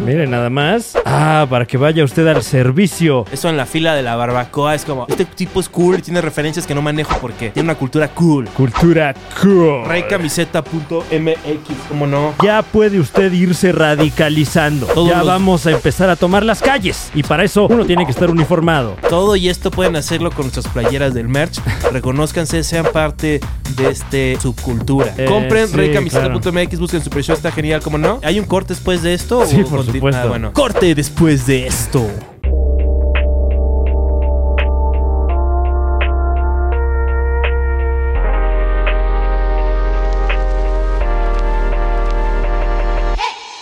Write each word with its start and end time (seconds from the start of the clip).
Miren 0.00 0.30
nada 0.30 0.50
más. 0.50 0.94
Ah, 1.04 1.46
para 1.48 1.66
que 1.66 1.76
vaya 1.76 2.02
usted 2.02 2.26
al 2.26 2.42
servicio. 2.42 3.24
Eso 3.30 3.48
en 3.48 3.56
la 3.56 3.66
fila 3.66 3.94
de 3.94 4.02
la 4.02 4.16
barbacoa 4.16 4.74
es 4.74 4.84
como, 4.84 5.06
este 5.08 5.24
tipo 5.24 5.60
es 5.60 5.68
cool 5.68 5.98
y 5.98 6.02
tiene 6.02 6.20
referencias 6.20 6.66
que 6.66 6.74
no 6.74 6.82
manejo 6.82 7.16
porque 7.20 7.50
tiene 7.50 7.68
una 7.68 7.76
cultura 7.78 8.08
cool. 8.08 8.48
Cultura 8.48 9.14
cool. 9.40 9.84
Reycamiseta.mx, 9.86 11.76
¿cómo 11.88 12.06
no? 12.06 12.34
Ya 12.42 12.62
puede 12.62 12.98
usted 12.98 13.32
irse 13.32 13.72
radicalizando. 13.72 14.86
Todos 14.86 15.08
ya 15.10 15.18
los- 15.18 15.26
vamos 15.26 15.66
a 15.66 15.70
empezar 15.72 16.10
a 16.10 16.16
tomar 16.16 16.42
las 16.44 16.60
calles. 16.62 17.10
Y 17.14 17.22
para 17.22 17.44
eso 17.44 17.66
uno 17.68 17.84
tiene 17.84 18.04
que 18.04 18.10
estar 18.12 18.30
uniformado. 18.30 18.96
Todo 19.08 19.36
y 19.36 19.48
esto 19.48 19.70
pueden 19.70 19.96
hacerlo 19.96 20.30
con 20.30 20.46
nuestras 20.46 20.66
playeras 20.68 21.14
del 21.14 21.28
merch. 21.28 21.60
Reconózcanse, 21.92 22.64
sean 22.64 22.86
parte 22.92 23.40
de 23.76 23.88
este 23.90 24.38
subcultura. 24.40 25.14
Eh, 25.16 25.26
Compren 25.26 25.68
sí, 25.68 25.76
reycamiseta.mx, 25.76 26.78
busquen 26.78 27.02
Super 27.02 27.22
Show, 27.22 27.34
está 27.36 27.52
genial, 27.52 27.80
¿cómo 27.82 27.98
no? 27.98 28.20
¿Hay 28.22 28.38
un 28.40 28.46
corte 28.46 28.74
después 28.74 29.02
de 29.02 29.14
esto? 29.14 29.46
Sí, 29.46 29.62
o 29.62 29.66
por 29.66 29.81
conti- 29.82 29.92
supuesto. 29.98 30.20
Ah, 30.22 30.26
bueno. 30.26 30.52
Corte 30.52 30.94
después 30.94 31.46
de 31.46 31.66
esto. 31.66 32.08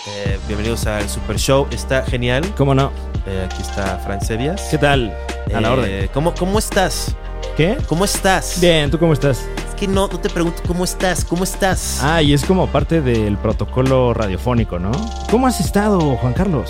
Eh, 0.07 0.39
bienvenidos 0.47 0.85
al 0.87 1.07
Super 1.09 1.37
Show, 1.37 1.67
está 1.71 2.03
genial. 2.03 2.43
¿Cómo 2.57 2.73
no? 2.73 2.91
Eh, 3.27 3.47
aquí 3.49 3.61
está 3.61 3.97
Frank 3.99 4.21
Sevias. 4.21 4.61
¿Qué 4.71 4.77
tal? 4.77 5.15
A 5.53 5.61
la 5.61 5.69
Eh, 5.69 5.71
orden. 5.71 6.09
¿cómo, 6.13 6.33
¿Cómo 6.33 6.59
estás? 6.59 7.15
¿Qué? 7.55 7.77
¿Cómo 7.87 8.05
estás? 8.05 8.59
Bien, 8.59 8.89
¿tú 8.89 8.97
cómo 8.97 9.13
estás? 9.13 9.45
Que 9.81 9.87
no, 9.87 10.07
no 10.07 10.19
te 10.19 10.29
pregunto 10.29 10.61
cómo 10.67 10.83
estás, 10.83 11.25
¿cómo 11.25 11.43
estás? 11.43 12.01
Ah, 12.03 12.21
y 12.21 12.33
es 12.33 12.45
como 12.45 12.67
parte 12.67 13.01
del 13.01 13.35
protocolo 13.39 14.13
radiofónico, 14.13 14.77
¿no? 14.77 14.91
¿Cómo 15.31 15.47
has 15.47 15.59
estado, 15.59 15.99
Juan 16.17 16.33
Carlos? 16.33 16.69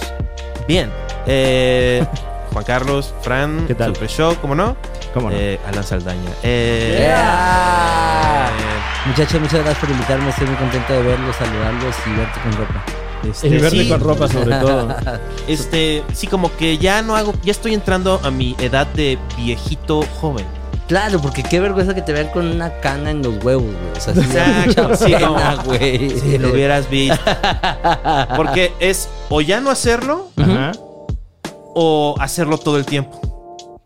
Bien. 0.66 0.90
Eh, 1.28 2.06
Juan 2.54 2.64
Carlos, 2.64 3.14
Fran, 3.22 3.66
¿Qué 3.68 3.76
tal? 3.76 3.94
Super 3.94 4.10
Show, 4.10 4.36
¿cómo 4.40 4.56
no? 4.56 4.78
¿Cómo 5.14 5.30
no? 5.30 5.36
Eh, 5.38 5.60
Alan 5.68 5.84
Saldaña. 5.84 6.30
Eh, 6.42 7.00
Yeah. 7.02 8.50
eh, 8.50 9.08
Muchachos, 9.10 9.42
muchas 9.42 9.60
gracias 9.60 9.78
por 9.80 9.90
invitarme. 9.90 10.30
Estoy 10.30 10.48
muy 10.48 10.56
contento 10.56 10.94
de 10.94 11.02
verlos, 11.02 11.36
saludarlos 11.36 11.96
y 12.06 12.10
verte 12.18 12.40
con 12.42 12.52
ropa. 12.54 12.84
este, 13.30 13.48
y 13.50 13.58
verte 13.58 13.84
sí, 13.84 13.90
con 13.90 14.00
ropa 14.00 14.28
sobre 14.30 14.56
todo. 14.58 14.88
Este, 15.50 16.04
sí, 16.14 16.28
como 16.28 16.56
que 16.56 16.78
ya 16.78 17.02
no 17.02 17.18
hago, 17.18 17.34
ya 17.44 17.52
estoy 17.52 17.74
entrando 17.74 18.22
a 18.24 18.32
mi 18.32 18.56
edad 18.60 18.88
de 18.88 19.18
viejito 19.36 20.02
joven. 20.22 20.46
Claro, 20.92 21.22
porque 21.22 21.42
qué 21.42 21.62
vergüenza 21.62 21.96
que 21.96 22.02
te 22.02 22.12
vean 22.12 22.28
con 22.34 22.46
una 22.46 22.70
cana 22.82 23.12
en 23.12 23.22
los 23.22 23.42
huevos, 23.42 23.64
güey. 23.64 23.92
O 23.96 24.02
sea, 24.02 24.14
Exacto, 24.14 24.94
sí, 24.98 25.14
pena, 25.14 25.56
no. 25.56 25.64
güey. 25.64 26.10
Si 26.20 26.38
lo 26.38 26.50
hubieras 26.52 26.90
visto. 26.90 27.18
Porque 28.36 28.74
es 28.82 29.08
o 29.30 29.40
ya 29.40 29.62
no 29.62 29.70
hacerlo 29.70 30.28
Ajá. 30.36 30.74
o 31.76 32.16
hacerlo 32.20 32.58
todo 32.58 32.76
el 32.76 32.86
tiempo. 32.86 33.22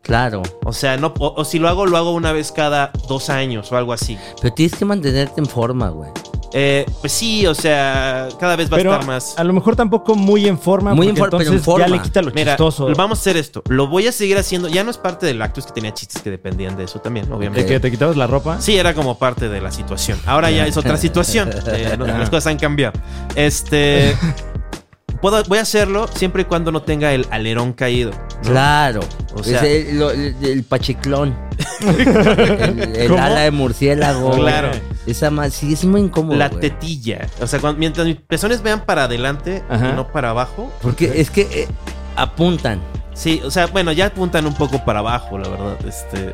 Claro. 0.01 0.41
O 0.63 0.73
sea, 0.73 0.97
no, 0.97 1.13
o, 1.19 1.35
o 1.39 1.45
si 1.45 1.59
lo 1.59 1.69
hago, 1.69 1.85
lo 1.85 1.95
hago 1.97 2.11
una 2.11 2.31
vez 2.31 2.51
cada 2.51 2.91
dos 3.07 3.29
años 3.29 3.71
o 3.71 3.77
algo 3.77 3.94
así. 3.94 4.17
Pero 4.41 4.55
tienes 4.55 4.75
que 4.75 4.85
mantenerte 4.85 5.39
en 5.39 5.45
forma, 5.45 5.89
güey. 5.89 6.09
Eh, 6.53 6.85
pues 7.01 7.11
sí, 7.11 7.45
o 7.47 7.53
sea, 7.56 8.29
cada 8.39 8.56
vez 8.56 8.72
va 8.72 8.78
Pero 8.78 8.91
a 8.91 8.95
estar 8.95 9.07
más. 9.07 9.38
a 9.38 9.44
lo 9.44 9.51
mejor 9.51 9.75
tampoco 9.75 10.16
muy 10.16 10.47
en 10.47 10.57
forma, 10.57 10.94
Muy 10.94 11.09
en 11.09 11.17
for- 11.17 11.29
pero 11.29 11.41
en 11.41 11.47
entonces 11.47 11.66
ya 11.66 11.72
forma. 11.72 11.88
le 11.88 12.01
quita 12.01 12.22
lo 12.22 12.31
Mira, 12.31 12.53
chistoso. 12.53 12.88
vamos 12.95 13.17
a 13.17 13.22
hacer 13.22 13.35
esto. 13.38 13.61
Lo 13.67 13.88
voy 13.88 14.07
a 14.07 14.11
seguir 14.11 14.38
haciendo. 14.38 14.67
Ya 14.69 14.83
no 14.83 14.91
es 14.91 14.97
parte 14.97 15.25
del 15.25 15.41
acto, 15.41 15.59
es 15.59 15.66
que 15.66 15.73
tenía 15.73 15.94
chistes 15.94 16.22
que 16.22 16.29
dependían 16.31 16.78
de 16.78 16.85
eso 16.85 17.00
también, 17.00 17.28
¿De 17.28 17.33
obviamente. 17.33 17.66
que 17.66 17.79
te 17.79 17.91
quitabas 17.91 18.16
la 18.16 18.28
ropa? 18.28 18.61
Sí, 18.61 18.78
era 18.78 18.94
como 18.94 19.17
parte 19.17 19.50
de 19.50 19.59
la 19.59 19.72
situación. 19.72 20.17
Ahora 20.25 20.50
ya 20.51 20.66
es 20.66 20.78
otra 20.78 20.97
situación. 20.97 21.50
Eh, 21.67 21.95
no, 21.97 22.06
las 22.06 22.29
cosas 22.29 22.47
han 22.47 22.57
cambiado. 22.57 22.94
Este. 23.35 24.16
Puedo, 25.22 25.41
voy 25.45 25.57
a 25.57 25.62
hacerlo 25.62 26.07
siempre 26.13 26.44
y 26.44 26.45
cuando 26.45 26.72
no 26.72 26.81
tenga 26.83 27.12
el 27.13 27.25
alerón 27.31 27.73
caído. 27.73 28.12
¿no? 28.12 28.50
Claro. 28.51 29.00
O 29.33 29.44
sea- 29.44 29.63
es 29.66 29.88
el, 29.89 30.00
lo- 30.00 30.12
el- 30.12 30.35
el 30.44 30.63
pachiclón. 30.63 31.35
el 32.95 33.17
ala 33.17 33.41
de 33.41 33.51
murciélago. 33.51 34.31
Claro. 34.31 34.71
Esa 35.05 35.29
más, 35.29 35.53
sí, 35.53 35.73
es 35.73 35.85
muy 35.85 36.01
incómodo. 36.01 36.38
La 36.38 36.49
güey. 36.49 36.61
tetilla. 36.61 37.27
O 37.41 37.47
sea, 37.47 37.59
cuando- 37.59 37.79
mientras 37.79 38.05
mis 38.07 38.16
pezones 38.17 38.61
vean 38.63 38.85
para 38.85 39.03
adelante 39.05 39.63
Ajá. 39.69 39.89
y 39.89 39.94
no 39.94 40.07
para 40.11 40.31
abajo. 40.31 40.71
Porque 40.81 41.21
es 41.21 41.29
que 41.29 41.41
eh, 41.41 41.67
apuntan. 42.15 42.79
Sí, 43.15 43.41
o 43.43 43.49
sea, 43.49 43.65
bueno, 43.67 43.91
ya 43.93 44.07
apuntan 44.07 44.45
un 44.45 44.53
poco 44.53 44.83
para 44.85 44.99
abajo, 44.99 45.37
la 45.37 45.47
verdad. 45.47 45.77
Este. 45.87 46.31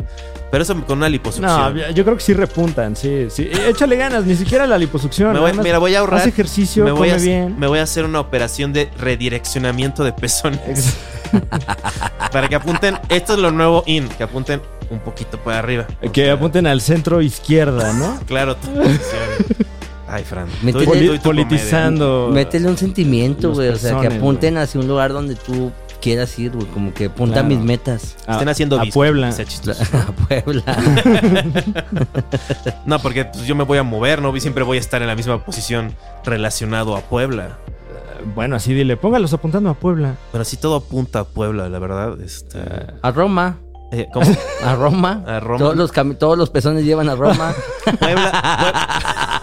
Pero 0.49 0.63
eso 0.63 0.75
con 0.85 0.97
una 0.97 1.07
liposucción. 1.07 1.75
No, 1.77 1.91
yo 1.91 2.03
creo 2.03 2.17
que 2.17 2.23
sí 2.23 2.33
repuntan, 2.33 2.95
sí, 2.95 3.27
sí. 3.29 3.43
Eh, 3.43 3.69
Échale 3.69 3.95
ganas, 3.95 4.25
ni 4.25 4.35
siquiera 4.35 4.65
la 4.67 4.77
liposucción. 4.77 5.31
Me 5.31 5.39
voy- 5.39 5.53
mira, 5.53 5.77
voy 5.77 5.95
a 5.95 5.99
ahorrar. 5.99 6.21
Haz 6.21 6.27
ejercicio, 6.27 6.83
me 6.83 6.91
voy, 6.91 7.09
come 7.09 7.11
a, 7.13 7.17
bien. 7.23 7.57
me 7.57 7.67
voy 7.67 7.79
a 7.79 7.83
hacer 7.83 8.03
una 8.03 8.19
operación 8.19 8.73
de 8.73 8.89
redireccionamiento 8.97 10.03
de 10.03 10.11
pezones. 10.11 10.97
para 12.31 12.47
que 12.49 12.55
apunten. 12.55 12.97
Esto 13.09 13.33
es 13.33 13.39
lo 13.39 13.51
nuevo 13.51 13.83
in. 13.85 14.09
Que 14.09 14.23
apunten 14.23 14.61
un 14.89 14.99
poquito 14.99 15.37
para 15.37 15.59
arriba. 15.59 15.85
Que 16.11 16.25
sea, 16.25 16.33
apunten 16.33 16.67
al 16.67 16.81
centro 16.81 17.21
izquierda, 17.21 17.93
¿no? 17.93 18.19
Claro. 18.25 18.55
tú- 18.55 18.69
Ay, 20.07 20.23
Fran. 20.25 20.47
Métele- 20.63 21.07
tú- 21.11 21.15
tú 21.17 21.21
politizando. 21.23 22.29
Métele 22.33 22.67
un 22.67 22.77
sentimiento, 22.77 23.53
güey. 23.53 23.69
O 23.69 23.75
sea, 23.77 23.99
que 24.01 24.07
apunten 24.07 24.57
hacia 24.57 24.81
un 24.81 24.87
lugar 24.87 25.13
donde 25.13 25.35
tú 25.35 25.71
quieras 26.01 26.37
ir, 26.39 26.51
güey. 26.51 26.65
Como 26.67 26.93
que 26.93 27.05
apunta 27.05 27.35
Claro. 27.35 27.47
mis 27.47 27.59
metas. 27.59 28.17
A- 28.27 28.33
Estén 28.33 28.49
haciendo 28.49 28.81
a 28.81 28.85
Puebla. 28.85 29.29
A 29.93 30.11
Puebla. 30.27 30.63
No, 32.85 32.99
porque 32.99 33.25
pues, 33.25 33.45
yo 33.45 33.55
me 33.55 33.63
voy 33.63 33.77
a 33.77 33.83
mover, 33.83 34.21
¿no? 34.21 34.37
Siempre 34.39 34.63
voy 34.63 34.77
a 34.77 34.79
estar 34.79 35.01
en 35.01 35.07
la 35.07 35.15
misma 35.15 35.43
posición 35.45 35.93
relacionado 36.25 36.95
a 36.95 37.01
Puebla. 37.01 37.57
Bueno, 38.35 38.55
así 38.55 38.73
dile, 38.73 38.97
póngalos 38.97 39.33
apuntando 39.33 39.69
a 39.69 39.73
Puebla. 39.73 40.15
Pero 40.31 40.43
sí 40.43 40.57
todo 40.57 40.75
apunta 40.77 41.21
a 41.21 41.23
Puebla, 41.23 41.69
la 41.69 41.79
verdad. 41.79 42.19
Este, 42.21 42.59
A 43.01 43.11
Roma. 43.11 43.57
eh, 43.91 44.07
¿Cómo? 44.13 44.25
A 44.63 44.75
Roma. 44.75 45.23
A 45.25 45.39
Roma. 45.39 45.57
Todos 45.57 45.75
los, 45.75 45.91
todos 46.19 46.37
los 46.37 46.49
pezones 46.49 46.85
llevan 46.85 47.09
a 47.09 47.15
Roma. 47.15 47.53
Puebla. 47.99 48.31
Pue- 48.59 49.40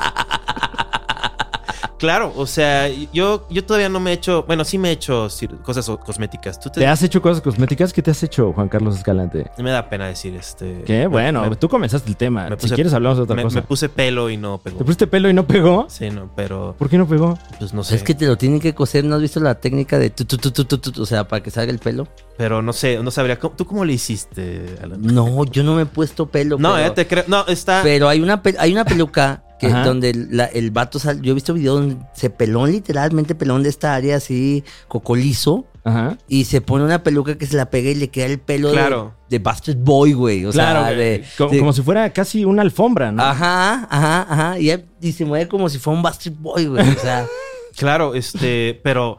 claro, 1.98 2.32
o 2.36 2.46
sea, 2.46 2.88
yo, 3.12 3.46
yo 3.50 3.64
todavía 3.64 3.88
no 3.88 4.00
me 4.00 4.10
he 4.10 4.14
hecho. 4.14 4.44
Bueno, 4.46 4.64
sí 4.64 4.78
me 4.78 4.88
he 4.90 4.92
hecho 4.92 5.28
cosas 5.62 5.88
cosméticas. 6.04 6.58
¿Tú 6.58 6.70
te, 6.70 6.80
¿Te 6.80 6.86
has 6.86 7.02
hecho 7.02 7.20
cosas 7.20 7.42
cosméticas? 7.42 7.92
¿Qué 7.92 8.02
te 8.02 8.10
has 8.10 8.22
hecho, 8.22 8.52
Juan 8.52 8.68
Carlos 8.68 8.96
Escalante? 8.96 9.50
Me 9.58 9.70
da 9.70 9.88
pena 9.90 10.06
decir 10.06 10.34
este. 10.36 10.82
¿Qué? 10.86 11.06
Bueno, 11.06 11.48
me- 11.48 11.56
tú 11.56 11.68
comenzaste 11.68 12.08
el 12.08 12.16
tema. 12.16 12.48
si 12.58 12.70
quieres 12.70 12.92
hablamos 12.94 13.18
de 13.18 13.24
otra 13.24 13.36
me, 13.36 13.42
cosa. 13.42 13.56
me 13.56 13.62
puse 13.62 13.88
pelo 13.88 14.30
y 14.30 14.36
no 14.36 14.58
pegó. 14.58 14.78
¿Te 14.78 14.84
pusiste 14.84 15.06
pelo 15.06 15.28
y 15.28 15.32
no 15.34 15.46
pegó? 15.46 15.86
Sí, 15.88 16.10
no, 16.10 16.30
pero 16.34 16.74
¿Por 16.78 16.88
qué 16.88 16.96
no 16.98 17.06
pegó? 17.06 17.38
pues 17.58 17.74
no 17.74 17.84
sé. 17.84 17.96
Es 17.96 18.02
que 18.02 18.14
te 18.14 18.26
lo 18.26 18.36
tienen 18.38 18.60
que 18.60 18.74
coser. 18.74 19.04
¿No 19.04 19.16
has 19.16 19.20
visto 19.22 19.40
la 19.40 19.56
técnica 19.56 19.98
de 19.98 20.10
tu, 20.10 20.24
tu, 20.24 20.38
tu, 20.38 20.50
tu, 20.50 20.64
tu, 20.64 20.78
tu? 20.78 21.02
O 21.02 21.06
sea, 21.06 21.26
para 21.28 21.42
que 21.42 21.50
salga 21.50 21.72
el 21.72 21.78
pelo. 21.78 22.06
Pero 22.36 22.62
no 22.62 22.72
sé, 22.72 23.02
no 23.02 23.10
sabría. 23.10 23.38
¿Cómo- 23.38 23.54
¿Tú 23.56 23.66
cómo 23.66 23.84
le 23.84 23.92
hiciste, 23.94 24.76
Alan? 24.82 25.02
No, 25.02 25.44
yo 25.44 25.62
no 25.64 25.74
me 25.74 25.82
he 25.82 25.86
puesto 25.86 26.26
pelo. 26.26 26.56
No, 26.58 26.74
pero, 26.74 26.88
ya 26.88 26.94
te 26.94 27.06
creo. 27.06 27.24
No, 27.26 27.44
está. 27.48 27.80
pero 27.82 28.08
hay 28.08 28.20
una, 28.20 28.42
pe- 28.42 28.54
hay 28.58 28.72
una 28.72 28.84
peluca 28.84 29.42
que 29.58 29.66
Ajá. 29.66 29.84
donde 29.84 30.14
la- 30.30 30.44
el 30.46 30.70
vato 30.70 30.98
sal, 30.98 31.20
Yo 31.22 31.32
he 31.32 31.34
visto 31.34 31.54
videos 31.54 31.80
donde 31.80 31.96
se 32.14 32.30
pelón, 32.30 32.70
literalmente 32.72 33.34
pelón 33.34 33.62
de 33.62 33.68
esta 33.68 33.94
área 33.94 34.16
así, 34.16 34.64
cocolizo. 34.88 35.66
Ajá. 35.84 36.18
Y 36.28 36.44
se 36.44 36.60
pone 36.60 36.84
una 36.84 37.02
peluca 37.02 37.38
que 37.38 37.46
se 37.46 37.56
la 37.56 37.70
pega 37.70 37.90
y 37.90 37.94
le 37.94 38.08
queda 38.08 38.26
el 38.26 38.38
pelo 38.38 38.68
de- 38.68 38.74
Claro. 38.74 39.14
de, 39.30 39.38
Bastard 39.38 39.76
Boy, 39.78 40.12
güey. 40.12 40.44
O 40.44 40.50
claro, 40.50 40.80
sea, 40.84 40.90
de, 40.92 41.24
como, 41.38 41.50
de- 41.50 41.58
como 41.60 41.72
si 41.72 41.82
fuera 41.82 42.10
casi 42.12 42.44
una 42.44 42.62
alfombra, 42.62 43.10
¿no? 43.10 43.22
Ajá, 43.22 43.86
ajá, 43.90 44.26
ajá. 44.28 44.58
Y, 44.58 44.70
y 45.00 45.12
se 45.12 45.24
mueve 45.24 45.48
como 45.48 45.68
si 45.68 45.78
fuera 45.78 45.96
un 45.96 46.02
Bastard 46.02 46.34
Boy, 46.34 46.66
güey. 46.66 46.88
O 46.88 46.98
sea, 47.00 47.26
Claro, 47.76 48.14
este. 48.14 48.80
Pero. 48.82 49.18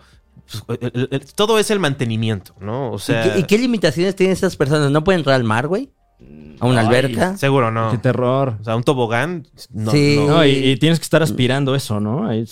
pues, 0.66 0.80
el- 0.82 1.08
el- 1.12 1.26
todo 1.34 1.60
es 1.60 1.72
el 1.72 1.80
mantenimiento, 1.80 2.54
¿no? 2.60 2.92
O 2.92 2.96
¿y, 2.98 3.00
sea. 3.00 3.24
qué, 3.34 3.40
y 3.40 3.44
qué 3.44 3.58
limitaciones 3.58 4.16
tienen 4.16 4.34
esas 4.34 4.56
personas? 4.56 4.92
¿No 4.92 5.04
pueden 5.04 5.20
entrar 5.22 5.36
al 5.36 5.44
mar, 5.44 5.68
güey? 5.68 5.90
A 6.60 6.66
una 6.66 6.82
Ay, 6.82 6.88
alberca. 6.88 7.38
Seguro 7.38 7.72
no. 7.72 7.92
Qué 7.92 7.98
terror. 7.98 8.58
O 8.60 8.64
sea, 8.64 8.76
un 8.76 8.84
tobogán. 8.84 9.48
No, 9.72 9.92
Sí. 9.92 10.16
no. 10.20 10.28
No, 10.28 10.46
y, 10.46 10.50
y 10.52 10.78
tienes 10.78 11.00
que 11.00 11.04
estar 11.04 11.24
aspirando 11.24 11.76
eso, 11.76 12.00
¿no? 12.00 12.28
Ahí- 12.28 12.46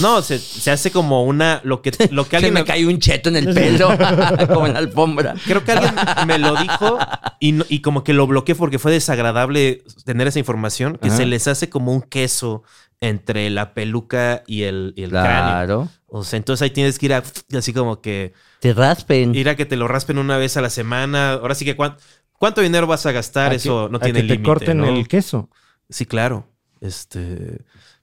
No, 0.00 0.22
se, 0.22 0.38
se 0.38 0.70
hace 0.70 0.90
como 0.90 1.24
una. 1.24 1.60
Lo 1.64 1.82
que, 1.82 1.90
lo 2.10 2.24
que 2.24 2.30
Se 2.30 2.36
alguien. 2.36 2.54
me 2.54 2.64
cayó 2.64 2.88
un 2.88 2.98
cheto 2.98 3.28
en 3.28 3.36
el 3.36 3.52
pelo, 3.52 3.88
como 4.54 4.66
en 4.66 4.72
la 4.72 4.78
alfombra. 4.78 5.34
Creo 5.44 5.64
que 5.64 5.72
alguien 5.72 5.94
me 6.26 6.38
lo 6.38 6.54
dijo 6.56 6.98
y, 7.40 7.52
no- 7.52 7.64
y 7.68 7.80
como 7.80 8.04
que 8.04 8.12
lo 8.14 8.26
bloqueé 8.26 8.54
porque 8.54 8.78
fue 8.78 8.92
desagradable 8.92 9.82
tener 10.04 10.26
esa 10.28 10.38
información, 10.38 10.96
que 11.00 11.08
Ajá. 11.08 11.16
se 11.18 11.26
les 11.26 11.46
hace 11.48 11.68
como 11.68 11.92
un 11.92 12.00
queso 12.02 12.62
entre 13.00 13.48
la 13.50 13.74
peluca 13.74 14.42
y 14.46 14.62
el, 14.62 14.92
y 14.96 15.02
el 15.04 15.10
cráneo. 15.10 15.30
Claro. 15.30 15.88
O 16.08 16.24
sea, 16.24 16.36
entonces 16.38 16.62
ahí 16.62 16.70
tienes 16.70 16.98
que 16.98 17.06
ir 17.06 17.12
a 17.14 17.22
así 17.56 17.72
como 17.72 18.00
que 18.00 18.32
Te 18.60 18.72
raspen. 18.72 19.34
ir 19.34 19.48
a 19.50 19.56
que 19.56 19.66
te 19.66 19.76
lo 19.76 19.86
raspen 19.88 20.18
una 20.18 20.36
vez 20.38 20.56
a 20.56 20.62
la 20.62 20.70
semana. 20.70 21.34
Ahora 21.34 21.54
sí 21.54 21.64
que 21.66 21.76
cuán- 21.76 21.96
cuánto 22.38 22.60
dinero 22.60 22.86
vas 22.86 23.04
a 23.06 23.12
gastar, 23.12 23.52
a 23.52 23.54
eso 23.54 23.86
que- 23.86 23.92
no 23.92 23.98
tiene 24.00 24.20
que 24.22 24.26
te 24.28 24.32
límite. 24.34 24.48
corten 24.48 24.78
¿no? 24.78 24.86
el 24.86 25.06
queso. 25.08 25.50
Sí, 25.90 26.06
claro. 26.06 26.46
Este. 26.80 27.18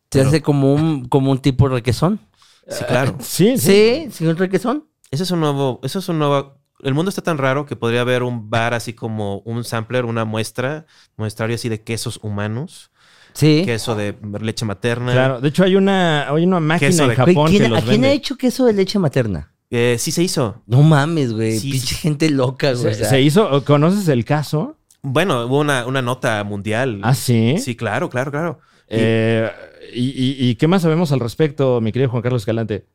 Te 0.09 0.19
pero- 0.19 0.27
hace 0.29 0.41
como 0.41 0.73
un, 0.73 1.05
como 1.07 1.31
un 1.31 1.39
tipo 1.39 1.67
requesón. 1.67 2.19
Sí, 2.67 2.83
claro. 2.85 3.15
Sí, 3.19 3.57
sí. 3.57 4.05
Sí, 4.05 4.07
sí, 4.11 4.27
un 4.27 4.37
requesón. 4.37 4.85
Eso 5.11 5.23
es 5.23 5.31
un 5.31 5.39
nuevo. 5.39 5.79
Eso 5.83 5.99
es 5.99 6.09
un 6.09 6.19
nuevo. 6.19 6.59
El 6.81 6.93
mundo 6.93 7.09
está 7.09 7.21
tan 7.21 7.37
raro 7.37 7.65
que 7.65 7.75
podría 7.75 8.01
haber 8.01 8.21
un 8.23 8.49
bar 8.49 8.73
así 8.73 8.93
como 8.93 9.39
un 9.39 9.63
sampler, 9.63 10.05
una 10.05 10.25
muestra, 10.25 10.85
muestrario 11.15 11.55
así 11.55 11.69
de 11.69 11.81
quesos 11.83 12.19
humanos, 12.21 12.91
Sí. 13.33 13.63
queso 13.65 13.95
de 13.95 14.15
leche 14.41 14.65
materna. 14.65 15.11
Claro. 15.13 15.41
De 15.41 15.47
hecho, 15.49 15.63
hay 15.63 15.75
una, 15.75 16.27
hay 16.29 16.43
una 16.43 16.59
máquina 16.59 16.89
en 17.03 17.09
de- 17.09 17.15
Japón 17.15 17.49
¿quién- 17.49 17.63
que 17.63 17.69
los 17.69 17.77
¿A 17.79 17.81
quién 17.81 17.91
vende. 17.93 18.07
ha 18.09 18.11
hecho 18.11 18.35
queso 18.35 18.65
de 18.65 18.73
leche 18.73 18.99
materna? 18.99 19.53
Eh, 19.77 19.98
sí 20.00 20.12
se 20.12 20.24
hizo. 20.24 20.62
No 20.68 20.81
mames, 20.83 21.33
güey. 21.33 21.60
Sí, 21.60 21.72
Pinche 21.72 21.95
sí. 21.95 22.01
gente 22.01 22.30
loca, 22.30 22.72
güey. 22.72 22.81
Se, 22.83 22.89
o 22.92 22.94
sea, 22.94 23.10
se 23.10 23.22
hizo, 23.22 23.66
¿conoces 23.66 24.07
el 24.07 24.24
caso? 24.24 24.77
Bueno, 25.01 25.45
hubo 25.48 25.60
una, 25.60 25.86
una 25.86 26.01
nota 26.01 26.42
mundial. 26.45 27.01
Ah, 27.04 27.13
sí. 27.13 27.56
Sí, 27.60 27.75
claro, 27.75 28.10
claro, 28.10 28.31
claro. 28.31 28.60
Y- 28.88 28.95
Eh, 28.98 29.51
y, 29.94 30.01
y- 30.10 30.50
y 30.50 30.56
qué 30.56 30.68
más 30.68 30.81
sabemos 30.81 31.12
al 31.12 31.19
respecto, 31.19 31.81
mi 31.81 31.92
querido 31.92 32.10
Juan 32.10 32.22
Carlos 32.24 32.42
Escalante? 32.44 32.86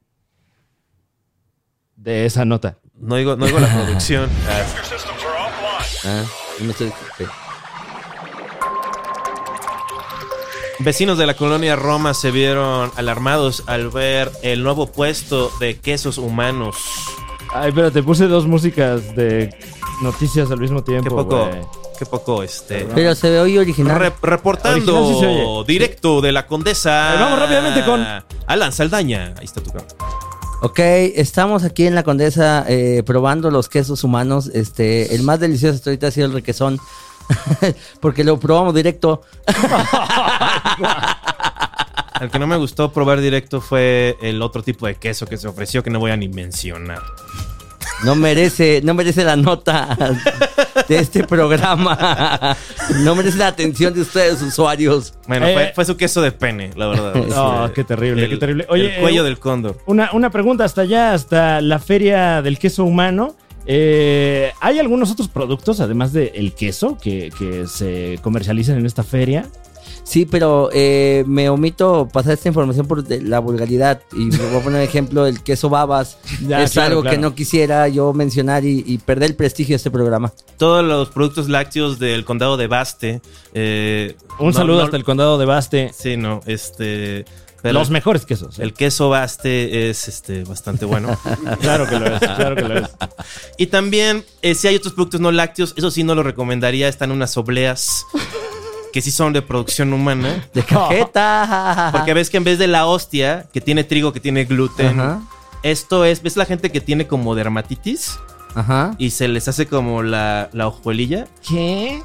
De 1.96 2.24
esa 2.24 2.44
nota. 2.46 2.78
no 2.98 3.16
digo, 3.16 3.36
no 3.36 3.44
digo 3.46 3.60
la 3.60 3.68
producción. 3.84 4.28
Ah, 4.48 4.62
ah, 6.04 6.24
yo 6.58 6.64
me 6.64 6.70
estoy- 6.72 6.92
Vecinos 10.80 11.18
de 11.18 11.26
la 11.26 11.34
colonia 11.34 11.76
Roma 11.76 12.14
se 12.14 12.30
vieron 12.30 12.90
alarmados 12.96 13.64
al 13.66 13.90
ver 13.90 14.30
el 14.42 14.62
nuevo 14.62 14.86
puesto 14.86 15.50
de 15.60 15.76
quesos 15.78 16.16
humanos. 16.16 16.76
Ay, 17.52 17.70
pero 17.74 17.92
te 17.92 18.02
puse 18.02 18.26
dos 18.28 18.46
músicas 18.46 19.14
de 19.14 19.54
noticias 20.02 20.50
al 20.50 20.58
mismo 20.58 20.82
tiempo. 20.82 21.04
Qué 21.10 21.10
poco, 21.10 21.50
qué 21.98 22.06
poco, 22.06 22.42
este. 22.42 22.86
Pero 22.94 23.14
se 23.14 23.28
ve 23.28 23.40
hoy 23.40 23.58
original. 23.58 23.98
Re- 23.98 24.12
reportando 24.22 24.96
Original 25.04 25.14
sí 25.14 25.20
se 25.20 25.44
oye. 25.44 25.64
directo 25.66 26.20
de 26.22 26.32
la 26.32 26.46
condesa. 26.46 27.14
Eh, 27.14 27.18
vamos 27.20 27.38
rápidamente 27.38 27.84
con- 27.84 28.06
Alan 28.46 28.72
Saldaña. 28.72 29.34
Ahí 29.38 29.44
está 29.44 29.60
tu 29.60 29.70
cámara. 29.72 29.94
Ok, 30.62 30.78
estamos 30.78 31.64
aquí 31.64 31.86
en 31.86 31.94
la 31.94 32.02
Condesa 32.02 32.64
eh, 32.68 33.02
probando 33.04 33.50
los 33.50 33.68
quesos 33.70 34.04
humanos. 34.04 34.50
Este, 34.52 35.14
el 35.14 35.22
más 35.22 35.40
delicioso 35.40 35.74
hasta 35.74 35.90
ahorita 35.90 36.06
ha 36.08 36.10
sido 36.10 36.26
el 36.26 36.32
requesón. 36.34 36.78
Porque 38.00 38.24
lo 38.24 38.40
probamos 38.40 38.74
directo. 38.74 39.22
El 42.20 42.30
que 42.30 42.38
no 42.38 42.46
me 42.46 42.56
gustó 42.56 42.92
probar 42.92 43.20
directo 43.20 43.60
fue 43.62 44.16
el 44.20 44.42
otro 44.42 44.62
tipo 44.62 44.86
de 44.86 44.96
queso 44.96 45.26
que 45.26 45.38
se 45.38 45.48
ofreció 45.48 45.82
que 45.82 45.88
no 45.88 45.98
voy 46.00 46.10
a 46.10 46.16
ni 46.18 46.28
mencionar. 46.28 47.00
No 48.04 48.14
merece, 48.14 48.80
no 48.84 48.92
merece 48.94 49.24
la 49.24 49.36
nota 49.36 49.96
de 50.88 50.98
este 50.98 51.24
programa. 51.24 52.56
No 52.98 53.14
merece 53.14 53.38
la 53.38 53.46
atención 53.48 53.94
de 53.94 54.02
ustedes, 54.02 54.42
usuarios. 54.42 55.14
Bueno, 55.28 55.46
Eh, 55.46 55.54
fue, 55.54 55.72
fue 55.76 55.84
su 55.86 55.96
queso 55.96 56.20
de 56.20 56.32
pene, 56.32 56.70
la 56.76 56.88
verdad. 56.88 57.14
Oh, 57.36 57.70
qué 57.74 57.84
terrible, 57.84 58.24
el- 58.24 58.30
qué 58.30 58.36
terrible. 58.36 58.66
Oye, 58.68 58.96
el 58.96 59.00
cuello 59.00 59.22
eh, 59.22 59.24
del 59.24 59.38
cóndor. 59.38 59.78
Una, 59.86 60.10
una 60.12 60.28
pregunta 60.30 60.64
hasta 60.64 60.82
allá, 60.82 61.14
hasta 61.14 61.60
la 61.62 61.78
feria 61.78 62.42
del 62.42 62.58
queso 62.58 62.84
humano. 62.84 63.34
Eh, 63.72 64.50
¿Hay 64.60 64.80
algunos 64.80 65.12
otros 65.12 65.28
productos, 65.28 65.78
además 65.78 66.12
del 66.12 66.52
queso, 66.54 66.98
que, 67.00 67.30
que 67.38 67.68
se 67.68 68.18
comercializan 68.20 68.76
en 68.78 68.84
esta 68.84 69.04
feria? 69.04 69.46
Sí, 70.02 70.26
pero 70.26 70.70
eh, 70.72 71.22
me 71.28 71.48
omito 71.50 72.08
pasar 72.12 72.32
esta 72.32 72.48
información 72.48 72.88
por 72.88 73.04
de- 73.04 73.22
la 73.22 73.38
vulgaridad. 73.38 74.00
Y 74.12 74.28
voy 74.30 74.56
a 74.60 74.64
poner 74.64 74.82
ejemplo, 74.82 75.24
el 75.24 75.40
queso 75.44 75.68
babas. 75.68 76.18
Ya, 76.48 76.64
es 76.64 76.72
claro, 76.72 76.88
algo 76.88 77.02
claro. 77.02 77.16
que 77.16 77.22
no 77.22 77.34
quisiera 77.36 77.86
yo 77.86 78.12
mencionar 78.12 78.64
y, 78.64 78.82
y 78.84 78.98
perder 78.98 79.30
el 79.30 79.36
prestigio 79.36 79.74
de 79.74 79.76
este 79.76 79.90
programa. 79.92 80.32
Todos 80.56 80.84
los 80.84 81.10
productos 81.10 81.48
lácteos 81.48 82.00
del 82.00 82.24
condado 82.24 82.56
de 82.56 82.66
Baste. 82.66 83.20
eh, 83.54 84.16
Un 84.40 84.48
no- 84.48 84.52
saludo 84.52 84.78
no- 84.78 84.84
hasta 84.84 84.96
el 84.96 85.04
condado 85.04 85.38
de 85.38 85.46
Baste. 85.46 85.92
Sí, 85.96 86.16
no, 86.16 86.40
este. 86.46 87.24
Pero 87.62 87.78
Los 87.78 87.90
mejores 87.90 88.24
quesos. 88.26 88.58
¿eh? 88.58 88.62
El 88.62 88.72
queso 88.74 89.08
Baste 89.08 89.90
es 89.90 90.08
este, 90.08 90.44
bastante 90.44 90.84
bueno. 90.84 91.18
Claro 91.60 91.86
que 91.88 91.98
lo 91.98 92.06
es, 92.06 92.20
claro 92.20 92.56
que 92.56 92.62
lo 92.62 92.78
es. 92.78 92.88
y 93.58 93.66
también, 93.66 94.24
eh, 94.42 94.54
si 94.54 94.68
hay 94.68 94.76
otros 94.76 94.94
productos 94.94 95.20
no 95.20 95.30
lácteos, 95.30 95.74
eso 95.76 95.90
sí 95.90 96.04
no 96.04 96.14
lo 96.14 96.22
recomendaría. 96.22 96.88
Están 96.88 97.10
unas 97.10 97.36
obleas 97.36 98.04
que 98.92 99.02
sí 99.02 99.10
son 99.10 99.32
de 99.32 99.42
producción 99.42 99.92
humana. 99.92 100.48
De 100.54 100.62
cajeta. 100.62 101.90
Porque 101.92 102.14
ves 102.14 102.30
que 102.30 102.36
en 102.38 102.44
vez 102.44 102.58
de 102.58 102.66
la 102.66 102.86
hostia, 102.86 103.46
que 103.52 103.60
tiene 103.60 103.84
trigo, 103.84 104.12
que 104.12 104.20
tiene 104.20 104.44
gluten, 104.44 105.00
Ajá. 105.00 105.22
esto 105.62 106.04
es, 106.04 106.22
¿ves 106.22 106.36
la 106.36 106.46
gente 106.46 106.70
que 106.70 106.80
tiene 106.80 107.06
como 107.06 107.34
dermatitis? 107.34 108.18
Ajá. 108.54 108.94
Y 108.98 109.10
se 109.10 109.28
les 109.28 109.48
hace 109.48 109.66
como 109.66 110.02
la, 110.02 110.50
la 110.52 110.66
hojuelilla. 110.66 111.26
¿Qué? 111.48 112.02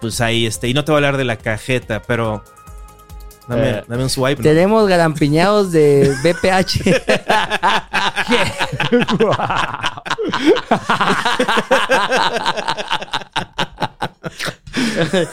Pues 0.00 0.20
ahí, 0.20 0.46
este, 0.46 0.68
y 0.68 0.74
no 0.74 0.84
te 0.84 0.92
voy 0.92 0.96
a 0.96 0.98
hablar 0.98 1.16
de 1.16 1.24
la 1.24 1.36
cajeta, 1.36 2.02
pero... 2.02 2.44
Dame, 3.48 3.70
Eh, 3.70 3.84
dame 3.88 4.02
un 4.02 4.10
swipe. 4.10 4.42
¿no? 4.42 4.48
Tenemos 4.48 4.86
garampiñados 4.88 5.72
de 5.72 6.14
BPH. 6.22 6.82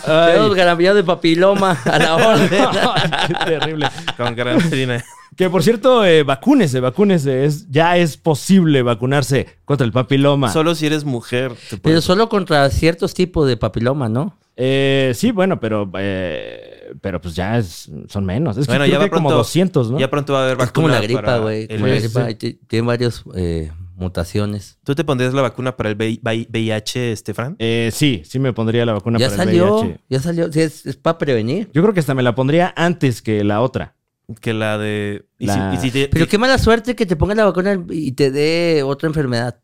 Tenemos 0.06 0.56
garampiñados 0.56 0.98
de 0.98 1.04
papiloma 1.04 1.78
a 1.86 2.00
la 2.00 2.16
orden. 2.16 2.50
Qué 3.28 3.34
terrible. 3.46 3.88
Con 4.18 4.36
gran 4.36 4.62
harina. 4.62 5.04
Que 5.36 5.50
por 5.50 5.64
cierto, 5.64 6.06
eh, 6.06 6.24
vacúnese, 6.24 6.80
vacúnese. 6.80 7.46
Es, 7.46 7.70
ya 7.70 7.98
es 7.98 8.16
posible 8.18 8.82
vacunarse 8.84 9.48
contra 9.66 9.86
el 9.86 9.92
papiloma. 9.92 10.52
Solo 10.52 10.76
si 10.76 10.86
eres 10.86 11.04
mujer. 11.04 11.54
te 11.70 11.78
Pero 11.78 12.02
solo 12.02 12.30
contra 12.30 12.70
ciertos 12.70 13.14
tipos 13.14 13.48
de 13.48 13.58
papiloma, 13.58 14.08
¿no? 14.08 14.38
Eh, 14.56 15.12
sí, 15.16 15.32
bueno, 15.32 15.60
pero, 15.60 15.90
eh, 16.00 16.75
pero 17.02 17.20
pues 17.22 17.36
ya 17.36 17.58
es- 17.58 17.90
son 18.08 18.26
menos. 18.26 18.58
Es 18.58 18.66
que 18.68 18.72
Bueno, 18.72 18.84
creo 18.86 18.88
ya 18.88 18.94
que 18.94 18.98
va 19.00 19.04
hay 19.06 19.10
como 19.10 19.30
pronto- 19.30 19.38
200, 19.38 19.92
¿no? 19.92 20.00
Ya 20.00 20.10
pronto 20.10 20.34
va 20.34 20.42
a 20.42 20.44
haber 20.52 20.62
Es 20.62 20.72
como 20.72 20.88
la 20.90 21.02
gripa, 21.02 21.38
güey. 21.40 21.68
el 21.70 22.58
tiene 22.68 22.88
varias 22.88 23.24
eh, 23.36 23.72
mutaciones. 23.96 24.78
¿Tú 24.84 24.94
te 24.96 25.04
pondrías 25.04 25.34
la 25.34 25.42
vacuna 25.42 25.76
para 25.76 25.90
el 25.90 25.96
VI- 25.96 26.20
VI- 26.24 26.48
VIH, 26.52 27.12
este, 27.12 27.34
Fran? 27.34 27.56
Eh, 27.60 27.90
sí, 27.94 28.22
sí 28.26 28.40
me 28.40 28.54
pondría 28.54 28.86
la 28.86 28.94
vacuna 28.94 29.18
Ya 29.20 29.30
para 29.30 29.44
el 29.44 29.50
salió, 29.50 29.76
VIH. 29.82 30.00
ya 30.10 30.20
salió. 30.20 30.52
Sí, 30.52 30.60
es, 30.62 30.98
para 31.02 31.18
prevenir. 31.18 31.70
Yo 31.74 31.82
creo 31.82 31.94
que 31.94 32.00
hasta 32.02 32.14
me 32.14 32.24
la 32.24 32.36
pondría 32.36 32.74
antes 32.76 33.22
que 33.22 33.44
la 33.44 33.62
otra. 33.62 33.96
Que 34.42 34.54
la 34.54 34.78
de... 34.80 35.26
y 35.38 35.48
si- 35.48 35.60
y 35.74 35.78
si 35.78 35.92
te- 35.92 36.08
Pero 36.08 36.26
y- 36.26 36.28
qué 36.28 36.38
mala 36.40 36.58
suerte 36.58 36.96
que 36.96 37.06
te 37.06 37.16
pongan 37.16 37.38
la 37.38 37.46
vacuna 37.46 37.80
y 37.90 38.12
te 38.14 38.32
dé 38.32 38.82
otra 38.84 39.08
enfermedad. 39.08 39.60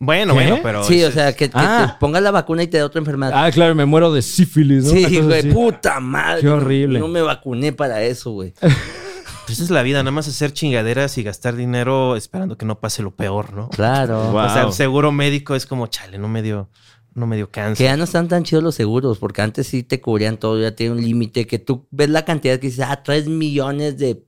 Bueno, 0.00 0.34
¿Qué? 0.34 0.40
bueno, 0.46 0.60
pero... 0.62 0.84
sí, 0.84 0.96
ese- 1.00 1.06
o 1.06 1.10
sea, 1.12 1.32
que, 1.34 1.48
que 1.50 1.56
Ah. 1.58 1.92
te 1.94 2.00
pongas 2.00 2.22
la 2.22 2.30
vacuna 2.30 2.62
y 2.62 2.68
te 2.68 2.76
dé 2.76 2.82
otra 2.84 3.00
enfermedad. 3.00 3.32
Ah, 3.34 3.50
claro, 3.50 3.74
me 3.74 3.84
muero 3.84 4.12
de 4.12 4.22
sífilis, 4.22 4.84
¿no? 4.84 4.90
Sí, 4.90 5.20
güey, 5.20 5.52
puta 5.52 5.98
madre. 6.00 6.42
Qué 6.42 6.48
horrible. 6.48 6.98
No 7.00 7.08
me 7.08 7.20
vacuné 7.22 7.72
para 7.72 8.02
eso, 8.02 8.30
güey. 8.32 8.54
Pues 9.46 9.56
esa 9.60 9.64
es 9.64 9.70
la 9.70 9.82
vida, 9.82 10.00
nada 10.02 10.10
más 10.10 10.28
hacer 10.28 10.52
chingaderas 10.52 11.16
y 11.16 11.22
gastar 11.22 11.56
dinero 11.56 12.16
esperando 12.16 12.58
que 12.58 12.66
no 12.66 12.80
pase 12.80 13.02
lo 13.02 13.12
peor, 13.16 13.54
¿no? 13.54 13.70
Claro. 13.70 14.28
O 14.34 14.48
sea, 14.50 14.64
el 14.64 14.74
seguro 14.74 15.10
médico 15.10 15.54
es 15.54 15.64
como, 15.64 15.86
chale, 15.86 16.18
no 16.18 16.28
me 16.28 16.42
dio, 16.42 16.68
no 17.14 17.26
me 17.26 17.36
dio 17.36 17.46
Que 17.46 17.52
cáncer. 17.62 17.86
ya 17.86 17.96
no 17.96 18.04
están 18.04 18.28
tan 18.28 18.44
chidos 18.44 18.62
los 18.62 18.74
seguros, 18.74 19.16
porque 19.16 19.40
antes 19.40 19.66
sí 19.66 19.82
te 19.82 20.02
cubrían 20.02 20.36
todo, 20.36 20.60
ya 20.60 20.76
tiene 20.76 20.92
un 20.96 21.00
límite, 21.00 21.46
que 21.46 21.58
tú 21.58 21.86
ves 21.90 22.10
la 22.10 22.26
cantidad 22.26 22.58
que 22.58 22.66
dices, 22.66 22.84
ah, 22.86 23.02
3 23.02 23.28
millones 23.28 23.96
de 23.96 24.22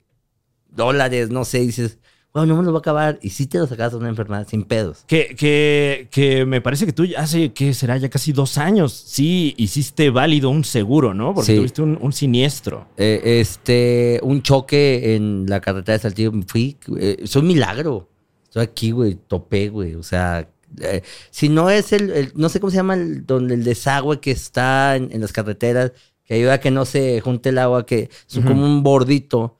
dólares, 0.69 1.29
no 1.29 1.45
sé, 1.45 1.59
dices, 1.59 1.99
bueno, 2.33 2.53
no 2.53 2.57
me 2.61 2.63
los 2.63 2.73
va 2.73 2.77
a 2.77 2.79
acabar, 2.79 3.19
y 3.21 3.29
sí 3.31 3.45
te 3.47 3.57
lo 3.57 3.67
sacas 3.67 3.91
de 3.91 3.97
una 3.97 4.09
enfermedad 4.09 4.47
sin 4.49 4.63
pedos. 4.63 5.03
Que, 5.07 5.35
que, 5.37 6.07
que 6.11 6.45
me 6.45 6.61
parece 6.61 6.85
que 6.85 6.93
tú 6.93 7.05
hace, 7.17 7.51
¿qué 7.51 7.73
será? 7.73 7.97
Ya 7.97 8.09
casi 8.09 8.31
dos 8.31 8.57
años. 8.57 8.93
Sí, 8.93 9.53
hiciste 9.57 10.09
válido 10.09 10.49
un 10.49 10.63
seguro, 10.63 11.13
¿no? 11.13 11.33
Porque 11.33 11.51
Sí. 11.51 11.57
tuviste 11.57 11.81
un, 11.81 11.97
un 12.01 12.13
siniestro. 12.13 12.87
Eh, 12.97 13.39
este, 13.41 14.19
un 14.23 14.41
choque 14.41 15.15
en 15.15 15.45
la 15.47 15.59
carretera 15.59 15.97
de 15.97 16.01
Saltillo, 16.03 16.31
fui, 16.47 16.77
eh, 16.97 17.17
es 17.19 17.35
un 17.35 17.47
milagro. 17.47 18.07
Estoy 18.45 18.63
aquí, 18.63 18.91
güey, 18.91 19.15
topé, 19.27 19.69
güey, 19.69 19.95
o 19.95 20.03
sea, 20.03 20.49
eh, 20.79 21.01
si 21.29 21.49
no 21.49 21.69
es 21.69 21.91
el, 21.93 22.09
el- 22.11 22.31
no 22.35 22.47
sé 22.49 22.59
cómo 22.61 22.71
se 22.71 22.77
llama, 22.77 22.93
el, 22.95 23.25
donde 23.25 23.55
el 23.55 23.63
desagüe 23.65 24.19
que 24.21 24.31
está 24.31 24.95
en, 24.95 25.09
en 25.11 25.19
las 25.21 25.33
carreteras, 25.33 25.91
que 26.25 26.35
ayuda 26.35 26.53
a 26.53 26.59
que 26.59 26.71
no 26.71 26.85
se 26.85 27.19
junte 27.19 27.49
el 27.49 27.57
agua, 27.57 27.85
que 27.85 28.09
es 28.29 28.39
como 28.45 28.63
un 28.65 28.83
bordito. 28.83 29.57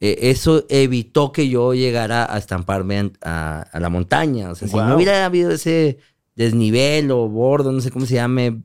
Eh, 0.00 0.18
eso 0.30 0.64
evitó 0.68 1.32
que 1.32 1.48
yo 1.48 1.72
llegara 1.74 2.32
a 2.32 2.38
estamparme 2.38 3.12
a, 3.22 3.62
a 3.72 3.80
la 3.80 3.88
montaña. 3.88 4.50
O 4.50 4.54
sea, 4.54 4.68
si 4.68 4.76
no 4.76 4.96
hubiera 4.96 5.24
habido 5.24 5.50
ese 5.50 5.98
desnivel 6.34 7.10
o 7.10 7.28
bordo, 7.28 7.72
no 7.72 7.80
sé 7.80 7.90
cómo 7.90 8.04
se 8.06 8.14
llame, 8.14 8.62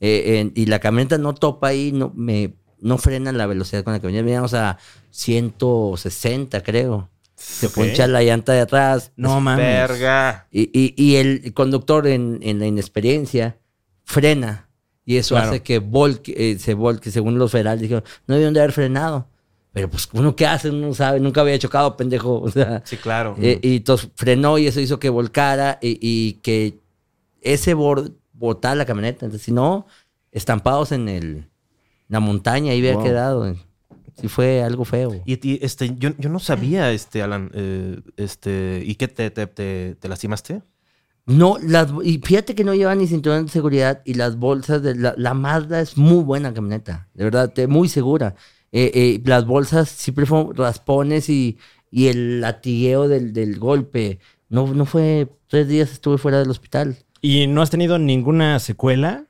eh, 0.00 0.38
en- 0.40 0.52
y 0.56 0.66
la 0.66 0.80
camioneta 0.80 1.18
no 1.18 1.34
topa 1.34 1.72
y 1.74 1.92
no, 1.92 2.12
me, 2.16 2.54
no 2.80 2.98
frena 2.98 3.30
la 3.32 3.46
velocidad 3.46 3.84
con 3.84 3.92
la 3.92 4.00
camioneta. 4.00 4.24
Veníamos 4.24 4.54
a 4.54 4.78
160, 5.10 6.62
creo. 6.62 7.08
Se 7.36 7.68
poncha 7.68 8.06
la 8.06 8.22
llanta 8.22 8.52
de 8.52 8.60
atrás. 8.60 9.12
No 9.16 9.40
mames. 9.40 9.64
Verga. 9.66 10.46
Y, 10.50 10.62
y- 10.78 10.94
y 10.96 11.16
el 11.16 11.52
conductor 11.54 12.06
en, 12.06 12.38
en 12.42 12.58
la 12.58 12.66
inexperiencia 12.66 13.58
frena. 14.04 14.68
Y 15.04 15.16
eso 15.16 15.34
Claro. 15.34 15.50
hace 15.50 15.62
que 15.62 15.78
volque, 15.78 16.32
eh, 16.36 16.58
se 16.58 16.74
volque, 16.74 17.10
según 17.10 17.38
los 17.38 17.50
federales, 17.50 17.80
dijeron, 17.82 18.04
no 18.26 18.34
debieron 18.34 18.54
de 18.54 18.60
haber 18.60 18.72
frenado. 18.72 19.28
Pero 19.72 19.88
pues 19.88 20.08
uno 20.12 20.36
qué 20.36 20.46
hace, 20.46 20.68
uno 20.70 20.88
no 20.88 20.94
sabe, 20.94 21.18
nunca 21.18 21.40
había 21.40 21.58
chocado, 21.58 21.96
pendejo. 21.96 22.40
O 22.40 22.50
sea, 22.50 22.82
Sí, 22.84 22.96
claro. 22.98 23.34
eh, 23.40 23.58
y 23.62 23.76
entonces 23.76 24.10
frenó 24.16 24.58
y 24.58 24.66
eso 24.66 24.80
hizo 24.80 24.98
que 24.98 25.08
volcara 25.08 25.78
y, 25.80 25.98
y 26.00 26.34
que 26.42 26.78
ese 27.40 27.74
borde 27.74 28.12
botara 28.32 28.74
la 28.74 28.84
camioneta. 28.84 29.24
Entonces, 29.24 29.44
si 29.46 29.52
no, 29.52 29.86
estampados 30.30 30.92
en 30.92 31.08
el, 31.08 31.48
la 32.08 32.20
montaña, 32.20 32.72
ahí 32.72 32.78
había 32.80 32.94
Wow. 32.94 33.02
quedado. 33.02 33.56
Sí 34.20 34.28
fue 34.28 34.62
algo 34.62 34.84
feo. 34.84 35.22
Y, 35.24 35.34
y, 35.48 35.58
este, 35.64 35.94
yo, 35.96 36.10
yo 36.18 36.28
no 36.28 36.38
sabía, 36.38 36.92
este, 36.92 37.22
Alan, 37.22 37.50
eh, 37.54 37.98
este, 38.18 38.82
¿y 38.84 38.94
qué 38.96 39.08
te, 39.08 39.30
te, 39.30 39.46
te, 39.46 39.96
te 39.98 40.08
lastimaste? 40.08 40.60
No, 41.24 41.56
las, 41.62 41.90
y 42.04 42.18
fíjate 42.18 42.54
que 42.54 42.62
no 42.64 42.74
lleva 42.74 42.94
ni 42.94 43.06
cinturón 43.06 43.46
de 43.46 43.52
seguridad 43.52 44.02
y 44.04 44.14
las 44.14 44.36
bolsas 44.36 44.82
de 44.82 44.96
la, 44.96 45.14
la 45.16 45.34
Mazda 45.34 45.80
es 45.80 45.96
muy 45.96 46.22
buena 46.24 46.52
camioneta, 46.52 47.08
de 47.14 47.24
verdad, 47.24 47.52
muy 47.68 47.88
segura. 47.88 48.34
Eh, 48.72 48.90
eh, 48.94 49.20
las 49.24 49.44
bolsas 49.46 49.88
siempre 49.90 50.26
fueron 50.26 50.56
raspones 50.56 51.28
y, 51.28 51.58
y 51.90 52.08
el 52.08 52.40
latigueo 52.40 53.06
del, 53.06 53.32
del 53.32 53.58
golpe. 53.58 54.18
No, 54.48 54.66
no 54.66 54.86
fue, 54.86 55.28
tres 55.48 55.68
días 55.68 55.92
estuve 55.92 56.18
fuera 56.18 56.38
del 56.38 56.50
hospital. 56.50 56.96
¿Y 57.20 57.46
no 57.46 57.62
has 57.62 57.70
tenido 57.70 57.98
ninguna 57.98 58.58
secuela? 58.58 59.24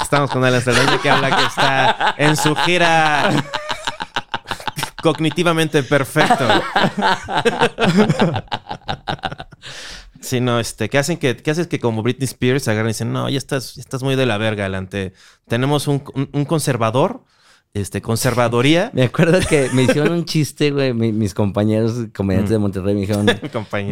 Estamos 0.00 0.30
con 0.30 0.44
Alan 0.44 0.62
Saldaña 0.62 0.98
que 1.02 1.10
habla 1.10 1.36
que 1.36 1.44
está 1.44 2.14
en 2.16 2.36
su 2.36 2.54
gira 2.54 3.44
cognitivamente 5.02 5.82
perfecto. 5.82 6.48
Sí, 10.24 10.40
no, 10.40 10.58
este, 10.58 10.88
¿qué 10.88 10.96
hacen 10.98 11.18
que, 11.18 11.36
qué 11.36 11.50
haces 11.50 11.66
que 11.66 11.78
como 11.78 12.02
Britney 12.02 12.24
Spears 12.24 12.66
agarran 12.68 12.86
y 12.88 12.90
dicen, 12.94 13.12
no, 13.12 13.28
ya 13.28 13.36
estás, 13.36 13.74
ya 13.74 13.82
estás 13.82 14.02
muy 14.02 14.16
de 14.16 14.24
la 14.24 14.38
verga 14.38 14.62
adelante. 14.64 15.12
Tenemos 15.46 15.86
un, 15.86 16.02
un- 16.14 16.30
un 16.32 16.44
conservador, 16.46 17.24
este, 17.74 18.00
conservadoría. 18.00 18.90
Me 18.94 19.02
acuerdo 19.02 19.40
que 19.48 19.68
me 19.74 19.82
hicieron 19.82 20.12
un 20.12 20.24
chiste, 20.24 20.70
güey, 20.70 20.94
mi- 20.94 21.12
mis 21.12 21.34
compañeros 21.34 22.06
comediantes 22.14 22.50
de 22.50 22.58
Monterrey 22.58 22.94
me 22.94 23.00
dijeron, 23.02 23.26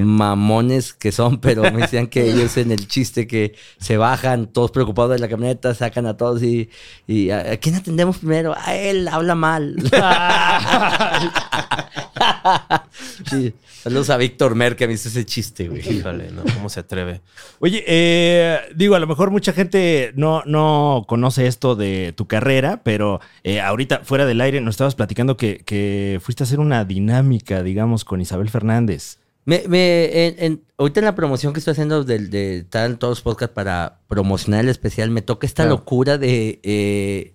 mamones 0.07 0.93
que 0.95 1.11
son, 1.13 1.39
pero 1.41 1.63
me 1.65 1.71
decían 1.83 2.07
que 2.07 2.31
ellos 2.31 2.57
en 2.57 2.71
el 2.71 2.87
chiste 2.87 3.27
que 3.27 3.55
se 3.79 3.97
bajan 3.97 4.47
todos 4.47 4.71
preocupados 4.71 5.11
de 5.13 5.19
la 5.19 5.29
camioneta, 5.29 5.75
sacan 5.75 6.07
a 6.07 6.17
todos 6.17 6.43
y, 6.43 6.71
y 7.07 7.31
¿a, 7.31 7.53
a 7.53 7.57
quién 7.57 7.75
atendemos 7.75 8.19
primero? 8.19 8.55
A 8.57 8.75
él, 8.77 9.09
habla 9.09 9.35
mal. 9.35 9.77
sí. 13.31 13.53
Saludos 13.83 14.11
a 14.11 14.17
Víctor 14.17 14.55
Mer 14.55 14.77
que 14.77 14.87
me 14.87 14.93
hizo 14.93 15.09
ese 15.09 15.27
chiste, 15.27 15.67
güey. 15.69 15.81
Híjole, 15.81 16.31
no, 16.31 16.45
¿cómo 16.55 16.69
se 16.69 16.79
atreve? 16.79 17.21
Oye, 17.59 17.83
eh, 17.89 18.61
digo, 18.77 18.95
a 18.95 19.01
lo 19.01 19.09
mejor 19.09 19.33
mucha 19.33 19.53
gente 19.53 20.13
no, 20.15 20.45
no 20.47 21.05
conoce 21.09 21.49
esto 21.49 21.75
de 21.75 22.13
tu 22.17 22.29
carrera, 22.29 22.83
pero 22.85 23.21
eh, 23.43 23.61
ahorita 23.73 24.01
fuera 24.05 24.25
del 24.27 24.41
aire 24.41 24.61
nos 24.61 24.75
estabas 24.75 24.95
platicando 24.95 25.37
que, 25.37 25.59
que 25.59 26.21
fuiste 26.23 26.43
a 26.43 26.47
hacer 26.47 26.61
una 26.61 26.85
dinámica, 26.85 27.63
digamos, 27.63 28.05
con 28.05 28.21
Isabel 28.21 28.49
Fernández. 28.49 29.19
Me, 29.45 29.65
me, 29.67 30.27
en- 30.29 30.35
en- 30.39 30.63
ahorita 30.79 31.01
en 31.01 31.07
la 31.07 31.15
promoción 31.17 31.53
que 31.53 31.59
estoy 31.59 31.73
haciendo 31.73 32.05
del- 32.05 32.31
de, 32.31 32.59
estar 32.59 32.89
en 32.89 32.97
todos 32.97 33.13
los 33.19 33.23
podcasts 33.23 33.53
para 33.55 33.99
promocionar 34.07 34.61
el 34.61 34.69
especial, 34.69 35.11
me 35.11 35.21
toca 35.23 35.47
esta 35.47 35.65
Claro. 35.65 35.77
locura 35.79 36.17
de... 36.17 36.61
eh, 36.63 37.35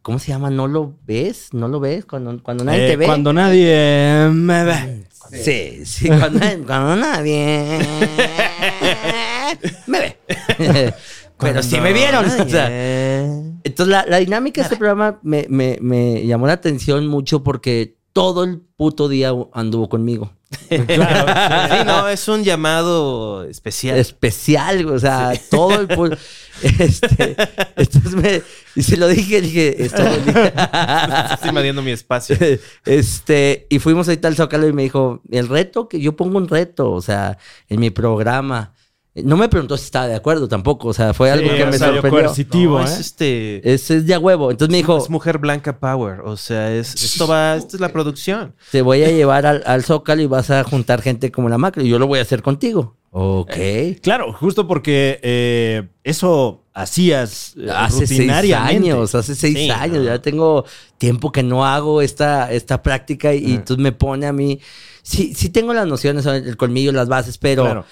¿Cómo 0.00 0.18
se 0.20 0.28
llama? 0.28 0.48
¿No 0.48 0.68
lo 0.68 0.94
ves? 1.06 1.48
¿No 1.52 1.68
lo 1.68 1.78
ves? 1.80 2.06
Cuando, 2.06 2.42
cuando 2.42 2.64
nadie 2.64 2.86
Eh, 2.86 2.90
te 2.90 2.96
ve. 2.96 3.04
Cuando 3.06 3.32
nadie 3.32 4.28
me 4.32 4.64
ve. 4.64 5.04
Sí, 5.32 5.84
sí, 5.84 6.08
cuando, 6.08 6.38
cuando 6.66 6.96
nadie 6.96 7.78
me 9.86 9.98
ve. 10.00 10.16
Pero 11.38 11.62
sí 11.62 11.80
me 11.80 11.92
vieron. 11.92 12.24
o 12.24 12.48
sea. 12.48 12.68
Entonces, 13.64 13.90
la, 13.90 14.04
la 14.06 14.18
dinámica 14.18 14.60
de 14.60 14.64
este 14.66 14.76
programa 14.76 15.18
me, 15.22 15.46
me- 15.48 15.78
me 15.80 16.24
llamó 16.26 16.46
la 16.46 16.52
atención 16.54 17.06
mucho 17.08 17.42
porque 17.42 17.96
todo 18.12 18.44
el 18.44 18.60
puto 18.76 19.08
día 19.08 19.32
anduvo 19.52 19.88
conmigo. 19.88 20.30
Sí, 20.70 20.76
no, 21.84 22.08
es 22.08 22.28
un 22.28 22.44
llamado 22.44 23.42
especial. 23.44 23.96
Especial, 23.98 24.86
o 24.86 24.98
sea, 25.00 25.32
todo 25.50 25.80
el 25.80 25.88
puto. 25.88 26.16
Este, 26.62 27.36
entonces 27.76 28.14
me. 28.14 28.40
Y 28.76 28.82
se 28.84 28.96
lo 28.96 29.08
dije, 29.08 29.40
dije, 29.40 29.82
esto. 29.84 30.02
Estoy 31.32 31.48
invadiendo 31.48 31.82
mi 31.82 31.90
espacio. 31.90 32.36
este, 32.86 33.66
y 33.68 33.80
fuimos 33.80 34.06
ahorita 34.08 34.28
al 34.28 34.36
Zócalo 34.36 34.68
y 34.68 34.72
me 34.72 34.82
dijo, 34.84 35.20
el 35.30 35.48
reto, 35.48 35.88
que 35.88 36.00
yo 36.00 36.14
pongo 36.16 36.38
un 36.38 36.48
reto, 36.48 36.92
o 36.92 37.02
sea, 37.02 37.36
en 37.68 37.80
mi 37.80 37.90
programa. 37.90 38.72
No 39.16 39.36
me 39.36 39.48
preguntó 39.48 39.76
si 39.76 39.84
estaba 39.84 40.08
de 40.08 40.16
acuerdo 40.16 40.48
tampoco, 40.48 40.88
o 40.88 40.92
sea, 40.92 41.14
fue 41.14 41.30
algo 41.30 41.48
Sí, 41.48 41.56
que 41.56 41.66
me 41.66 41.78
sea, 41.78 41.88
sorprendió. 41.92 42.10
coercitivo, 42.22 42.78
No, 42.78 42.84
¿eh? 42.84 42.84
es 42.90 42.98
este. 42.98 43.72
Ese 43.74 43.98
es 43.98 44.06
de 44.06 44.14
a 44.14 44.18
huevo. 44.18 44.50
Entonces 44.50 44.72
me 44.72 44.78
dijo, 44.78 44.98
Es 44.98 45.08
mujer 45.08 45.38
blanca 45.38 45.78
power. 45.78 46.20
O 46.22 46.36
sea, 46.36 46.74
es, 46.74 46.94
esto 46.94 47.28
va, 47.28 47.54
esto 47.56 47.76
es 47.76 47.80
la 47.80 47.90
producción. 47.90 48.54
te 48.72 48.82
voy 48.82 49.04
a 49.04 49.10
llevar 49.12 49.46
al, 49.46 49.62
al 49.66 49.84
Zócalo 49.84 50.20
y 50.20 50.26
vas 50.26 50.50
a 50.50 50.64
juntar 50.64 51.00
gente 51.00 51.30
como 51.30 51.48
la 51.48 51.58
macro 51.58 51.82
y 51.84 51.88
yo 51.88 51.98
lo 52.00 52.08
voy 52.08 52.18
a 52.18 52.22
hacer 52.22 52.42
contigo. 52.42 52.96
Ok. 53.12 53.52
Claro, 54.02 54.32
justo 54.32 54.66
porque 54.66 55.20
eh, 55.22 55.86
eso 56.02 56.64
hacías 56.74 57.54
eh, 57.56 57.68
Hace 57.72 58.08
seis 58.08 58.28
años, 58.52 59.14
hace 59.14 59.36
seis 59.36 59.56
Sí, 59.56 59.70
años, 59.70 59.98
no. 59.98 60.04
ya 60.06 60.18
tengo 60.20 60.64
tiempo 60.98 61.30
que 61.30 61.44
no 61.44 61.64
hago 61.64 62.02
esta, 62.02 62.50
esta 62.50 62.82
práctica 62.82 63.32
y, 63.32 63.44
y 63.44 63.52
entonces 63.54 63.80
me 63.80 63.92
pone 63.92 64.26
a 64.26 64.32
mí, 64.32 64.58
sí, 65.02 65.32
sí 65.36 65.48
tengo 65.50 65.72
las 65.72 65.86
nociones, 65.86 66.26
el 66.26 66.56
colmillo, 66.56 66.90
las 66.90 67.06
bases, 67.08 67.38
pero 67.38 67.62
Claro. 67.62 67.84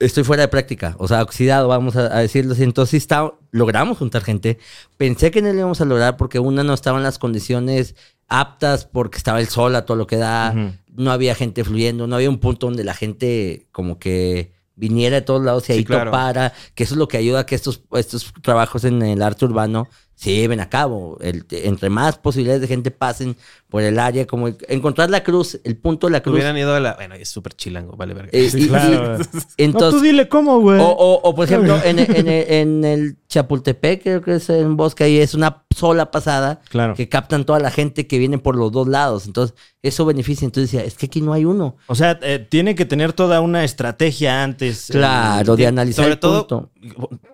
Estoy 0.00 0.24
fuera 0.24 0.42
de 0.42 0.48
práctica, 0.48 0.94
o 0.98 1.08
sea, 1.08 1.22
oxidado, 1.22 1.68
vamos 1.68 1.96
a, 1.96 2.16
a 2.16 2.20
decirlo 2.20 2.52
así. 2.54 2.62
Entonces 2.62 2.94
está, 3.02 3.32
logramos 3.50 3.98
juntar 3.98 4.22
gente. 4.22 4.58
Pensé 4.96 5.30
que 5.30 5.42
no 5.42 5.52
lo 5.52 5.58
íbamos 5.58 5.80
a 5.80 5.84
lograr 5.84 6.16
porque 6.16 6.38
una 6.38 6.62
no 6.62 6.74
estaba 6.74 6.98
en 6.98 7.04
las 7.04 7.18
condiciones 7.18 7.94
aptas 8.28 8.84
porque 8.84 9.16
estaba 9.18 9.40
el 9.40 9.48
sol 9.48 9.74
a 9.76 9.84
todo 9.86 9.96
lo 9.96 10.06
que 10.06 10.16
da, 10.16 10.54
no 10.94 11.10
había 11.10 11.34
gente 11.34 11.64
fluyendo, 11.64 12.06
no 12.06 12.16
había 12.16 12.28
un 12.30 12.38
punto 12.38 12.66
donde 12.66 12.84
la 12.84 12.94
gente 12.94 13.66
como 13.72 13.98
que 13.98 14.52
viniera 14.76 15.16
de 15.16 15.22
todos 15.22 15.42
lados 15.42 15.68
y 15.68 15.72
ahí 15.72 15.78
Sí, 15.78 15.84
claro. 15.84 16.10
topara, 16.10 16.52
que 16.74 16.84
eso 16.84 16.94
es 16.94 16.98
lo 16.98 17.08
que 17.08 17.16
ayuda 17.16 17.40
a 17.40 17.46
que 17.46 17.54
estos, 17.56 17.82
estos 17.92 18.32
trabajos 18.42 18.84
en 18.84 19.02
el 19.02 19.22
arte 19.22 19.44
urbano 19.46 19.88
se 20.14 20.32
lleven 20.34 20.60
a 20.60 20.68
cabo. 20.68 21.18
El- 21.20 21.46
entre 21.50 21.90
más 21.90 22.18
posibilidades 22.18 22.60
de 22.60 22.68
gente 22.68 22.90
pasen 22.92 23.36
por 23.68 23.82
el 23.82 23.98
área, 23.98 24.26
como 24.26 24.48
encontrar 24.68 25.10
la 25.10 25.22
cruz, 25.22 25.60
el 25.62 25.76
punto 25.76 26.06
de 26.06 26.12
la 26.12 26.22
cruz. 26.22 26.34
Hubieran 26.36 26.56
ido 26.56 26.74
a 26.74 26.80
la. 26.80 26.94
Bueno, 26.94 27.14
es 27.16 27.28
súper 27.28 27.52
chilango, 27.54 27.96
vale, 27.96 28.14
verga. 28.14 28.30
Eh, 28.32 28.48
Sí, 28.50 28.62
y- 28.64 28.68
claro. 28.68 29.16
y- 29.20 29.24
no, 29.24 29.40
entonces, 29.58 30.00
tú 30.00 30.04
dile 30.06 30.28
cómo, 30.28 30.60
güey. 30.60 30.80
o, 30.80 30.84
o- 30.88 31.20
o, 31.22 31.34
por 31.34 31.44
ejemplo, 31.44 31.78
en, 31.84 31.98
en 31.98 32.28
el- 32.28 32.50
en 32.52 32.84
el 32.84 33.16
Chapultepec, 33.28 34.02
creo 34.02 34.22
que 34.22 34.34
es 34.36 34.48
un 34.48 34.76
bosque 34.76 35.04
ahí, 35.04 35.18
es 35.18 35.34
una 35.34 35.64
sola 35.76 36.10
pasada 36.10 36.60
Claro. 36.70 36.94
que 36.94 37.08
captan 37.10 37.44
toda 37.44 37.58
la 37.60 37.70
gente 37.70 38.06
que 38.06 38.18
viene 38.18 38.38
por 38.38 38.56
los 38.56 38.72
dos 38.72 38.88
lados. 38.88 39.26
Entonces, 39.26 39.54
eso 39.82 40.04
beneficia. 40.06 40.46
Entonces 40.46 40.72
decía, 40.72 40.86
es 40.86 40.96
que 40.96 41.06
aquí 41.06 41.20
no 41.20 41.32
hay 41.34 41.44
uno. 41.44 41.76
O 41.88 41.94
sea, 41.94 42.18
eh, 42.22 42.38
tiene 42.48 42.74
que 42.74 42.86
tener 42.86 43.12
toda 43.12 43.40
una 43.42 43.64
estrategia 43.64 44.42
antes. 44.42 44.88
eh, 44.90 44.94
Claro, 44.94 45.56
de 45.56 45.62
Sí, 45.62 45.66
analizar 45.66 46.04
Sobre 46.04 46.14
el 46.14 46.18
todo, 46.20 46.46
punto. 46.48 46.70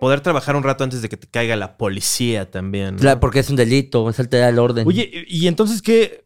poder 0.01 0.19
trabajar 0.21 0.55
un 0.57 0.63
rato 0.63 0.83
antes 0.83 1.01
de 1.01 1.07
que 1.09 1.15
te 1.17 1.27
caiga 1.27 1.55
la 1.55 1.77
policía 1.77 2.51
también. 2.51 2.95
¿no? 2.95 3.01
Claro, 3.01 3.19
porque 3.21 3.39
es 3.39 3.49
un 3.49 3.55
delito, 3.55 4.09
es 4.09 4.19
alterar 4.19 4.49
el 4.51 4.59
orden. 4.59 4.85
Oye, 4.87 5.25
y 5.27 5.47
entonces, 5.47 5.81
¿qué? 5.81 6.24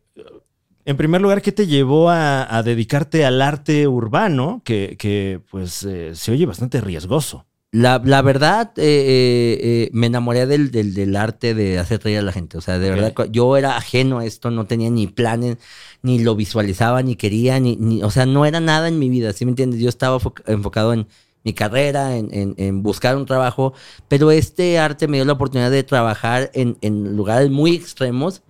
En 0.89 0.97
primer 0.97 1.21
lugar, 1.21 1.43
¿qué 1.43 1.51
te 1.51 1.67
llevó 1.67 2.09
a, 2.09 2.57
a 2.57 2.63
dedicarte 2.63 3.23
al 3.23 3.43
arte 3.43 3.87
urbano? 3.87 4.63
Que, 4.65 4.95
que, 4.97 5.39
pues, 5.51 5.83
eh, 5.83 6.15
se 6.15 6.31
oye 6.31 6.47
bastante 6.47 6.81
riesgoso. 6.81 7.45
La, 7.71 8.01
la 8.03 8.23
verdad, 8.23 8.71
eh, 8.77 9.59
eh, 9.61 9.89
me 9.93 10.07
enamoré 10.07 10.47
del, 10.47 10.71
del, 10.71 10.95
del 10.95 11.15
arte 11.15 11.53
de 11.53 11.77
hacer 11.77 12.01
reír 12.03 12.17
a 12.17 12.21
la 12.23 12.31
gente. 12.31 12.57
O 12.57 12.61
sea, 12.61 12.79
de 12.79 12.89
verdad, 12.89 13.13
yo 13.31 13.55
era 13.55 13.77
ajeno 13.77 14.17
a 14.17 14.25
esto, 14.25 14.49
no 14.49 14.65
tenía 14.65 14.89
ni 14.89 15.05
planes, 15.05 15.57
ni 16.01 16.17
lo 16.23 16.35
visualizaba, 16.35 17.03
ni 17.03 17.15
quería, 17.15 17.59
ni, 17.59 17.75
ni 17.75 18.01
o 18.01 18.09
sea, 18.09 18.25
no 18.25 18.43
era 18.47 18.59
nada 18.59 18.87
en 18.87 18.97
mi 18.97 19.09
vida, 19.09 19.31
¿sí 19.33 19.45
me 19.45 19.51
entiendes? 19.51 19.79
Yo 19.81 19.89
estaba 19.89 20.17
fo- 20.19 20.41
enfocado 20.47 20.93
en 20.93 21.05
mi 21.43 21.53
carrera, 21.53 22.17
en, 22.17 22.29
en- 22.33 22.55
en 22.57 22.81
buscar 22.81 23.15
un 23.15 23.27
trabajo, 23.27 23.73
pero 24.07 24.31
este 24.31 24.79
arte 24.79 25.07
me 25.07 25.17
dio 25.17 25.25
la 25.25 25.33
oportunidad 25.33 25.69
de 25.69 25.83
trabajar 25.83 26.49
en, 26.55 26.79
en 26.81 27.15
lugares 27.15 27.51
muy 27.51 27.75
extremos 27.75 28.41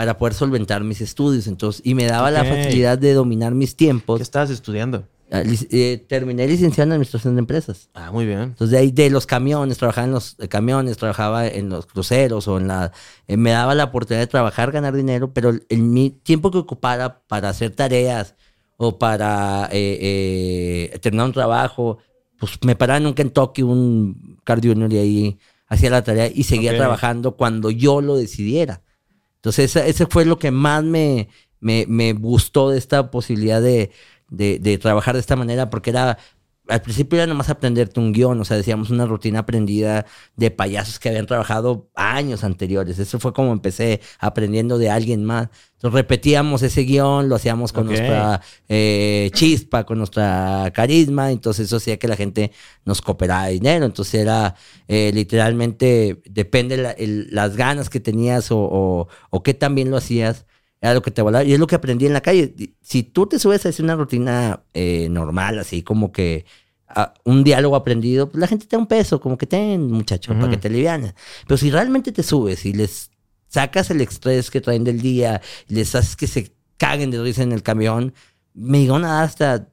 para 0.00 0.16
poder 0.16 0.32
solventar 0.32 0.82
mis 0.82 1.02
estudios. 1.02 1.46
Entonces, 1.46 1.82
y 1.84 1.94
me 1.94 2.06
daba 2.06 2.30
la 2.30 2.42
facilidad 2.42 2.96
de 2.96 3.12
dominar 3.12 3.54
mis 3.54 3.72
¿Qué 3.72 3.84
tiempos. 3.84 4.18
estabas 4.22 4.48
estudiando? 4.48 5.06
Ah, 5.30 5.42
eh, 5.44 6.02
terminé 6.08 6.48
licenciado 6.48 6.88
en 6.88 6.92
administración 6.92 7.34
de 7.34 7.40
empresas. 7.40 7.90
Ah, 7.92 8.10
muy 8.10 8.24
bien. 8.24 8.40
Entonces, 8.40 8.70
de 8.70 8.78
ahí 8.78 8.92
de 8.92 9.10
los 9.10 9.26
camiones, 9.26 9.76
trabajaba 9.76 10.06
en 10.06 10.12
los 10.14 10.36
eh, 10.38 10.48
camiones, 10.48 10.96
trabajaba 10.96 11.46
en 11.46 11.68
los 11.68 11.84
cruceros 11.84 12.48
o 12.48 12.56
en 12.56 12.68
la... 12.68 12.92
eh, 13.28 13.36
me 13.36 13.50
daba 13.50 13.74
la 13.74 13.84
oportunidad 13.84 14.22
de 14.22 14.26
trabajar, 14.26 14.72
ganar 14.72 14.96
dinero, 14.96 15.34
pero 15.34 15.50
el, 15.50 15.66
el 15.68 15.82
mi 15.82 16.08
tiempo 16.08 16.50
que 16.50 16.56
ocupara 16.56 17.20
para 17.28 17.50
hacer 17.50 17.72
tareas 17.72 18.36
o 18.78 18.98
para 18.98 19.68
eh, 19.70 19.98
eh, 20.94 20.98
terminar 21.00 21.26
un 21.26 21.34
trabajo, 21.34 21.98
pues 22.38 22.52
me 22.64 22.74
paraba 22.74 22.96
en 22.96 23.06
un 23.06 23.12
Kentucky, 23.12 23.60
un 23.60 24.38
Car 24.44 24.62
Junior 24.66 24.90
y 24.94 24.96
ahí 24.96 25.38
hacía 25.66 25.90
la 25.90 26.02
tarea 26.02 26.30
y 26.34 26.44
seguía 26.44 26.74
trabajando 26.74 27.36
cuando 27.36 27.70
yo 27.70 28.00
lo 28.00 28.16
decidiera. 28.16 28.80
Entonces, 29.40 29.70
esa- 29.76 29.86
ese 29.86 30.06
fue 30.06 30.24
lo 30.24 30.38
que 30.38 30.50
más 30.50 30.84
me, 30.84 31.28
me, 31.60 31.86
me 31.88 32.12
gustó 32.12 32.70
de 32.70 32.78
esta 32.78 33.10
posibilidad 33.10 33.60
de, 33.62 33.90
de, 34.28 34.58
de 34.58 34.78
trabajar 34.78 35.14
de 35.14 35.20
esta 35.20 35.36
manera, 35.36 35.70
porque 35.70 35.90
era, 35.90 36.18
al 36.70 36.82
principio 36.82 37.16
era 37.18 37.26
nomás 37.26 37.50
aprenderte 37.50 38.00
un 38.00 38.12
guion, 38.12 38.40
o 38.40 38.44
sea, 38.44 38.56
decíamos 38.56 38.90
una 38.90 39.04
rutina 39.06 39.40
aprendida 39.40 40.06
de 40.36 40.50
payasos 40.50 40.98
que 40.98 41.08
habían 41.10 41.26
trabajado 41.26 41.90
años 41.94 42.44
anteriores. 42.44 42.98
Eso 42.98 43.18
fue 43.20 43.32
como 43.32 43.52
empecé 43.52 44.00
aprendiendo 44.18 44.78
de 44.78 44.88
alguien 44.90 45.24
más. 45.24 45.48
Entonces 45.74 45.94
repetíamos 45.94 46.62
ese 46.62 46.82
guion, 46.82 47.28
lo 47.28 47.36
hacíamos 47.36 47.72
con 47.72 47.86
nuestra 47.86 48.40
eh, 48.68 49.30
chispa, 49.32 49.84
con 49.84 49.98
nuestra 49.98 50.70
carisma, 50.74 51.30
entonces 51.30 51.66
eso 51.66 51.76
hacía 51.76 51.98
que 51.98 52.06
la 52.08 52.16
gente 52.16 52.52
nos 52.84 53.00
cooperara 53.00 53.48
dinero. 53.48 53.84
Entonces 53.86 54.14
era 54.20 54.54
eh, 54.88 55.10
literalmente, 55.14 56.20
depende 56.26 56.76
la- 56.76 56.90
el- 56.92 57.28
las 57.30 57.56
ganas 57.56 57.88
que 57.90 58.00
tenías 58.00 58.50
o, 58.50 58.58
o, 58.60 59.08
o 59.30 59.42
qué 59.42 59.54
tan 59.54 59.74
bien 59.74 59.90
lo 59.90 59.96
hacías, 59.96 60.44
era 60.80 60.94
lo 60.94 61.02
que 61.02 61.10
te 61.10 61.22
volaba. 61.22 61.44
Y 61.44 61.52
es 61.52 61.58
lo 61.58 61.66
que 61.66 61.74
aprendí 61.74 62.06
en 62.06 62.12
la 62.12 62.20
calle. 62.20 62.54
Si 62.80 63.02
tú 63.02 63.26
te 63.26 63.38
subes 63.38 63.64
a 63.66 63.68
hacer 63.68 63.84
una 63.84 63.96
rutina 63.96 64.62
eh, 64.72 65.08
normal, 65.10 65.58
así 65.58 65.82
como 65.82 66.12
que 66.12 66.46
ah, 66.88 67.14
un 67.24 67.44
diálogo 67.44 67.76
aprendido, 67.76 68.28
pues 68.30 68.40
la 68.40 68.46
gente 68.46 68.66
te 68.66 68.76
da 68.76 68.80
un 68.80 68.86
peso, 68.86 69.20
como 69.20 69.36
que 69.36 69.46
ten, 69.46 69.90
muchacho, 69.90 70.32
para 70.34 70.50
que 70.50 70.56
te 70.56 70.68
alivianes. 70.68 71.14
Pero 71.46 71.58
si 71.58 71.70
realmente 71.70 72.12
te 72.12 72.22
subes 72.22 72.64
y 72.64 72.72
les 72.72 73.10
sacas 73.48 73.90
el 73.90 74.00
estrés 74.00 74.50
que 74.50 74.60
traen 74.60 74.84
del 74.84 75.00
día, 75.00 75.40
y 75.68 75.74
les 75.74 75.94
haces 75.94 76.16
que 76.16 76.26
se 76.26 76.52
caguen 76.76 77.10
de 77.10 77.22
risa 77.22 77.42
en 77.42 77.52
el 77.52 77.62
camión, 77.62 78.14
me 78.54 78.80
iban 78.80 79.04
a 79.04 79.14
dar 79.14 79.24
hasta 79.24 79.68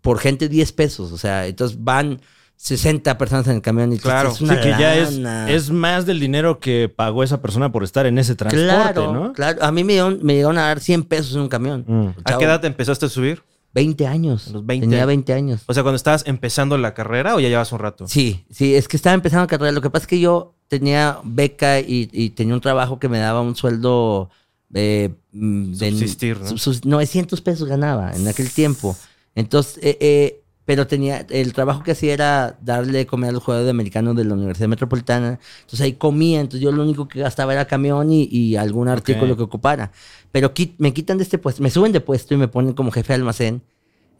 por 0.00 0.18
gente 0.18 0.48
10 0.48 0.72
pesos. 0.72 1.12
O 1.12 1.18
sea, 1.18 1.46
entonces 1.46 1.82
van 1.82 2.20
60 2.56 3.18
personas 3.18 3.46
en 3.48 3.56
el 3.56 3.62
camión 3.62 3.92
y 3.92 3.98
Claro. 3.98 4.30
es 4.30 4.36
Sí, 4.38 4.44
una 4.44 4.60
que 4.60 4.70
ya 4.70 4.96
es, 4.96 5.20
es 5.48 5.70
más 5.70 6.06
del 6.06 6.18
dinero 6.20 6.58
que 6.60 6.88
pagó 6.88 7.22
esa 7.22 7.42
persona 7.42 7.70
por 7.70 7.84
estar 7.84 8.06
en 8.06 8.18
ese 8.18 8.34
transporte, 8.34 8.66
Claro, 8.94 9.12
¿no? 9.12 9.32
claro. 9.32 9.62
A 9.62 9.70
mí 9.72 9.84
me 9.84 9.94
llegaron 10.34 10.58
a 10.58 10.62
dar 10.62 10.80
100 10.80 11.02
pesos 11.04 11.34
en 11.34 11.42
un 11.42 11.48
camión. 11.48 11.84
Mm. 11.86 12.06
¿A 12.24 12.38
qué 12.38 12.44
edad 12.44 12.60
te 12.60 12.66
empezaste 12.66 13.06
a 13.06 13.08
subir? 13.08 13.42
20 13.74 14.06
años. 14.06 14.48
Los 14.52 14.64
20. 14.64 14.86
Tenía 14.86 15.04
20 15.04 15.32
años. 15.34 15.62
O 15.66 15.74
sea, 15.74 15.82
cuando 15.82 15.96
estabas 15.96 16.22
empezando 16.26 16.78
la 16.78 16.94
carrera 16.94 17.34
o 17.34 17.40
ya 17.40 17.48
llevas 17.48 17.72
un 17.72 17.80
rato. 17.80 18.06
Sí, 18.06 18.44
sí, 18.50 18.74
es 18.76 18.86
que 18.86 18.96
estaba 18.96 19.14
empezando 19.14 19.42
la 19.42 19.48
carrera. 19.48 19.72
Lo 19.72 19.80
que 19.80 19.90
pasa 19.90 20.04
es 20.04 20.08
que 20.08 20.20
yo 20.20 20.54
tenía 20.68 21.18
beca 21.24 21.80
y, 21.80 22.08
y 22.12 22.30
tenía 22.30 22.54
un 22.54 22.60
trabajo 22.60 23.00
que 23.00 23.08
me 23.08 23.18
daba 23.18 23.40
un 23.40 23.56
sueldo 23.56 24.30
eh, 24.72 25.10
mm, 25.32 25.72
de 25.72 25.90
Subsistir, 25.90 26.40
¿no? 26.40 26.46
sub- 26.50 26.58
sus- 26.60 26.84
900 26.84 27.40
pesos 27.40 27.68
ganaba 27.68 28.12
en 28.12 28.26
aquel 28.28 28.48
tiempo. 28.50 28.96
Entonces, 29.34 29.78
eh, 29.82 29.98
eh, 30.00 30.43
pero 30.64 30.86
tenía, 30.86 31.26
el 31.30 31.52
trabajo 31.52 31.82
que 31.82 31.92
hacía 31.92 32.12
era 32.14 32.58
darle 32.62 32.98
de 32.98 33.06
comer 33.06 33.30
a 33.30 33.32
los 33.32 33.42
jugadores 33.42 33.70
americanos 33.70 34.16
de 34.16 34.24
la 34.24 34.34
Universidad 34.34 34.68
Metropolitana. 34.68 35.38
Entonces 35.60 35.80
ahí 35.82 35.94
comía, 35.94 36.40
entonces 36.40 36.60
yo 36.62 36.72
lo 36.72 36.82
único 36.82 37.06
que 37.08 37.20
gastaba 37.20 37.52
era 37.52 37.66
camión 37.66 38.10
y, 38.10 38.24
y 38.30 38.56
algún 38.56 38.88
artículo 38.88 39.36
que 39.36 39.42
ocupara. 39.42 39.92
Pero 40.32 40.54
qui- 40.54 40.74
me 40.78 40.94
quitan 40.94 41.18
de 41.18 41.24
este 41.24 41.38
puesto, 41.38 41.62
me 41.62 41.70
suben 41.70 41.92
de 41.92 42.00
puesto 42.00 42.34
y 42.34 42.36
me 42.38 42.48
ponen 42.48 42.72
como 42.74 42.90
jefe 42.90 43.12
de 43.12 43.16
almacén. 43.16 43.62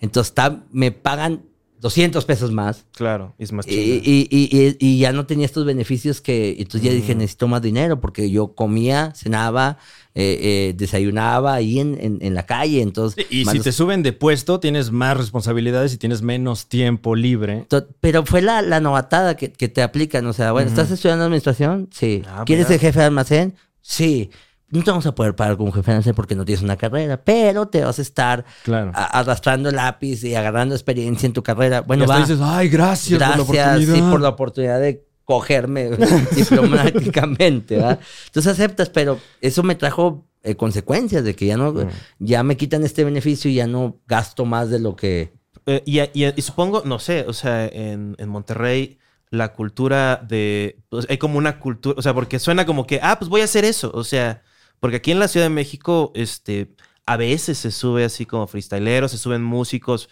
Entonces 0.00 0.34
me 0.70 0.92
pagan 0.92 1.44
200 1.84 2.24
pesos 2.24 2.50
más. 2.50 2.86
Claro, 2.96 3.34
es 3.38 3.52
más 3.52 3.66
chido. 3.66 3.78
y- 4.02 4.26
y- 4.30 4.48
y- 4.58 4.76
y 4.80 4.98
ya 4.98 5.12
no 5.12 5.26
tenía 5.26 5.44
estos 5.44 5.66
beneficios 5.66 6.22
que 6.22 6.56
entonces 6.58 6.80
ya 6.82 6.94
dije 6.94 7.14
necesito 7.14 7.46
más 7.46 7.60
dinero 7.60 8.00
porque 8.00 8.30
yo 8.30 8.54
comía, 8.54 9.12
cenaba, 9.14 9.76
eh, 10.14 10.38
eh, 10.70 10.74
desayunaba 10.74 11.52
ahí 11.52 11.80
en, 11.80 11.98
en- 12.00 12.18
en 12.22 12.32
la 12.34 12.46
calle, 12.46 12.80
entonces... 12.80 13.26
Y 13.28 13.44
si 13.44 13.56
los- 13.58 13.64
te 13.64 13.72
suben 13.72 14.02
de 14.02 14.14
puesto, 14.14 14.60
tienes 14.60 14.92
más 14.92 15.14
responsabilidades 15.18 15.92
y 15.92 15.98
tienes 15.98 16.22
menos 16.22 16.68
tiempo 16.68 17.14
libre. 17.16 17.66
Pero 18.00 18.24
fue 18.24 18.40
la, 18.40 18.62
la 18.62 18.80
novatada 18.80 19.36
que, 19.36 19.52
que 19.52 19.68
te 19.68 19.82
aplican, 19.82 20.24
o 20.26 20.32
sea, 20.32 20.52
bueno, 20.52 20.70
¿estás 20.70 20.90
estudiando 20.90 21.24
administración? 21.26 21.90
Sí. 21.92 22.22
Ah, 22.26 22.44
¿Quieres 22.46 22.66
ser 22.68 22.80
jefe 22.80 22.98
de 23.00 23.04
almacén? 23.04 23.54
Sí. 23.82 24.30
No 24.74 24.82
te 24.84 24.90
vamos 24.90 25.06
a 25.06 25.14
poder 25.14 25.34
pagar 25.36 25.56
como 25.56 25.72
jefe 25.72 25.90
de 25.90 25.92
almacén 25.96 26.14
porque 26.14 26.34
no 26.34 26.44
tienes 26.44 26.62
una 26.62 26.76
carrera, 26.76 27.16
pero 27.22 27.66
te 27.68 27.82
vas 27.84 27.98
a 27.98 28.02
estar 28.02 28.44
Claro. 28.64 28.90
a- 28.94 29.18
arrastrando 29.20 29.68
el 29.70 29.76
lápiz 29.76 30.22
y 30.24 30.34
agarrando 30.34 30.74
experiencia 30.74 31.26
en 31.26 31.32
tu 31.32 31.42
carrera. 31.42 31.80
Bueno, 31.82 32.02
y 32.02 32.04
hasta 32.04 32.14
va. 32.14 32.20
dices, 32.20 32.38
ay, 32.42 32.68
gracias, 32.68 33.18
Gracias, 33.18 33.46
por 33.46 33.54
la 33.56 33.62
oportunidad. 33.70 33.94
sí, 33.94 34.02
por 34.10 34.20
la 34.20 34.28
oportunidad 34.28 34.80
de 34.80 35.06
cogerme 35.24 35.90
diplomáticamente, 36.36 37.76
¿verdad? 37.76 38.00
Entonces 38.26 38.52
aceptas, 38.52 38.90
pero 38.90 39.18
eso 39.40 39.62
me 39.62 39.74
trajo 39.74 40.26
eh, 40.42 40.56
consecuencias 40.56 41.24
de 41.24 41.34
que 41.34 41.46
ya 41.46 41.56
no, 41.56 41.72
Mm. 41.72 41.88
ya 42.18 42.42
me 42.42 42.56
quitan 42.58 42.84
este 42.84 43.04
beneficio 43.04 43.50
y 43.50 43.54
ya 43.54 43.66
no 43.66 43.96
gasto 44.06 44.44
más 44.44 44.68
de 44.68 44.78
lo 44.78 44.94
que... 44.96 45.32
Eh, 45.66 45.82
y, 45.86 46.00
y- 46.00 46.32
y 46.36 46.42
supongo, 46.42 46.82
no 46.84 46.98
sé, 46.98 47.24
o 47.26 47.32
sea, 47.32 47.64
en, 47.66 48.14
en 48.18 48.28
Monterrey 48.28 48.98
la 49.30 49.54
cultura 49.54 50.16
de... 50.28 50.78
pues, 50.90 51.06
hay 51.08 51.16
como 51.16 51.38
una 51.38 51.58
cultura, 51.58 51.94
o 51.98 52.02
sea, 52.02 52.12
porque 52.12 52.38
suena 52.38 52.66
como 52.66 52.86
que, 52.86 53.00
ah, 53.02 53.18
pues 53.18 53.30
voy 53.30 53.40
a 53.40 53.44
hacer 53.44 53.64
eso, 53.64 53.90
o 53.94 54.04
sea, 54.04 54.42
porque 54.80 54.98
aquí 54.98 55.10
en 55.12 55.18
la 55.18 55.28
Ciudad 55.28 55.46
de 55.46 55.50
México, 55.50 56.12
este, 56.14 56.74
a 57.06 57.16
veces 57.16 57.58
se 57.58 57.70
sube 57.70 58.04
así 58.04 58.26
como 58.26 58.46
freestyleros, 58.46 59.10
se 59.10 59.18
suben 59.18 59.42
músicos, 59.42 60.08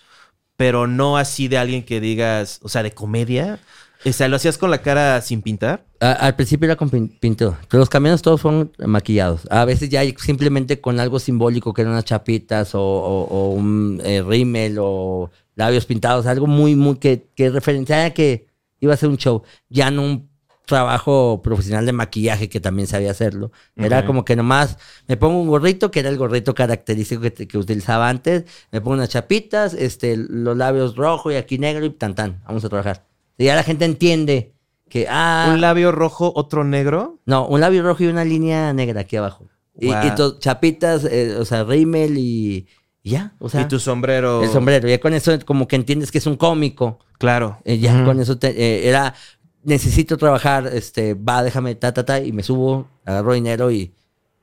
pero 0.56 0.86
no 0.86 1.16
así 1.16 1.48
de 1.48 1.58
alguien 1.58 1.84
que 1.84 2.00
digas, 2.00 2.60
o 2.62 2.68
sea, 2.68 2.82
de 2.82 2.92
comedia. 2.92 3.58
O 4.04 4.12
sea, 4.12 4.26
¿lo 4.26 4.34
hacías 4.36 4.58
con 4.58 4.70
la 4.70 4.82
cara 4.82 5.20
sin 5.20 5.42
pintar? 5.42 5.86
Al 6.00 6.34
principio 6.34 6.66
era 6.66 6.74
con 6.76 6.90
pin- 6.90 7.18
pintura, 7.20 7.60
pero 7.68 7.78
los 7.78 7.88
camiones 7.88 8.20
todos 8.20 8.40
fueron 8.40 8.72
maquillados. 8.84 9.42
A 9.48 9.64
veces 9.64 9.90
ya 9.90 10.02
simplemente 10.18 10.80
con 10.80 10.98
algo 10.98 11.20
simbólico 11.20 11.72
que 11.72 11.82
eran 11.82 11.92
unas 11.92 12.04
chapitas 12.04 12.70
o, 12.74 13.54
un 13.56 14.00
eh, 14.04 14.20
rímel 14.22 14.78
o 14.80 15.30
labios 15.54 15.86
pintados, 15.86 16.26
algo 16.26 16.48
muy, 16.48 16.74
muy 16.74 16.96
que, 16.96 17.28
que 17.36 17.50
referenciaba 17.50 18.10
que 18.10 18.48
iba 18.80 18.92
a 18.92 18.96
ser 18.96 19.08
un 19.08 19.18
show. 19.18 19.42
Ya 19.68 19.92
no 19.92 20.02
un 20.02 20.31
trabajo 20.76 21.40
profesional 21.42 21.84
de 21.86 21.92
maquillaje 21.92 22.48
que 22.48 22.60
también 22.60 22.88
sabía 22.88 23.10
hacerlo. 23.10 23.52
Era 23.76 24.06
como 24.06 24.24
que 24.24 24.34
nomás 24.36 24.78
me 25.06 25.16
pongo 25.16 25.40
un 25.40 25.48
gorrito, 25.48 25.90
que 25.90 26.00
era 26.00 26.08
el 26.08 26.16
gorrito 26.16 26.54
característico 26.54 27.20
que, 27.22 27.32
que 27.46 27.58
utilizaba 27.58 28.08
antes, 28.08 28.44
me 28.70 28.80
pongo 28.80 28.94
unas 28.94 29.10
chapitas, 29.10 29.74
este, 29.74 30.16
los 30.16 30.56
labios 30.56 30.96
rojo 30.96 31.30
y 31.30 31.36
aquí 31.36 31.58
negro 31.58 31.84
y 31.84 31.90
tan 31.90 32.14
tan, 32.14 32.40
vamos 32.46 32.64
a 32.64 32.68
trabajar. 32.68 33.04
Y 33.38 33.44
ya 33.44 33.54
la 33.56 33.62
gente 33.62 33.84
entiende 33.84 34.54
que, 34.88 35.06
ah, 35.10 35.50
Un 35.52 35.60
labio 35.60 35.92
rojo, 35.92 36.32
otro 36.34 36.64
negro. 36.64 37.20
no, 37.26 37.46
un 37.46 37.60
labio 37.60 37.82
rojo 37.82 38.02
y 38.04 38.06
una 38.06 38.24
línea 38.24 38.72
negra 38.72 39.02
aquí 39.02 39.16
abajo. 39.16 39.48
Y, 39.78 39.88
y 39.90 40.12
chapitas, 40.38 41.04
eh, 41.04 41.36
o 41.38 41.44
sea, 41.44 41.64
rímel 41.64 42.16
y, 42.18 42.66
ya, 43.04 43.34
o 43.38 43.48
sea, 43.48 43.62
y 43.62 43.64
tu 43.68 43.78
sombrero. 43.78 44.42
el 44.42 44.50
sombrero. 44.50 44.86
Ya 44.88 44.98
con 45.00 45.14
eso 45.14 45.32
como 45.46 45.66
que 45.66 45.76
entiendes 45.76 46.10
que 46.12 46.18
es 46.18 46.26
un 46.26 46.36
cómico. 46.36 46.98
Claro. 47.18 47.58
Eh, 47.64 47.78
ya 47.78 48.04
con 48.04 48.20
eso 48.20 48.38
te- 48.38 48.50
eh, 48.50 48.88
era, 48.88 49.14
necesito 49.64 50.16
trabajar, 50.16 50.66
este, 50.72 51.14
va, 51.14 51.42
déjame, 51.42 51.74
ta, 51.74 51.92
ta, 51.94 52.04
ta, 52.04 52.20
y 52.20 52.32
me 52.32 52.42
subo, 52.42 52.88
agarro 53.04 53.34
dinero 53.34 53.70
y 53.70 53.92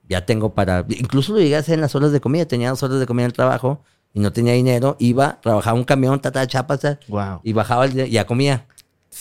ya 0.07 0.25
tengo 0.25 0.53
para... 0.53 0.85
Incluso 0.89 1.33
lo 1.33 1.39
llegué 1.39 1.55
a 1.55 1.59
hacer 1.59 1.75
en 1.75 1.81
las 1.81 1.95
horas 1.95 2.11
de 2.11 2.19
comida, 2.21 2.45
tenía 2.45 2.69
dos 2.69 2.81
horas 2.83 2.99
de 2.99 3.05
comida 3.05 3.25
en 3.25 3.31
el 3.31 3.33
trabajo 3.33 3.83
y 4.13 4.19
no 4.21 4.31
tenía 4.33 4.53
dinero, 4.53 4.95
iba, 4.99 5.39
trabajaba 5.41 5.77
un 5.77 5.83
camión, 5.83 6.19
ta, 6.19 6.31
ta, 6.31 6.47
chapas, 6.47 6.79
ta, 6.79 6.99
Wow. 7.07 7.41
y 7.43 7.53
bajaba 7.53 7.85
el, 7.85 7.99
y 8.07 8.09
ya 8.11 8.25
comía. 8.25 8.65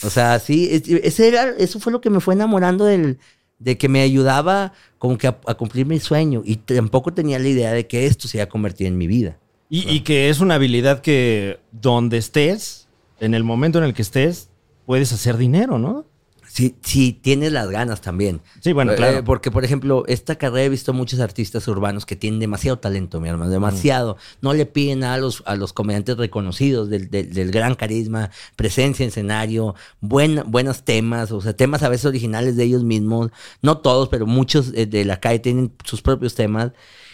O 0.04 0.10
sea, 0.10 0.38
sí, 0.38 0.68
es- 0.70 0.88
ese 0.88 1.28
era, 1.28 1.50
eso 1.58 1.78
fue 1.80 1.92
lo 1.92 2.00
que 2.00 2.10
me 2.10 2.20
fue 2.20 2.34
enamorando 2.34 2.84
del, 2.84 3.18
de 3.58 3.76
que 3.76 3.88
me 3.88 4.00
ayudaba 4.00 4.72
como 4.98 5.18
que 5.18 5.26
a, 5.26 5.38
a 5.46 5.54
cumplir 5.54 5.84
mi 5.86 5.98
sueño 6.00 6.42
y 6.44 6.56
tampoco 6.56 7.12
tenía 7.12 7.38
la 7.38 7.48
idea 7.48 7.72
de 7.72 7.86
que 7.86 8.06
esto 8.06 8.28
se 8.28 8.38
iba 8.38 8.44
a 8.44 8.48
convertir 8.48 8.86
en 8.86 8.96
mi 8.96 9.06
vida. 9.06 9.36
Y, 9.70 9.86
y 9.90 10.00
que 10.00 10.30
es 10.30 10.40
una 10.40 10.54
habilidad 10.54 11.02
que 11.02 11.58
donde 11.72 12.16
estés, 12.16 12.88
en 13.20 13.34
el 13.34 13.44
momento 13.44 13.76
en 13.78 13.84
el 13.84 13.92
que 13.92 14.00
estés, 14.02 14.48
puedes 14.88 15.12
hacer 15.12 15.36
dinero, 15.36 15.78
¿no? 15.78 16.06
Sí, 16.50 16.74
sí, 16.80 17.12
tienes 17.12 17.52
las 17.52 17.68
ganas 17.68 18.00
también. 18.00 18.40
Sí, 18.62 18.72
bueno, 18.72 18.92
Eh, 18.92 18.96
claro. 18.96 19.22
porque, 19.22 19.50
por 19.50 19.66
ejemplo, 19.66 20.04
esta 20.06 20.36
carrera 20.36 20.64
he 20.64 20.68
visto 20.70 20.94
muchos 20.94 21.20
artistas 21.20 21.68
urbanos 21.68 22.06
que 22.06 22.16
tienen 22.16 22.40
demasiado 22.40 22.78
talento, 22.78 23.20
mi 23.20 23.28
hermano, 23.28 23.50
demasiado. 23.50 24.16
No 24.40 24.54
le 24.54 24.64
piden 24.64 25.04
a 25.04 25.18
los, 25.18 25.42
a 25.44 25.56
los 25.56 25.74
comediantes 25.74 26.16
reconocidos 26.16 26.88
del, 26.88 27.10
del- 27.10 27.34
del 27.34 27.50
gran 27.50 27.74
carisma, 27.74 28.30
presencia 28.56 29.04
en 29.04 29.10
escenario, 29.10 29.74
buen, 30.00 30.42
buenos 30.46 30.84
temas, 30.84 31.32
o 31.32 31.42
sea, 31.42 31.54
temas 31.54 31.82
a 31.82 31.90
veces 31.90 32.06
originales 32.06 32.56
de 32.56 32.64
ellos 32.64 32.82
mismos. 32.82 33.30
No 33.60 33.78
todos, 33.78 34.08
pero 34.08 34.24
muchos 34.26 34.72
eh, 34.74 34.86
de 34.86 35.04
la 35.04 35.20
calle 35.20 35.40
tienen 35.40 35.74
sus 35.84 36.00
propios 36.00 36.34
temas. 36.34 36.72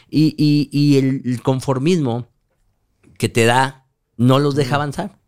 Y, 0.08 0.36
y- 0.38 0.68
y 0.70 0.96
el, 0.98 1.22
el 1.24 1.42
conformismo 1.42 2.28
que 3.18 3.28
te 3.28 3.46
da 3.46 3.84
no 4.16 4.38
los 4.38 4.54
deja 4.54 4.76
avanzar. 4.76 5.18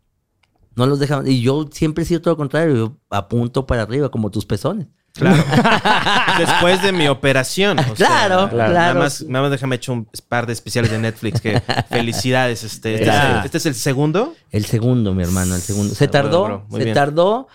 No 0.77 0.85
los 0.85 0.99
deja. 0.99 1.21
Y 1.25 1.41
yo 1.41 1.67
siempre 1.71 2.03
he 2.03 2.07
sido 2.07 2.21
todo 2.21 2.33
lo 2.33 2.37
contrario. 2.37 2.75
Yo 2.75 2.97
apunto 3.09 3.65
para 3.65 3.81
arriba, 3.81 4.09
como 4.09 4.29
tus 4.31 4.45
pezones. 4.45 4.87
Claro. 5.13 5.43
Después 6.37 6.81
de 6.83 6.91
mi 6.91 7.07
operación. 7.07 7.79
o 7.79 7.83
sea, 7.83 7.95
Claro, 7.95 8.49
claro. 8.49 8.73
Nada 8.73 8.93
más, 8.93 9.23
nada 9.23 9.43
más 9.43 9.51
déjame 9.51 9.75
echar 9.77 9.95
un 9.95 10.07
par 10.29 10.45
de 10.45 10.53
especiales 10.53 10.91
de 10.91 10.99
Netflix. 10.99 11.41
Que 11.41 11.59
felicidades. 11.89 12.63
Este, 12.63 12.93
este, 12.95 13.05
Ya. 13.07 13.31
es, 13.31 13.39
el, 13.39 13.45
este 13.45 13.57
es 13.57 13.65
el 13.65 13.75
segundo. 13.75 14.35
El 14.51 14.65
segundo, 14.65 15.13
mi 15.13 15.23
hermano, 15.23 15.55
el 15.55 15.61
segundo. 15.61 15.93
Se 15.95 16.05
Ah, 16.05 16.11
tardó, 16.11 16.43
bro, 16.43 16.65
se 16.71 16.83
bien. 16.83 16.93
tardó 16.93 17.47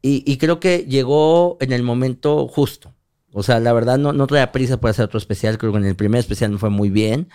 y, 0.00 0.24
y 0.30 0.38
creo 0.38 0.58
que 0.58 0.86
llegó 0.88 1.58
en 1.60 1.72
el 1.72 1.82
momento 1.82 2.48
justo. 2.48 2.92
O 3.34 3.42
sea, 3.42 3.60
la 3.60 3.72
verdad 3.72 3.98
no, 3.98 4.12
no 4.12 4.26
traía 4.26 4.50
prisa 4.52 4.78
por 4.78 4.90
hacer 4.90 5.04
otro 5.04 5.18
especial. 5.18 5.58
Creo 5.58 5.72
que 5.72 5.78
en 5.78 5.84
el 5.86 5.96
primer 5.96 6.20
especial 6.20 6.50
me 6.50 6.58
fue 6.58 6.70
muy 6.70 6.88
bien. 6.90 7.28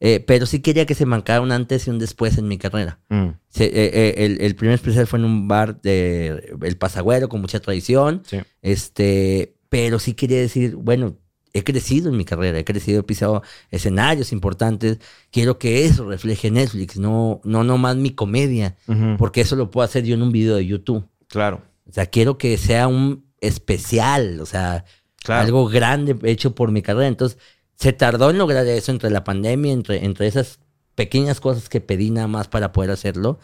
Eh, 0.00 0.20
pero 0.20 0.46
sí 0.46 0.60
quería 0.60 0.86
que 0.86 0.94
se 0.94 1.06
marcara 1.06 1.40
un 1.40 1.52
antes 1.52 1.86
y 1.86 1.90
un 1.90 1.98
después 1.98 2.36
en 2.38 2.48
mi 2.48 2.58
carrera. 2.58 2.98
Mm, 3.08 3.28
Se- 3.48 3.64
eh, 3.66 3.70
eh, 3.94 4.14
el, 4.18 4.40
el 4.40 4.54
primer 4.56 4.74
especial 4.74 5.06
fue 5.06 5.18
en 5.18 5.24
un 5.24 5.48
bar 5.48 5.80
de 5.80 6.56
El 6.62 6.76
Pasagüero 6.76 7.28
con 7.28 7.40
mucha 7.40 7.60
tradición. 7.60 8.22
sí. 8.26 8.38
Este, 8.62 9.54
pero 9.68 9.98
sí 9.98 10.14
quería 10.14 10.38
decir, 10.38 10.76
bueno, 10.76 11.16
he 11.52 11.62
crecido 11.64 12.08
en 12.10 12.16
mi 12.16 12.24
carrera, 12.24 12.58
he 12.58 12.64
crecido, 12.64 13.00
he 13.00 13.02
pisado 13.04 13.42
escenarios 13.70 14.32
importantes. 14.32 14.98
Quiero 15.30 15.58
que 15.58 15.84
eso 15.84 16.04
refleje 16.08 16.50
Netflix, 16.50 16.96
no, 16.98 17.40
no 17.44 17.62
nomás 17.64 17.96
mi 17.96 18.10
comedia, 18.10 18.76
porque 19.18 19.40
eso 19.42 19.54
lo 19.56 19.70
puedo 19.70 19.84
hacer 19.84 20.04
yo 20.04 20.14
en 20.14 20.22
un 20.22 20.32
video 20.32 20.56
de 20.56 20.66
YouTube. 20.66 21.06
Claro. 21.28 21.62
O 21.88 21.92
sea, 21.92 22.06
quiero 22.06 22.38
que 22.38 22.56
sea 22.58 22.88
un 22.88 23.24
especial, 23.40 24.40
o 24.40 24.46
sea, 24.46 24.84
Claro. 25.24 25.42
algo 25.42 25.66
grande 25.68 26.16
hecho 26.24 26.54
por 26.54 26.70
mi 26.70 26.82
carrera. 26.82 27.06
Entonces, 27.08 27.38
se 27.76 27.92
tardó 27.92 28.30
en 28.30 28.38
lograr 28.38 28.66
eso 28.66 28.92
entre 28.92 29.10
la 29.10 29.24
pandemia, 29.24 29.72
entre, 29.72 30.04
entre 30.04 30.26
esas 30.26 30.58
pequeñas 30.94 31.40
cosas 31.40 31.68
que 31.68 31.80
pedí 31.80 32.10
nada 32.10 32.28
más 32.28 32.48
para 32.48 32.72
poder 32.72 32.90
hacerlo. 32.90 33.38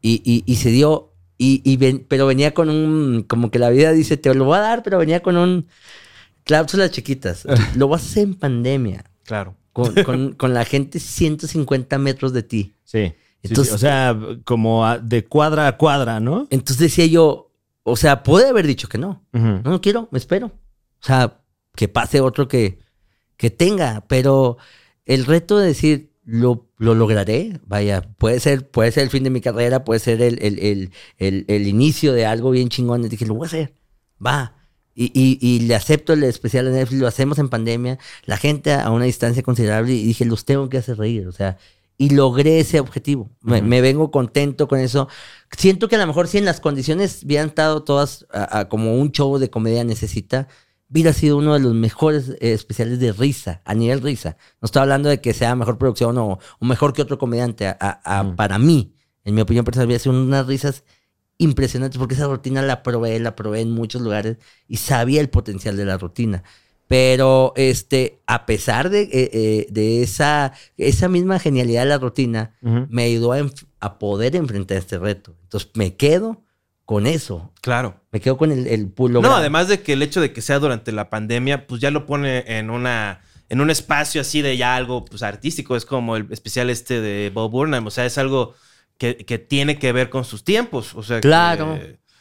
Y, 0.00 0.22
y, 0.24 0.42
y 0.46 0.56
se 0.56 0.70
dio, 0.70 1.12
y, 1.38 1.62
y 1.64 1.76
ven- 1.76 2.04
pero 2.08 2.26
venía 2.26 2.52
con 2.54 2.68
un, 2.68 3.22
como 3.26 3.50
que 3.50 3.58
la 3.58 3.70
vida 3.70 3.92
dice, 3.92 4.16
te 4.16 4.34
lo 4.34 4.44
voy 4.44 4.58
a 4.58 4.60
dar, 4.60 4.82
pero 4.82 4.98
venía 4.98 5.20
con 5.22 5.36
un, 5.36 5.66
cláusulas 6.44 6.90
chiquitas. 6.90 7.46
lo 7.76 7.88
vas 7.88 8.02
a 8.02 8.06
hacer 8.06 8.24
en 8.24 8.34
pandemia, 8.34 9.04
Claro. 9.24 9.54
con, 9.72 9.94
con, 10.04 10.32
con 10.34 10.54
la 10.54 10.64
gente 10.64 10.98
150 11.00 11.98
metros 11.98 12.32
de 12.32 12.42
ti. 12.42 12.74
Sí. 12.84 13.06
Sí, 13.42 13.48
sí, 13.48 13.48
Entonces- 13.48 13.74
o 13.74 13.78
sea, 13.78 14.16
como 14.44 14.84
a- 14.86 14.98
de 14.98 15.24
cuadra 15.24 15.66
a 15.66 15.76
cuadra, 15.76 16.20
¿no? 16.20 16.46
Entonces 16.50 16.78
decía 16.78 17.06
yo, 17.06 17.50
o 17.84 17.96
sea, 17.96 18.22
pude 18.22 18.46
haber 18.48 18.66
dicho 18.66 18.88
que 18.88 18.98
no. 18.98 19.24
No, 19.32 19.60
no 19.62 19.80
quiero, 19.80 20.08
me 20.12 20.18
espero. 20.18 20.46
O 20.48 21.04
sea, 21.04 21.40
que 21.74 21.88
pase 21.88 22.20
otro 22.20 22.46
que, 22.46 22.78
que 23.42 23.50
tenga, 23.50 24.04
pero 24.06 24.56
el 25.04 25.24
reto 25.26 25.58
de 25.58 25.66
decir, 25.66 26.12
lo, 26.24 26.68
lo 26.78 26.94
lograré, 26.94 27.58
vaya, 27.66 28.02
puede 28.16 28.38
ser, 28.38 28.70
puede 28.70 28.92
ser 28.92 29.02
el 29.02 29.10
fin 29.10 29.24
de 29.24 29.30
mi 29.30 29.40
carrera, 29.40 29.82
puede 29.84 29.98
ser 29.98 30.22
el, 30.22 30.38
el, 30.40 30.92
el, 31.18 31.44
el, 31.48 31.66
inicio 31.66 32.12
de 32.12 32.24
algo 32.24 32.52
bien 32.52 32.68
chingón. 32.68 33.04
Y 33.04 33.08
dije, 33.08 33.26
lo 33.26 33.34
voy 33.34 33.46
a 33.46 33.48
hacer, 33.48 33.74
va. 34.24 34.54
Y, 34.94 35.06
y, 35.12 35.38
y 35.40 35.58
le 35.66 35.74
acepto 35.74 36.12
el 36.12 36.22
especial 36.22 36.66
de 36.66 36.70
Netflix, 36.70 37.00
lo 37.00 37.08
hacemos 37.08 37.40
en 37.40 37.48
pandemia, 37.48 37.98
la 38.26 38.36
gente 38.36 38.72
a 38.74 38.88
una 38.92 39.06
distancia 39.06 39.42
considerable, 39.42 39.92
y 39.92 40.04
dije, 40.04 40.24
los 40.24 40.44
tengo 40.44 40.68
que 40.68 40.78
hacer 40.78 40.98
reír, 40.98 41.26
o 41.26 41.32
sea, 41.32 41.58
y 41.98 42.10
logré 42.10 42.60
ese 42.60 42.78
objetivo. 42.78 43.28
Me, 43.40 43.58
Ujú. 43.58 43.66
me 43.66 43.80
vengo 43.80 44.12
contento 44.12 44.68
con 44.68 44.78
eso. 44.78 45.08
Siento 45.58 45.88
que 45.88 45.96
a 45.96 45.98
lo 45.98 46.06
mejor 46.06 46.28
si 46.28 46.38
en 46.38 46.44
las 46.44 46.60
condiciones 46.60 47.24
hubieran 47.24 47.48
estado 47.48 47.82
todas 47.82 48.24
a- 48.32 48.60
a 48.60 48.68
como 48.68 48.94
un 48.96 49.10
show 49.10 49.36
de 49.38 49.50
comedia 49.50 49.82
necesita, 49.82 50.46
hubiera 50.92 51.12
sido 51.12 51.38
uno 51.38 51.54
de 51.54 51.60
los 51.60 51.72
mejores 51.74 52.28
eh, 52.40 52.52
especiales 52.52 53.00
de 53.00 53.12
risa, 53.12 53.62
a 53.64 53.74
nivel 53.74 54.00
risa. 54.02 54.36
No 54.60 54.66
estoy 54.66 54.82
hablando 54.82 55.08
de 55.08 55.20
que 55.20 55.32
sea 55.32 55.56
mejor 55.56 55.78
producción 55.78 56.18
o, 56.18 56.38
o 56.58 56.64
mejor 56.66 56.92
que 56.92 57.02
otro 57.02 57.18
comediante. 57.18 57.66
A- 57.66 57.76
a- 57.80 58.18
a- 58.18 58.22
Mm. 58.22 58.36
Para 58.36 58.58
mí, 58.58 58.94
en 59.24 59.34
mi 59.34 59.40
opinión 59.40 59.64
personal, 59.64 59.86
hubiera 59.86 60.02
sido 60.02 60.14
unas 60.20 60.46
risas 60.46 60.84
impresionantes 61.38 61.98
porque 61.98 62.14
esa 62.14 62.26
rutina 62.26 62.62
la 62.62 62.82
probé, 62.82 63.18
la 63.18 63.34
probé 63.34 63.62
en 63.62 63.70
muchos 63.72 64.02
lugares 64.02 64.36
y 64.68 64.76
sabía 64.76 65.20
el 65.20 65.28
potencial 65.30 65.76
de 65.76 65.84
la 65.86 65.96
rutina. 65.98 66.42
Pero 66.88 67.54
este, 67.56 68.20
a 68.26 68.44
pesar 68.44 68.90
de, 68.90 69.02
eh, 69.04 69.30
eh, 69.32 69.66
de 69.70 70.02
esa, 70.02 70.52
esa 70.76 71.08
misma 71.08 71.38
genialidad 71.38 71.82
de 71.82 71.88
la 71.88 71.98
rutina, 71.98 72.54
me 72.60 73.04
ayudó 73.04 73.32
a, 73.32 73.38
a 73.80 73.98
poder 73.98 74.36
enfrentar 74.36 74.76
este 74.76 74.98
reto. 74.98 75.34
Entonces 75.44 75.70
me 75.74 75.96
quedo 75.96 76.42
con 76.92 77.06
eso. 77.06 77.52
Claro. 77.62 77.94
Me 78.10 78.20
quedo 78.20 78.36
con 78.36 78.52
el, 78.52 78.66
el 78.66 78.88
pulo. 78.90 79.14
No, 79.14 79.28
grande. 79.28 79.40
además 79.40 79.68
de 79.68 79.80
que 79.80 79.94
el 79.94 80.02
hecho 80.02 80.20
de 80.20 80.32
que 80.32 80.42
sea 80.42 80.58
durante 80.58 80.92
la 80.92 81.08
pandemia, 81.08 81.66
pues 81.66 81.80
ya 81.80 81.90
lo 81.90 82.04
pone 82.06 82.44
en 82.58 82.68
una 82.70 83.20
en 83.48 83.60
un 83.60 83.70
espacio 83.70 84.20
así 84.20 84.40
de 84.42 84.56
ya 84.56 84.76
algo 84.76 85.04
pues 85.04 85.22
artístico, 85.22 85.76
es 85.76 85.84
como 85.84 86.16
el 86.16 86.26
especial 86.30 86.70
este 86.70 87.00
de 87.00 87.30
Bob 87.34 87.50
Burnham, 87.50 87.86
o 87.86 87.90
sea, 87.90 88.06
es 88.06 88.16
algo 88.18 88.54
que, 88.98 89.16
que 89.16 89.38
tiene 89.38 89.78
que 89.78 89.92
ver 89.92 90.08
con 90.10 90.24
sus 90.24 90.42
tiempos, 90.44 90.94
o 90.94 91.02
sea, 91.02 91.16
que- 91.16 91.28
Claro. 91.28 91.78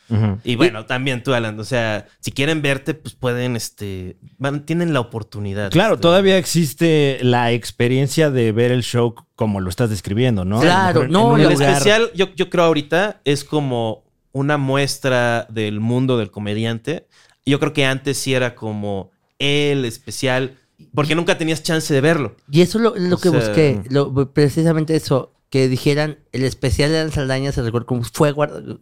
Ujú. 0.10 0.40
y 0.44 0.58
bueno, 0.58 0.86
también 0.88 1.24
tú, 1.24 1.34
Alan, 1.34 1.58
o 1.58 1.64
sea, 1.64 2.06
si 2.20 2.34
quieren 2.34 2.62
verte, 2.62 2.94
pues 2.96 3.16
pueden, 3.16 3.56
este, 3.56 4.18
van, 4.38 4.66
tienen 4.66 4.92
la 4.94 5.00
oportunidad. 5.00 5.72
Claro, 5.72 5.94
este, 5.94 6.02
todavía 6.02 6.38
existe 6.38 7.20
la 7.22 7.54
experiencia 7.54 8.30
de 8.30 8.52
ver 8.52 8.74
el 8.74 8.84
show 8.84 9.16
como 9.36 9.62
lo 9.62 9.70
estás 9.70 9.90
describiendo, 9.90 10.44
¿no? 10.44 10.60
Claro, 10.60 11.08
no, 11.08 11.28
un 11.30 11.40
El 11.40 11.50
lugar- 11.54 11.70
especial, 11.70 12.12
yo, 12.14 12.34
yo 12.36 12.50
creo 12.50 12.66
ahorita, 12.66 13.22
es 13.24 13.46
como 13.46 14.04
una 14.32 14.58
muestra 14.58 15.46
del 15.50 15.80
mundo 15.80 16.18
del 16.18 16.32
comediante. 16.32 17.08
Yo 17.46 17.60
creo 17.60 17.74
que 17.74 17.86
antes 17.86 18.18
sí 18.18 18.34
era 18.34 18.56
como 18.56 19.12
el 19.40 19.86
especial, 19.86 20.58
porque 20.94 21.16
nunca 21.16 21.38
tenías 21.38 21.64
chance 21.64 21.94
de 21.94 22.02
verlo. 22.02 22.36
Y 22.52 22.62
eso 22.62 22.78
es 22.78 23.02
lo, 23.02 23.18
que 23.18 23.30
sea- 23.30 23.40
busqué. 23.40 23.82
lo- 23.90 24.32
precisamente 24.34 24.96
eso. 24.96 25.34
Que 25.50 25.68
dijeran, 25.68 26.20
el 26.32 26.46
especial 26.46 26.92
de 26.92 27.00
Alan 27.00 27.12
Saldaña 27.12 27.52
se 27.52 27.62
recuerda 27.62 27.86
como 27.86 28.04
fue 28.04 28.34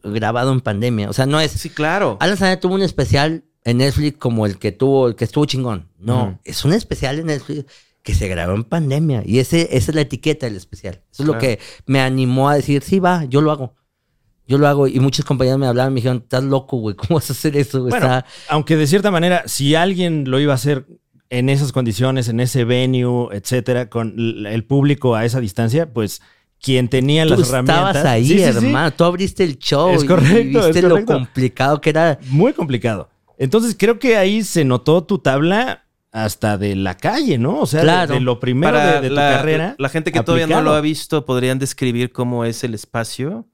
grabado 0.03 0.51
en 0.53 0.61
pandemia. 0.61 1.09
O 1.09 1.13
sea, 1.13 1.25
no 1.25 1.39
es... 1.39 1.49
Sí, 1.51 1.71
claro. 1.71 2.17
Alan 2.19 2.37
Saldaña 2.37 2.59
tuvo 2.59 2.75
un 2.75 2.83
especial 2.83 3.43
en 3.63 3.77
Netflix 3.77 4.17
como 4.19 4.45
el 4.45 4.59
que 4.59 4.71
tuvo, 4.71 5.07
el 5.07 5.15
que 5.15 5.23
estuvo 5.25 5.45
chingón. 5.45 5.87
No, 5.97 6.23
Ujú. 6.25 6.37
es 6.43 6.63
un 6.65 6.73
especial 6.73 7.17
en 7.17 7.25
Netflix 7.25 7.65
que 8.03 8.13
se 8.13 8.27
grabó 8.27 8.53
en 8.53 8.63
pandemia. 8.65 9.23
Y 9.25 9.39
ese, 9.39 9.61
esa 9.75 9.89
es 9.91 9.95
la 9.95 10.01
etiqueta 10.01 10.45
del 10.45 10.57
especial. 10.57 11.01
Eso 11.11 11.23
es 11.23 11.27
lo 11.27 11.39
que 11.39 11.57
me 11.87 12.01
animó 12.01 12.49
a 12.49 12.55
decir, 12.55 12.83
sí, 12.83 12.99
va, 12.99 13.25
yo 13.25 13.41
lo 13.41 13.51
hago. 13.51 13.73
Yo 14.49 14.57
lo 14.57 14.67
hago. 14.67 14.87
Y 14.87 14.99
muchos 14.99 15.23
compañeros 15.23 15.59
me 15.59 15.67
hablaban, 15.67 15.93
me 15.93 15.97
dijeron, 15.99 16.17
estás 16.23 16.43
loco, 16.43 16.77
güey. 16.77 16.95
¿Cómo 16.97 17.15
vas 17.19 17.29
a 17.29 17.33
hacer 17.33 17.55
eso? 17.55 17.79
güey? 17.79 17.91
Bueno, 17.91 18.05
Está- 18.07 18.25
aunque 18.49 18.75
de 18.75 18.87
cierta 18.87 19.11
manera, 19.11 19.43
si 19.45 19.75
alguien 19.75 20.25
lo 20.29 20.39
iba 20.41 20.51
a 20.51 20.55
hacer 20.55 20.85
en 21.29 21.47
esas 21.49 21.71
condiciones, 21.71 22.27
en 22.27 22.39
ese 22.41 22.65
venue, 22.65 23.29
etcétera, 23.31 23.89
con 23.89 24.45
el 24.47 24.63
público 24.65 25.15
a 25.15 25.23
esa 25.23 25.39
distancia, 25.39 25.93
pues 25.93 26.21
quien 26.61 26.89
tenía 26.89 27.23
Tú 27.25 27.29
las 27.37 27.47
herramientas. 27.47 27.87
estabas 27.95 28.05
ahí, 28.11 28.25
Sí, 28.25 28.39
sí, 28.39 28.51
sí. 28.51 28.65
hermano. 28.65 28.91
Tú 28.91 29.03
abriste 29.05 29.43
el 29.43 29.59
show. 29.59 29.91
Es 29.91 30.03
y- 30.03 30.07
correcto, 30.07 30.39
Y 30.39 30.45
viste 30.65 30.79
es 30.79 30.83
lo 30.83 31.05
complicado 31.05 31.79
que 31.79 31.91
era. 31.91 32.17
Muy 32.29 32.51
complicado. 32.53 33.09
Entonces 33.37 33.75
creo 33.79 33.99
que 33.99 34.17
ahí 34.17 34.43
se 34.43 34.65
notó 34.65 35.03
tu 35.03 35.19
tabla 35.19 35.85
hasta 36.11 36.57
de 36.57 36.75
la 36.75 36.97
calle, 36.97 37.37
¿no? 37.37 37.59
O 37.59 37.65
sea, 37.67 37.81
de- 37.81 37.85
Claro. 37.85 38.13
de, 38.15 38.19
lo 38.19 38.39
primero 38.39 38.73
Para 38.73 38.95
de, 38.95 39.01
de 39.01 39.07
tu 39.09 39.13
la, 39.13 39.29
carrera. 39.29 39.75
La 39.77 39.89
gente 39.89 40.11
que 40.11 40.23
todavía 40.23 40.47
no 40.47 40.61
lo 40.63 40.73
ha 40.73 40.81
visto, 40.81 41.23
¿podrían 41.23 41.59
describir 41.59 42.11
cómo 42.11 42.43
es 42.45 42.63
el 42.63 42.73
espacio? 42.73 43.45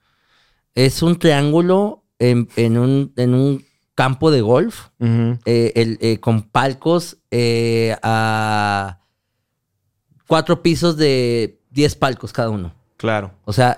Es 0.75 1.01
un 1.01 1.17
triángulo 1.17 2.03
en, 2.19 2.47
en 2.57 2.77
un, 2.77 3.13
en 3.15 3.33
un 3.33 3.65
campo 3.95 4.29
de 4.29 4.41
golf. 4.41 4.87
Eh, 4.99 5.71
el- 5.75 5.97
eh, 6.01 6.19
con 6.19 6.43
palcos 6.43 7.17
eh, 7.31 7.95
a 8.03 8.99
cuatro 10.27 10.61
pisos 10.61 10.97
de 10.97 11.59
10 11.71 11.95
palcos 11.95 12.33
cada 12.33 12.49
uno. 12.49 12.73
Claro. 12.97 13.31
O 13.43 13.51
sea, 13.53 13.77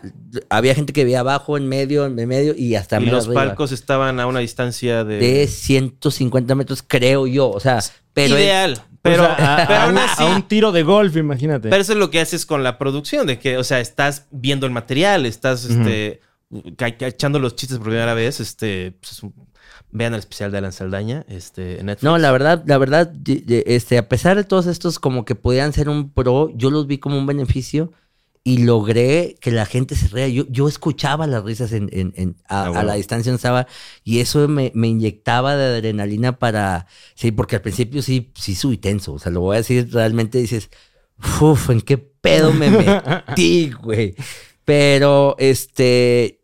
había 0.50 0.76
gente 0.76 0.94
que 0.94 1.04
veía 1.04 1.22
abajo, 1.22 1.58
en 1.58 1.68
medio, 1.68 2.06
en 2.06 2.16
medio 2.16 2.54
y 2.56 2.76
hasta 2.76 3.02
Y 3.02 3.06
los 3.08 3.26
arriba. 3.26 3.46
palcos 3.46 3.72
estaban 3.72 4.20
a 4.20 4.28
una 4.28 4.40
distancia 4.40 5.04
de... 5.04 5.18
de 5.18 5.48
150 5.48 6.54
metros, 6.56 6.84
creo 6.88 7.26
yo. 7.28 7.50
O 7.50 7.60
sea, 7.60 7.80
pero 8.14 8.38
Ideal. 8.38 8.82
Pero, 9.02 9.24
O 9.24 9.26
sea, 9.26 9.64
a, 9.64 9.68
pero 9.68 9.80
a 9.82 9.88
un, 9.90 9.98
así... 9.98 10.24
a 10.24 10.26
un 10.28 10.44
tiro 10.48 10.72
de 10.72 10.84
golf, 10.84 11.16
imagínate. 11.16 11.70
Pero 11.70 11.82
eso 11.82 11.94
es 11.94 11.98
lo 12.00 12.10
que 12.12 12.20
haces 12.20 12.46
con 12.46 12.64
la 12.64 12.78
producción, 12.78 13.26
de 13.26 13.40
que, 13.40 13.58
o 13.58 13.64
sea, 13.64 13.80
estás 13.80 14.28
viendo 14.32 14.66
el 14.66 14.72
material, 14.72 15.26
estás 15.26 15.66
este, 15.66 16.22
echando 16.50 17.40
los 17.40 17.56
chistes 17.56 17.78
por 17.78 17.88
primera 17.88 18.14
vez. 18.14 18.40
Este, 18.40 18.94
pues, 19.00 19.22
vean 19.92 20.14
el 20.14 20.20
especial 20.20 20.52
de 20.52 20.58
Alan 20.60 20.72
Saldaña 20.74 21.26
este, 21.28 21.80
en 21.80 21.88
Netflix. 21.88 22.04
No, 22.04 22.18
la 22.18 22.32
verdad, 22.32 22.64
la 22.66 22.78
verdad, 22.78 23.12
este, 23.26 23.98
a 23.98 24.08
pesar 24.10 24.38
de 24.38 24.44
todos 24.44 24.68
estos 24.68 25.00
como 25.00 25.26
que 25.26 25.36
podían 25.36 25.74
ser 25.74 25.90
un 25.90 26.10
pro, 26.12 26.50
yo 26.56 26.70
los 26.70 26.88
vi 26.88 26.98
como 26.98 27.18
un 27.18 27.26
beneficio 27.26 27.92
y 28.44 28.60
logré 28.60 29.36
que 29.42 29.52
la 29.52 29.66
gente 29.66 29.96
se 29.96 30.08
ría. 30.08 30.30
Yo, 30.30 30.46
yo 30.50 30.70
escuchaba 30.70 31.28
las 31.28 31.44
risas 31.44 31.74
en, 31.74 31.90
en- 31.92 32.14
en- 32.16 32.36
a, 32.48 32.62
Ah, 32.62 32.66
a 32.66 32.70
bueno. 32.70 32.84
la 32.86 32.94
distancia 32.94 33.30
donde 33.32 33.38
estaba 33.40 33.68
y 34.06 34.20
eso 34.20 34.48
me, 34.48 34.72
me 34.74 34.88
inyectaba 34.88 35.58
de 35.58 35.66
adrenalina 35.78 36.40
para, 36.40 36.88
sí, 37.16 37.32
porque 37.32 37.58
al 37.58 37.62
principio 37.62 38.02
sí, 38.02 38.32
sí 38.36 38.56
subí 38.56 38.78
tenso, 38.78 39.14
o 39.14 39.20
sea, 39.20 39.34
lo 39.34 39.42
voy 39.42 39.56
a 39.56 39.58
decir, 39.60 39.90
realmente 39.92 40.38
dices, 40.38 40.70
uff, 41.42 41.70
¿en 41.72 41.82
qué 41.82 41.98
pedo 41.98 42.54
me 42.54 42.70
metí, 43.28 43.72
güey? 43.72 44.16
Pero, 44.68 45.38
este, 45.40 46.42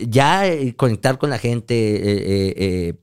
ya 0.00 0.44
eh, 0.48 0.74
conectar 0.74 1.18
con 1.18 1.30
la 1.30 1.38
gente, 1.38 1.74
eh, 1.76 2.54
eh, 2.56 2.94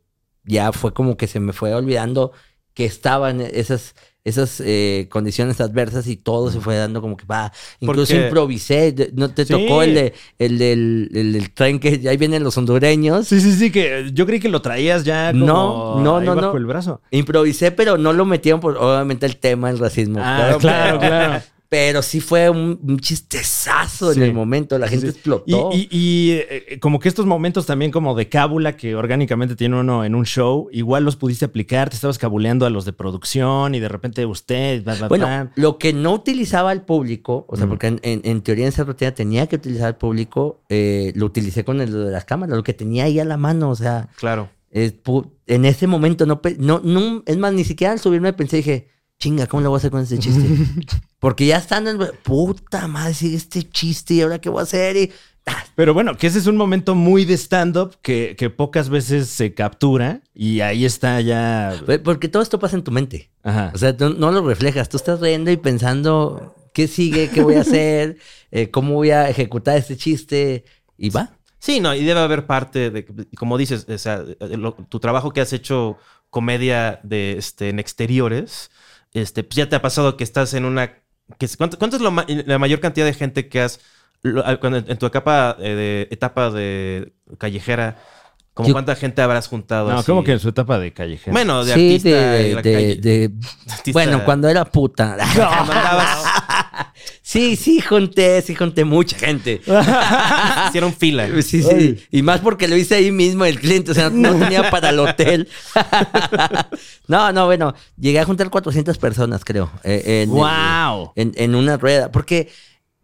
ya 0.44 0.74
fue 0.74 0.94
como 0.94 1.16
que 1.16 1.26
se 1.28 1.40
me 1.40 1.54
fue 1.54 1.74
olvidando 1.74 2.34
que 2.74 2.84
estaban 2.84 3.40
esas, 3.40 3.96
esas 4.26 4.62
eh, 4.64 5.08
condiciones 5.10 5.62
adversas 5.62 6.06
y 6.08 6.18
todo 6.18 6.52
se 6.52 6.60
fue 6.60 6.76
dando 6.76 7.00
como 7.00 7.16
que 7.16 7.26
va. 7.26 7.54
Incluso 7.80 8.12
Porque- 8.14 8.26
improvisé. 8.28 8.94
¿No 9.14 9.30
te 9.34 9.46
Sí. 9.46 9.54
tocó 9.54 9.84
el, 9.84 9.94
de, 9.94 10.14
el, 10.38 10.58
del, 10.58 11.12
el 11.16 11.32
del 11.32 11.54
tren 11.54 11.80
que 11.80 12.00
ya 12.00 12.12
ahí 12.12 12.18
vienen 12.18 12.44
los 12.44 12.58
hondureños? 12.58 13.26
Sí, 13.26 13.40
sí, 13.40 13.54
sí, 13.54 13.72
que 13.72 14.10
yo 14.14 14.26
creí 14.26 14.42
que 14.42 14.50
lo 14.50 14.62
traías 14.62 15.06
ya 15.06 15.32
como 15.32 15.46
No, 15.46 16.00
no, 16.02 16.18
ahí 16.18 16.26
no, 16.26 16.36
bajo 16.36 16.52
no. 16.52 16.58
el 16.58 16.66
brazo. 16.66 17.02
Improvisé, 17.12 17.72
pero 17.72 17.98
no 17.98 18.12
lo 18.12 18.26
metieron 18.26 18.60
por 18.60 18.76
obviamente 18.76 19.26
el 19.26 19.38
tema 19.38 19.70
del 19.70 19.80
racismo. 19.80 20.20
Ah, 20.22 20.58
claro, 20.60 21.00
pero- 21.00 21.00
claro. 21.00 21.44
Pero 21.70 22.02
sí 22.02 22.22
fue 22.22 22.50
un, 22.50 22.80
un 22.82 22.98
chistezazo 23.00 24.14
Sí. 24.14 24.20
en 24.20 24.26
el 24.26 24.34
momento. 24.34 24.78
La 24.80 24.88
gente 24.88 25.10
explotó. 25.10 25.70
y- 25.74 25.88
y, 25.92 26.32
eh, 26.32 26.80
como 26.80 27.00
que 27.00 27.10
estos 27.10 27.26
momentos 27.26 27.66
también 27.66 27.92
como 27.92 28.16
de 28.16 28.30
cábula 28.30 28.78
que 28.78 28.96
orgánicamente 28.96 29.56
tiene 29.58 29.78
uno 29.80 30.06
en 30.06 30.16
un 30.16 30.26
show, 30.26 30.70
igual 30.72 31.04
los 31.04 31.18
pudiste 31.18 31.44
aplicar, 31.46 31.90
te 31.90 31.96
estabas 31.96 32.18
cabuleando 32.18 32.66
a 32.66 32.70
los 32.70 32.86
de 32.86 32.94
producción 32.94 33.76
y 33.76 33.80
de 33.82 33.90
repente 33.90 34.26
usted... 34.26 34.82
bla, 34.84 34.96
bla, 34.96 35.08
Bueno, 35.10 35.26
bla. 35.26 35.52
lo 35.56 35.78
que 35.78 35.92
no 35.92 36.14
utilizaba 36.14 36.72
el 36.72 36.82
público, 36.84 37.46
o 37.50 37.58
sea, 37.58 37.66
Mm. 37.66 37.70
porque 37.70 37.88
en, 37.88 38.00
en- 38.04 38.22
en 38.24 38.42
teoría 38.42 38.64
en 38.66 38.70
esa 38.70 38.86
rutina 38.86 39.12
tenía 39.12 39.48
que 39.48 39.58
utilizar 39.58 39.90
el 39.90 39.96
público, 39.96 40.62
eh, 40.70 41.12
lo 41.16 41.26
utilicé 41.26 41.66
con 41.66 41.82
el 41.82 41.92
de 41.92 42.12
las 42.12 42.24
cámaras, 42.26 42.56
lo 42.56 42.64
que 42.64 42.74
tenía 42.74 43.04
ahí 43.04 43.20
a 43.20 43.26
la 43.26 43.36
mano, 43.38 43.70
o 43.70 43.76
sea, 43.76 44.08
Claro. 44.18 44.50
en 44.72 45.66
ese 45.66 45.88
momento 45.88 46.26
no, 46.26 46.40
no, 46.84 47.24
es 47.26 47.38
más, 47.38 47.52
ni 47.54 47.64
siquiera 47.64 47.94
al 47.94 48.00
subirme 48.00 48.32
pensé, 48.34 48.58
dije, 48.58 48.88
chinga, 49.20 49.48
¿cómo 49.48 49.62
lo 49.62 49.70
voy 49.70 49.78
a 49.78 49.80
hacer 49.80 49.92
con 49.92 50.02
este 50.02 50.20
chiste? 50.20 50.48
porque 51.20 51.46
ya 51.48 51.58
estando 51.58 51.90
en, 51.92 52.00
puta 52.24 52.88
madre, 52.88 53.14
sigue 53.14 53.38
este 53.38 53.64
chiste 53.64 54.16
y 54.16 54.22
ahora 54.22 54.40
qué 54.40 54.50
voy 54.50 54.60
a 54.60 54.64
hacer 54.64 54.96
y... 54.98 55.12
ah, 55.48 55.64
Pero 55.76 55.94
bueno, 55.94 56.16
que 56.18 56.28
ese 56.28 56.38
es 56.40 56.46
un 56.48 56.56
momento 56.58 56.94
muy 56.96 57.26
de 57.26 57.34
stand-up 57.36 57.96
que, 58.02 58.36
que 58.38 58.50
pocas 58.50 58.90
veces 58.90 59.28
se 59.30 59.54
captura 59.54 60.22
y 60.34 60.60
ahí 60.62 60.86
está 60.86 61.20
ya... 61.22 61.74
Porque 62.04 62.28
todo 62.28 62.44
esto 62.44 62.60
pasa 62.60 62.76
en 62.76 62.84
tu 62.84 62.92
mente. 62.92 63.32
Ajá. 63.44 63.72
O 63.74 63.78
sea, 63.78 63.96
tú 63.98 64.10
no 64.12 64.32
lo 64.32 64.46
reflejas. 64.48 64.90
Tú 64.90 64.98
estás 64.98 65.20
riendo 65.20 65.50
y 65.52 65.58
pensando 65.58 66.56
qué 66.74 66.88
sigue, 66.88 67.30
qué 67.32 67.42
voy 67.42 67.56
a 67.56 67.62
hacer, 67.62 68.18
eh, 68.52 68.70
cómo 68.70 68.94
voy 68.94 69.10
a 69.10 69.30
ejecutar 69.30 69.78
este 69.78 69.98
chiste. 69.98 70.64
Y 70.98 71.10
va. 71.10 71.34
Sí, 71.60 71.80
no, 71.80 71.96
y 71.96 72.04
debe 72.06 72.20
haber 72.20 72.46
parte 72.46 72.92
de, 72.92 73.06
como 73.36 73.58
dices, 73.58 73.88
o 73.90 73.98
sea, 73.98 74.24
lo- 74.42 74.74
tu 74.74 75.00
trabajo 75.00 75.32
que 75.32 75.42
has 75.42 75.54
hecho 75.54 75.98
comedia 76.30 77.00
de, 77.04 77.36
este, 77.38 77.70
en 77.70 77.80
exteriores, 77.80 78.70
este, 79.20 79.44
pues 79.44 79.56
ya 79.58 79.70
te 79.70 79.76
ha 79.76 79.82
pasado 79.82 80.18
que 80.18 80.24
estás 80.24 80.54
en 80.54 80.66
una... 80.66 80.94
Que, 81.40 81.48
¿cuánto, 81.58 81.78
es 81.98 82.02
lo 82.02 82.12
la 82.46 82.60
mayor 82.60 82.80
cantidad 82.80 83.06
de 83.06 83.14
gente 83.14 83.50
que 83.50 83.62
has... 83.62 83.80
lo- 84.22 84.44
en 84.90 84.98
tu 84.98 85.06
etapa, 85.06 85.56
eh, 85.60 85.76
de, 85.76 86.08
etapa 86.12 86.50
de 86.52 87.14
callejera, 87.38 87.98
como 88.58 88.70
Yo- 88.70 88.74
cuánta 88.74 88.96
gente 88.96 89.22
habrás 89.22 89.48
juntado? 89.48 89.92
No, 89.92 90.00
así? 90.00 90.08
como 90.08 90.24
que 90.24 90.32
en 90.32 90.40
su 90.40 90.50
etapa 90.50 90.80
de 90.80 90.92
callejero. 90.92 91.32
Bueno, 91.32 91.64
de 91.64 91.74
sí, 91.76 91.80
artista 91.94 92.10
de, 92.10 92.54
la 92.56 92.62
de- 92.64 92.74
calle. 92.74 92.96
de- 92.96 93.32
Artista- 93.70 93.92
Bueno, 93.94 94.26
cuando 94.26 94.50
era 94.50 94.66
puta. 94.66 95.16
cuando 95.36 95.72
andabas, 95.74 96.24
sí, 97.22 97.56
sí, 97.56 97.80
junté, 97.82 98.42
sí, 98.42 98.56
junté 98.56 98.84
mucha 98.84 99.16
gente. 99.16 99.62
hicieron 100.70 100.92
fila. 100.92 101.28
Sí, 101.44 101.62
sí. 101.62 102.04
Y 102.10 102.24
más 102.24 102.40
porque 102.40 102.68
lo 102.68 102.76
hice 102.76 102.96
ahí 102.96 103.12
mismo 103.12 103.46
el 103.46 103.60
cliente, 103.60 103.92
o 103.92 103.94
sea, 103.94 104.10
no 104.10 104.34
tenía 104.40 104.72
para 104.72 104.90
el 104.90 104.98
hotel. 105.00 105.48
no, 107.08 107.32
no, 107.32 107.46
bueno, 107.46 107.76
llegué 107.98 108.20
a 108.20 108.26
juntar 108.26 108.50
400 108.50 108.98
personas, 108.98 109.46
creo. 109.46 109.70
eh, 109.84 110.24
en, 110.24 110.30
¡Wow! 110.32 111.12
en, 111.16 111.32
en 111.36 111.54
una 111.54 111.78
rueda. 111.78 112.12
Porque 112.12 112.50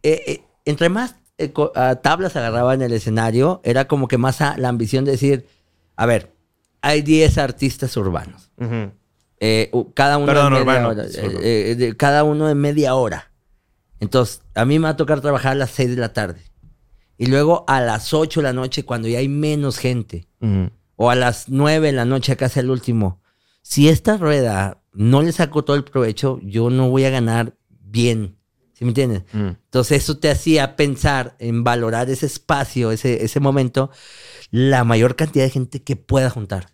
eh, 0.01 0.21
eh, 0.27 0.41
entre 0.65 0.89
más 0.89 1.15
eh, 1.45 1.53
ah, 1.75 1.95
tablas 1.95 2.35
agarraba 2.35 2.73
en 2.73 2.81
el 2.81 2.93
escenario, 2.93 3.61
era 3.63 3.87
como 3.87 4.07
que 4.07 4.17
más 4.17 4.41
a- 4.41 4.57
la 4.57 4.69
ambición 4.69 5.05
de 5.05 5.11
decir, 5.11 5.45
a 5.95 6.05
ver, 6.05 6.33
hay 6.81 7.01
10 7.01 7.37
artistas 7.37 7.95
urbanos. 7.97 8.51
Eh, 9.39 9.71
cada 9.93 10.17
uno 10.17 10.27
Perdón, 10.27 10.53
urbano, 10.53 10.89
hora. 10.89 11.03
es 11.03 11.17
eh, 11.17 11.75
de- 11.77 11.97
cada 11.97 12.23
uno 12.23 12.47
de 12.47 12.55
media 12.55 12.95
hora. 12.95 13.31
Entonces, 13.99 14.41
a 14.55 14.65
mí 14.65 14.79
me 14.79 14.83
va 14.85 14.89
a 14.89 14.97
tocar 14.97 15.21
trabajar 15.21 15.53
a 15.53 15.55
las 15.55 15.71
6 15.71 15.89
de 15.91 15.95
la 15.97 16.13
tarde. 16.13 16.41
Y 17.17 17.27
luego 17.27 17.63
a 17.67 17.79
las 17.81 18.13
8 18.13 18.39
de 18.41 18.43
la 18.45 18.53
noche, 18.53 18.83
cuando 18.83 19.07
ya 19.07 19.19
hay 19.19 19.27
menos 19.29 19.77
gente. 19.77 20.27
O 20.95 21.09
a 21.09 21.15
las 21.15 21.47
9 21.49 21.87
de 21.87 21.93
la 21.93 22.05
noche, 22.05 22.31
acá 22.33 22.47
el 22.57 22.69
último. 22.69 23.21
Si 23.61 23.87
esta 23.87 24.17
rueda 24.17 24.81
no 24.93 25.21
le 25.21 25.31
saco 25.31 25.63
todo 25.63 25.75
el 25.77 25.83
provecho, 25.83 26.39
yo 26.43 26.69
no 26.69 26.89
voy 26.89 27.05
a 27.05 27.09
ganar 27.09 27.55
bien. 27.69 28.35
¿Sí 28.73 28.85
me 28.85 28.89
entiendes? 28.89 29.23
Mm. 29.33 29.49
Entonces 29.65 30.03
eso 30.03 30.17
te 30.17 30.29
hacía 30.29 30.75
pensar 30.75 31.35
en 31.39 31.63
valorar 31.63 32.09
ese 32.09 32.25
espacio, 32.25 32.91
ese, 32.91 33.23
ese 33.23 33.39
momento, 33.39 33.91
la 34.51 34.83
mayor 34.83 35.15
cantidad 35.15 35.45
de 35.45 35.51
gente 35.51 35.83
que 35.83 35.95
pueda 35.95 36.29
juntar. 36.29 36.67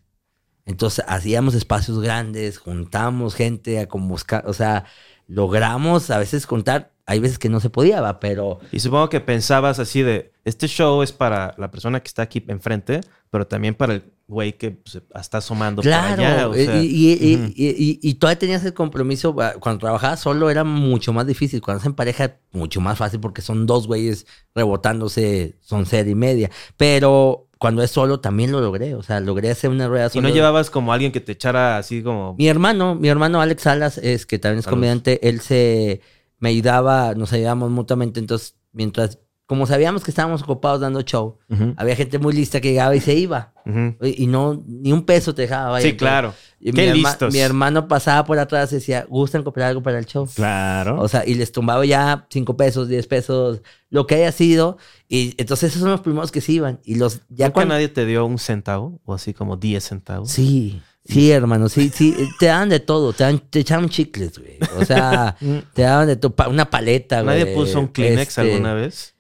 Entonces 0.66 1.04
hacíamos 1.08 1.56
espacios 1.56 2.00
grandes, 2.00 2.60
juntamos 2.60 3.36
gente 3.36 3.80
a 3.80 3.88
buscar, 3.92 4.48
o 4.48 4.54
sea, 4.54 4.86
logramos 5.28 6.10
a 6.12 6.20
veces 6.20 6.46
juntar, 6.46 6.94
hay 7.06 7.20
veces 7.20 7.40
que 7.40 7.50
no 7.50 7.60
se 7.60 7.70
podía, 7.70 8.02
va, 8.02 8.20
pero 8.20 8.60
Y 8.72 8.80
supongo 8.80 9.10
que 9.10 9.20
pensabas 9.20 9.80
así 9.80 10.04
de, 10.04 10.32
este 10.46 10.68
show 10.68 11.02
es 11.02 11.12
para 11.12 11.56
la 11.58 11.72
persona 11.72 12.02
que 12.02 12.08
está 12.08 12.22
aquí 12.22 12.44
enfrente, 12.48 13.02
pero 13.30 13.48
también 13.48 13.76
para 13.76 13.94
el 13.94 14.04
güey 14.30 14.54
que 14.58 14.72
pues, 14.72 15.02
está 15.20 15.40
asomando 15.40 15.82
claro, 15.82 16.16
para 16.18 16.34
allá. 16.36 16.48
o 16.50 16.54
eh, 16.54 16.66
sea, 16.66 16.82
y, 16.82 16.86
y- 16.86 17.12
y- 17.14 17.54
y- 17.56 17.70
y- 17.78 18.00
y 18.02 18.14
todavía 18.14 18.40
tenías 18.40 18.64
el 18.64 18.74
compromiso, 18.76 19.36
cuando 19.60 19.80
trabajabas 19.80 20.20
solo 20.22 20.50
era 20.52 20.64
mucho 20.64 21.12
más 21.14 21.26
difícil, 21.28 21.62
cuando 21.62 21.80
estás 21.80 21.88
en 21.90 21.96
pareja 21.96 22.38
mucho 22.52 22.80
más 22.80 22.98
fácil 22.98 23.20
porque 23.20 23.42
son 23.42 23.66
dos 23.66 23.88
güeyes 23.88 24.28
rebotándose, 24.56 25.58
son 25.62 25.86
ser 25.86 26.08
y 26.08 26.16
media, 26.16 26.50
pero 26.78 27.48
cuando 27.58 27.84
es 27.84 27.92
solo 27.92 28.20
también 28.22 28.52
lo 28.52 28.62
logré, 28.62 28.96
o 28.96 29.04
sea, 29.04 29.20
logré 29.20 29.50
hacer 29.52 29.70
una 29.72 29.88
rueda 29.88 30.06
Y 30.06 30.10
solo. 30.12 30.28
no 30.30 30.34
llevabas 30.34 30.70
como 30.70 30.94
alguien 30.94 31.12
que 31.12 31.20
te 31.20 31.34
echara 31.34 31.78
así 31.78 32.02
como... 32.02 32.36
Mi 32.38 32.48
hermano, 32.48 32.96
mi 32.96 33.10
hermano 33.10 33.42
Alex 33.42 33.64
Salas, 33.64 33.98
es 33.98 34.26
que 34.26 34.40
también 34.40 34.60
es 34.60 34.66
Saludos. 34.66 34.78
comediante, 34.78 35.28
él 35.28 35.42
se 35.42 36.00
me 36.38 36.50
ayudaba, 36.50 37.16
nos 37.16 37.34
ayudábamos 37.34 37.72
mutuamente, 37.72 38.20
entonces 38.22 38.56
mientras, 38.72 39.18
como 39.50 39.66
sabíamos 39.66 40.04
que 40.04 40.12
estábamos 40.12 40.44
ocupados 40.44 40.80
dando 40.80 41.02
show, 41.02 41.40
había 41.76 41.96
gente 41.96 42.20
muy 42.20 42.34
lista 42.34 42.62
que 42.62 42.70
llegaba 42.70 42.96
y 42.96 43.00
se 43.00 43.16
iba. 43.16 43.52
Y 44.00 44.26
y 44.26 44.28
no, 44.28 44.64
ni 44.68 44.92
un 44.94 45.04
peso 45.04 45.34
te 45.34 45.42
dejaba. 45.42 45.72
vaya. 45.72 45.90
Sí, 45.90 45.98
claro. 45.98 46.36
Y 46.60 46.72
Qué 46.72 46.84
mi, 46.84 46.88
herma- 46.90 47.10
listos. 47.10 47.34
mi 47.34 47.40
hermano 47.40 47.88
pasaba 47.88 48.26
por 48.26 48.38
atrás 48.38 48.72
y 48.72 48.76
decía, 48.76 49.08
¿gustan 49.10 49.42
comprar 49.42 49.70
algo 49.70 49.82
para 49.82 49.98
el 49.98 50.06
show? 50.06 50.30
Claro. 50.36 51.02
O 51.02 51.08
sea, 51.08 51.26
y 51.26 51.34
les 51.34 51.52
tumbaba 51.52 51.84
ya 51.84 52.28
cinco 52.30 52.58
pesos, 52.58 52.88
10 52.90 53.08
pesos, 53.08 53.62
lo 53.90 54.06
que 54.06 54.16
haya 54.16 54.32
sido. 54.32 54.78
Y 55.08 55.34
entonces 55.40 55.72
esos 55.72 55.82
son 55.82 55.90
los 55.90 56.02
primeros 56.02 56.32
que 56.32 56.42
se 56.42 56.52
iban. 56.52 56.80
Y 56.84 56.96
los, 56.96 57.22
ya 57.30 57.48
¿Nunca 57.48 57.54
cuando... 57.56 57.74
nadie 57.74 57.88
te 57.88 58.06
dio 58.06 58.28
un 58.28 58.38
centavo? 58.38 59.02
O 59.04 59.16
así 59.16 59.34
como 59.34 59.58
10 59.58 59.84
centavos. 59.84 60.30
Sí, 60.30 60.80
sí, 61.06 61.32
hermano, 61.32 61.70
sí, 61.70 61.90
sí, 61.92 62.16
te 62.40 62.46
daban 62.46 62.70
de 62.70 62.82
todo, 62.82 63.14
te, 63.14 63.24
dan, 63.24 63.40
te 63.40 63.62
echaban 63.62 63.90
chicles, 63.90 64.38
güey. 64.38 64.60
O 64.80 64.86
sea, 64.86 65.36
te 65.74 65.82
daban 65.82 66.06
de 66.06 66.18
todo, 66.18 66.36
una 66.50 66.70
paleta, 66.70 67.24
güey. 67.24 67.40
¿Nadie 67.40 67.56
puso 67.56 67.80
un 67.80 67.88
Kleenex 67.88 68.38
este, 68.38 68.42
alguna 68.42 68.76
vez? 68.76 69.16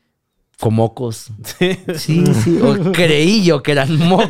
Con 0.60 0.74
mocos. 0.74 1.28
Sí. 1.58 1.80
Sí, 1.95 2.24
sí, 2.43 2.60
o 2.62 2.91
creí 2.91 3.43
yo 3.45 3.63
que 3.63 3.72
eran 3.72 3.95
mocos. 3.98 4.30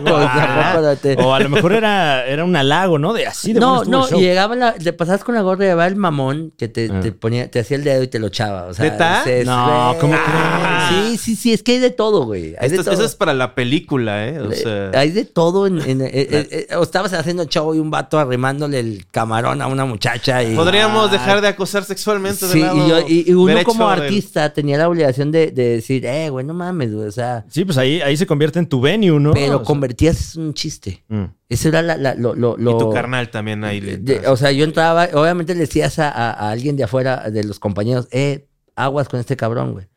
te- 1.02 1.16
O 1.20 1.34
a 1.34 1.40
lo 1.40 1.50
mejor 1.50 1.74
era, 1.74 2.24
era 2.28 2.44
un 2.46 2.56
halago, 2.56 3.00
¿no? 3.00 3.14
De 3.14 3.26
así 3.26 3.54
de 3.54 3.60
No, 3.60 3.84
no, 3.84 4.08
y 4.16 4.22
llegaba 4.22 4.56
la, 4.56 4.74
te 4.74 4.94
pasabas 4.94 5.24
con 5.24 5.34
la 5.34 5.42
gorra 5.42 5.64
y 5.64 5.68
llegaba 5.68 5.88
el 5.88 5.96
mamón 5.96 6.54
que 6.56 6.68
te, 6.68 6.90
Ah. 6.94 7.00
te 7.02 7.12
ponía, 7.14 7.50
te 7.50 7.60
hacía 7.60 7.78
el 7.78 7.84
dedo 7.84 8.04
y 8.04 8.08
te 8.08 8.20
lo 8.20 8.28
echaba. 8.28 8.66
O 8.66 8.74
sea, 8.76 9.24
No, 9.44 9.96
¿cómo 10.00 10.14
ah, 10.16 10.90
crees? 10.92 11.20
Sí, 11.22 11.36
sí, 11.36 11.36
sí, 11.36 11.54
es 11.54 11.64
que 11.64 11.74
hay 11.74 11.80
de 11.80 11.90
todo, 11.90 12.26
güey. 12.26 12.56
Hay 12.60 12.70
de 12.70 12.78
todo. 12.78 12.92
eso 12.92 13.06
es 13.06 13.16
para 13.16 13.34
la 13.34 13.56
película, 13.56 14.28
¿eh? 14.28 14.40
O 14.40 14.52
sea, 14.52 14.92
Hay 15.00 15.10
de 15.12 15.26
todo 15.26 15.66
en, 15.66 15.80
en- 15.82 16.02
eh, 16.02 16.10
eh, 16.14 16.68
eh, 16.70 16.76
o 16.76 16.84
estabas 16.84 17.12
haciendo 17.14 17.46
show 17.46 17.74
y 17.74 17.80
un 17.80 17.90
vato 17.90 18.20
arrimándole 18.20 18.80
el 18.80 19.06
camarón 19.10 19.62
a 19.64 19.68
una 19.68 19.86
muchacha 19.86 20.44
y 20.44 20.56
podríamos 20.56 21.12
dejar 21.12 21.42
de 21.42 21.48
acosar 21.48 21.84
sexualmente 21.86 22.46
Sí, 22.48 22.60
del 22.60 22.68
lado 22.68 22.86
y, 22.86 22.90
yo- 22.90 23.00
y- 23.08 23.30
y 23.30 23.34
uno 23.34 23.64
como 23.64 23.90
artista 23.90 24.54
tenía 24.54 24.78
la 24.78 24.88
obligación 24.88 25.32
de, 25.32 25.48
de 25.52 25.70
decir, 25.78 26.06
eh, 26.06 26.19
güey, 26.30 26.46
no 26.46 26.54
mames, 26.54 26.94
güey, 26.94 27.08
o 27.08 27.12
sea, 27.12 27.46
Sí, 27.48 27.64
pues 27.64 27.78
ahí, 27.78 28.02
ahí 28.02 28.18
se 28.18 28.26
convierte 28.28 28.60
en 28.60 28.68
tu 28.68 28.82
venue, 28.82 29.18
¿no? 29.20 29.32
pero 29.34 29.56
O 29.56 29.60
sea, 29.60 29.66
convertías 29.66 30.36
en 30.36 30.42
un 30.44 30.54
chiste. 30.54 31.06
mm. 31.08 31.24
Eso 31.48 31.70
era 31.70 31.82
la, 31.82 31.96
la- 31.96 32.16
lo, 32.16 32.36
lo, 32.36 32.58
Y 32.60 32.78
tu 32.78 32.92
carnal 32.92 33.30
también 33.32 33.64
ahí. 33.64 33.80
le- 33.80 33.98
de- 33.98 34.28
o 34.28 34.36
sea, 34.36 34.52
yo 34.52 34.66
entraba, 34.66 35.08
obviamente 35.14 35.54
le 35.54 35.62
decías 35.62 35.98
a, 36.00 36.10
a- 36.10 36.32
a 36.32 36.52
alguien 36.52 36.76
de 36.76 36.84
afuera, 36.84 37.30
de 37.30 37.44
los 37.46 37.60
compañeros, 37.60 38.08
eh, 38.12 38.48
aguas 38.76 39.08
con 39.08 39.20
este 39.22 39.38
cabrón, 39.38 39.72
güey. 39.72 39.88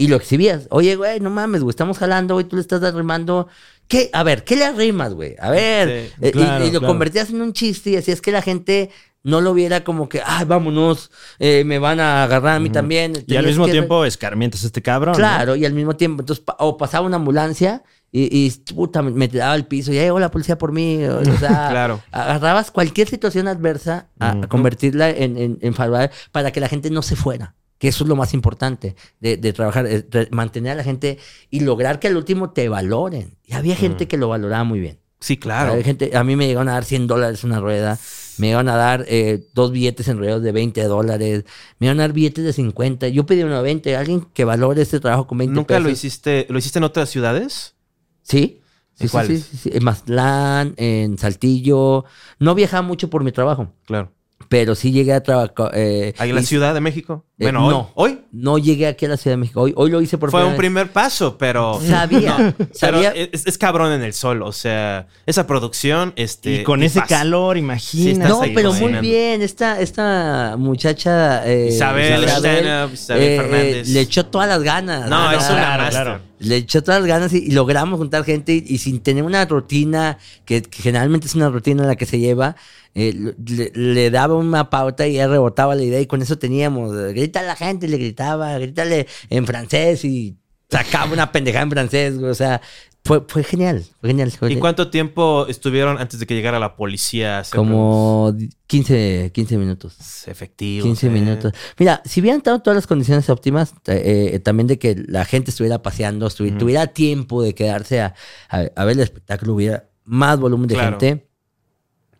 Y 0.00 0.06
lo 0.08 0.16
exhibías. 0.16 0.68
Oye, 0.70 0.94
güey, 0.96 1.18
no 1.20 1.28
mames, 1.30 1.62
güey, 1.62 1.70
estamos 1.70 1.98
jalando, 1.98 2.34
güey, 2.34 2.46
tú 2.46 2.56
le 2.56 2.62
estás 2.62 2.82
arrimando. 2.82 3.48
¿Qué? 3.88 4.10
A 4.12 4.22
ver, 4.22 4.44
¿qué 4.44 4.54
le 4.54 4.64
arrimas, 4.64 5.12
güey? 5.14 5.34
A 5.40 5.50
ver. 5.50 6.08
Sí, 6.10 6.14
Eh, 6.20 6.30
y- 6.34 6.70
lo 6.70 6.78
claro. 6.80 6.86
convertías 6.86 7.30
en 7.30 7.40
un 7.40 7.52
chiste 7.52 7.90
y 7.90 7.96
hacías 7.96 8.20
que 8.20 8.30
la 8.30 8.42
gente 8.42 8.90
no 9.24 9.40
lo 9.40 9.52
viera 9.54 9.84
como 9.84 10.08
que, 10.08 10.22
ay, 10.24 10.44
vámonos, 10.44 11.10
eh, 11.38 11.64
me 11.64 11.78
van 11.78 12.00
a 12.00 12.22
agarrar 12.24 12.56
a 12.56 12.60
mí 12.60 12.70
también. 12.70 13.24
Y 13.26 13.36
al 13.36 13.46
mismo 13.46 13.66
que- 13.66 13.72
tiempo 13.72 14.04
escarmientas 14.04 14.62
a 14.64 14.66
este 14.66 14.80
cabrón. 14.82 15.12
¿no? 15.12 15.18
Claro, 15.18 15.56
y 15.56 15.64
al 15.66 15.72
mismo 15.74 15.96
tiempo, 15.96 16.22
entonces, 16.22 16.44
pa- 16.44 16.56
o 16.60 16.76
pasaba 16.76 17.06
una 17.06 17.16
ambulancia 17.16 17.82
y, 18.10 18.28
y, 18.46 18.50
puta, 18.74 19.02
me, 19.02 19.28
tiraba 19.28 19.52
al 19.52 19.66
piso 19.66 19.92
y 19.92 19.96
ya 19.96 20.02
llegó 20.02 20.18
la 20.20 20.30
policía 20.30 20.56
por 20.56 20.72
mí. 20.72 21.04
O, 21.04 21.18
o 21.18 21.24
sea, 21.38 21.68
Claro. 21.70 22.00
agarrabas 22.10 22.70
cualquier 22.70 23.08
situación 23.08 23.48
adversa 23.48 24.08
a, 24.18 24.40
convertirla 24.48 25.10
en, 25.10 25.36
en, 25.36 25.58
en 25.60 25.74
favorable 25.74 26.10
para 26.32 26.50
que 26.52 26.60
la 26.60 26.68
gente 26.68 26.90
no 26.90 27.02
se 27.02 27.16
fuera. 27.16 27.54
Que 27.78 27.88
eso 27.88 28.02
es 28.04 28.08
lo 28.08 28.16
más 28.16 28.34
importante 28.34 28.96
de, 29.20 29.36
de 29.36 29.52
trabajar, 29.52 29.86
eh, 29.86 30.02
de 30.02 30.28
mantener 30.32 30.72
a 30.72 30.76
la 30.76 30.84
gente 30.84 31.18
y 31.50 31.60
lograr 31.60 32.00
que 32.00 32.08
al 32.08 32.16
último 32.16 32.50
te 32.50 32.68
valoren. 32.68 33.36
Y 33.44 33.52
había 33.54 33.76
gente 33.76 34.08
que 34.08 34.16
lo 34.16 34.28
valoraba 34.28 34.64
muy 34.64 34.80
bien. 34.80 34.98
Sí, 35.20 35.36
claro. 35.36 35.72
Había 35.72 35.84
gente, 35.84 36.16
a 36.16 36.24
mí 36.24 36.34
me 36.34 36.46
llegaron 36.46 36.68
a 36.70 36.72
dar 36.72 36.84
100 36.84 37.06
dólares 37.06 37.44
una 37.44 37.60
rueda. 37.60 37.98
Me 38.38 38.50
iban 38.50 38.68
a 38.68 38.76
dar 38.76 39.04
eh, 39.08 39.46
dos 39.54 39.72
billetes 39.72 40.06
enrollados 40.08 40.42
de 40.42 40.52
20 40.52 40.82
dólares. 40.84 41.44
Me 41.78 41.86
iban 41.88 41.98
a 42.00 42.04
dar 42.04 42.12
billetes 42.12 42.44
de 42.44 42.52
50. 42.52 43.08
Yo 43.08 43.26
pedí 43.26 43.42
uno 43.42 43.56
de 43.56 43.62
20. 43.62 43.96
Alguien 43.96 44.26
que 44.32 44.44
valore 44.44 44.82
este 44.82 45.00
trabajo 45.00 45.26
con 45.26 45.38
20 45.38 45.54
¿Nunca 45.54 45.74
pesos. 45.74 45.82
lo 45.84 45.90
hiciste? 45.90 46.46
¿Lo 46.48 46.58
hiciste 46.58 46.78
en 46.78 46.84
otras 46.84 47.08
ciudades? 47.10 47.74
Sí. 48.22 48.60
¿En 49.00 49.02
Sí, 49.02 49.06
sí, 49.06 49.08
cuáles? 49.08 49.44
sí, 49.44 49.56
sí. 49.56 49.70
En 49.72 49.84
Mazatlán, 49.84 50.74
en 50.76 51.18
Saltillo. 51.18 52.04
No 52.40 52.54
viajaba 52.54 52.82
mucho 52.82 53.08
por 53.10 53.22
mi 53.22 53.30
trabajo, 53.32 53.72
Claro. 53.86 54.10
pero 54.48 54.74
sí 54.74 54.90
llegué 54.90 55.12
a 55.12 55.22
trabajar. 55.22 55.70
Eh, 55.74 56.14
¿Ahí 56.18 56.30
en 56.30 56.34
la 56.36 56.42
Ciudad 56.42 56.74
de 56.74 56.80
México? 56.80 57.24
Eh, 57.40 57.44
Bueno, 57.44 57.64
hoy- 57.66 57.72
no. 57.72 57.90
hoy. 57.94 58.18
No 58.32 58.58
llegué 58.58 58.88
aquí 58.88 59.04
a 59.06 59.10
la 59.10 59.16
Ciudad 59.16 59.34
de 59.34 59.38
México. 59.38 59.60
Hoy, 59.60 59.72
hoy 59.76 59.90
lo 59.92 60.00
hice 60.02 60.18
por 60.18 60.30
Fue 60.32 60.44
un 60.44 60.56
primer 60.56 60.90
paso, 60.90 61.38
pero. 61.38 61.78
vez. 61.78 61.88
Sabía. 61.88 62.54
Pero 62.58 62.68
sabía. 62.74 63.10
es, 63.12 63.46
es 63.46 63.56
cabrón 63.58 63.92
en 63.92 64.02
el 64.02 64.12
sol. 64.12 64.42
O 64.42 64.50
sea, 64.50 65.06
esa 65.24 65.46
producción. 65.46 66.12
Este, 66.16 66.56
y 66.56 66.62
con 66.64 66.82
ese 66.82 66.98
pasa. 67.00 67.18
calor, 67.20 67.56
imagínate. 67.56 68.28
no, 68.28 68.40
pero 68.54 68.72
muy 68.72 68.92
bien. 68.94 69.42
Esta, 69.42 69.80
esta 69.80 70.56
muchacha. 70.58 71.46
eh, 71.48 71.68
Isabel 71.72 72.24
Stand-up, 72.28 72.94
Isabel 72.94 73.36
Fernández. 73.40 73.88
le 73.88 74.00
echó 74.00 74.26
todas 74.26 74.48
las 74.48 74.62
ganas. 74.64 75.08
No, 75.08 75.16
Ah, 75.28 75.34
es 75.36 75.48
una 75.48 75.88
claro. 75.90 76.20
Le 76.40 76.56
echó 76.56 76.82
todas 76.82 77.00
las 77.00 77.08
ganas 77.08 77.32
y, 77.32 77.38
y 77.38 77.50
logramos 77.52 77.98
juntar 77.98 78.24
gente 78.24 78.52
y, 78.54 78.64
y 78.66 78.78
sin 78.78 79.00
tener 79.00 79.22
una 79.24 79.44
rutina, 79.44 80.18
que, 80.44 80.62
que 80.62 80.82
generalmente 80.82 81.26
es 81.26 81.34
una 81.34 81.48
rutina 81.50 81.82
en 81.82 81.88
la 81.88 81.96
que 81.96 82.06
se 82.06 82.20
lleva, 82.20 82.54
eh, 82.94 83.34
le, 83.44 83.72
le 83.74 84.10
daba 84.10 84.34
una 84.36 84.70
pauta 84.70 85.06
y 85.08 85.18
él 85.18 85.28
rebotaba 85.30 85.74
la 85.74 85.82
idea 85.82 86.00
y 86.00 86.06
con 86.06 86.22
eso 86.22 86.38
teníamos, 86.38 86.94
eh, 86.96 87.12
grita 87.28 87.40
a 87.40 87.44
la 87.44 87.56
gente, 87.56 87.88
le 87.88 87.98
gritaba, 87.98 88.58
grítale 88.58 89.06
en 89.30 89.46
francés 89.46 90.04
y 90.04 90.36
sacaba 90.70 91.12
una 91.12 91.30
pendejada 91.32 91.62
en 91.64 91.70
francés, 91.70 92.18
güey, 92.18 92.30
o 92.30 92.34
sea, 92.34 92.60
fue, 93.04 93.24
fue 93.26 93.42
genial, 93.42 93.84
fue 94.00 94.10
genial. 94.10 94.30
fue 94.32 94.48
¿Y 94.48 94.50
genial. 94.50 94.60
cuánto 94.60 94.90
tiempo 94.90 95.46
estuvieron 95.48 95.98
antes 95.98 96.20
de 96.20 96.26
que 96.26 96.34
llegara 96.34 96.58
la 96.58 96.76
policía? 96.76 97.42
Como 97.54 98.34
15, 98.66 99.30
15 99.32 99.56
minutos. 99.56 99.94
los 99.98 100.28
efectivos. 100.28 100.84
15 100.86 101.06
eh? 101.06 101.10
minutos. 101.10 101.52
Mira, 101.78 102.02
si 102.04 102.20
hubieran 102.20 102.38
estado 102.38 102.60
todas 102.60 102.74
las 102.76 102.86
condiciones 102.86 103.30
óptimas, 103.30 103.72
eh, 103.86 104.32
eh, 104.34 104.38
también 104.40 104.66
de 104.66 104.78
que 104.78 104.94
la 105.08 105.24
gente 105.24 105.50
estuviera 105.52 105.80
paseando, 105.80 106.26
estuvi- 106.28 106.50
Ujú. 106.50 106.58
tuviera 106.58 106.86
tiempo 106.88 107.42
de 107.42 107.54
quedarse 107.54 108.02
a, 108.02 108.14
a- 108.50 108.68
a 108.76 108.84
ver 108.84 108.96
el 108.96 109.02
espectáculo, 109.04 109.54
hubiera 109.54 109.88
más 110.04 110.38
volumen 110.38 110.68
de 110.68 110.74
Claro. 110.74 110.98
gente, 111.00 111.26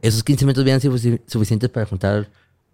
esos 0.00 0.24
15 0.24 0.46
minutos 0.46 0.62
hubieran 0.62 0.80
sido 0.80 0.94
sufici- 0.94 1.20
suficientes 1.26 1.68
para 1.68 1.84
juntar 1.84 2.30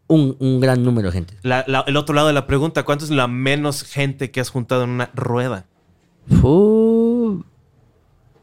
un, 0.07 0.37
un 0.39 0.61
gran 0.61 0.83
número 0.85 1.09
de 1.09 1.13
gente. 1.13 1.35
La- 1.43 1.65
la- 1.67 1.85
el 1.87 1.97
otro 1.97 2.15
lado 2.15 2.27
de 2.29 2.35
la 2.35 2.47
pregunta, 2.47 2.83
¿cuánto 2.85 3.05
es 3.05 3.11
la 3.11 3.27
menos 3.29 3.83
gente 3.83 4.31
que 4.31 4.41
has 4.41 4.51
juntado 4.51 4.85
en 4.85 4.91
una 4.91 5.11
rueda? 5.15 5.67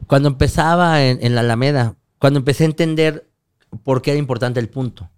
Cuando 0.08 0.28
empezaba 0.30 1.04
en, 1.04 1.20
en 1.22 1.36
la 1.36 1.42
Alameda, 1.42 1.96
cuando 2.20 2.40
empecé 2.40 2.64
a 2.64 2.68
entender 2.68 3.30
por 3.84 4.02
qué 4.02 4.12
era 4.12 4.20
importante 4.20 4.60
el 4.60 4.70
punto. 4.70 5.10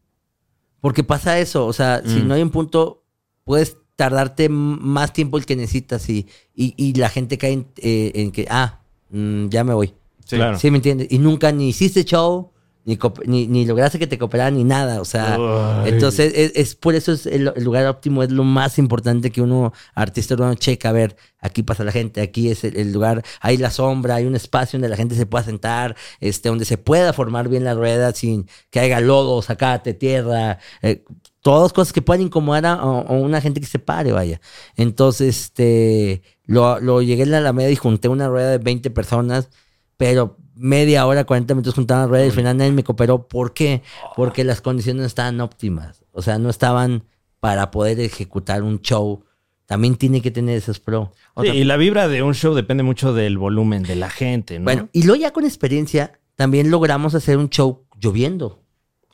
Porque 0.82 1.04
pasa 1.04 1.40
eso, 1.40 1.66
o 1.66 1.74
sea, 1.74 2.02
si 2.06 2.20
Mm. 2.20 2.28
no 2.28 2.34
hay 2.36 2.42
un 2.42 2.50
punto, 2.52 3.04
puedes 3.46 3.78
tardarte 3.96 4.50
más 4.50 5.14
tiempo 5.14 5.38
el 5.38 5.46
que 5.46 5.56
necesitas 5.56 6.10
y, 6.10 6.28
y, 6.56 6.74
y 6.78 6.94
la 6.96 7.10
gente 7.10 7.38
cae 7.38 7.54
en, 7.54 7.68
eh, 7.78 8.12
en 8.16 8.32
que, 8.32 8.48
ah, 8.50 8.82
mm, 9.10 9.48
ya 9.50 9.64
me 9.64 9.74
voy. 9.74 9.94
Sí. 10.26 10.36
Claro. 10.36 10.58
¿Sí 10.60 10.70
me 10.72 10.78
entiendes? 10.78 11.08
Y 11.12 11.20
nunca 11.20 11.52
ni 11.52 11.70
hiciste 11.70 12.04
show, 12.06 12.52
ni, 12.86 12.98
ni, 13.26 13.48
ni 13.48 13.66
lograste 13.66 13.98
que 13.98 14.08
te 14.08 14.18
cooperaran, 14.18 14.56
ni 14.56 14.64
nada. 14.64 15.00
O 15.00 15.06
sea, 15.06 15.36
Ay. 15.84 15.92
entonces 15.92 16.34
es, 16.36 16.52
es 16.56 16.76
por 16.76 16.96
eso 16.96 17.14
es 17.14 17.26
el, 17.26 17.52
el 17.56 17.64
lugar 17.64 17.86
óptimo, 17.88 18.24
es 18.24 18.32
lo 18.32 18.44
más 18.44 18.78
importante 18.78 19.32
que 19.32 19.42
uno, 19.42 19.74
artista 19.96 20.34
urbano, 20.34 20.56
checa. 20.56 20.90
A 20.90 20.92
ver, 20.92 21.16
aquí 21.40 21.64
pasa 21.64 21.84
la 21.84 21.92
gente, 21.92 22.22
aquí 22.22 22.50
es 22.50 22.64
el, 22.64 22.76
el 22.78 22.92
lugar, 22.92 23.24
hay 23.40 23.58
la 23.58 23.72
sombra, 23.72 24.16
hay 24.16 24.26
un 24.26 24.36
espacio 24.36 24.78
donde 24.78 24.90
la 24.90 24.98
gente 24.98 25.16
se 25.16 25.26
pueda 25.26 25.44
sentar, 25.44 25.96
este, 26.20 26.50
donde 26.50 26.66
se 26.66 26.78
pueda 26.78 27.14
formar 27.14 27.48
bien 27.48 27.64
la 27.64 27.74
rueda 27.74 28.14
sin 28.14 28.48
que 28.70 28.80
haya 28.80 29.00
lodo, 29.00 29.42
sacate, 29.42 29.94
tierra, 29.94 30.60
eh, 30.82 31.04
todas 31.42 31.74
cosas 31.74 31.94
que 31.94 32.02
puedan 32.02 32.22
incomodar 32.22 32.66
a, 32.66 32.74
a 32.74 33.14
una 33.14 33.42
gente 33.42 33.60
que 33.60 33.68
se 33.68 33.80
pare, 33.80 34.12
vaya. 34.12 34.42
Entonces, 34.76 35.40
este, 35.40 36.22
lo, 36.46 36.80
lo 36.80 37.02
llegué 37.02 37.24
a 37.24 37.28
la 37.28 37.38
Alameda 37.38 37.70
y 37.70 37.76
junté 37.76 38.08
una 38.10 38.28
rueda 38.28 38.52
de 38.52 38.58
20 38.58 38.90
personas, 38.92 39.50
pero 39.98 40.38
media 40.56 41.06
hora, 41.06 41.24
40 41.24 41.54
minutos 41.54 41.74
juntaba 41.74 42.02
una 42.02 42.10
rueda 42.10 42.26
y 42.26 42.30
al 42.30 42.36
final 42.36 42.58
nadie 42.58 42.72
me 42.72 42.84
cooperó. 42.84 43.28
¿Por 43.28 43.54
qué? 43.54 43.82
Porque 44.16 44.44
las 44.44 44.62
condiciones 44.62 45.02
no 45.02 45.08
estaban 45.08 45.42
óptimas. 45.42 46.04
O 46.12 46.22
sea, 46.22 46.38
no 46.38 46.50
estaban 46.50 47.04
para 47.40 47.72
poder 47.72 48.00
ejecutar 48.00 48.64
un 48.64 48.82
show. 48.82 49.24
También 49.66 49.96
tiene 49.96 50.22
que 50.22 50.32
tener 50.32 50.58
esos 50.58 50.80
pro. 50.80 51.12
Sí, 51.42 51.48
y 51.48 51.64
la 51.64 51.78
vibra 51.78 52.08
de 52.08 52.22
un 52.22 52.34
show 52.34 52.54
depende 52.54 52.84
mucho 52.84 53.14
del 53.14 53.38
volumen 53.38 53.84
de 53.84 53.96
la 53.96 54.10
gente, 54.10 54.60
¿no? 54.60 54.66
Bueno, 54.66 54.90
y 54.92 55.04
luego 55.04 55.22
ya 55.22 55.32
con 55.32 55.46
experiencia, 55.46 56.20
también 56.36 56.70
logramos 56.70 57.16
hacer 57.16 57.38
un 57.38 57.50
show 57.50 57.86
lloviendo. 58.00 58.62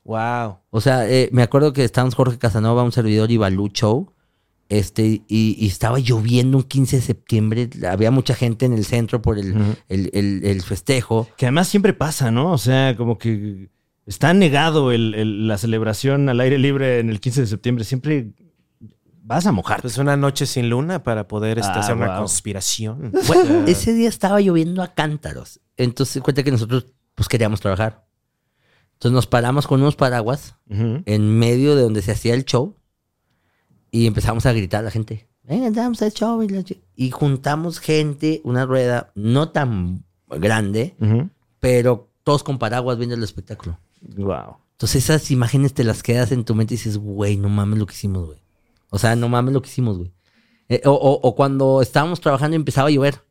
Wow. 0.03 0.57
O 0.71 0.81
sea, 0.81 1.09
eh, 1.09 1.29
me 1.31 1.43
acuerdo 1.43 1.71
que 1.71 1.83
estábamos 1.83 2.15
Jorge 2.15 2.37
Casanova, 2.37 2.83
un 2.83 2.91
servidor 2.91 3.31
y 3.31 3.37
Balú 3.37 3.69
Show. 3.69 4.11
Este, 4.69 5.23
y, 5.27 5.55
y 5.57 5.67
estaba 5.67 5.97
lloviendo 5.99 6.57
un 6.59 6.63
15 6.63 6.97
de 6.97 7.01
septiembre. 7.01 7.69
Había 7.89 8.11
mucha 8.11 8.35
gente 8.35 8.65
en 8.67 8.73
el 8.73 8.85
centro 8.85 9.21
por 9.21 9.39
el, 9.39 9.55
el, 9.89 10.09
el- 10.13 10.45
el 10.45 10.61
festejo. 10.61 11.27
Que 11.37 11.47
además 11.47 11.67
siempre 11.67 11.93
pasa, 11.93 12.29
¿no? 12.29 12.51
O 12.53 12.57
sea, 12.59 12.95
como 12.95 13.17
que 13.17 13.69
está 14.05 14.31
negado 14.35 14.91
el- 14.91 15.15
el- 15.15 15.47
la 15.47 15.57
celebración 15.57 16.29
al 16.29 16.39
aire 16.39 16.59
libre 16.59 16.99
en 16.99 17.09
el 17.09 17.19
15 17.19 17.41
de 17.41 17.47
septiembre. 17.47 17.83
Siempre 17.83 18.31
vas 19.23 19.47
a 19.47 19.51
mojar. 19.51 19.81
Pues 19.81 19.97
una 19.97 20.15
noche 20.15 20.45
sin 20.45 20.69
luna 20.69 21.01
para 21.03 21.27
poder 21.27 21.57
este, 21.57 21.71
Ah, 21.73 21.79
hacer 21.79 21.95
una 21.95 22.05
conspiración. 22.19 23.11
Bueno, 23.27 23.65
ese 23.67 23.93
día 23.93 24.07
estaba 24.09 24.39
lloviendo 24.39 24.83
a 24.83 24.93
cántaros. 24.93 25.59
Entonces, 25.77 26.21
cuenta 26.21 26.43
que 26.43 26.51
nosotros 26.51 26.85
pues 27.15 27.27
queríamos 27.27 27.59
trabajar. 27.59 28.05
Entonces 28.93 29.13
nos 29.15 29.27
paramos 29.27 29.65
con 29.65 29.81
unos 29.81 29.95
paraguas 29.95 30.55
en 30.69 31.39
medio 31.39 31.75
de 31.75 31.81
donde 31.83 32.01
se 32.01 32.11
hacía 32.11 32.33
el 32.33 32.45
show 32.45 32.75
y 33.91 34.07
empezamos 34.07 34.45
a 34.45 34.53
gritar 34.53 34.81
a 34.81 34.83
la 34.83 34.91
gente. 34.91 35.27
Venga, 35.43 35.69
vamos 35.81 36.01
al 36.01 36.11
show. 36.11 36.41
Y, 36.43 36.49
la 36.49 36.63
chi-". 36.63 36.81
Y 36.95 37.11
juntamos 37.11 37.79
gente, 37.79 38.41
una 38.43 38.65
rueda 38.65 39.11
no 39.15 39.49
tan 39.49 40.03
grande, 40.27 40.95
pero 41.59 42.09
todos 42.23 42.43
con 42.43 42.59
paraguas 42.59 42.97
viendo 42.97 43.15
el 43.15 43.23
espectáculo. 43.23 43.79
Wow. 44.15 44.57
Entonces 44.73 45.03
esas 45.05 45.29
imágenes 45.31 45.73
te 45.73 45.83
las 45.83 46.03
quedas 46.03 46.31
en 46.31 46.45
tu 46.45 46.55
mente 46.55 46.75
y 46.75 46.77
dices, 46.77 46.97
güey, 46.97 47.35
no 47.37 47.49
mames 47.49 47.79
lo 47.79 47.85
que 47.85 47.93
hicimos, 47.93 48.27
güey. 48.27 48.39
O 48.91 48.97
sea, 48.99 49.15
no 49.15 49.27
mames 49.27 49.53
lo 49.53 49.61
que 49.61 49.69
hicimos, 49.69 49.97
güey. 49.97 50.11
Eh, 50.69 50.81
o, 50.85 50.91
o- 50.91 51.19
o 51.27 51.35
cuando 51.35 51.81
estábamos 51.81 52.21
trabajando 52.21 52.55
y 52.55 52.59
empezaba 52.59 52.87
a 52.87 52.91
llover 52.91 53.21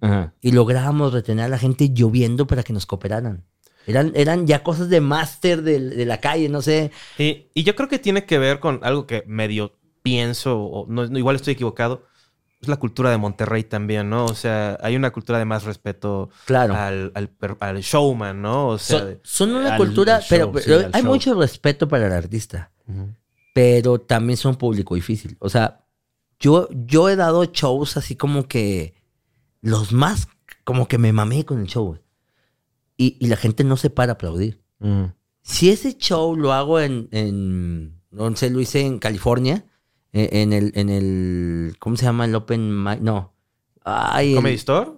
Ajá. 0.00 0.32
y 0.40 0.52
lográbamos 0.52 1.12
retener 1.12 1.44
a 1.44 1.48
la 1.48 1.58
gente 1.58 1.90
lloviendo 1.92 2.46
para 2.46 2.62
que 2.62 2.72
nos 2.72 2.86
cooperaran. 2.86 3.44
Eran, 3.86 4.12
eran 4.16 4.46
ya 4.48 4.62
cosas 4.64 4.88
de 4.88 5.00
máster 5.00 5.62
de, 5.62 5.78
de 5.78 6.06
la 6.06 6.18
calle, 6.20 6.48
no 6.48 6.60
sé. 6.62 6.90
Y, 7.18 7.46
y 7.54 7.62
yo 7.62 7.76
creo 7.76 7.88
que 7.88 7.98
tiene 8.00 8.24
que 8.24 8.38
ver 8.38 8.58
con 8.58 8.80
algo 8.82 9.06
que 9.06 9.22
medio 9.28 9.76
pienso, 10.06 10.62
o 10.62 10.86
no, 10.88 11.04
no, 11.08 11.18
igual 11.18 11.34
estoy 11.34 11.54
equivocado. 11.54 12.06
Es 12.60 12.68
la 12.68 12.76
cultura 12.76 13.10
de 13.10 13.16
Monterrey 13.16 13.64
también, 13.64 14.08
¿no? 14.08 14.24
O 14.24 14.34
sea, 14.34 14.78
hay 14.80 14.94
una 14.94 15.10
cultura 15.10 15.38
de 15.38 15.44
más 15.44 15.64
respeto 15.64 16.30
Claro. 16.44 16.74
al, 16.74 17.12
al 17.60 17.80
showman, 17.80 18.40
¿no? 18.40 18.68
O 18.68 18.78
sea, 18.78 19.18
son, 19.24 19.52
una 19.52 19.76
cultura, 19.76 20.20
show, 20.20 20.52
pero, 20.52 20.88
hay 20.92 21.02
show. 21.02 21.10
mucho 21.12 21.34
respeto 21.34 21.88
para 21.88 22.06
el 22.06 22.12
artista, 22.12 22.70
pero 23.52 24.00
también 24.00 24.36
son 24.36 24.54
público 24.54 24.94
difícil. 24.94 25.36
O 25.40 25.48
sea, 25.50 25.84
yo, 26.38 26.68
yo 26.70 27.08
he 27.08 27.16
dado 27.16 27.44
shows 27.44 27.96
así 27.96 28.14
como 28.14 28.46
que 28.46 28.94
los 29.60 29.92
más, 29.92 30.28
como 30.62 30.86
que 30.86 30.98
me 30.98 31.12
mamé 31.12 31.44
con 31.44 31.58
el 31.60 31.66
show. 31.66 31.98
Y, 32.96 33.16
y 33.20 33.26
la 33.26 33.36
gente 33.36 33.64
no 33.64 33.76
se 33.76 33.90
para 33.90 34.12
a 34.12 34.14
aplaudir. 34.14 34.62
Si 35.42 35.68
ese 35.70 35.96
show 35.98 36.36
lo 36.36 36.52
hago 36.52 36.78
en, 36.80 37.08
en 37.10 38.00
no 38.10 38.34
sé, 38.36 38.48
lo 38.50 38.60
hice 38.60 38.80
en 38.80 38.98
California, 38.98 39.66
en 40.32 40.52
el, 40.52 40.72
en 40.74 40.88
el, 40.88 41.76
¿cómo 41.78 41.96
se 41.96 42.04
llama? 42.04 42.24
El 42.24 42.34
Open 42.34 42.82
Mic, 42.84 43.00
no. 43.00 43.32
Ay, 43.84 44.30
el- 44.30 44.36
¿Comedy 44.36 44.54
Store? 44.56 44.90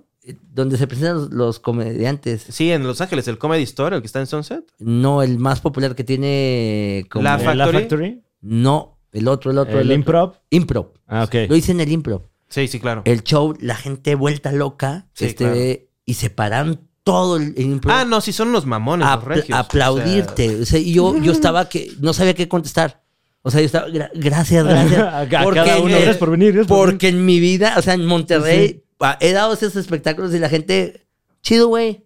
donde 0.52 0.76
se 0.76 0.86
presentan 0.86 1.14
los, 1.16 1.30
los 1.30 1.58
comediantes. 1.58 2.44
Sí, 2.50 2.70
en 2.70 2.82
Los 2.86 3.00
Ángeles, 3.00 3.26
el 3.28 3.38
Comedy 3.38 3.62
Store, 3.62 3.96
el 3.96 4.02
que 4.02 4.06
está 4.06 4.20
en 4.20 4.26
Sunset. 4.26 4.62
No, 4.78 5.22
el 5.22 5.38
más 5.38 5.62
popular 5.62 5.94
que 5.94 6.04
tiene 6.04 7.06
como... 7.10 7.22
La 7.22 7.36
Eh, 7.40 7.44
Factory. 7.44 7.78
Factory. 7.78 8.22
No, 8.42 8.98
el 9.12 9.26
otro, 9.28 9.50
el 9.52 9.58
otro. 9.58 9.78
El 9.80 9.86
otro. 9.86 9.94
improv. 9.94 10.32
Improv. 10.50 10.92
Ah, 11.06 11.24
ok. 11.24 11.34
Lo 11.48 11.56
hice 11.56 11.72
en 11.72 11.80
el 11.80 11.90
improv. 11.90 12.22
Sí, 12.50 12.68
sí, 12.68 12.78
claro. 12.78 13.00
El 13.06 13.22
show, 13.24 13.54
la 13.60 13.74
gente 13.76 14.14
vuelta 14.16 14.52
loca, 14.52 15.06
Sí, 15.14 15.26
este, 15.26 15.88
y 16.04 16.14
se 16.14 16.28
paran 16.28 16.80
todo 17.04 17.38
el, 17.38 17.54
el 17.56 17.62
improv. 17.64 17.94
Ah, 17.94 18.04
no, 18.04 18.20
sí 18.20 18.32
son 18.32 18.48
unos 18.48 18.66
mamones, 18.66 19.08
los 19.08 19.24
regios. 19.24 19.58
aplaudirte. 19.58 20.60
O 20.60 20.66
sea, 20.66 20.78
y 20.78 20.92
yo, 20.92 21.16
yo 21.16 21.32
estaba 21.32 21.70
que 21.70 21.90
no 22.00 22.12
sabía 22.12 22.34
qué 22.34 22.48
contestar. 22.48 23.02
O 23.48 23.50
sea, 23.50 23.60
yo 23.60 23.66
estaba, 23.66 23.88
"Gra- 23.88 24.10
gracias, 24.14 24.64
gracias. 24.64 25.00
A- 25.00 25.18
a 25.20 25.28
cada 25.28 25.78
uno, 25.78 25.88
eh, 25.88 25.92
gracias 25.92 26.16
por 26.18 26.30
venir, 26.30 26.52
gracias 26.52 26.68
por 26.68 26.90
porque 26.90 27.08
en 27.08 27.24
mi 27.26 27.40
vida, 27.40 27.74
o 27.76 27.82
sea, 27.82 27.94
en 27.94 28.06
Monterrey, 28.06 28.84
ah, 29.00 29.16
he 29.20 29.32
dado 29.32 29.52
esos 29.54 29.74
espectáculos 29.76 30.32
y 30.34 30.38
la 30.38 30.48
gente, 30.48 31.06
chido, 31.42 31.68
güey. 31.68 32.04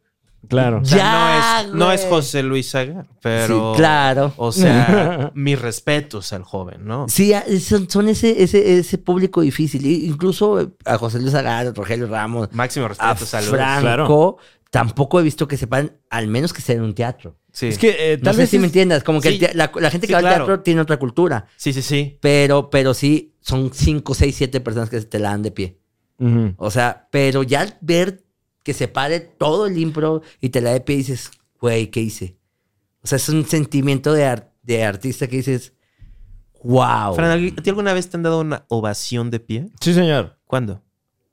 Claro. 0.48 0.80
O 0.82 0.84
sea, 0.84 0.98
Ya, 0.98 1.62
no, 1.62 1.68
es, 1.68 1.74
no 1.74 1.92
es 1.92 2.00
güey. 2.00 2.12
José 2.14 2.42
Luis 2.42 2.68
Saga, 2.70 3.06
pero... 3.22 3.72
Sí, 3.74 3.78
claro. 3.78 4.32
O 4.36 4.50
sea, 4.50 5.30
mis 5.34 5.60
respetos 5.60 6.32
al 6.32 6.42
joven, 6.42 6.84
¿no? 6.84 7.06
Sí, 7.08 7.32
ah, 7.32 7.44
son, 7.64 7.88
son 7.88 8.08
ese, 8.08 8.42
ese, 8.42 8.78
ese 8.78 8.98
público 8.98 9.40
difícil. 9.42 9.86
Incluso 9.86 10.72
a 10.84 10.98
José 10.98 11.20
Luis 11.20 11.34
Agar, 11.34 11.68
a 11.68 11.70
Rogelio 11.72 12.08
Ramos, 12.08 12.48
Máximo 12.52 12.86
a 12.86 12.88
respeto, 12.88 13.24
saludos. 13.24 13.54
Franco, 13.54 14.38
tampoco 14.72 15.20
he 15.20 15.22
visto 15.22 15.46
que 15.46 15.56
sepan, 15.56 16.00
al 16.10 16.26
menos 16.26 16.52
que 16.52 16.62
sea 16.62 16.74
en 16.74 16.82
un 16.82 16.94
teatro. 16.94 17.38
Sí. 17.52 17.66
Es 17.68 17.76
que 17.78 18.14
eh, 18.14 18.16
No 18.16 18.24
tal 18.24 18.34
sé 18.36 18.40
vez 18.40 18.50
si 18.50 18.58
me 18.58 18.64
entiendas, 18.66 19.04
como 19.04 19.20
que 19.20 19.28
Sí. 19.32 19.38
la, 19.52 19.70
la 19.74 19.90
gente 19.90 20.06
que 20.06 20.12
Sí, 20.12 20.14
va 20.14 20.20
claro. 20.20 20.34
al 20.36 20.46
teatro 20.48 20.62
tiene 20.62 20.80
otra 20.80 20.98
cultura. 20.98 21.44
sí, 21.56 21.72
sí, 21.74 21.82
sí. 21.82 22.16
Pero, 22.22 22.70
pero 22.70 22.94
sí, 22.94 23.36
son 23.42 23.70
cinco, 23.74 24.14
seis, 24.14 24.34
siete 24.34 24.60
personas 24.60 24.88
que 24.88 25.00
te 25.02 25.18
la 25.18 25.28
dan 25.30 25.42
de 25.42 25.50
pie. 25.52 25.78
O 26.56 26.70
sea, 26.70 27.08
pero 27.10 27.42
ya 27.42 27.60
al 27.60 27.76
ver 27.82 28.24
que 28.62 28.72
se 28.74 28.88
pare 28.88 29.20
todo 29.20 29.66
el 29.66 29.76
impro 29.76 30.22
y 30.40 30.48
te 30.48 30.60
la 30.60 30.72
de 30.72 30.80
pie, 30.80 30.96
dices, 30.96 31.30
güey, 31.60 31.88
¿qué 31.90 32.00
hice? 32.00 32.38
O 33.02 33.06
sea, 33.08 33.16
es 33.16 33.28
un 33.28 33.44
sentimiento 33.46 34.12
de, 34.14 34.24
ar- 34.24 34.52
de 34.62 34.84
artista 34.84 35.26
que 35.26 35.36
dices, 35.36 35.74
Wow. 36.64 37.14
Fran, 37.16 37.54
¿a 37.58 37.60
ti 37.62 37.70
alguna 37.70 37.92
vez 37.92 38.08
te 38.08 38.16
han 38.16 38.22
dado 38.22 38.40
una 38.40 38.64
ovación 38.68 39.30
de 39.30 39.40
pie? 39.40 39.66
Sí, 39.80 39.92
señor. 39.92 40.38
¿Cuándo? 40.46 40.80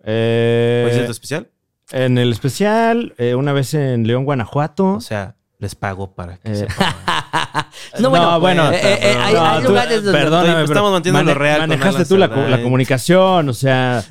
Eh, 0.03 0.81
¿Concierto 0.85 1.11
especial? 1.11 1.51
En 1.91 2.17
el 2.17 2.31
especial, 2.31 3.13
eh, 3.17 3.35
una 3.35 3.53
vez 3.53 3.73
en 3.73 4.05
León, 4.07 4.25
Guanajuato. 4.25 4.93
O 4.93 5.01
sea, 5.01 5.35
les 5.57 5.75
pago 5.75 6.13
para 6.15 6.37
que 6.37 6.51
Eh, 6.51 6.55
se 6.55 6.67
No, 8.01 8.39
bueno, 8.39 8.71
eh, 8.71 8.79
eh, 8.81 8.99
eh, 9.01 9.17
hay, 9.19 9.33
no, 9.33 9.45
hay 9.45 9.61
tú- 9.61 9.67
lugares 9.69 10.03
donde. 10.03 10.19
Perdóname, 10.19 10.63
Estamos 10.63 10.91
manteniendo 10.91 11.33
lo 11.33 11.39
real 11.39 11.61
Manejaste 11.61 12.05
tú 12.05 12.17
la, 12.17 12.29
comunicación, 12.61 13.49
o 13.49 13.53
sea. 13.53 14.03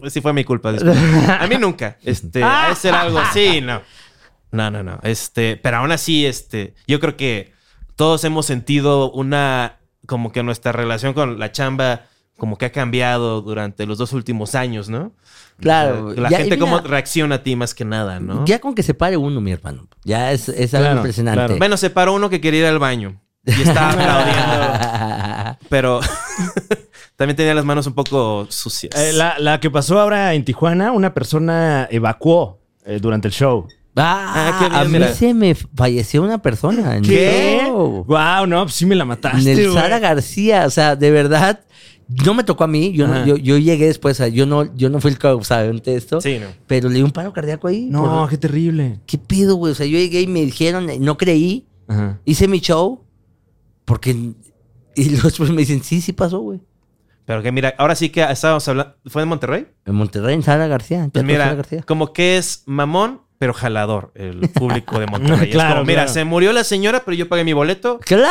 Pues 0.00 0.12
sí 0.12 0.20
fue 0.20 0.32
mi 0.32 0.44
culpa. 0.44 0.70
A 1.40 1.46
mí 1.46 1.56
nunca. 1.58 1.96
Este, 2.04 2.42
Ah. 2.42 2.68
ese 2.72 2.88
era 2.88 3.02
algo. 3.02 3.20
Sí, 3.32 3.60
no. 3.60 3.82
No, 4.50 4.70
no, 4.70 4.82
no. 4.82 4.98
Este, 5.02 5.56
pero 5.56 5.78
aún 5.78 5.92
así, 5.92 6.24
este, 6.24 6.74
yo 6.86 7.00
creo 7.00 7.16
que 7.16 7.52
todos 7.96 8.24
hemos 8.24 8.46
sentido 8.46 9.10
una, 9.10 9.78
como 10.06 10.32
que 10.32 10.42
nuestra 10.42 10.72
relación 10.72 11.12
con 11.12 11.38
la 11.38 11.52
chamba, 11.52 12.02
como 12.38 12.56
que 12.56 12.64
ha 12.66 12.72
cambiado 12.72 13.42
durante 13.42 13.84
los 13.84 13.98
dos 13.98 14.12
últimos 14.14 14.54
años, 14.54 14.88
¿no? 14.88 15.12
Claro. 15.60 16.14
La 16.14 16.30
Ya, 16.30 16.38
gente 16.38 16.54
y 16.54 16.58
cómo 16.58 16.76
mira, 16.76 16.88
reacciona 16.88 17.34
a 17.34 17.42
ti 17.42 17.56
más 17.56 17.74
que 17.74 17.84
nada, 17.84 18.20
¿no? 18.20 18.44
Ya 18.46 18.60
con 18.60 18.74
que 18.74 18.82
se 18.82 18.94
pare 18.94 19.16
uno, 19.16 19.40
mi 19.40 19.50
hermano. 19.52 19.88
Ya 20.04 20.32
es, 20.32 20.48
es 20.48 20.72
algo 20.72 20.84
Claro, 20.86 20.96
impresionante. 21.00 21.36
claro. 21.38 21.56
Bueno, 21.58 21.76
se 21.76 21.90
paró 21.90 22.14
uno 22.14 22.30
que 22.30 22.40
quería 22.40 22.60
ir 22.60 22.66
al 22.66 22.78
baño 22.78 23.20
y 23.44 23.50
estaba 23.62 23.90
aplaudiendo, 23.92 25.58
pero 25.68 26.00
también 27.16 27.36
tenía 27.36 27.54
las 27.54 27.64
manos 27.64 27.86
un 27.86 27.94
poco 27.94 28.46
sucias. 28.50 28.94
eh, 28.96 29.12
la, 29.12 29.36
la 29.38 29.58
que 29.60 29.70
pasó 29.70 30.00
ahora 30.00 30.34
en 30.34 30.44
Tijuana, 30.44 30.92
una 30.92 31.12
persona 31.14 31.88
evacuó 31.90 32.60
eh, 32.84 32.98
durante 33.00 33.28
el 33.28 33.34
show. 33.34 33.66
Ah, 33.96 34.32
Ah, 34.36 34.56
qué 34.60 34.68
bien, 34.68 34.80
a 34.80 34.84
mí 34.84 34.90
mira. 34.92 35.12
se 35.12 35.34
me 35.34 35.56
falleció 35.56 36.22
una 36.22 36.38
persona. 36.40 36.96
en 36.96 37.02
¿Qué? 37.02 37.58
el 37.58 37.66
show. 37.66 38.04
Wow, 38.06 38.46
no, 38.46 38.62
pues 38.62 38.74
sí 38.74 38.86
me 38.86 38.94
la 38.94 39.04
mataste. 39.04 39.42
Nel 39.42 39.70
güey. 39.70 39.74
Sara 39.82 39.98
García, 39.98 40.66
o 40.66 40.70
sea, 40.70 40.94
de 40.94 41.10
verdad, 41.10 41.60
no 42.24 42.32
me 42.34 42.42
tocó 42.44 42.64
a 42.64 42.66
mí, 42.68 42.92
yo, 42.92 43.06
no- 43.06 43.24
yo, 43.26 43.36
yo 43.36 43.58
llegué 43.58 43.86
después, 43.86 44.20
yo 44.32 44.46
no, 44.46 44.74
yo 44.74 44.88
no 44.88 45.00
fui 45.00 45.10
el 45.10 45.18
causante 45.18 45.90
de 45.90 45.96
esto, 45.96 46.20
Sí, 46.20 46.38
no. 46.40 46.46
pero 46.66 46.88
le 46.88 46.96
di 46.96 47.02
un 47.02 47.10
paro 47.10 47.32
cardíaco 47.32 47.68
ahí. 47.68 47.86
No, 47.90 48.02
por- 48.04 48.30
qué 48.30 48.38
terrible. 48.38 49.00
¿Qué 49.06 49.18
pedo, 49.18 49.56
güey? 49.56 49.72
O 49.72 49.74
sea, 49.74 49.86
yo 49.86 49.98
llegué 49.98 50.22
y 50.22 50.26
me 50.26 50.40
dijeron, 50.44 50.88
no 51.00 51.18
creí, 51.18 51.66
Ajá. 51.86 52.18
hice 52.24 52.48
mi 52.48 52.60
show, 52.60 53.04
porque... 53.84 54.32
Y 54.94 55.10
los 55.22 55.36
pues 55.36 55.50
me 55.50 55.58
dicen, 55.58 55.82
sí, 55.84 56.00
sí 56.00 56.12
pasó, 56.12 56.40
güey. 56.40 56.60
Pero 57.24 57.42
que 57.42 57.52
mira, 57.52 57.74
ahora 57.76 57.94
sí 57.94 58.08
que 58.08 58.22
estábamos 58.22 58.66
hablando. 58.68 58.94
¿Fue 59.04 59.22
en 59.22 59.28
Monterrey? 59.28 59.66
En 59.84 59.94
Monterrey, 59.94 60.34
en 60.34 60.42
Sara 60.42 60.66
García. 60.66 61.04
en 61.04 61.10
Pues 61.10 61.24
mira, 61.26 61.54
García. 61.54 61.82
como 61.82 62.14
que 62.14 62.38
es 62.38 62.62
mamón, 62.64 63.20
pero 63.38 63.54
jalador 63.54 64.12
el 64.14 64.40
público 64.54 64.98
de 64.98 65.06
Monterrey. 65.06 65.48
Es 65.50 65.54
Claro, 65.54 65.74
como, 65.76 65.84
mira, 65.86 66.02
claro. 66.02 66.12
se 66.12 66.24
murió 66.24 66.52
la 66.52 66.64
señora, 66.64 67.02
pero 67.04 67.16
yo 67.16 67.28
pagué 67.28 67.44
mi 67.44 67.52
boleto. 67.52 67.98
¡Claro! 68.00 68.28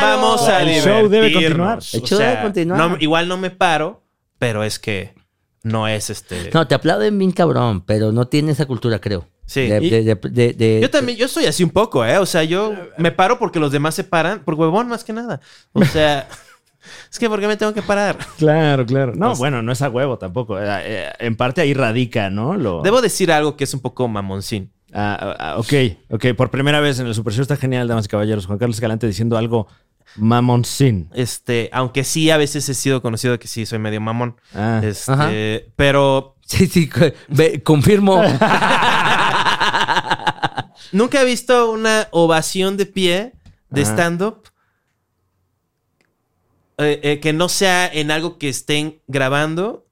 Vamos 0.00 0.48
a 0.48 0.62
El 0.62 0.82
show 0.82 1.08
debe 1.08 1.32
continuar. 1.32 1.78
El 1.92 2.02
show 2.02 2.18
debe 2.18 2.42
continuar. 2.42 2.78
no- 2.90 2.96
igual 3.00 3.28
no 3.28 3.36
me 3.36 3.50
paro, 3.50 4.02
pero 4.38 4.64
es 4.64 4.78
que 4.78 5.14
no 5.62 5.88
es 5.88 6.10
este. 6.10 6.50
No, 6.54 6.66
te 6.66 6.74
aplauden 6.74 7.18
bien 7.18 7.32
cabrón, 7.32 7.82
pero 7.84 8.12
no 8.12 8.28
tiene 8.28 8.52
esa 8.52 8.66
cultura, 8.66 8.98
creo. 9.00 9.28
Sí. 9.46 9.66
De- 9.68 9.80
de- 9.80 10.52
de- 10.54 10.78
Yo 10.82 10.90
también, 10.90 11.16
yo 11.18 11.28
soy 11.28 11.46
así 11.46 11.62
un 11.62 11.70
poco, 11.70 12.04
¿eh? 12.04 12.18
O 12.18 12.26
sea, 12.26 12.42
yo 12.42 12.74
me 12.98 13.12
paro 13.12 13.38
porque 13.38 13.60
los 13.60 13.70
demás 13.70 13.94
se 13.94 14.02
paran, 14.04 14.40
por 14.44 14.54
huevón 14.54 14.88
más 14.88 15.04
que 15.04 15.12
nada. 15.12 15.40
O 15.72 15.84
sea, 15.84 16.28
es 17.10 17.18
que 17.18 17.28
¿por 17.28 17.40
qué 17.40 17.48
me 17.48 17.56
tengo 17.56 17.74
que 17.74 17.82
parar? 17.82 18.16
Claro, 18.38 18.86
claro. 18.86 19.12
No, 19.14 19.28
Pues- 19.28 19.38
bueno, 19.38 19.62
no 19.62 19.72
es 19.72 19.82
a 19.82 19.90
huevo 19.90 20.18
tampoco. 20.18 20.58
Eh, 20.60 20.64
eh, 20.66 21.12
en 21.18 21.36
parte 21.36 21.60
ahí 21.60 21.74
radica, 21.74 22.30
¿no? 22.30 22.56
Lo... 22.56 22.82
Debo 22.82 23.02
decir 23.02 23.32
algo 23.32 23.56
que 23.56 23.64
es 23.64 23.74
un 23.74 23.80
poco 23.80 24.06
mamoncín. 24.08 24.70
Ah, 24.92 25.18
ah, 25.20 25.36
ah, 25.38 25.58
ok, 25.58 25.72
ok. 26.10 26.26
Por 26.36 26.50
primera 26.50 26.80
vez 26.80 27.00
en 27.00 27.06
el 27.06 27.14
Super 27.14 27.32
Show 27.32 27.42
está 27.42 27.56
genial, 27.56 27.88
damas 27.88 28.06
y 28.06 28.08
caballeros. 28.08 28.46
Juan 28.46 28.58
Carlos 28.58 28.76
Escalante 28.76 29.06
diciendo 29.06 29.36
algo 29.36 29.66
mamoncín. 30.16 31.10
Este, 31.12 31.68
aunque 31.72 32.04
sí 32.04 32.30
a 32.30 32.36
veces 32.36 32.68
he 32.68 32.74
sido 32.74 33.02
conocido 33.02 33.32
de 33.32 33.38
que 33.38 33.48
sí 33.48 33.66
soy 33.66 33.78
medio 33.78 34.00
mamón. 34.00 34.36
Ah. 34.54 34.80
Este, 34.82 35.12
Ajá. 35.12 35.30
pero 35.76 36.34
Sí, 36.46 36.68
sí, 36.68 36.88
confirmo. 37.64 38.22
nunca 40.92 41.20
he 41.20 41.24
visto 41.24 41.72
una 41.72 42.06
ovación 42.12 42.76
de 42.76 42.86
pie 42.86 43.32
de 43.70 43.84
stand-up 43.84 44.42
eh, 46.78 47.00
eh, 47.02 47.20
que 47.20 47.32
no 47.32 47.48
sea 47.48 47.86
en 47.92 48.10
algo 48.10 48.38
que 48.38 48.48
estén 48.48 49.00
grabando 49.06 49.84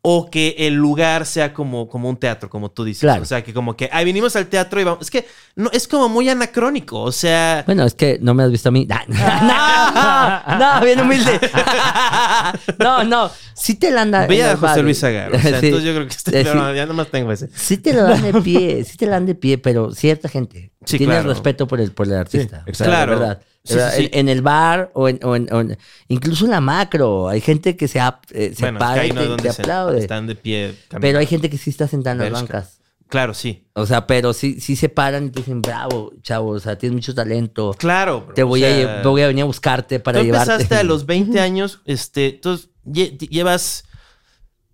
o 0.00 0.30
que 0.30 0.54
el 0.58 0.74
lugar 0.74 1.26
sea 1.26 1.52
como, 1.52 1.88
como 1.88 2.08
un 2.08 2.16
teatro, 2.16 2.48
como 2.48 2.70
tú 2.70 2.84
dices. 2.84 3.00
Claro. 3.02 3.22
O 3.22 3.26
sea, 3.26 3.42
que 3.42 3.52
como 3.52 3.76
que, 3.76 3.90
ay, 3.92 4.04
vinimos 4.04 4.36
al 4.36 4.46
teatro 4.46 4.80
y 4.80 4.84
vamos. 4.84 5.02
Es 5.02 5.10
que 5.10 5.26
no, 5.56 5.68
es 5.72 5.88
como 5.88 6.08
muy 6.08 6.28
anacrónico. 6.28 7.00
O 7.02 7.12
sea, 7.12 7.64
Bueno, 7.66 7.84
es 7.84 7.94
que 7.94 8.16
no 8.22 8.32
me 8.32 8.44
has 8.44 8.50
visto 8.50 8.68
a 8.68 8.72
mí. 8.72 8.86
No, 9.18 10.58
no, 10.58 10.80
bien 10.84 11.00
humilde. 11.00 11.38
No, 12.78 13.04
no, 13.04 13.30
sí 13.54 13.74
te 13.74 13.90
la 13.90 14.02
anda. 14.02 14.26
ve 14.26 14.42
a 14.42 14.50
José 14.54 14.62
bares. 14.66 14.84
Luis 14.84 15.04
Agar. 15.04 15.34
O 15.34 15.38
sea, 15.38 15.60
Sí. 15.60 15.66
entonces 15.66 15.88
yo 15.88 15.94
creo 15.94 16.06
que 16.06 16.14
este, 16.14 16.44
sí. 16.44 16.50
no, 16.54 16.74
ya 16.74 16.86
nomás 16.86 17.08
tengo 17.08 17.32
ese. 17.32 17.48
Sí 17.54 17.76
te 17.78 17.92
lo 17.92 18.04
dan 18.04 18.22
de 18.22 18.40
pie, 18.40 18.84
sí 18.84 18.96
te 18.96 19.06
la 19.06 19.12
dan 19.12 19.26
de 19.26 19.34
pie, 19.34 19.58
pero 19.58 19.92
cierta 19.92 20.28
gente. 20.28 20.72
Sí, 20.84 20.96
Tienes 20.98 21.16
claro. 21.16 21.28
respeto 21.30 21.66
por 21.66 21.80
el, 21.80 21.92
por 21.92 22.06
el 22.06 22.14
artista. 22.14 22.64
O 22.70 22.74
sea, 22.74 22.86
claro. 22.86 23.12
de 23.12 23.18
verdad. 23.18 23.42
Sí, 23.68 23.74
De 23.74 23.80
verdad, 23.80 23.96
sí, 23.96 24.02
sí. 24.04 24.10
En, 24.12 24.20
en 24.20 24.28
el 24.30 24.42
bar 24.42 24.90
o 24.94 25.08
en, 25.08 25.20
o 25.22 25.36
en- 25.36 25.52
o 25.52 25.60
en- 25.60 25.78
incluso 26.08 26.44
en 26.46 26.50
la 26.52 26.60
macro, 26.60 27.28
hay 27.28 27.40
gente 27.40 27.76
que 27.76 27.86
se, 27.88 28.00
ap- 28.00 28.24
eh, 28.32 28.52
se 28.54 28.62
Bueno, 28.62 28.78
es 28.78 28.82
que 28.82 28.88
para 28.88 29.00
ahí 29.02 29.10
y 29.10 29.12
no 29.12 29.20
es 29.20 29.24
te, 29.24 29.28
donde 29.28 29.42
te 29.44 29.52
se- 29.52 29.62
aplaude. 29.62 29.98
están 29.98 30.26
de 30.26 30.34
pie. 30.34 30.74
Pero 31.00 31.18
hay 31.18 31.26
gente 31.26 31.48
que 31.50 31.58
sí 31.58 31.70
está 31.70 31.86
sentada 31.86 32.26
en 32.26 32.32
las 32.32 32.42
bancas. 32.42 32.74
Claro, 33.08 33.32
sí. 33.32 33.66
O 33.72 33.86
sea, 33.86 34.06
pero 34.06 34.34
sí, 34.34 34.60
sí 34.60 34.76
se 34.76 34.90
paran 34.90 35.26
y 35.26 35.30
te 35.30 35.40
dicen, 35.40 35.62
bravo, 35.62 36.12
chavo, 36.22 36.50
o 36.50 36.60
sea, 36.60 36.76
tienes 36.76 36.94
mucho 36.94 37.14
talento. 37.14 37.74
Claro. 37.78 38.20
bro. 38.26 38.34
Te 38.34 38.42
voy, 38.42 38.62
O 38.62 38.66
a, 38.66 38.68
sea, 38.70 39.02
lle- 39.02 39.02
voy 39.04 39.22
a 39.22 39.26
venir 39.28 39.42
a 39.42 39.46
buscarte 39.46 39.98
para 40.00 40.18
tú 40.18 40.24
llevarte. 40.26 40.52
empezaste 40.52 40.74
a 40.76 40.82
los 40.82 41.06
20 41.06 41.40
años, 41.40 41.80
este, 41.86 42.26
entonces 42.34 42.68
lle- 42.84 43.16
llevas 43.30 43.84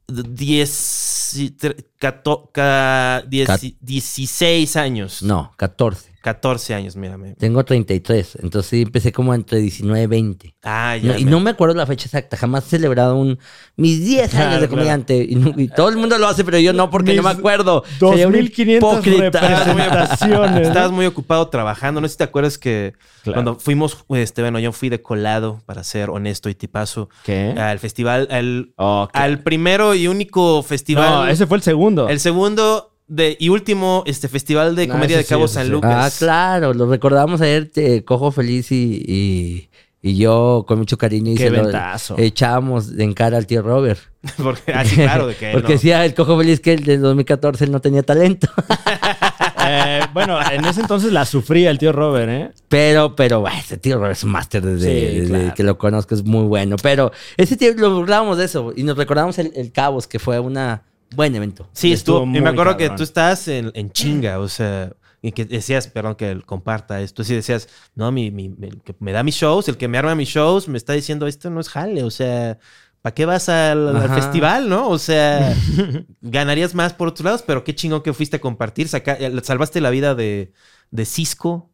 10, 0.09 1.35
y 1.37 1.51
tre- 1.57 1.87
cato- 1.99 2.51
ca- 2.53 3.23
diez- 3.27 3.47
Cat- 3.47 3.61
16 3.81 4.77
años. 4.77 5.23
No, 5.23 5.53
14. 5.57 6.13
14 6.25 6.73
años, 6.75 6.97
mírame. 6.97 7.35
Tengo 7.35 7.63
33. 7.67 8.39
Entonces 8.43 8.71
sí 8.71 8.81
empecé 8.81 9.13
como 9.13 9.35
entre 9.35 9.59
19 9.59 10.03
y 10.05 10.07
20. 10.07 10.55
Ah, 10.63 10.97
ya. 10.97 11.13
No, 11.13 11.19
y 11.19 11.25
me- 11.27 11.31
no 11.31 11.41
me 11.41 11.51
acuerdo 11.51 11.75
la 11.75 11.85
fecha 11.85 12.07
exacta. 12.07 12.39
Jamás 12.39 12.67
he 12.67 12.71
celebrado 12.71 13.17
un, 13.17 13.39
mis 13.77 14.03
10 14.03 14.31
Claro, 14.31 14.47
años 14.47 14.61
de 14.63 14.69
claro. 14.69 14.71
comediante. 14.71 15.27
Y, 15.29 15.35
no- 15.35 15.53
y 15.55 15.69
todo 15.69 15.91
el 15.91 15.99
mundo 15.99 16.17
lo 16.17 16.27
hace, 16.27 16.43
pero 16.43 16.59
yo 16.59 16.73
no, 16.73 16.89
porque 16.89 17.13
no 17.13 17.23
me 17.23 17.29
acuerdo. 17.29 17.85
Sería 17.99 18.27
un 18.27 18.33
2500 18.33 18.93
hipócrita. 19.07 19.41
representaciones. 19.41 20.67
Estabas 20.69 20.93
muy 20.93 21.05
ocupado 21.05 21.47
trabajando. 21.49 22.01
No 22.01 22.09
sé 22.09 22.13
si 22.13 22.19
te 22.19 22.25
acuerdas 22.25 22.57
que 22.57 22.95
Claro. 23.23 23.35
cuando 23.35 23.55
fuimos, 23.61 24.05
este, 24.11 24.41
bueno, 24.41 24.59
yo 24.59 24.73
fui 24.73 24.89
de 24.89 25.03
colado, 25.03 25.61
para 25.67 25.85
ser 25.85 26.09
honesto 26.09 26.49
y 26.49 26.55
tipazo, 26.55 27.11
¿Qué? 27.25 27.51
al 27.59 27.79
festival, 27.79 28.29
al, 28.31 28.73
¿qué? 28.77 29.19
al 29.19 29.41
primero 29.43 29.95
y 29.95 30.09
único 30.09 30.63
festival. 30.63 31.11
No, 31.11 31.27
ese 31.27 31.47
fue 31.47 31.59
el 31.59 31.63
segundo. 31.63 32.09
El 32.09 32.19
segundo 32.21 32.94
de, 33.07 33.37
y 33.39 33.49
último 33.51 34.03
este 34.07 34.29
festival 34.29 34.75
de 34.77 34.87
No, 34.87 34.95
comedia 34.95 35.17
de 35.19 35.25
Cabo 35.25 35.47
San 35.49 35.67
sí. 35.67 35.73
Lucas. 35.73 36.15
Ah, 36.15 36.19
claro, 36.19 36.73
lo 36.75 36.87
recordamos 36.87 37.41
ayer, 37.41 37.71
eh, 37.77 38.03
Cojo 38.05 38.31
Feliz 38.31 38.73
y, 38.73 39.03
y, 39.07 39.69
y 40.03 40.17
yo 40.17 40.65
con 40.67 40.79
mucho 40.79 40.97
cariño 40.99 41.33
y 41.33 41.37
Qué 41.37 41.45
se 41.45 41.51
lo 41.51 41.63
ventazo. 41.63 42.17
echábamos 42.19 42.91
en 42.99 43.13
cara 43.15 43.37
al 43.37 43.47
tío 43.47 43.63
Robert. 43.63 44.01
Porque, 44.43 44.73
ah, 44.73 44.85
sí, 44.85 44.97
claro, 44.97 45.27
de 45.27 45.35
que 45.37 45.51
Porque 45.53 45.69
no. 45.69 45.75
decía 45.75 46.05
el 46.05 46.15
Cojo 46.15 46.39
Feliz 46.39 46.61
que 46.61 46.73
el 46.73 46.85
de 46.85 46.99
2014 46.99 47.65
él 47.65 47.71
no 47.73 47.81
tenía 47.81 48.03
talento. 48.03 48.49
Eh, 49.67 50.01
bueno, 50.13 50.39
en 50.53 50.63
ese 50.67 50.83
entonces 50.83 51.11
la 51.11 51.25
sufría 51.25 51.71
el 51.71 51.79
tío 51.79 51.91
Robert, 51.91 52.29
¿eh? 52.31 52.51
Pero, 52.69 53.17
pero, 53.17 53.41
bueno, 53.41 53.57
ese 53.59 53.79
tío 53.79 53.97
Robert 53.97 54.13
es 54.13 54.23
un 54.23 54.31
máster 54.31 54.61
desde, 54.63 54.89
Sí, 55.11 55.17
desde 55.21 55.29
claro. 55.39 55.55
que 55.55 55.63
lo 55.63 55.79
conozco, 55.79 56.15
es 56.15 56.23
muy 56.23 56.45
bueno. 56.45 56.77
Pero 56.83 57.13
ese 57.39 57.57
tío 57.57 57.73
lo 57.75 57.95
burlábamos 57.95 58.37
de 58.37 58.45
eso 58.45 58.75
y 58.77 58.83
nos 58.83 58.99
recordamos 58.99 59.39
el, 59.39 59.53
el 59.57 59.73
Cabos, 59.73 60.07
que 60.07 60.19
fue 60.19 60.39
un 60.39 60.59
buen 61.15 61.35
evento. 61.35 61.69
Sí, 61.73 61.93
Estuvo 61.93 62.19
estuvo. 62.25 62.37
Y 62.37 62.41
me 62.41 62.51
acuerdo 62.51 62.73
cabrón. 62.73 62.91
que 62.91 62.97
tú 62.97 63.03
estabas 63.03 63.49
en, 63.49 63.71
en 63.75 63.91
chinga, 63.91 64.39
o 64.41 64.49
sea, 64.49 64.93
y 65.23 65.33
que 65.33 65.45
decías, 65.47 65.89
perdón 65.89 66.17
que 66.17 66.41
comparta 66.45 67.01
esto, 67.01 67.25
sí 67.25 67.35
decías, 67.35 67.69
no, 67.95 68.13
mi, 68.13 68.31
mi- 68.31 68.55
el 68.63 68.83
que 68.83 68.95
me 69.01 69.13
da 69.13 69.23
mis 69.23 69.35
shows, 69.37 69.69
el 69.69 69.77
que 69.77 69.89
me 69.89 69.97
arma 69.99 70.15
mis 70.15 70.29
shows, 70.29 70.69
me 70.69 70.77
está 70.79 70.93
diciendo, 70.93 71.27
esto 71.27 71.49
no 71.51 71.61
es 71.61 71.69
jale, 71.71 72.03
o 72.03 72.11
sea, 72.11 72.59
¿para 73.01 73.15
qué 73.15 73.25
vas 73.27 73.49
al, 73.49 74.09
festival, 74.15 74.69
no? 74.69 74.89
O 74.89 74.99
sea, 74.99 75.55
ganarías 76.21 76.75
más 76.75 76.93
por 76.93 77.09
otros 77.09 77.25
lados, 77.25 77.43
pero 77.47 77.65
qué 77.65 77.75
chingón 77.75 78.03
que 78.03 78.13
fuiste 78.13 78.37
a 78.37 78.41
compartir, 78.41 78.89
saca- 78.89 79.19
salvaste 79.43 79.81
la 79.81 79.91
vida 79.91 80.15
de, 80.15 80.53
de 80.91 81.05
Cisco. 81.07 81.71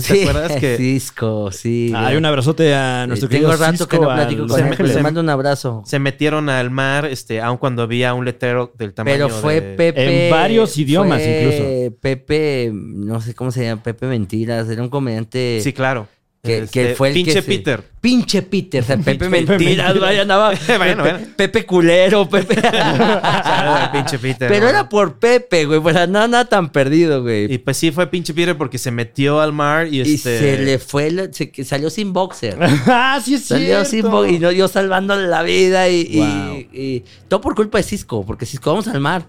¿No 0.00 0.06
sé 0.06 0.14
si 0.14 0.24
¿Te 0.24 0.30
acuerdas 0.30 0.56
que 0.60 0.76
Cisco, 0.76 1.52
sí. 1.52 1.92
Hay 1.94 2.16
un 2.16 2.24
abrazote 2.24 2.74
a 2.74 3.06
nuestro 3.06 3.26
Eh, 3.28 3.30
Tengo 3.30 3.50
querido 3.50 3.86
que 3.88 3.98
no 3.98 4.02
platico 4.14 4.46
con 4.46 4.60
él, 4.60 4.76
le 4.78 4.92
Se- 4.92 5.02
mando 5.02 5.20
un 5.20 5.28
abrazo. 5.28 5.82
se 5.86 5.98
metieron 5.98 6.48
al 6.48 6.70
mar, 6.70 7.04
este, 7.06 7.40
aun 7.40 7.58
cuando 7.58 7.82
había 7.82 8.14
un 8.14 8.24
letrero 8.24 8.72
del 8.76 8.94
tamaño 8.94 9.14
Pero 9.14 9.28
fue 9.28 9.60
de- 9.60 9.76
Pepe. 9.76 10.26
En 10.26 10.30
varios 10.30 10.76
idiomas, 10.78 11.20
fue 11.22 11.92
Pepe, 12.00 12.70
no 12.74 13.20
sé 13.20 13.34
cómo 13.34 13.50
se 13.50 13.64
llama, 13.64 13.82
Pepe 13.82 14.06
Mentiras. 14.06 14.68
Era 14.68 14.82
un 14.82 14.88
comediante. 14.88 15.60
Sí, 15.62 15.72
claro. 15.72 16.08
Que- 16.42 16.58
Este, 16.60 16.88
que 16.88 16.94
fue 16.94 17.08
el 17.08 17.14
que 17.14 17.18
pinche 17.24 17.42
se- 17.42 17.46
Peter. 17.48 17.82
Pinche 18.00 18.42
Peter. 18.42 18.82
O 18.82 18.86
sea, 18.86 18.96
Pepe 19.04 19.28
Mentiras, 19.28 19.98
vaya, 20.00 20.22
andaba. 20.22 20.52
Bueno, 20.78 21.02
Pepe, 21.04 21.12
bueno. 21.12 21.26
Pepe 21.36 21.66
culero, 21.66 22.28
Pepe. 22.28 22.56
Pinche 23.92 24.18
Peter. 24.18 24.48
Pero 24.48 24.68
era 24.68 24.88
por 24.88 25.18
Pepe, 25.18 25.64
güey. 25.66 25.80
Pues 25.80 25.94
no, 26.08 26.26
nada 26.28 26.44
tan 26.46 26.70
perdido, 26.70 27.22
güey. 27.22 27.52
Y 27.52 27.58
pues 27.58 27.76
sí, 27.76 27.90
fue 27.90 28.06
pinche 28.06 28.32
Peter 28.34 28.56
porque 28.56 28.78
se 28.78 28.90
metió 28.90 29.40
al 29.40 29.52
mar 29.52 29.86
y 29.88 29.98
Y 30.02 30.14
este. 30.14 30.38
se 30.38 30.58
le 30.58 30.78
fue, 30.78 31.10
la- 31.10 31.32
se, 31.32 31.52
salió 31.64 31.90
sin 31.90 32.12
boxer. 32.12 32.56
ah, 32.86 33.20
sí 33.24 33.34
es 33.34 33.44
Salió 33.46 33.84
cierto. 33.84 33.90
sin 33.90 34.10
boxer. 34.10 34.34
Y 34.34 34.38
no, 34.38 34.52
yo 34.52 34.68
salvándole 34.68 35.26
la 35.28 35.42
vida 35.42 35.88
y, 35.88 36.00
y- 36.10 36.18
Wow. 36.20 36.56
y 36.72 37.04
todo 37.28 37.40
por 37.40 37.54
culpa 37.54 37.78
de 37.78 37.84
Cisco, 37.84 38.24
porque 38.24 38.46
Cisco, 38.46 38.70
vamos 38.70 38.88
al 38.88 39.00
mar. 39.00 39.26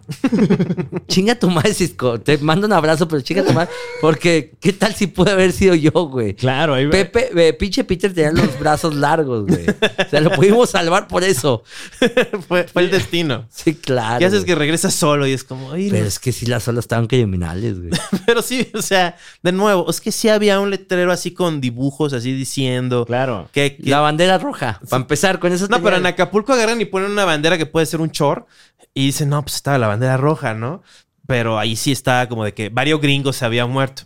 chinga 1.08 1.36
tu 1.36 1.50
madre, 1.50 1.74
Cisco. 1.74 2.20
Te 2.20 2.38
mando 2.38 2.68
un 2.68 2.74
abrazo, 2.74 3.08
pero 3.08 3.22
chinga 3.22 3.44
tu 3.44 3.54
madre. 3.54 3.70
Porque, 4.00 4.54
¿qué 4.60 4.74
tal 4.74 4.94
si 4.96 5.08
pude 5.08 5.32
haber 5.32 5.52
sido 5.52 5.76
yo, 5.76 5.92
güey? 5.92 6.34
Claro, 6.36 6.74
ahí 6.76 6.88
Pepe, 6.88 7.30
eh, 7.36 7.54
pinche 7.54 7.84
Peter 7.84 8.14
tenía 8.14 8.32
los 8.32 8.50
brazos 8.62 8.96
largos, 8.96 9.46
güey. 9.46 9.66
O 9.68 10.10
sea, 10.10 10.22
lo 10.22 10.32
pudimos 10.32 10.70
salvar 10.70 11.08
por 11.10 11.26
eso. 11.26 11.64
fue, 12.48 12.64
fue 12.64 12.84
el 12.84 12.92
destino. 12.92 13.46
Sí, 13.50 13.76
claro. 13.76 14.20
¿Qué 14.20 14.26
haces 14.26 14.40
güey. 14.40 14.48
que 14.48 14.56
regresas 14.56 14.94
solo 14.94 15.28
y 15.28 15.34
es 15.34 15.44
como, 15.44 15.74
"Ay, 15.74 15.88
no". 15.88 15.92
Pero 15.92 16.06
es 16.06 16.20
que 16.20 16.32
sí, 16.32 16.46
las 16.46 16.66
olas 16.70 16.84
estaban 16.86 17.08
criminales, 17.08 17.78
güey. 17.80 17.92
Pero 18.26 18.42
sí, 18.42 18.70
o 18.74 18.82
sea, 18.82 19.18
de 19.44 19.52
nuevo, 19.52 19.90
es 19.90 20.00
que 20.00 20.14
sí 20.14 20.30
había 20.30 20.60
un 20.62 20.70
letrero 20.70 21.12
así 21.12 21.32
con 21.32 21.60
dibujos 21.60 22.14
así 22.14 22.32
diciendo 22.32 23.06
Claro. 23.06 23.50
que, 23.52 23.76
que- 23.76 23.90
La 23.90 24.00
bandera 24.00 24.38
roja. 24.38 24.80
Para 24.90 25.02
empezar, 25.02 25.40
con 25.40 25.52
eso 25.52 25.66
No, 25.66 25.78
tenía- 25.78 25.84
pero 25.84 25.98
en 25.98 26.06
Acapulco 26.06 26.54
agarran 26.54 26.80
y 26.80 26.86
ponen 26.86 27.12
una 27.12 27.26
bandera 27.26 27.58
que 27.58 27.66
puede 27.66 27.86
ser 27.86 28.00
un 28.00 28.12
chor 28.12 28.46
y 28.94 29.08
dicen, 29.08 29.30
no, 29.30 29.42
pues 29.42 29.56
estaba 29.56 29.78
la 29.78 29.88
bandera 29.88 30.18
roja, 30.18 30.54
¿no? 30.54 30.82
Pero 31.28 31.58
ahí 31.60 31.76
sí 31.76 31.92
estaba 31.92 32.28
como 32.28 32.44
de 32.46 32.54
que 32.54 32.70
varios 32.70 33.00
gringos 33.02 33.36
se 33.38 33.46
habían 33.46 33.70
muerto. 33.70 34.04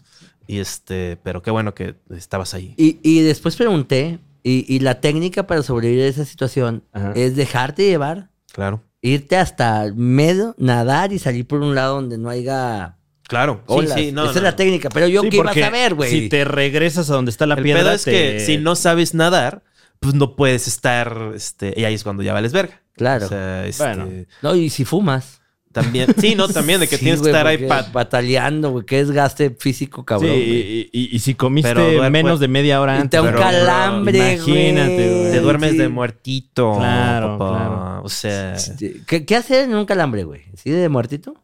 Y 0.47 0.59
este, 0.59 1.17
pero 1.23 1.41
qué 1.41 1.49
bueno 1.49 1.73
que 1.73 1.95
estabas 2.15 2.53
ahí. 2.53 2.75
Y, 2.77 2.99
y 3.01 3.21
después 3.21 3.55
pregunté, 3.55 4.19
y, 4.47 4.63
y 4.73 4.79
la 4.79 5.01
técnica 5.01 5.47
para 5.47 5.63
sobrevivir 5.63 6.03
a 6.03 6.07
esa 6.07 6.23
situación 6.25 6.83
Ajá. 6.93 7.13
es 7.15 7.35
dejarte 7.35 7.83
llevar, 7.87 8.29
Claro, 8.53 8.83
irte 9.01 9.37
hasta 9.37 9.91
medio, 9.95 10.53
nadar 10.59 11.11
y 11.13 11.19
salir 11.19 11.47
por 11.47 11.61
un 11.61 11.73
lado 11.73 11.95
donde 11.95 12.17
no 12.19 12.29
haya 12.29 12.97
claro. 13.27 13.61
olas. 13.65 13.93
Sí, 13.95 14.05
sí, 14.05 14.11
no. 14.11 14.23
Esa 14.25 14.31
no. 14.33 14.37
es 14.37 14.43
la 14.43 14.55
técnica. 14.55 14.89
Pero 14.89 15.07
yo 15.07 15.21
Sí, 15.23 15.29
qué 15.29 15.37
iba 15.37 15.49
a 15.51 15.53
saber, 15.53 15.95
güey. 15.95 16.09
Si 16.11 16.29
te 16.29 16.45
regresas 16.45 17.09
a 17.09 17.13
donde 17.15 17.31
está 17.31 17.45
la 17.47 17.55
El 17.55 17.63
piedra. 17.63 17.81
pedo 17.81 17.91
es 17.93 18.03
te- 18.03 18.11
que 18.11 18.39
si 18.39 18.57
no 18.57 18.75
sabes 18.75 19.13
nadar, 19.15 19.63
pues 19.99 20.13
no 20.13 20.35
puedes 20.35 20.67
estar, 20.67 21.31
este, 21.35 21.73
y 21.75 21.83
ahí 21.85 21.93
es 21.95 22.03
cuando 22.03 22.21
ya 22.23 22.33
vales 22.33 22.53
verga. 22.53 22.81
Claro. 22.95 23.25
O 23.25 23.29
sea, 23.29 23.65
este, 23.65 23.83
Bueno. 23.83 24.07
No, 24.41 24.55
y 24.55 24.69
si 24.69 24.85
fumas. 24.85 25.41
También, 25.75 26.07
sí, 26.17 26.33
no, 26.33 26.47
también 26.47 26.79
de 26.79 26.87
que 26.87 26.95
Sí, 26.97 27.03
tienes 27.03 27.21
que 27.21 27.27
estar 27.27 27.45
ahí 27.45 27.67
para 27.67 27.89
bataleando, 27.91 28.71
güey. 28.71 28.85
Qué 28.85 28.97
desgaste 29.05 29.51
físico, 29.51 30.01
Sí, 30.01 30.05
cabrón. 30.05 30.31
güey. 30.31 30.41
y, 30.41 30.89
y- 30.91 31.09
y 31.15 31.19
si 31.19 31.35
comiste 31.35 31.71
Pero 31.75 32.09
menos 32.09 32.39
de 32.39 32.47
media 32.47 32.81
hora 32.81 32.93
Y 32.95 33.01
antes. 33.01 33.09
te 33.11 33.17
da 33.17 33.21
un 33.23 33.27
pero- 33.29 33.39
calambre, 33.41 34.33
Imagínate, 34.35 35.09
güey. 35.11 35.31
te 35.31 35.39
duermes 35.41 35.71
Sí. 35.73 35.77
de 35.77 35.89
muertito. 35.89 36.77
Claro, 36.77 37.37
papá. 37.37 37.57
claro. 37.57 38.01
O 38.03 38.09
sea, 38.09 38.57
Sí. 38.57 39.01
¿Qué, 39.05 39.25
qué 39.25 39.35
hacer 39.35 39.65
en 39.65 39.75
un 39.75 39.85
calambre, 39.85 40.23
güey? 40.23 40.41
¿Sí 40.55 40.71
de 40.71 40.89
muertito? 40.89 41.35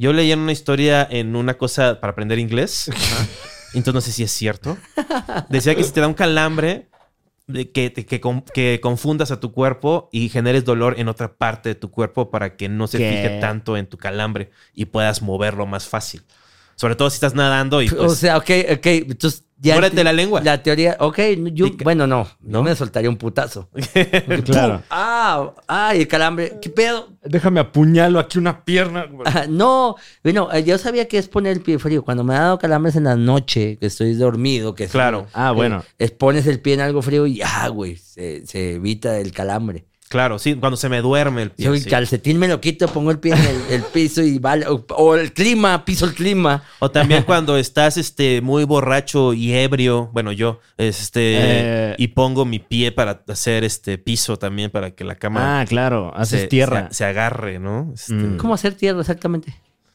yo 0.00 0.12
leí 0.12 0.30
en 0.30 0.38
una 0.38 0.52
historia 0.52 1.04
en 1.10 1.34
una 1.34 1.54
cosa 1.54 1.98
para 2.00 2.12
aprender 2.12 2.38
inglés. 2.38 2.88
Entonces 3.74 3.94
no 3.94 4.00
sé 4.00 4.12
si 4.12 4.22
es 4.22 4.30
cierto. 4.30 4.76
Decía 5.48 5.74
que 5.74 5.82
si 5.82 5.90
te 5.92 6.00
da 6.00 6.06
un 6.06 6.14
calambre, 6.14 6.86
que, 7.48 7.92
que, 7.92 8.20
que 8.54 8.80
confundas 8.80 9.30
a 9.30 9.40
tu 9.40 9.52
cuerpo 9.52 10.08
y 10.12 10.28
generes 10.28 10.64
dolor 10.64 10.94
en 10.98 11.08
otra 11.08 11.34
parte 11.34 11.70
de 11.70 11.74
tu 11.74 11.90
cuerpo 11.90 12.30
para 12.30 12.56
que 12.56 12.68
no 12.68 12.86
se 12.86 12.98
¿Qué? 12.98 13.10
fije 13.10 13.38
tanto 13.40 13.76
en 13.76 13.86
tu 13.86 13.96
calambre 13.96 14.50
y 14.74 14.86
puedas 14.86 15.22
moverlo 15.22 15.66
más 15.66 15.86
fácil. 15.86 16.22
Sobre 16.76 16.94
todo 16.94 17.10
si 17.10 17.14
estás 17.14 17.34
nadando 17.34 17.82
y 17.82 17.88
pues... 17.88 18.00
o 18.00 18.14
sea, 18.14 18.36
ok, 18.36 18.50
ok. 18.72 18.86
Entonces 18.86 19.44
ya. 19.58 19.74
Muérete 19.74 20.04
la 20.04 20.12
lengua. 20.12 20.40
La 20.42 20.62
teoría, 20.62 20.96
ok. 21.00 21.18
Yo, 21.52 21.66
bueno, 21.82 22.06
no. 22.06 22.28
¿No? 22.40 22.58
No 22.58 22.62
me 22.62 22.74
soltaría 22.76 23.10
un 23.10 23.16
putazo. 23.16 23.68
Claro. 24.44 24.74
¡Pum! 24.74 24.82
Ah, 24.90 25.52
ay, 25.66 26.00
el 26.02 26.08
calambre. 26.08 26.58
¿Qué 26.62 26.70
pedo? 26.70 27.08
Déjame 27.24 27.60
apuñalo 27.60 28.18
aquí 28.20 28.38
una 28.38 28.64
pierna. 28.64 29.04
güey. 29.04 29.26
Ah, 29.30 29.46
no, 29.48 29.96
bueno, 30.22 30.48
eh, 30.52 30.62
yo 30.64 30.78
sabía 30.78 31.08
que 31.08 31.18
es 31.18 31.28
poner 31.28 31.52
el 31.52 31.60
pie 31.62 31.78
frío. 31.78 32.02
Cuando 32.04 32.24
me 32.24 32.34
ha 32.34 32.40
dado 32.40 32.58
calambres 32.58 32.96
en 32.96 33.04
la 33.04 33.16
noche, 33.16 33.76
que 33.78 33.86
estoy 33.86 34.14
dormido, 34.14 34.74
que 34.74 34.84
es- 34.84 34.90
Claro. 34.92 35.26
Ah, 35.32 35.50
bueno. 35.52 35.78
eh, 35.98 36.04
es 36.04 36.10
pones 36.12 36.46
el 36.46 36.60
pie 36.60 36.74
en 36.74 36.80
algo 36.80 37.02
frío 37.02 37.26
y 37.26 37.36
ya, 37.36 37.68
güey, 37.68 37.96
se, 37.96 38.46
se 38.46 38.74
evita 38.76 39.18
el 39.18 39.32
calambre. 39.32 39.87
Claro, 40.08 40.38
sí, 40.38 40.54
cuando 40.54 40.76
se 40.76 40.88
me 40.88 41.00
duerme 41.02 41.42
el 41.42 41.50
pie. 41.50 41.66
Yo 41.66 41.74
el 41.74 41.82
sí. 41.82 41.90
calcetín 41.90 42.38
me 42.38 42.48
lo 42.48 42.60
quito, 42.60 42.88
pongo 42.88 43.10
el 43.10 43.18
pie 43.18 43.34
en 43.34 43.38
el, 43.40 43.60
el 43.70 43.82
piso 43.82 44.22
y 44.22 44.38
vale. 44.38 44.66
O, 44.66 44.84
o 44.96 45.14
el 45.16 45.32
clima, 45.32 45.84
piso 45.84 46.06
el 46.06 46.14
clima. 46.14 46.62
O 46.78 46.90
también 46.90 47.22
cuando 47.24 47.56
estás 47.58 47.96
este, 47.96 48.40
muy 48.40 48.64
borracho 48.64 49.34
y 49.34 49.52
ebrio, 49.52 50.08
bueno, 50.12 50.32
yo, 50.32 50.60
este, 50.76 51.90
Eh. 51.92 51.94
y 51.98 52.08
pongo 52.08 52.44
mi 52.44 52.58
pie 52.58 52.90
para 52.92 53.22
hacer 53.28 53.64
este 53.64 53.98
piso 53.98 54.38
también 54.38 54.70
para 54.70 54.92
que 54.92 55.04
la 55.04 55.14
cama 55.16 55.60
Ah, 55.60 55.64
claro. 55.66 56.12
Haces 56.16 56.42
se, 56.42 56.46
tierra. 56.48 56.88
se, 56.88 56.94
se 56.94 57.04
agarre, 57.04 57.58
¿no? 57.58 57.90
Este, 57.94 58.14
Mm. 58.14 58.36
¿Cómo 58.38 58.54
hacer 58.54 58.74
tierra 58.74 59.00
exactamente? 59.00 59.54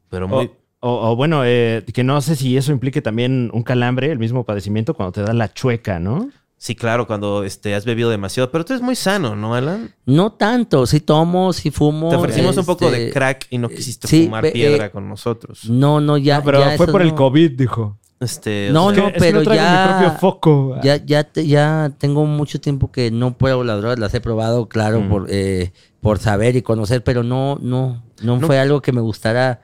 Pero 0.09 0.26
O, 0.26 0.30
muy... 0.30 0.51
o- 0.80 1.11
o 1.11 1.16
bueno, 1.16 1.43
eh, 1.45 1.84
que 1.93 2.03
no 2.03 2.22
sé 2.22 2.36
si 2.36 2.55
eso 2.57 2.72
implique 2.72 3.01
también 3.01 3.49
un 3.53 3.64
calambre, 3.64 4.11
el 4.11 4.20
mismo 4.20 4.43
padecimiento 4.45 4.93
cuando 4.93 5.11
te 5.14 5.22
da 5.22 5.34
la 5.34 5.51
chueca, 5.51 5.99
¿no? 5.99 6.30
Sí, 6.64 6.76
claro, 6.76 7.05
cuando 7.07 7.43
este, 7.43 7.76
has 7.76 7.84
bebido 7.84 8.09
demasiado. 8.09 8.49
Pero 8.49 8.64
tú 8.64 8.72
eres 8.72 8.82
muy 8.82 8.95
sano, 8.95 9.36
¿no, 9.36 9.53
Alan? 9.53 9.93
No 10.05 10.32
tanto, 10.32 10.86
sí 10.86 11.01
tomo, 11.01 11.51
sí 11.51 11.72
fumo. 11.72 12.07
Te 12.07 12.16
ofrecimos 12.16 12.55
un 12.55 12.66
poco 12.66 12.89
de 12.89 12.99
este, 13.07 13.11
crack 13.14 13.47
y 13.49 13.57
no 13.57 13.68
quisiste 13.68 14.07
sí, 14.07 14.24
fumar 14.24 14.43
ve- 14.43 14.51
piedra 14.53 14.86
eh, 14.86 14.89
con 14.89 15.09
nosotros. 15.09 15.66
No, 15.70 15.99
no, 15.99 16.18
ya. 16.18 16.38
No, 16.38 16.45
pero 16.45 16.59
ya 16.61 16.78
fue 16.78 16.88
por 16.88 17.01
el. 17.01 17.14
COVID, 17.16 17.51
dijo. 17.57 17.97
Este, 18.22 18.70
No, 18.72 18.86
o 18.86 18.93
sea, 18.93 19.03
no, 19.03 19.07
Es 19.09 19.14
que 19.16 19.20
pero 19.20 19.43
ya- 19.43 19.88
mi 19.99 20.05
propio 20.05 20.20
foco. 20.22 20.78
Ya, 20.82 20.95
ya, 21.05 21.26
te- 21.26 21.45
ya 21.45 21.91
tengo 21.97 22.26
mucho 22.26 22.61
tiempo 22.61 22.93
que 22.93 23.11
no 23.11 23.38
pruebo 23.38 23.66
las 23.66 23.80
drogas, 23.82 23.99
las 23.99 24.14
he 24.14 24.22
probado, 24.22 24.70
claro, 24.70 25.01
Mm. 25.01 25.09
por, 25.09 25.26
eh, 25.28 25.74
por 25.99 26.20
saber 26.20 26.55
y 26.55 26.61
conocer, 26.61 27.03
pero 27.03 27.24
no, 27.24 27.57
no, 27.61 28.01
no, 28.22 28.38
No. 28.39 28.47
fue 28.47 28.57
algo 28.57 28.82
que 28.82 28.93
me 28.93 29.01
gustara 29.01 29.59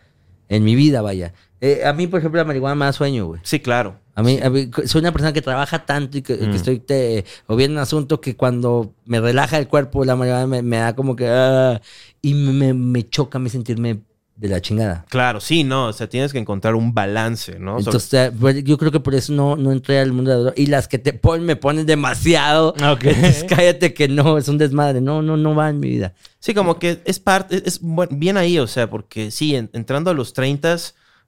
en 0.49 0.65
mi 0.65 0.75
vida, 0.75 1.01
vaya. 1.01 1.31
Eh, 1.61 1.81
a 1.85 1.91
mí, 1.93 2.07
por 2.07 2.19
ejemplo, 2.19 2.39
la 2.39 2.45
marihuana 2.45 2.75
me 2.75 2.85
da 2.85 2.93
sueño, 2.93 3.25
güey. 3.27 3.41
Sí, 3.43 3.59
claro. 3.59 3.99
A 4.15 4.23
mí, 4.23 4.39
a 4.41 4.49
mí- 4.49 4.69
soy 4.85 4.99
una 4.99 5.11
persona 5.11 5.33
que 5.33 5.41
trabaja 5.41 5.85
tanto 5.85 6.17
y 6.17 6.21
que, 6.21 6.37
que 6.37 6.47
Mm. 6.47 6.53
estoy 6.55 6.79
te- 6.79 7.25
o 7.47 7.55
bien 7.55 7.71
un 7.71 7.77
asunto 7.79 8.21
que 8.21 8.35
cuando 8.35 8.93
me 9.05 9.19
relaja 9.19 9.57
el 9.57 9.67
cuerpo, 9.67 10.03
la 10.05 10.15
marihuana 10.15 10.47
me, 10.47 10.61
me 10.61 10.77
da 10.77 10.95
como 10.95 11.15
que 11.15 11.27
ah, 11.29 11.81
y 12.21 12.33
me, 12.33 12.73
me 12.73 13.07
choca 13.09 13.37
a 13.37 13.41
mí 13.41 13.49
sentirme 13.49 13.99
de 14.35 14.47
la 14.47 14.61
chingada. 14.61 15.05
Claro, 15.09 15.41
sí, 15.41 15.65
no. 15.65 15.87
O 15.87 15.93
sea, 15.93 16.07
tienes 16.07 16.31
que 16.31 16.39
encontrar 16.39 16.75
un 16.75 16.93
balance, 16.93 17.59
¿no? 17.59 17.77
Entonces, 17.77 18.13
eh, 18.13 18.31
pues, 18.39 18.63
yo 18.63 18.77
creo 18.77 18.89
que 18.89 19.01
por 19.01 19.13
eso 19.15 19.33
no, 19.33 19.57
no 19.57 19.73
entré 19.73 19.99
al 19.99 20.13
mundo 20.13 20.31
de 20.31 20.37
la 20.37 20.41
droga. 20.43 20.55
Y 20.57 20.67
las 20.67 20.87
que 20.87 20.97
te 20.97 21.11
ponen, 21.11 21.45
me 21.45 21.57
ponen 21.57 21.85
demasiado. 21.85 22.73
Entonces, 22.77 23.45
cállate 23.49 23.93
que 23.93 24.07
no, 24.07 24.37
es 24.37 24.47
un 24.47 24.57
desmadre. 24.57 25.01
No, 25.01 25.21
no, 25.21 25.35
no 25.35 25.55
va 25.55 25.69
en 25.69 25.81
mi 25.81 25.89
vida. 25.89 26.13
Sí, 26.39 26.53
como 26.53 26.79
que 26.79 27.01
es 27.03 27.19
parte, 27.19 27.57
es, 27.57 27.63
es 27.65 27.79
bien 28.11 28.37
ahí, 28.37 28.59
o 28.59 28.67
sea, 28.67 28.89
porque 28.89 29.29
sí, 29.29 29.55
en- 29.55 29.69
entrando 29.73 30.09
a 30.09 30.13
los 30.13 30.31
30, 30.31 30.77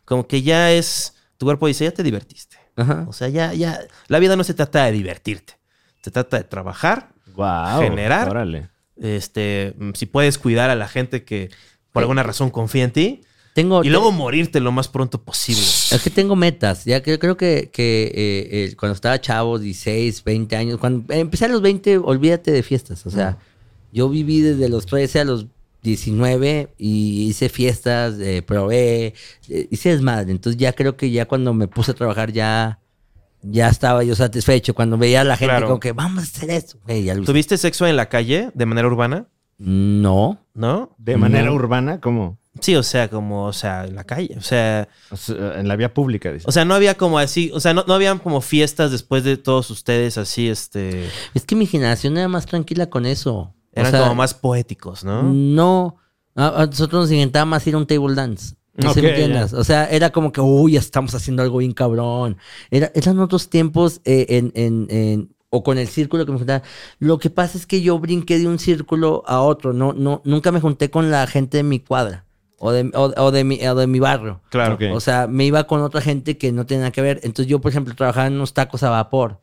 como 0.06 0.28
que 0.28 0.42
ya 0.42 0.72
es, 0.72 1.16
tu 1.38 1.46
cuerpo 1.46 1.68
dice, 1.68 1.86
ya 1.86 1.92
te 1.92 2.04
divertiste. 2.04 2.58
Ajá. 2.76 3.06
O 3.08 3.14
sea, 3.14 3.28
ya, 3.30 3.54
ya, 3.54 3.80
la 4.08 4.20
vida 4.20 4.36
no 4.36 4.44
se 4.44 4.54
trata 4.54 4.86
de 4.86 4.92
divertirte, 4.94 5.54
se 6.02 6.12
trata 6.12 6.38
de 6.38 6.44
trabajar, 6.44 7.10
Wow. 7.36 7.82
Generar. 7.82 8.30
Órale. 8.30 8.70
este, 8.98 9.74
si 9.94 10.06
puedes 10.06 10.38
cuidar 10.38 10.70
a 10.70 10.76
la 10.76 10.88
gente 10.88 11.24
que 11.24 11.50
por 11.94 12.02
Sí. 12.02 12.04
alguna 12.04 12.24
razón 12.24 12.50
confía 12.50 12.84
en 12.84 12.92
ti 12.92 13.22
Tengo, 13.54 13.84
y 13.84 13.90
luego 13.90 14.12
morirte 14.12 14.60
lo 14.60 14.72
más 14.72 14.88
pronto 14.90 15.22
posible. 15.24 15.62
Es 15.62 16.02
que 16.04 16.10
tengo 16.10 16.36
metas. 16.36 16.86
Ya 16.86 17.02
que 17.02 17.18
creo 17.20 17.38
que, 17.38 17.70
que 17.72 18.04
eh, 18.14 18.50
eh, 18.72 18.76
cuando 18.78 18.94
estaba 18.96 19.20
chavo, 19.22 19.60
16, 19.60 20.24
20 20.24 20.56
años, 20.56 20.78
cuando 20.80 21.14
empecé 21.14 21.46
a 21.46 21.48
los 21.50 21.62
20, 21.62 21.98
olvídate 22.00 22.52
de 22.52 22.64
fiestas. 22.64 23.06
O 23.06 23.10
sea, 23.12 23.38
yo 23.92 24.08
viví 24.10 24.42
desde 24.42 24.70
los 24.70 24.86
13 24.86 25.20
a 25.22 25.26
los 25.26 25.48
19 25.84 26.74
y 26.78 27.28
hice 27.30 27.50
fiestas, 27.50 28.16
eh, 28.20 28.42
probé, 28.42 29.14
eh, 29.50 29.68
hice 29.72 29.90
desmadre. 29.90 30.32
Entonces 30.32 30.60
ya 30.60 30.74
creo 30.74 30.96
que 30.98 31.10
ya 31.12 31.26
cuando 31.28 31.54
me 31.54 31.68
puse 31.68 31.92
a 31.92 31.94
trabajar 31.96 32.32
ya, 32.32 32.80
ya 33.42 33.68
estaba 33.70 34.04
yo 34.04 34.16
satisfecho. 34.16 34.74
Cuando 34.74 34.98
veía 34.98 35.22
a 35.22 35.24
la 35.24 35.38
gente 35.38 35.52
Claro. 35.52 35.68
como 35.68 35.80
que 35.80 35.92
vamos 35.94 36.20
a 36.20 36.28
hacer 36.28 36.50
esto. 36.52 36.78
ya 36.88 37.16
lo. 37.16 37.24
¿Tuviste 37.24 37.58
sexo 37.58 37.88
en 37.88 37.96
la 37.96 38.10
calle 38.10 38.52
de 38.54 38.66
manera 38.66 38.88
urbana? 38.88 39.28
No. 39.58 40.46
¿No? 40.54 40.96
De 40.98 41.18
manera 41.18 41.46
No. 41.46 41.54
urbana, 41.54 42.00
¿cómo? 42.00 42.40
Sí, 42.60 42.76
o 42.76 42.84
sea, 42.84 43.08
como, 43.10 43.46
o 43.46 43.54
sea, 43.54 43.86
en 43.86 43.96
la 43.96 44.04
calle, 44.04 44.36
o 44.38 44.42
sea, 44.42 44.90
O 45.10 45.16
sea, 45.16 45.58
en 45.58 45.70
la 45.70 45.78
vía 45.78 45.94
pública, 45.94 46.34
dice. 46.34 46.44
o 46.48 46.52
sea, 46.52 46.66
no 46.66 46.74
había 46.74 46.96
como 46.98 47.18
así, 47.18 47.50
o 47.54 47.62
sea, 47.62 47.74
no, 47.74 47.86
no 47.88 47.94
habían 47.94 48.20
como 48.20 48.42
fiestas 48.42 48.92
después 48.92 49.24
de 49.24 49.38
todos 49.38 49.70
ustedes 49.70 50.18
así, 50.18 50.50
este, 50.50 51.08
Es 51.34 51.46
que 51.46 51.56
mi 51.56 51.66
generación 51.66 52.18
era 52.18 52.28
más 52.28 52.46
tranquila 52.48 52.88
con 52.90 53.06
eso. 53.06 53.54
O 53.76 53.80
eran 53.80 53.92
sea, 53.92 54.02
como 54.02 54.16
más 54.16 54.34
poéticos, 54.34 55.04
¿no? 55.04 55.24
No. 55.24 55.98
A, 56.36 56.62
a 56.64 56.66
nosotros 56.66 57.04
nos 57.04 57.12
encantaba 57.12 57.46
más 57.46 57.66
ir 57.68 57.76
a 57.76 57.78
un 57.78 57.88
table 57.88 58.16
dance. 58.16 58.56
No 58.76 58.94
sé 58.94 59.00
Ok, 59.00 59.04
me 59.04 59.10
entiendas. 59.10 59.54
O 59.54 59.64
sea, 59.64 59.86
era 59.86 60.12
como 60.12 60.32
que, 60.32 60.40
uy, 60.42 60.78
estamos 60.78 61.14
haciendo 61.14 61.44
algo 61.44 61.58
bien 61.58 61.74
cabrón. 61.74 62.38
Era, 62.70 62.92
eran 62.96 63.20
otros 63.20 63.50
tiempos 63.50 64.02
eh, 64.06 64.26
en, 64.30 64.52
en, 64.56 64.88
en- 64.90 65.36
o 65.50 65.64
con 65.64 65.78
el 65.78 65.90
círculo 65.90 66.26
que 66.26 66.32
me 66.32 66.38
juntaba. 66.38 66.64
Lo 67.00 67.20
que 67.20 67.30
pasa 67.30 67.58
es 67.58 67.66
que 67.66 67.82
yo 67.82 68.00
brinqué 68.00 68.40
de 68.40 68.48
un 68.48 68.58
círculo 68.60 69.24
a 69.28 69.42
otro. 69.42 69.74
No, 69.74 69.92
no, 69.92 70.22
nunca 70.24 70.52
me 70.54 70.62
junté 70.62 70.90
con 70.90 71.12
la 71.12 71.28
gente 71.28 71.58
de 71.58 71.64
mi 71.64 71.80
cuadra 71.82 72.26
o 72.58 72.72
de, 72.72 72.90
o, 72.96 73.12
o 73.18 73.32
de, 73.32 73.44
mi, 73.44 73.68
o 73.68 73.76
de 73.76 73.88
mi 73.88 74.00
barrio. 74.00 74.40
Claro. 74.50 74.76
Ok. 74.76 74.84
O 74.94 75.02
sea, 75.02 75.28
me 75.28 75.44
iba 75.46 75.66
con 75.66 75.82
otra 75.82 76.00
gente 76.00 76.38
que 76.38 76.54
no 76.54 76.66
tenía 76.66 76.84
nada 76.84 76.92
que 76.92 77.02
ver. 77.02 77.20
Entonces 77.24 77.48
yo, 77.48 77.60
por 77.60 77.70
ejemplo, 77.72 77.94
trabajaba 77.96 78.28
en 78.28 78.36
unos 78.36 78.54
tacos 78.54 78.84
a 78.84 78.90
vapor. 78.90 79.42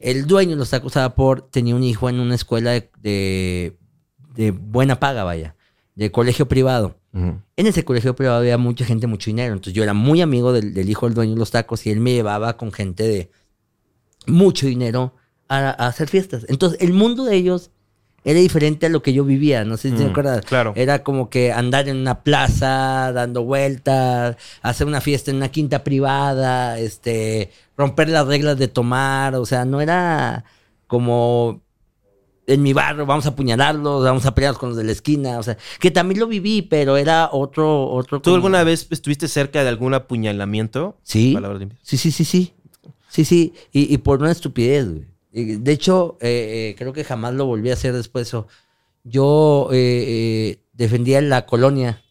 El 0.00 0.26
dueño 0.26 0.56
los 0.56 0.70
tacos 0.70 0.96
al 0.96 1.08
vapor 1.08 1.48
tenía 1.50 1.74
un 1.74 1.82
hijo 1.82 2.08
en 2.08 2.20
una 2.20 2.34
escuela 2.34 2.72
de, 2.72 2.90
de, 3.00 3.76
de 4.34 4.50
buena 4.50 5.00
paga, 5.00 5.24
vaya, 5.24 5.56
de 5.94 6.10
colegio 6.10 6.46
privado. 6.48 6.98
En 7.12 7.66
ese 7.66 7.82
colegio 7.82 8.14
privado 8.14 8.40
había 8.40 8.58
mucha 8.58 8.84
gente, 8.84 9.06
mucho 9.06 9.30
dinero. 9.30 9.54
Entonces 9.54 9.72
yo 9.72 9.82
era 9.82 9.94
muy 9.94 10.20
amigo 10.20 10.52
del, 10.52 10.74
del 10.74 10.90
hijo 10.90 11.06
del 11.06 11.14
dueño 11.14 11.32
de 11.32 11.38
los 11.38 11.50
tacos 11.50 11.86
y 11.86 11.90
él 11.90 11.98
me 11.98 12.12
llevaba 12.12 12.58
con 12.58 12.72
gente 12.72 13.04
de 13.04 13.30
mucho 14.26 14.66
dinero 14.66 15.14
a, 15.48 15.70
a 15.70 15.86
hacer 15.86 16.08
fiestas. 16.08 16.44
Entonces 16.50 16.78
el 16.82 16.92
mundo 16.92 17.24
de 17.24 17.36
ellos 17.36 17.70
era 18.28 18.40
diferente 18.40 18.86
a 18.86 18.88
lo 18.88 19.02
que 19.02 19.12
yo 19.12 19.24
vivía. 19.24 19.64
No 19.64 19.76
sé 19.76 19.90
si 19.90 19.96
te 19.96 20.04
Mm, 20.04 20.10
acuerdas. 20.10 20.44
claro. 20.44 20.72
Era 20.76 21.02
como 21.04 21.30
que 21.30 21.52
andar 21.52 21.88
en 21.88 21.96
una 21.96 22.22
plaza, 22.24 23.12
dando 23.12 23.44
vueltas, 23.44 24.36
hacer 24.62 24.86
una 24.88 25.00
fiesta 25.00 25.30
en 25.30 25.36
una 25.38 25.48
quinta 25.50 25.84
privada, 25.84 26.78
este, 26.78 27.52
romper 27.76 28.08
las 28.08 28.26
reglas 28.26 28.58
de 28.58 28.66
tomar. 28.68 29.36
O 29.36 29.46
sea, 29.46 29.64
no 29.64 29.80
era 29.80 30.44
como 30.88 31.62
en 32.48 32.62
mi 32.62 32.72
barrio, 32.72 33.06
vamos 33.06 33.26
a 33.26 33.30
apuñalarlos, 33.30 34.04
vamos 34.04 34.24
a 34.26 34.34
pelearnos 34.34 34.58
con 34.58 34.68
los 34.70 34.78
de 34.78 34.84
la 34.84 34.92
esquina. 34.92 35.38
O 35.38 35.42
sea, 35.42 35.56
que 35.80 35.90
también 35.90 36.20
lo 36.20 36.26
viví, 36.26 36.62
pero 36.62 36.96
era 36.96 37.28
otro, 37.32 37.88
otro. 37.90 38.18
¿Tú 38.20 38.30
como- 38.30 38.36
alguna 38.36 38.64
vez 38.64 38.86
estuviste 38.90 39.28
cerca 39.28 39.62
de 39.62 39.68
algún 39.68 39.94
apuñalamiento? 39.94 40.96
Sí. 41.02 41.36
Sí, 41.82 41.96
sí, 41.96 42.10
sí, 42.10 42.24
sí. 42.24 42.52
Sí, 43.08 43.24
sí. 43.24 43.52
Y, 43.72 43.92
y 43.94 43.98
por 43.98 44.20
una 44.20 44.32
estupidez, 44.32 44.88
güey. 44.88 45.06
De 45.44 45.72
hecho, 45.72 46.16
eh, 46.20 46.70
eh, 46.70 46.74
creo 46.78 46.92
que 46.92 47.04
jamás 47.04 47.34
lo 47.34 47.46
volví 47.46 47.70
a 47.70 47.74
hacer 47.74 47.92
después. 47.92 48.24
de 48.24 48.28
eso. 48.28 48.48
Yo 49.04 49.68
eh, 49.72 50.60
defendía 50.72 51.20
la 51.20 51.46
colonia. 51.46 52.02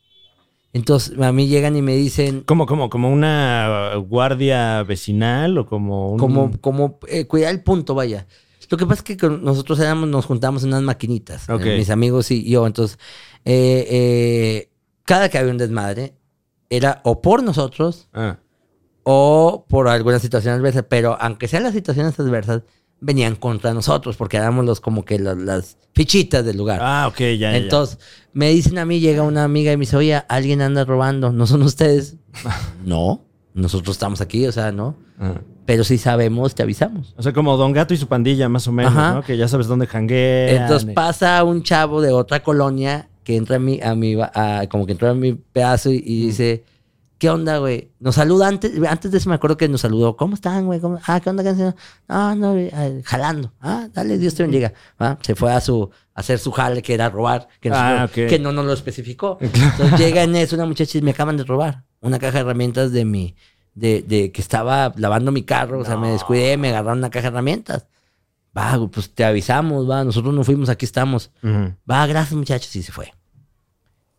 Entonces, 0.74 1.18
a 1.20 1.32
mí 1.32 1.48
llegan 1.48 1.76
y 1.76 1.82
me 1.82 1.96
dicen, 1.96 2.42
¿Cómo, 2.46 2.66
cómo? 2.66 2.90
¿Como 2.90 3.10
una 3.12 3.96
guardia 4.08 4.84
vecinal 4.84 5.58
o 5.58 5.66
como 5.66 6.12
un... 6.12 6.20
como, 6.20 6.52
como 6.60 7.00
eh, 7.08 7.26
cuidar 7.28 7.52
el 7.52 7.64
punto, 7.64 7.96
vaya. 7.96 8.28
Lo 8.70 8.78
que 8.78 8.86
pasa 8.86 9.04
es 9.08 9.16
que 9.18 9.28
nosotros 9.30 9.80
éramos, 9.80 10.10
nos 10.10 10.26
juntamos 10.26 10.64
en 10.64 10.70
unas 10.70 10.82
maquinitas, 10.82 11.50
Ok. 11.50 11.66
eh, 11.66 11.78
mis 11.78 11.90
amigos 11.90 12.30
y 12.32 12.50
yo. 12.50 12.68
Entonces, 12.68 12.98
eh, 13.46 14.70
cada 15.04 15.30
que 15.30 15.38
había 15.38 15.52
un 15.52 15.58
desmadre, 15.58 16.14
era 16.70 17.00
o 17.04 17.22
por 17.22 17.44
nosotros 17.44 18.10
Ah, 18.14 18.38
o 19.04 19.66
por 19.70 19.88
alguna 19.88 20.20
situación 20.20 20.56
adversa, 20.56 20.84
pero 20.84 21.16
aunque 21.22 21.48
sean 21.48 21.64
las 21.64 21.74
situaciones 21.74 22.20
adversas, 22.20 22.64
venían 23.00 23.36
contra 23.36 23.74
nosotros 23.74 24.16
porque 24.18 24.38
éramos 24.38 24.66
los 24.66 24.80
como 24.82 25.06
que 25.06 25.20
las, 25.20 25.38
las 25.38 25.78
fichitas 25.94 26.44
del 26.46 26.58
lugar. 26.58 26.80
Ah, 26.82 27.08
ok, 27.10 27.20
ya. 27.38 27.56
Entonces, 27.56 28.00
me 28.34 28.50
dicen 28.50 28.78
a 28.78 28.86
mí, 28.86 29.00
llega 29.00 29.24
una 29.24 29.44
amiga 29.44 29.72
y 29.72 29.78
me 29.78 29.82
dice, 29.82 29.98
oye, 29.98 30.22
alguien 30.28 30.62
anda 30.62 30.84
robando, 30.86 31.32
¿no 31.32 31.46
son 31.48 31.62
ustedes? 31.64 32.16
no, 32.86 33.22
nosotros 33.54 33.96
estamos 33.96 34.22
aquí, 34.22 34.46
o 34.48 34.52
sea, 34.52 34.72
no. 34.72 34.96
Ah. 35.20 35.36
Pero 35.66 35.84
si 35.84 35.98
sabemos, 35.98 36.54
te 36.54 36.62
avisamos. 36.64 37.16
O 37.18 37.24
sea, 37.24 37.34
como 37.34 37.58
Don 37.58 37.72
Gato 37.74 37.94
y 37.94 37.98
su 37.98 38.08
pandilla, 38.08 38.48
más 38.50 38.68
o 38.68 38.72
menos, 38.72 38.92
Ajá. 38.94 39.14
¿no? 39.16 39.24
Que 39.24 39.36
ya 39.36 39.48
sabes 39.48 39.66
dónde 39.68 39.88
janguean. 39.88 40.62
Entonces 40.64 40.94
pasa 40.94 41.44
un 41.44 41.64
chavo 41.64 42.02
de 42.02 42.12
otra 42.12 42.44
colonia 42.44 43.10
que 43.24 43.36
entra 43.36 43.56
a 43.56 43.60
mi, 43.60 43.82
a 43.82 43.96
mi, 43.96 44.16
a- 44.22 44.68
como 44.70 44.86
que 44.86 44.92
entró 44.92 45.10
a 45.10 45.16
mi 45.16 45.34
pedazo 45.34 45.92
y, 45.92 45.96
y 46.06 46.28
dice, 46.28 46.64
¿qué 47.18 47.30
onda, 47.30 47.58
güey? 47.60 47.92
Nos 48.00 48.16
saluda 48.16 48.48
antes, 48.48 48.72
antes 48.88 49.12
de 49.12 49.18
eso 49.18 49.30
me 49.30 49.36
acuerdo 49.36 49.58
que 49.58 49.68
nos 49.70 49.82
saludó, 49.82 50.16
¿cómo 50.18 50.36
están, 50.36 50.66
güey? 50.66 50.80
¿Cómo- 50.80 51.00
Ah, 51.08 51.20
¿qué 51.20 51.30
onda, 51.30 51.44
canción? 51.44 51.76
Ah, 52.08 52.36
no, 52.38 52.52
güey, 52.54 52.70
ah, 52.74 52.90
jalando. 53.04 53.54
Ah, 53.62 53.88
dale, 53.94 54.18
Dios 54.18 54.36
te 54.36 54.44
bendiga. 54.44 54.74
Ah, 55.00 55.18
se 55.22 55.36
fue 55.36 55.52
a 55.54 55.62
su, 55.62 55.90
a 56.14 56.20
hacer 56.20 56.40
su 56.40 56.52
jale, 56.52 56.82
que 56.82 56.94
era 56.94 57.10
robar, 57.10 57.48
que, 57.62 57.70
Ah, 57.70 58.02
nosotros- 58.02 58.26
ok. 58.26 58.30
que 58.30 58.40
no 58.40 58.52
nos 58.52 58.66
lo 58.66 58.74
especificó. 58.74 59.38
Entonces 59.42 60.00
llega 60.00 60.24
en 60.24 60.36
eso 60.36 60.56
una 60.56 60.66
muchacha 60.66 60.98
y 60.98 61.02
me 61.02 61.12
acaban 61.12 61.38
de 61.38 61.44
robar 61.44 61.84
una 62.02 62.20
caja 62.20 62.34
de 62.34 62.40
herramientas 62.42 62.92
de 62.92 63.06
mi, 63.06 63.36
de, 63.74 64.02
de 64.04 64.32
que 64.32 64.42
estaba 64.42 64.94
lavando 64.98 65.32
mi 65.32 65.44
carro, 65.44 65.80
o 65.80 65.86
sea, 65.86 65.98
me 65.98 66.10
descuidé, 66.12 66.58
me 66.58 66.70
agarraron 66.70 67.00
una 67.00 67.10
caja 67.10 67.24
de 67.24 67.28
herramientas. 67.30 67.88
Va, 68.58 68.80
pues 68.90 69.10
te 69.14 69.26
avisamos, 69.26 69.90
va, 69.90 70.04
nosotros 70.06 70.34
no 70.34 70.44
fuimos, 70.46 70.70
aquí 70.70 70.86
estamos. 70.86 71.32
Va, 71.44 72.06
gracias 72.08 72.34
muchachos, 72.34 72.74
y 72.76 72.84
se 72.84 72.92
fue. 72.94 73.14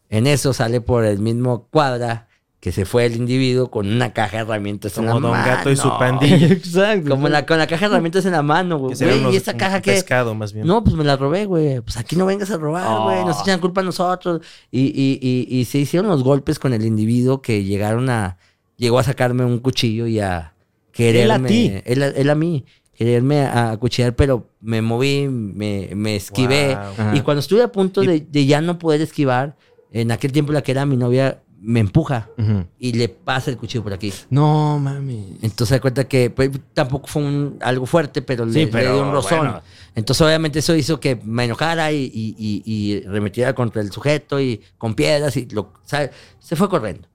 En 0.09 0.27
eso 0.27 0.53
sale 0.53 0.81
por 0.81 1.05
el 1.05 1.19
mismo 1.21 1.69
cuadra 1.71 2.26
que 2.61 2.73
se 2.73 2.85
fue 2.85 3.05
el 3.07 3.15
individuo 3.17 3.71
con 3.71 3.87
una 3.87 4.13
caja 4.13 4.39
de 4.39 4.43
herramientas 4.45 4.97
en 4.99 5.07
Como 5.07 5.21
la 5.21 5.29
Don 5.29 5.39
mano. 5.39 5.47
Gato 5.57 5.71
y 5.71 5.77
su 5.77 5.89
pandilla. 5.99 6.47
Exacto. 6.53 7.11
Como 7.11 7.29
la, 7.29 7.47
con 7.47 7.59
la 7.59 7.67
caja 7.67 7.87
de 7.87 7.93
herramientas 7.93 8.25
en 8.27 8.33
la 8.33 8.43
mano, 8.43 8.79
güey. 8.79 8.95
¿Y 9.33 9.37
esta 9.37 9.53
un 9.53 9.59
caja 9.59 9.81
que 9.83 9.93
pescado, 9.93 10.35
más 10.35 10.53
bien. 10.53 10.67
No, 10.67 10.83
pues 10.83 10.97
me 10.97 11.05
la 11.05 11.17
robé, 11.17 11.45
güey. 11.45 11.81
Pues 11.83 11.97
aquí 11.97 12.17
no 12.17 12.27
vengas 12.27 12.51
a 12.51 12.57
robar, 12.57 13.03
güey. 13.03 13.25
Nos 13.25 13.39
Oh. 13.39 13.43
echan 13.43 13.61
culpa 13.61 13.83
a 13.83 13.85
nosotros. 13.85 14.41
Y, 14.71 14.81
y, 14.87 15.19
y, 15.21 15.57
y 15.59 15.65
se 15.67 15.79
hicieron 15.79 16.09
los 16.09 16.25
golpes 16.25 16.59
con 16.59 16.73
el 16.73 16.85
individuo 16.85 17.41
que 17.43 17.63
llegaron 17.63 18.09
a... 18.11 18.39
Llegó 18.79 18.99
a 18.99 19.03
sacarme 19.05 19.45
un 19.45 19.59
cuchillo 19.61 20.07
y 20.07 20.19
a 20.21 20.55
quererme... 20.93 21.35
Él 21.35 21.45
a 21.45 21.47
ti. 21.47 21.73
Él, 21.85 22.03
a- 22.03 22.09
él 22.09 22.31
a 22.31 22.35
mí. 22.35 22.65
Quererme 22.95 23.43
a 23.43 23.73
acuchillar, 23.73 24.17
pero 24.17 24.49
me 24.61 24.81
moví, 24.81 25.29
me, 25.29 25.91
me 25.95 26.17
esquivé. 26.17 26.75
Wow. 26.75 27.15
Y 27.15 27.21
cuando 27.21 27.41
estuve 27.41 27.63
a 27.63 27.71
punto 27.71 28.01
de, 28.01 28.21
de 28.21 28.47
ya 28.47 28.63
no 28.63 28.79
poder 28.79 29.03
esquivar, 29.03 29.57
en 29.93 30.11
aquel 30.11 30.33
tiempo 30.33 30.53
la 30.53 30.63
que 30.63 30.73
era 30.73 30.85
mi 30.87 30.97
novia 30.97 31.43
me 31.69 31.81
empuja 31.81 32.29
Ujú. 32.39 32.65
y 32.79 32.93
le 32.93 33.09
pasa 33.09 33.51
el 33.51 33.57
cuchillo 33.57 33.83
por 33.83 33.93
aquí. 33.93 34.13
No, 34.31 34.79
mami. 34.79 35.39
Entonces 35.43 35.69
se 35.69 35.75
da 35.75 35.81
cuenta 35.81 36.05
que 36.07 36.31
pues, 36.31 36.51
tampoco 36.75 37.09
fue 37.09 37.23
un- 37.23 37.59
algo 37.61 37.87
fuerte, 37.87 38.23
pero, 38.23 38.47
Sí, 38.53 38.61
le, 38.61 38.67
pero, 38.69 38.91
le 38.91 38.95
dio 38.95 39.03
un 39.07 39.13
rozón. 39.13 39.39
bueno. 39.39 39.63
Entonces 39.97 40.21
obviamente 40.25 40.61
eso 40.61 40.77
hizo 40.77 41.01
que 41.01 41.17
me 41.25 41.45
enojara 41.45 41.91
y, 41.91 42.05
y, 42.05 42.37
y- 42.39 42.63
y 42.73 43.01
remetiera 43.01 43.53
contra 43.55 43.83
el 43.83 43.91
sujeto 43.91 44.41
y 44.41 44.61
con 44.79 44.95
piedras 44.95 45.37
y 45.37 45.47
lo, 45.47 45.73
¿sabe? 45.85 46.13
se 46.39 46.55
fue 46.55 46.69
corriendo. 46.69 47.09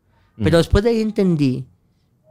Pero 0.43 0.57
después 0.57 0.83
de 0.83 0.89
ahí 0.89 1.01
entendí 1.01 1.65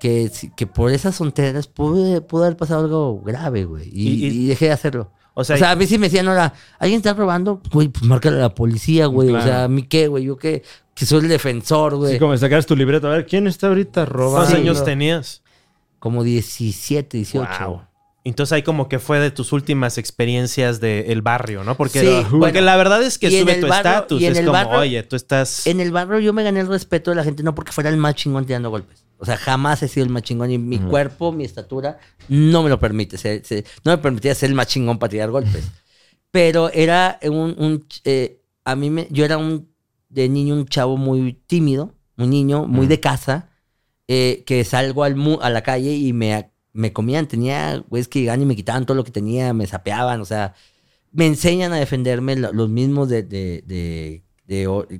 que, 0.01 0.31
que 0.57 0.67
por 0.67 0.91
esas 0.91 1.17
tonteras 1.17 1.67
pudo 1.69 2.25
haber 2.45 2.57
pasado 2.57 2.85
algo 2.85 3.21
grave, 3.23 3.65
güey. 3.65 3.89
Y, 3.93 4.47
dejé 4.49 4.67
de 4.67 4.73
hacerlo. 4.73 5.13
O 5.35 5.43
O 5.43 5.45
sea, 5.45 5.71
a 5.71 5.77
mí 5.77 5.87
sí 5.87 5.97
me 5.97 6.07
decían, 6.09 6.27
ahora, 6.29 6.53
¿alguien 6.79 6.99
está 6.99 7.15
robando? 7.15 7.63
Güey, 7.73 7.89
pues 7.89 8.05
márcale 8.05 8.37
a 8.39 8.41
la 8.41 8.55
policía, 8.55 9.07
güey. 9.07 9.29
Claro. 9.29 9.45
O 9.45 9.47
sea, 9.47 9.65
¿a 9.65 9.69
mí 9.69 9.85
qué, 9.85 10.09
güey? 10.09 10.25
Yo 10.25 10.37
que, 10.37 10.65
que 11.01 11.07
soy 11.07 11.21
el 11.23 11.29
defensor, 11.29 11.97
güey. 11.97 12.13
Así 12.13 12.19
como 12.21 12.37
sacaras 12.37 12.67
tu 12.67 12.77
libreto. 12.77 13.09
A 13.09 13.11
ver, 13.11 13.27
¿quién 13.27 13.47
está 13.47 13.67
ahorita 13.69 14.05
robando? 14.05 14.37
¿cuántos 14.37 14.55
Sí, 14.55 14.61
años 14.61 14.85
tenías? 14.85 15.43
Como 15.99 16.23
17, 16.23 17.17
18. 17.17 17.49
Wow. 17.67 17.83
Entonces 18.23 18.53
ahí 18.53 18.63
como 18.63 18.87
que 18.89 18.99
fue 18.99 19.19
de 19.19 19.31
tus 19.31 19.53
últimas 19.55 19.97
experiencias 19.97 20.79
del 20.79 21.23
barrio, 21.23 21.65
¿no? 21.65 21.75
Porque, 21.77 22.01
Sí, 22.01 22.07
porque 22.31 22.37
bueno. 22.37 22.61
la 22.61 22.77
verdad 22.77 23.03
es 23.03 23.19
que 23.19 23.31
sube 23.31 23.55
tu 23.57 23.67
estatus. 23.67 24.23
Es 24.23 24.39
como, 24.41 24.53
barrio- 24.53 24.79
oye, 24.79 25.03
tú 25.05 25.17
estás... 25.17 25.67
En 25.67 25.81
el 25.81 25.91
barrio 25.91 26.19
yo 26.21 26.35
me 26.35 26.43
gané 26.43 26.61
el 26.61 26.67
respeto 26.69 27.11
de 27.11 27.17
la 27.17 27.25
gente 27.25 27.43
no 27.43 27.55
porque 27.55 27.73
fuera 27.73 27.89
el 27.89 27.97
más 27.97 28.15
chingón 28.17 28.45
tirando 28.45 28.69
golpes. 28.69 29.07
O 29.17 29.25
sea, 29.25 29.39
jamás 29.39 29.83
he 29.83 29.89
sido 29.89 30.05
el 30.05 30.13
más 30.13 30.23
chingón 30.23 30.51
y 30.51 30.59
mi 30.59 30.79
cuerpo, 30.79 31.33
mi 31.33 31.45
estatura, 31.45 31.99
no 32.29 32.63
me 32.63 32.69
lo 32.69 32.79
permite. 32.79 33.17
no 33.85 33.93
me 33.93 33.99
permitía 33.99 34.35
ser 34.35 34.51
el 34.51 34.55
más 34.55 34.67
chingón 34.67 34.99
para 34.99 35.11
tirar 35.11 35.31
golpes. 35.31 35.65
Pero 36.31 36.71
era 36.75 37.19
un... 37.23 37.55
un, 37.59 37.87
eh, 38.05 38.43
a 38.67 38.77
mí 38.77 38.91
me... 38.91 39.09
Yo 39.11 39.25
era 39.25 39.39
un... 39.39 39.70
De 40.11 40.29
niño 40.29 40.55
un 40.55 40.67
chavo 40.67 40.97
muy 40.99 41.33
tímido, 41.47 41.95
un 42.19 42.29
niño 42.31 42.67
muy 42.67 42.87
de 42.87 43.01
casa, 43.01 43.49
eh, 44.09 44.43
que 44.45 44.65
salgo 44.65 45.05
al 45.05 45.17
mu- 45.17 45.39
a 45.41 45.49
la 45.51 45.63
calle 45.63 45.95
y 45.95 46.13
me, 46.13 46.51
me 46.75 46.93
comían. 46.93 47.27
Tenía 47.29 47.83
güeyes 47.89 48.09
que 48.09 48.19
llegaban 48.21 48.43
y 48.43 48.47
me 48.47 48.57
quitaban 48.57 48.85
todo 48.85 48.97
lo 48.97 49.05
que 49.05 49.13
tenía, 49.13 49.55
me 49.55 49.67
sapeaban, 49.67 50.21
o 50.21 50.25
sea... 50.27 50.55
Me 51.13 51.27
enseñan 51.27 51.73
a 51.73 51.77
defenderme 51.77 52.37
lo- 52.37 52.53
los 52.53 52.69
mismos 52.69 53.09
de, 53.09 53.25
de, 53.25 53.65
de, 53.67 54.23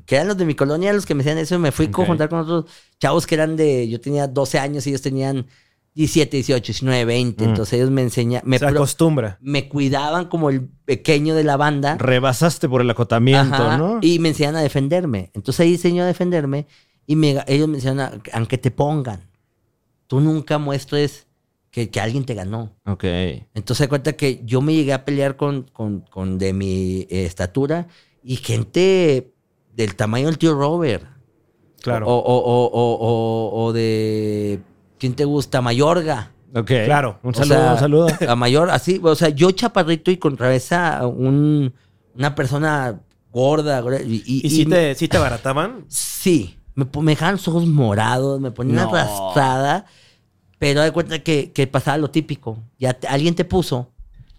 que 0.07 0.15
eran 0.17 0.27
los 0.27 0.37
de 0.37 0.45
mi 0.45 0.57
colonia 0.57 0.93
los 0.93 1.07
que 1.07 1.15
me 1.15 1.23
decían 1.23 1.39
eso. 1.39 1.57
Me 1.61 1.71
fui 1.71 1.87
a 1.87 1.89
Ok. 1.91 2.05
juntar 2.07 2.29
con 2.29 2.41
otros 2.41 2.65
chavos 2.99 3.29
que 3.29 3.37
eran 3.37 3.55
de... 3.57 3.89
Yo 3.89 4.01
tenía 4.01 4.27
12 4.27 4.59
años 4.59 4.85
y 4.87 4.91
ellos 4.91 5.03
tenían 5.03 5.47
17, 5.95 6.37
18, 6.37 6.67
19, 6.73 7.05
20. 7.05 7.45
Mm. 7.45 7.49
Entonces 7.49 7.73
ellos 7.75 7.91
me 7.91 8.03
enseñan... 8.03 8.43
Me, 8.45 8.59
se 8.59 8.67
acostumbra. 8.67 9.39
me 9.41 9.69
cuidaban 9.69 10.27
como 10.27 10.49
el 10.51 10.69
pequeño 10.85 11.35
de 11.35 11.45
la 11.45 11.57
banda. 11.57 11.97
Rebasaste 11.99 12.69
por 12.69 12.81
el 12.81 12.91
acotamiento, 12.91 13.55
Ajá, 13.55 13.77
¿no? 13.77 13.99
Y 14.03 14.19
me 14.21 14.29
enseñan 14.31 14.57
a 14.57 14.63
defenderme. 14.63 15.31
Entonces 15.35 15.61
ahí 15.61 15.73
enseñó 15.75 16.05
a 16.05 16.07
defenderme 16.07 16.67
y 17.07 17.17
me- 17.17 17.43
ellos 17.49 17.69
me 17.69 17.77
enseñan 17.77 18.01
a, 18.01 18.13
aunque 18.33 18.57
te 18.59 18.71
pongan, 18.71 19.29
tú 20.07 20.21
nunca 20.21 20.59
muestres 20.59 21.27
que, 21.71 21.91
que 21.91 22.01
alguien 22.01 22.25
te 22.25 22.35
ganó. 22.35 22.77
Ok. 22.87 23.05
Entonces 23.55 23.89
cuenta 23.89 24.13
que 24.15 24.41
yo 24.45 24.61
me 24.61 24.75
llegué 24.75 24.93
a 24.93 25.05
pelear 25.05 25.37
con, 25.37 25.65
con, 25.73 26.01
con 26.03 26.39
de 26.39 26.53
mi 26.53 27.01
eh, 27.11 27.25
estatura 27.27 27.89
y 28.23 28.37
gente 28.37 29.33
del 29.75 29.97
tamaño 29.97 30.27
del 30.27 30.39
tío 30.39 30.55
Robert. 30.55 31.05
Claro. 31.83 32.07
O, 32.09 32.15
o, 32.19 32.39
o, 32.39 32.65
o, 32.67 32.95
o- 32.95 33.65
o 33.67 33.73
de, 33.73 34.61
¿quién 35.01 35.15
te 35.15 35.25
gusta? 35.25 35.61
Mayorga. 35.61 36.31
Ok. 36.55 36.71
Claro. 36.85 37.19
Un 37.25 37.31
O 37.31 37.35
saludo, 37.35 37.55
sea, 37.59 37.73
un 37.73 37.79
saludo. 37.79 38.07
A 38.29 38.37
mayor, 38.37 38.71
así, 38.71 39.01
o 39.03 39.15
sea, 39.17 39.31
yo 39.31 39.51
chaparrito 39.51 40.11
y 40.13 40.17
contra 40.19 40.55
esa 40.55 41.05
un, 41.07 41.73
una 42.15 42.35
persona 42.37 43.01
gorda. 43.33 43.83
Y, 44.05 44.23
y- 44.27 44.47
¿Y 44.47 44.51
si 44.51 44.63
y 44.63 44.67
me- 44.67 44.77
te, 44.77 44.95
si 44.95 45.09
te 45.09 45.19
barataban? 45.19 45.85
Sí, 45.89 46.57
me, 46.75 46.87
me 47.03 47.13
dejaban 47.13 47.35
los 47.37 47.49
ojos 47.49 47.67
morados, 47.67 48.41
me 48.41 48.51
ponían 48.51 48.77
No. 48.77 48.91
arrastrada, 48.95 49.87
pero 50.59 50.83
de 50.83 50.91
cuenta 50.93 51.21
que, 51.21 51.53
que 51.53 51.67
pasaba 51.67 51.97
lo 51.99 52.11
típico. 52.11 52.59
Ya 52.79 52.93
te- 52.95 53.09
alguien 53.09 53.35
te 53.35 53.45
puso 53.45 53.91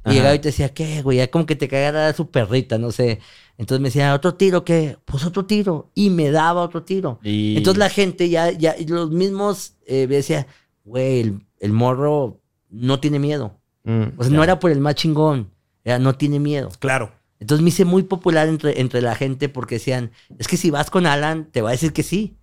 y 0.03 0.09
Ajá. 0.09 0.13
llegaba 0.13 0.35
y 0.35 0.39
te 0.39 0.49
decía, 0.49 0.69
¿qué, 0.69 1.01
güey? 1.01 1.17
Ya 1.19 1.29
como 1.31 1.45
que 1.45 1.55
te 1.55 1.67
cagara 1.67 2.11
su 2.13 2.29
perrita, 2.29 2.77
no 2.77 2.91
sé. 2.91 3.19
Entonces 3.57 3.81
me 3.81 3.89
decía, 3.89 4.13
¿otro 4.13 4.33
tiro 4.35 4.63
qué? 4.65 4.97
Pues 5.05 5.23
otro 5.25 5.45
tiro. 5.45 5.91
Y 5.93 6.09
me 6.09 6.31
daba 6.31 6.61
otro 6.61 6.83
tiro. 6.83 7.19
Y- 7.23 7.57
Entonces 7.57 7.77
la 7.79 7.89
gente 7.89 8.29
ya, 8.29 8.51
ya, 8.51 8.75
y 8.77 8.85
los 8.87 9.11
mismos 9.11 9.75
eh, 9.85 10.07
me 10.07 10.15
decía, 10.15 10.47
güey, 10.83 11.19
el, 11.21 11.45
el 11.59 11.71
morro 11.73 12.39
no 12.69 12.99
tiene 12.99 13.19
miedo. 13.19 13.57
Mm, 13.83 14.03
O 14.17 14.23
sea, 14.23 14.31
no 14.33 14.43
era 14.43 14.59
por 14.59 14.71
el 14.71 14.79
más 14.79 14.95
chingón. 14.95 15.49
Era 15.83 15.99
no 15.99 16.15
tiene 16.15 16.39
miedo. 16.39 16.69
Claro. 16.79 17.11
Entonces 17.39 17.63
me 17.63 17.69
hice 17.69 17.85
muy 17.85 18.03
popular 18.03 18.47
entre, 18.47 18.79
entre 18.81 19.01
la 19.01 19.15
gente 19.15 19.49
porque 19.49 19.75
decían, 19.75 20.11
es 20.37 20.47
que 20.47 20.57
si 20.57 20.69
vas 20.71 20.89
con 20.91 21.05
Alan, 21.07 21.45
te 21.51 21.61
va 21.61 21.69
a 21.69 21.71
decir 21.73 21.91
que 21.93 22.03
sí. 22.03 22.35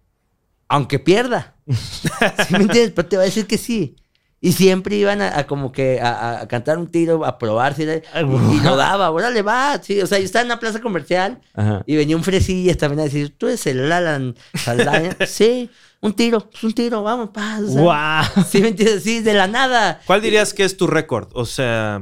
Aunque 0.69 0.99
pierda. 0.99 1.57
¿Sí 1.69 2.53
me 2.53 2.59
entiendes? 2.65 2.93
Pero 2.95 3.09
te 3.09 3.17
va 3.17 3.23
a 3.23 3.27
decir 3.27 3.47
que 3.47 3.59
sí. 3.59 3.97
Y 4.41 4.53
siempre 4.53 4.97
iban 4.97 5.20
a, 5.20 5.36
a 5.36 5.47
como 5.47 5.72
que 5.72 6.01
a, 6.01 6.47
cantar 6.49 6.78
un 6.78 6.86
tiro, 6.86 7.24
a 7.24 7.39
probar. 7.39 7.74
¿sí? 7.74 7.82
Y, 7.82 8.57
y 8.57 8.61
lo 8.61 8.76
daba, 8.76 9.11
órale, 9.11 9.43
va. 9.43 9.80
Sí, 9.82 10.01
o 10.01 10.07
sea, 10.07 10.18
yo 10.18 10.24
estaba 10.24 10.43
en 10.43 10.47
una 10.47 10.61
plaza 10.61 10.80
comercial 10.80 11.41
Ajá. 11.55 11.82
y 11.86 11.97
venía 11.97 12.16
un 12.16 12.22
fresillas 12.22 12.76
también 12.76 13.01
a 13.01 13.05
decir, 13.05 13.34
tú 13.36 13.49
eres 13.49 13.66
el 13.66 13.91
Alan 13.91 14.36
Saldaña. 14.55 15.16
sí, 15.26 15.70
un 16.01 16.12
tiro, 16.12 16.49
pues 16.49 16.62
un 16.62 16.72
tiro, 16.72 17.03
vamos, 17.03 17.30
pa. 17.30 17.59
O 17.59 17.66
sea, 17.66 17.82
¡Guau! 17.82 18.24
¿Sí 18.49 18.61
me 18.61 18.68
entiendes? 18.68 19.03
Sí, 19.03 19.20
de 19.20 19.34
la 19.34 19.49
nada. 19.49 20.01
¿Cuál 20.07 20.22
dirías 20.22 20.55
que 20.55 20.64
es 20.64 20.76
tu 20.76 20.86
récord? 20.86 21.28
O 21.32 21.45
sea, 21.45 22.01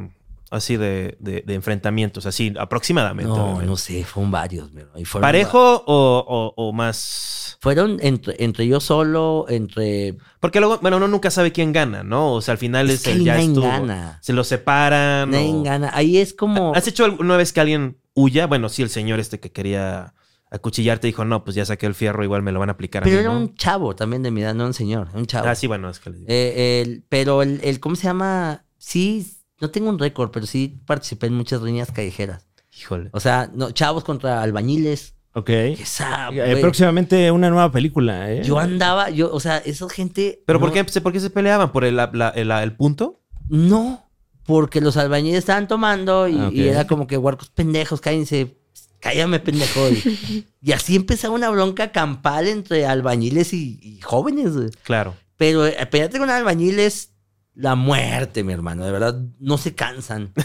así 0.57 0.77
de, 0.77 1.17
de- 1.21 1.43
de 1.47 1.55
enfrentamientos, 1.55 2.27
así 2.27 2.53
aproximadamente. 2.59 3.31
No, 3.33 3.63
no 3.63 3.77
sé, 3.77 4.05
fueron 4.05 4.31
varios. 4.31 4.71
fueron 5.05 5.21
¿Parejo 5.21 5.85
o, 5.87 6.25
o- 6.27 6.55
o 6.57 6.73
más...? 6.73 7.59
Fueron 7.61 7.99
entre, 8.03 8.43
entre 8.45 8.67
yo 8.67 8.81
solo, 8.81 9.47
entre... 9.49 10.17
Porque 10.41 10.61
luego, 10.61 10.79
bueno, 10.83 10.99
uno 10.99 11.09
nunca 11.09 11.31
sabe 11.31 11.53
quién 11.53 11.73
gana, 11.73 12.03
¿no? 12.05 12.33
O 12.35 12.41
sea, 12.43 12.53
al 12.53 12.59
final 12.59 12.89
Es 12.91 12.97
es, 12.97 13.03
que 13.03 13.13
el 13.13 13.25
ya 13.25 13.39
estuvo. 13.39 13.67
gana. 13.67 14.19
Se 14.23 14.33
lo 14.33 14.45
separan. 14.45 15.31
Nadie 15.31 15.53
o- 15.53 15.63
gana. 15.63 15.91
Ahí 15.95 16.19
es 16.19 16.35
como... 16.35 16.75
¿Has 16.75 16.87
hecho 16.87 17.05
alguna 17.05 17.37
vez 17.37 17.53
que 17.53 17.61
alguien 17.61 17.99
huya? 18.15 18.47
Bueno, 18.47 18.69
sí, 18.69 18.83
el 18.83 18.91
señor 18.91 19.21
este 19.21 19.41
que 19.41 19.51
quería 19.53 20.15
acuchillarte 20.51 21.07
dijo, 21.09 21.25
no, 21.25 21.43
pues 21.45 21.57
ya 21.57 21.65
saqué 21.65 21.87
el 21.87 21.95
fierro, 21.95 22.23
igual 22.23 22.43
me 22.43 22.53
lo 22.53 22.61
van 22.61 22.69
a 22.69 22.73
aplicar 22.73 23.03
a 23.03 23.05
Pero 23.05 23.17
mí, 23.17 23.21
era 23.25 23.33
¿no? 23.33 23.39
un 23.41 23.55
chavo 23.57 23.97
también 23.97 24.23
de 24.23 24.31
mi 24.31 24.43
edad, 24.43 24.55
no 24.55 24.67
un 24.67 24.75
señor, 24.75 25.09
un 25.15 25.27
chavo. 25.27 25.49
Ah, 25.49 25.55
sí, 25.55 25.67
bueno, 25.67 25.91
es 25.91 25.99
que 25.99 26.11
le 26.11 26.17
digo. 26.19 26.27
Eh, 26.31 26.83
el- 26.87 27.05
pero 27.09 27.43
el, 27.43 27.61
el- 27.65 27.81
¿cómo 27.81 27.97
se 27.97 28.05
llama? 28.05 28.65
Sí, 28.79 29.27
no 29.61 29.71
tengo 29.71 29.89
un 29.91 29.99
récord, 29.99 30.31
pero 30.31 30.47
sí 30.47 30.81
participé 30.87 31.27
en 31.27 31.35
muchas 31.35 31.61
riñas 31.63 31.91
callejeras. 31.93 32.47
Híjole. 32.79 33.09
O 33.13 33.21
sea, 33.21 33.51
no, 33.55 33.71
chavos 33.71 34.05
contra 34.05 34.43
albañiles. 34.43 35.15
Ok. 35.33 35.51
Esa, 35.51 36.29
Eh, 36.33 36.57
próximamente 36.61 37.31
una 37.31 37.51
nueva 37.51 37.71
película, 37.71 38.33
¿eh? 38.33 38.43
Yo 38.45 38.59
andaba, 38.59 39.11
yo, 39.11 39.33
o 39.33 39.41
sea, 39.41 39.59
esa 39.59 39.89
gente... 39.89 40.43
¿Pero 40.47 40.61
por, 40.61 40.73
qué, 40.73 40.83
por 40.85 41.13
qué 41.13 41.21
se 41.21 41.31
peleaban? 41.31 41.73
¿Por 41.73 41.85
el, 41.85 41.97
la- 41.97 42.33
el- 42.35 42.51
el 42.51 42.73
punto? 42.77 43.21
No, 43.49 44.09
porque 44.45 44.81
los 44.81 44.97
albañiles 44.97 45.39
estaban 45.41 45.69
tomando 45.69 46.27
y, 46.29 46.39
Ah, 46.39 46.51
y 46.53 46.69
era 46.69 46.87
como 46.87 47.07
que 47.07 47.17
huarcos 47.19 47.51
pendejos, 47.51 48.01
cállense, 48.01 48.57
cállame 49.01 49.39
pendejo. 49.41 49.89
Y, 49.91 50.47
y 50.63 50.73
así 50.73 50.97
empezaba 50.97 51.35
una 51.35 51.51
bronca 51.51 51.93
campal 51.93 52.47
entre 52.49 52.87
albañiles 52.87 53.53
y, 53.53 53.79
y 53.83 54.01
jóvenes. 54.01 54.53
Claro. 54.85 55.15
Pero 55.37 55.67
eh, 55.67 55.75
pelearte 55.91 56.19
con 56.19 56.31
albañiles, 56.31 57.13
la 57.57 57.75
muerte, 57.75 58.45
mi 58.45 58.53
hermano, 58.53 58.85
de 58.85 58.93
verdad, 58.93 59.19
no 59.41 59.59
se 59.59 59.75
cansan. 59.75 60.33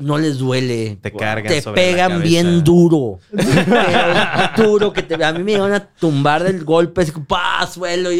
No 0.00 0.18
les 0.18 0.38
duele. 0.38 0.98
Te 1.00 1.12
cargan 1.12 1.46
Te 1.46 1.62
sobre 1.62 1.80
pegan 1.80 2.20
bien 2.20 2.64
duro. 2.64 3.20
Duro 4.56 4.92
que 4.92 5.04
te, 5.04 5.22
a 5.24 5.32
mí 5.32 5.44
me 5.44 5.52
iban 5.52 5.72
a 5.72 5.86
tumbar 5.86 6.42
del 6.42 6.64
golpe, 6.64 7.02
así 7.02 7.12
suelo. 7.72 8.10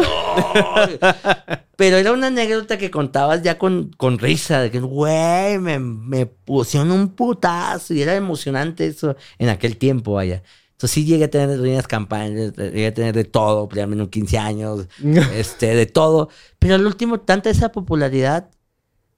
Pero 1.76 1.96
era 1.96 2.12
una 2.12 2.28
anécdota 2.28 2.78
que 2.78 2.92
contabas 2.92 3.42
ya 3.42 3.58
con, 3.58 3.90
con 3.96 4.20
risa, 4.20 4.60
de 4.60 4.70
que, 4.70 4.78
güey, 4.78 5.58
me, 5.58 5.80
me 5.80 6.26
pusieron 6.26 6.92
un 6.92 7.08
putazo 7.08 7.92
y 7.92 8.02
era 8.02 8.14
emocionante 8.14 8.86
eso 8.86 9.16
en 9.38 9.48
aquel 9.48 9.76
tiempo, 9.76 10.12
vaya. 10.12 10.44
Sí 10.88 11.04
llegué 11.04 11.24
a 11.24 11.30
tener 11.30 11.60
riñas 11.60 11.86
campañas, 11.86 12.52
llegué 12.56 12.86
a 12.88 12.94
tener 12.94 13.14
de 13.14 13.24
todo, 13.24 13.68
pelearme 13.68 13.94
en 13.94 14.02
un 14.02 14.08
15 14.08 14.38
años, 14.38 14.86
este, 15.34 15.74
de 15.74 15.86
todo. 15.86 16.28
Pero 16.58 16.74
al 16.76 16.86
último, 16.86 17.20
tanta 17.20 17.50
esa 17.50 17.72
popularidad, 17.72 18.50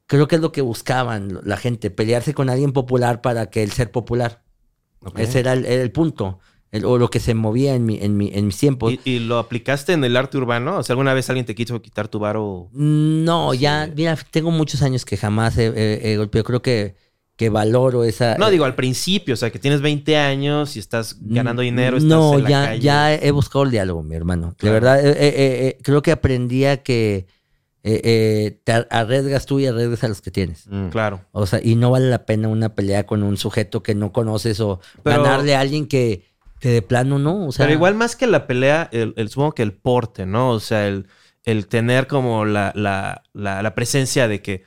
creo 0.07 0.29
que 0.29 0.37
es 0.37 0.43
lo 0.43 0.53
que 0.53 0.61
buscaban 0.63 1.41
la 1.45 1.57
gente, 1.57 1.91
pelearse 1.91 2.35
con 2.35 2.51
alguien 2.51 2.73
popular 2.73 3.21
para 3.21 3.51
que 3.51 3.63
el 3.63 3.73
ser 3.73 3.91
popular. 3.91 4.43
Ese 5.17 5.41
era 5.41 5.53
el, 5.53 5.65
era 5.67 5.83
el 5.83 5.93
punto, 5.93 6.41
el- 6.73 6.85
o 6.85 6.99
lo 6.99 7.09
que 7.11 7.21
se 7.21 7.35
movía 7.35 7.75
en, 7.75 7.85
mi, 7.87 7.99
en, 8.01 8.17
mi, 8.17 8.31
en 8.35 8.47
mis 8.47 8.57
tiempos. 8.59 8.93
¿Y, 8.93 9.01
y 9.05 9.19
lo 9.21 9.39
aplicaste 9.39 9.93
en 9.93 10.03
el 10.05 10.17
arte 10.17 10.37
urbano? 10.39 10.79
O 10.79 10.83
sea, 10.83 10.95
¿alguna 10.95 11.15
vez 11.15 11.29
alguien 11.31 11.47
te 11.47 11.55
quiso 11.55 11.81
quitar 11.81 12.09
tu 12.09 12.19
varo? 12.19 12.69
No, 12.73 13.53
Sí. 13.53 13.59
ya, 13.61 13.91
mira, 13.95 14.17
tengo 14.31 14.51
muchos 14.51 14.83
años 14.83 15.05
que 15.05 15.17
jamás 15.17 15.57
he, 15.59 15.67
he- 15.69 16.13
he 16.13 16.17
golpeado. 16.17 16.45
Creo 16.45 16.63
que, 16.63 16.97
que 17.37 17.49
valoro 17.51 18.03
esa. 18.05 18.37
No, 18.39 18.51
digo, 18.51 18.65
al 18.65 18.75
principio, 18.75 19.35
o 19.35 19.37
sea, 19.37 19.51
que 19.51 19.59
tienes 19.59 19.83
20 19.83 20.17
años 20.17 20.75
y 20.77 20.79
estás 20.79 21.17
ganando 21.21 21.63
dinero, 21.63 21.97
estás 21.99 22.09
No, 22.11 22.35
en 22.35 22.45
la 22.45 22.49
ya, 22.51 22.65
calle. 22.67 22.81
ya 22.81 23.15
he 23.15 23.31
buscado 23.31 23.65
el 23.65 23.71
diálogo, 23.71 24.03
mi 24.03 24.15
hermano. 24.17 24.55
De 24.61 24.71
verdad, 24.71 24.99
eh, 25.05 25.11
eh, 25.11 25.15
eh, 25.19 25.67
eh, 25.69 25.79
creo 25.83 26.01
que 26.03 26.13
aprendí 26.13 26.65
a 26.65 26.79
que 26.83 27.27
eh, 27.89 28.01
eh, 28.03 28.61
te 28.65 28.73
ar- 28.73 28.89
arriesgas 28.91 29.47
tú 29.47 29.61
y 29.61 29.67
arriesgas 29.67 30.03
a 30.03 30.09
los 30.09 30.21
que 30.21 30.31
tienes. 30.33 30.67
Mm. 30.67 30.89
Claro. 30.89 31.21
O 31.33 31.47
sea, 31.47 31.61
y 31.63 31.77
no 31.77 31.91
vale 31.91 32.09
la 32.11 32.27
pena 32.27 32.49
una 32.49 32.75
pelea 32.75 33.05
con 33.07 33.23
un 33.23 33.37
sujeto 33.37 33.83
que 33.83 33.95
no 33.95 34.13
conoces 34.13 34.59
o 34.61 34.81
Pero- 35.05 35.23
ganarle 35.23 35.55
a 35.55 35.61
alguien 35.61 35.87
que, 35.87 36.25
que 36.59 36.71
de 36.71 36.83
plano 36.83 37.19
no. 37.21 37.47
O 37.47 37.53
sea, 37.53 37.65
Pero 37.67 37.75
igual 37.77 37.95
más 37.95 38.17
que 38.17 38.27
la 38.27 38.47
pelea, 38.47 38.89
el, 38.93 39.13
el- 39.17 39.29
supongo 39.29 39.53
que 39.53 39.63
el 39.63 39.73
porte, 39.75 40.27
¿no? 40.27 40.51
O 40.51 40.59
sea, 40.61 40.89
el, 40.89 41.07
el 41.45 41.69
tener 41.69 42.07
como 42.09 42.45
la, 42.45 42.73
la, 42.75 43.23
la, 43.35 43.63
la 43.63 43.75
presencia 43.75 44.27
de 44.27 44.43
que, 44.43 44.65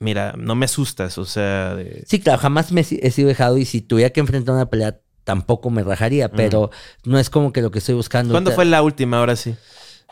mira, 0.00 0.34
no 0.36 0.54
me 0.56 0.64
asustas, 0.64 1.16
o 1.18 1.24
sea, 1.24 1.74
de... 1.76 2.02
Sí, 2.06 2.18
claro, 2.20 2.38
jamás 2.40 2.72
me 2.72 2.80
he 2.80 2.84
si- 2.84 2.98
he 3.02 3.10
sido 3.10 3.28
dejado 3.28 3.56
y 3.58 3.64
si 3.64 3.80
tuviera 3.82 4.10
que 4.10 4.20
enfrentar 4.20 4.54
una 4.54 4.68
pelea 4.68 4.98
tampoco 5.22 5.70
me 5.70 5.84
rajaría, 5.84 6.30
pero 6.32 6.70
no 7.04 7.18
es 7.18 7.30
como 7.30 7.52
que 7.52 7.62
lo 7.62 7.70
que 7.70 7.78
estoy 7.78 7.94
buscando. 7.94 8.32
¿Cuándo 8.32 8.50
fue 8.50 8.64
la 8.64 8.82
última? 8.82 9.18
Ahora 9.20 9.36
sí. 9.36 9.54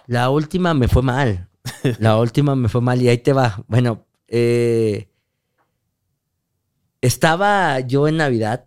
La 0.06 0.30
última 0.30 0.74
me 0.74 0.86
fue 0.88 1.02
mal. 1.02 1.48
La 1.98 2.16
última 2.18 2.54
me 2.56 2.68
fue 2.68 2.80
mal 2.80 3.02
y 3.02 3.08
ahí 3.08 3.18
te 3.18 3.32
va. 3.32 3.62
Bueno, 3.66 4.06
eh, 4.28 5.10
estaba 7.00 7.80
yo 7.80 8.08
en 8.08 8.16
Navidad 8.18 8.66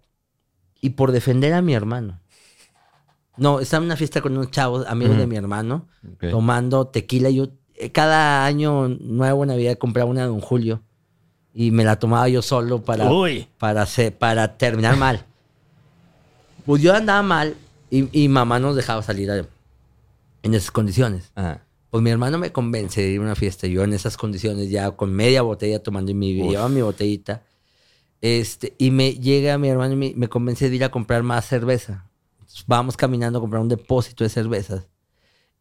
y 0.81 0.91
por 0.91 1.11
defender 1.11 1.53
a 1.53 1.61
mi 1.61 1.73
hermano. 1.73 2.19
No, 3.37 3.59
estaba 3.59 3.81
en 3.81 3.85
una 3.87 3.95
fiesta 3.95 4.21
con 4.21 4.33
unos 4.33 4.51
chavos, 4.51 4.85
amigos 4.87 5.17
de 5.17 5.27
mi 5.27 5.35
hermano, 5.37 5.87
tomando 6.31 6.87
tequila. 6.87 7.29
Yo 7.29 7.47
eh, 7.75 7.91
cada 7.91 8.45
año 8.45 8.87
nuevo 8.89 9.45
Navidad 9.45 9.77
compraba 9.77 10.09
una 10.09 10.21
de 10.21 10.27
Don 10.27 10.41
Julio 10.41 10.83
y 11.53 11.71
me 11.71 11.83
la 11.83 11.97
tomaba 11.99 12.27
yo 12.29 12.41
solo 12.41 12.81
para, 12.81 13.11
Uy. 13.11 13.47
para, 13.57 13.81
hacer- 13.83 14.15
para 14.17 14.57
terminar 14.57 14.95
mal. 14.97 15.25
Pues 16.65 16.81
yo 16.81 16.93
andaba 16.93 17.21
mal 17.23 17.55
y, 17.89 18.07
y 18.23 18.27
mamá 18.27 18.59
nos 18.59 18.75
dejaba 18.75 19.01
salir 19.03 19.29
a- 19.31 19.45
en 20.43 20.53
esas 20.53 20.71
condiciones. 20.71 21.31
Ajá. 21.35 21.63
Pues 21.89 22.01
mi 22.03 22.09
hermano 22.09 22.37
me 22.37 22.51
convence 22.51 23.01
de 23.01 23.09
ir 23.09 23.19
a 23.19 23.23
una 23.23 23.35
fiesta. 23.35 23.67
Yo 23.67 23.83
en 23.83 23.93
esas 23.93 24.15
condiciones, 24.15 24.69
ya 24.69 24.91
con 24.91 25.11
media 25.13 25.41
botella 25.41 25.83
tomando 25.83 26.11
y 26.11 26.15
Uf. 26.41 26.51
llevaba 26.51 26.69
mi 26.69 26.81
botellita. 26.81 27.43
Este, 28.21 28.75
y 28.77 28.91
me 28.91 29.13
llega 29.15 29.57
mi 29.57 29.67
hermano 29.67 29.93
y 29.93 29.97
me, 29.97 30.13
me 30.15 30.29
convence 30.29 30.69
de 30.69 30.75
ir 30.75 30.83
a 30.83 30.89
comprar 30.91 31.23
más 31.23 31.45
cerveza. 31.45 32.05
Entonces, 32.39 32.63
vamos 32.67 32.95
caminando 32.95 33.39
a 33.39 33.41
comprar 33.41 33.61
un 33.61 33.67
depósito 33.67 34.23
de 34.23 34.29
cervezas. 34.29 34.87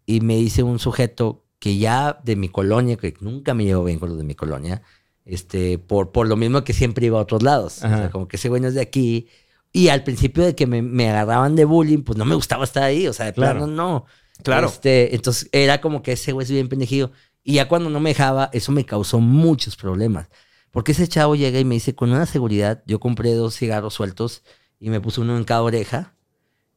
Y 0.07 0.21
me 0.21 0.37
dice 0.37 0.63
un 0.63 0.79
sujeto 0.79 1.43
que 1.59 1.79
ya 1.79 2.21
de 2.23 2.37
mi 2.37 2.49
colonia, 2.49 2.97
que 2.97 3.15
nunca 3.21 3.55
me 3.55 3.65
llevo 3.65 3.85
bien 3.85 3.99
con 3.99 4.11
los 4.11 4.19
de 4.19 4.25
mi 4.25 4.35
colonia, 4.35 4.83
este, 5.25 5.79
por, 5.79 6.13
por 6.13 6.29
lo 6.29 6.37
mismo 6.37 6.65
que 6.65 6.73
siempre 6.73 7.07
iba 7.07 7.19
a 7.19 7.23
otros 7.23 7.43
lados. 7.43 7.79
O 7.79 7.89
sea, 7.89 8.11
como 8.11 8.27
que 8.29 8.37
ese 8.37 8.49
güey 8.49 8.61
no 8.61 8.69
es 8.69 8.75
de 8.75 8.81
aquí. 8.81 9.29
Y 9.73 9.89
al 9.89 10.03
principio 10.03 10.45
de 10.45 10.55
que 10.55 10.67
me, 10.67 10.83
me 10.83 11.09
agarraban 11.11 11.55
de 11.57 11.65
bullying, 11.65 12.03
pues 12.03 12.19
no 12.19 12.25
me 12.25 12.35
gustaba 12.35 12.65
estar 12.65 12.83
ahí. 12.83 13.07
O 13.07 13.13
sea, 13.13 13.27
de 13.27 13.33
Claro. 13.33 13.59
plano 13.61 13.73
no. 13.73 14.07
Claro. 14.43 14.67
Este, 14.69 15.15
entonces 15.15 15.49
era 15.53 15.81
como 15.81 16.03
que 16.03 16.13
ese 16.13 16.33
güey 16.33 16.45
es 16.45 16.51
bien 16.51 16.69
pendejillo. 16.69 17.13
Y 17.45 17.55
ya 17.55 17.69
cuando 17.69 17.89
no 17.91 18.01
me 18.01 18.11
dejaba, 18.11 18.51
eso 18.53 18.73
me 18.73 18.85
causó 18.85 19.21
muchos 19.21 19.77
problemas. 19.77 20.29
Porque 20.71 20.93
ese 20.93 21.07
chavo 21.09 21.37
llega 21.37 21.59
y 21.59 21.65
me 21.65 21.75
dice, 21.75 21.95
con 21.95 22.11
una 22.11 22.27
seguridad, 22.27 22.83
yo 22.87 23.01
compré 23.01 23.33
dos 23.35 23.57
cigarros 23.57 23.95
sueltos 23.95 24.43
y 24.79 24.91
me 24.91 25.01
puse 25.01 25.21
uno 25.21 25.37
en 25.37 25.45
cada 25.45 25.63
oreja. 25.63 26.15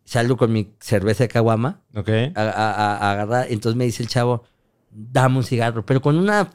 Salgo 0.05 0.35
con 0.35 0.51
mi 0.51 0.73
cerveza 0.79 1.23
de 1.23 1.29
caguama 1.29 1.81
Ok. 1.95 2.09
a- 2.35 2.41
a- 2.41 2.97
a 2.97 3.11
agarrar. 3.11 3.47
Entonces 3.49 3.77
me 3.77 3.85
dice 3.85 4.03
el 4.03 4.09
chavo, 4.09 4.43
dame 4.91 5.37
un 5.37 5.43
cigarro. 5.43 5.85
Pero 5.85 6.01
con 6.01 6.17
una 6.17 6.49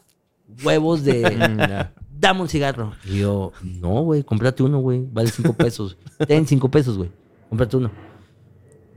huevos 0.64 1.04
de, 1.04 1.22
Mm, 2.18 2.20
dame 2.20 2.40
un 2.40 2.48
cigarro. 2.48 2.94
Y 3.04 3.18
yo, 3.20 3.52
no, 3.62 4.02
güey, 4.02 4.22
cómprate 4.24 4.62
uno, 4.62 4.78
güey. 4.80 5.06
Vale 5.10 5.30
cinco 5.30 5.52
pesos. 5.52 5.96
Ten 6.26 6.46
cinco 6.46 6.68
pesos, 6.70 6.96
güey. 6.96 7.10
Cómprate 7.48 7.76
uno. 7.76 7.90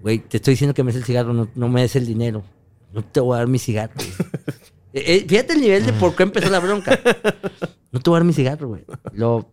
Güey, 0.01 0.19
te 0.19 0.37
estoy 0.37 0.53
diciendo 0.53 0.73
que 0.73 0.83
me 0.83 0.91
des 0.91 1.01
el 1.01 1.05
cigarro, 1.05 1.33
no, 1.33 1.47
no 1.53 1.69
me 1.69 1.81
des 1.81 1.95
el 1.95 2.05
dinero. 2.07 2.43
No 2.91 3.03
te 3.03 3.19
voy 3.19 3.35
a 3.35 3.39
dar 3.39 3.47
mi 3.47 3.59
cigarro. 3.59 3.93
güey. 3.95 4.09
Eh, 4.93 5.03
eh, 5.23 5.25
fíjate 5.25 5.53
el 5.53 5.61
nivel 5.61 5.85
de 5.85 5.93
por 5.93 6.13
qué 6.17 6.23
empezó 6.23 6.49
la 6.49 6.59
bronca. 6.59 6.99
No 7.93 8.01
te 8.01 8.09
voy 8.09 8.17
a 8.17 8.19
dar 8.19 8.25
mi 8.25 8.33
cigarro, 8.33 8.67
güey. 8.67 8.83
Lo, 9.13 9.49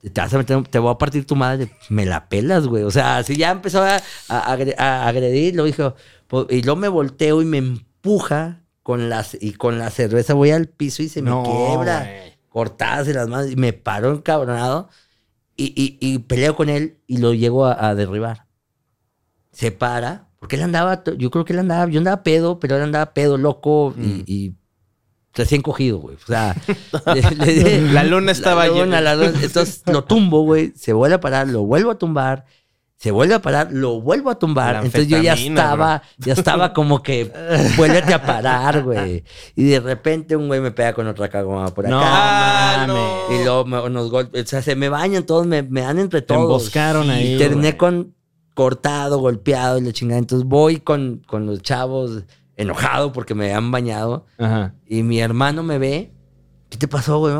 te 0.00 0.20
vas 0.20 0.32
a 0.32 0.38
meter, 0.38 0.62
te 0.68 0.78
voy 0.78 0.92
a 0.92 0.96
partir 0.96 1.26
tu 1.26 1.34
madre. 1.34 1.72
Me 1.88 2.06
la 2.06 2.28
pelas, 2.28 2.68
güey. 2.68 2.84
O 2.84 2.90
sea, 2.92 3.20
si 3.24 3.34
ya 3.34 3.50
empezó 3.50 3.82
a, 3.82 3.96
a, 4.28 4.56
agre- 4.56 4.78
a 4.78 5.08
agredir, 5.08 5.56
lo 5.56 5.64
dijo. 5.64 5.96
Y 6.50 6.62
luego 6.62 6.76
me 6.78 6.86
volteo 6.86 7.42
y 7.42 7.46
me 7.46 7.58
empuja 7.58 8.62
con 8.88 9.10
las, 9.10 9.36
y 9.38 9.52
con 9.52 9.78
la 9.78 9.90
cerveza 9.90 10.32
voy 10.32 10.50
al 10.50 10.66
piso 10.66 11.02
y 11.02 11.10
se 11.10 11.20
me 11.20 11.28
No, 11.28 11.42
quiebra 11.42 12.08
cortadas 12.48 13.06
en 13.06 13.16
las 13.16 13.28
manos 13.28 13.50
y 13.50 13.56
me 13.56 13.74
paró 13.74 14.12
encabronado 14.14 14.88
y, 15.58 15.66
y, 15.76 15.98
y 16.00 16.20
peleo 16.20 16.56
con 16.56 16.70
él 16.70 16.96
y 17.06 17.18
lo 17.18 17.34
llego 17.34 17.66
a, 17.66 17.88
a 17.90 17.94
derribar. 17.94 18.46
Se 19.52 19.72
para, 19.72 20.28
porque 20.40 20.56
él 20.56 20.62
andaba, 20.62 21.02
yo 21.18 21.30
creo 21.30 21.44
que 21.44 21.52
él 21.52 21.58
andaba, 21.58 21.90
yo 21.90 21.98
andaba 21.98 22.22
pedo, 22.22 22.58
pero 22.60 22.76
él 22.76 22.82
andaba 22.82 23.12
pedo, 23.12 23.36
loco 23.36 23.92
y, 23.98 24.00
Mm. 24.00 24.22
y 24.26 24.54
recién 25.34 25.60
cogido, 25.60 25.98
güey. 25.98 26.16
O 26.16 26.26
sea, 26.26 26.56
le- 27.14 27.36
le 27.36 27.52
di- 27.52 27.92
La 27.92 28.04
luna 28.04 28.32
estaba 28.32 28.62
la 28.66 28.68
luna, 28.72 28.84
llena. 28.84 29.00
la 29.02 29.16
luna. 29.16 29.38
Entonces 29.42 29.82
lo 29.84 30.02
tumbo, 30.04 30.44
güey. 30.44 30.72
Se 30.76 30.94
vuelve 30.94 31.16
a 31.16 31.20
parar, 31.20 31.46
lo 31.48 31.62
vuelvo 31.64 31.90
a 31.90 31.98
tumbar. 31.98 32.46
Se 32.98 33.12
vuelve 33.12 33.34
a 33.34 33.40
parar, 33.40 33.68
lo 33.70 34.00
vuelvo 34.00 34.28
a 34.28 34.40
tumbar. 34.40 34.74
La 34.74 34.78
Entonces 34.80 35.06
yo 35.06 35.22
ya 35.22 35.34
estaba, 35.34 36.02
ya 36.18 36.32
estaba 36.32 36.72
como 36.72 37.00
que 37.00 37.30
vuélvete 37.76 38.12
a 38.12 38.20
parar, 38.26 38.82
güey. 38.82 39.22
Y 39.54 39.64
de 39.68 39.78
repente 39.78 40.34
un 40.34 40.48
güey 40.48 40.60
me 40.60 40.72
pega 40.72 40.92
con 40.94 41.06
otra 41.06 41.28
cagoma 41.28 41.72
por 41.72 41.86
acá. 41.86 41.94
No 41.94 42.00
mames. 42.00 42.88
no. 42.88 43.34
Y 43.36 43.44
luego 43.44 43.64
me- 43.66 43.88
nos 43.90 44.12
o 44.12 44.28
sea, 44.44 44.62
se 44.62 44.74
me 44.74 44.88
bañan 44.88 45.24
todos, 45.24 45.46
me, 45.46 45.62
me 45.62 45.82
dan 45.82 46.00
entre 46.00 46.22
Te 46.22 46.26
todos. 46.26 46.42
emboscaron 46.42 47.08
ahí. 47.08 47.34
Y 47.34 47.38
terminé 47.38 47.76
con 47.76 48.14
cortado, 48.54 49.20
golpeado 49.20 49.78
y 49.78 49.82
la 49.82 49.92
chingada. 49.92 50.18
Entonces 50.18 50.48
voy 50.48 50.78
con, 50.80 51.22
con 51.28 51.46
los 51.46 51.62
chavos 51.62 52.24
enojado 52.56 53.12
porque 53.12 53.36
me 53.36 53.54
han 53.54 53.70
bañado. 53.70 54.26
Ajá. 54.38 54.74
Y 54.86 55.04
mi 55.04 55.20
hermano 55.20 55.62
me 55.62 55.78
ve. 55.78 56.12
¿Qué 56.68 56.76
te 56.76 56.88
pasó, 56.88 57.20
güey? 57.20 57.32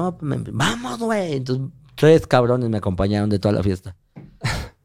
Vamos, 0.52 0.98
güey. 1.00 1.32
Entonces, 1.34 1.66
tres 1.96 2.28
cabrones 2.28 2.68
me 2.70 2.78
acompañaron 2.78 3.28
de 3.28 3.40
toda 3.40 3.54
la 3.54 3.62
fiesta. 3.64 3.96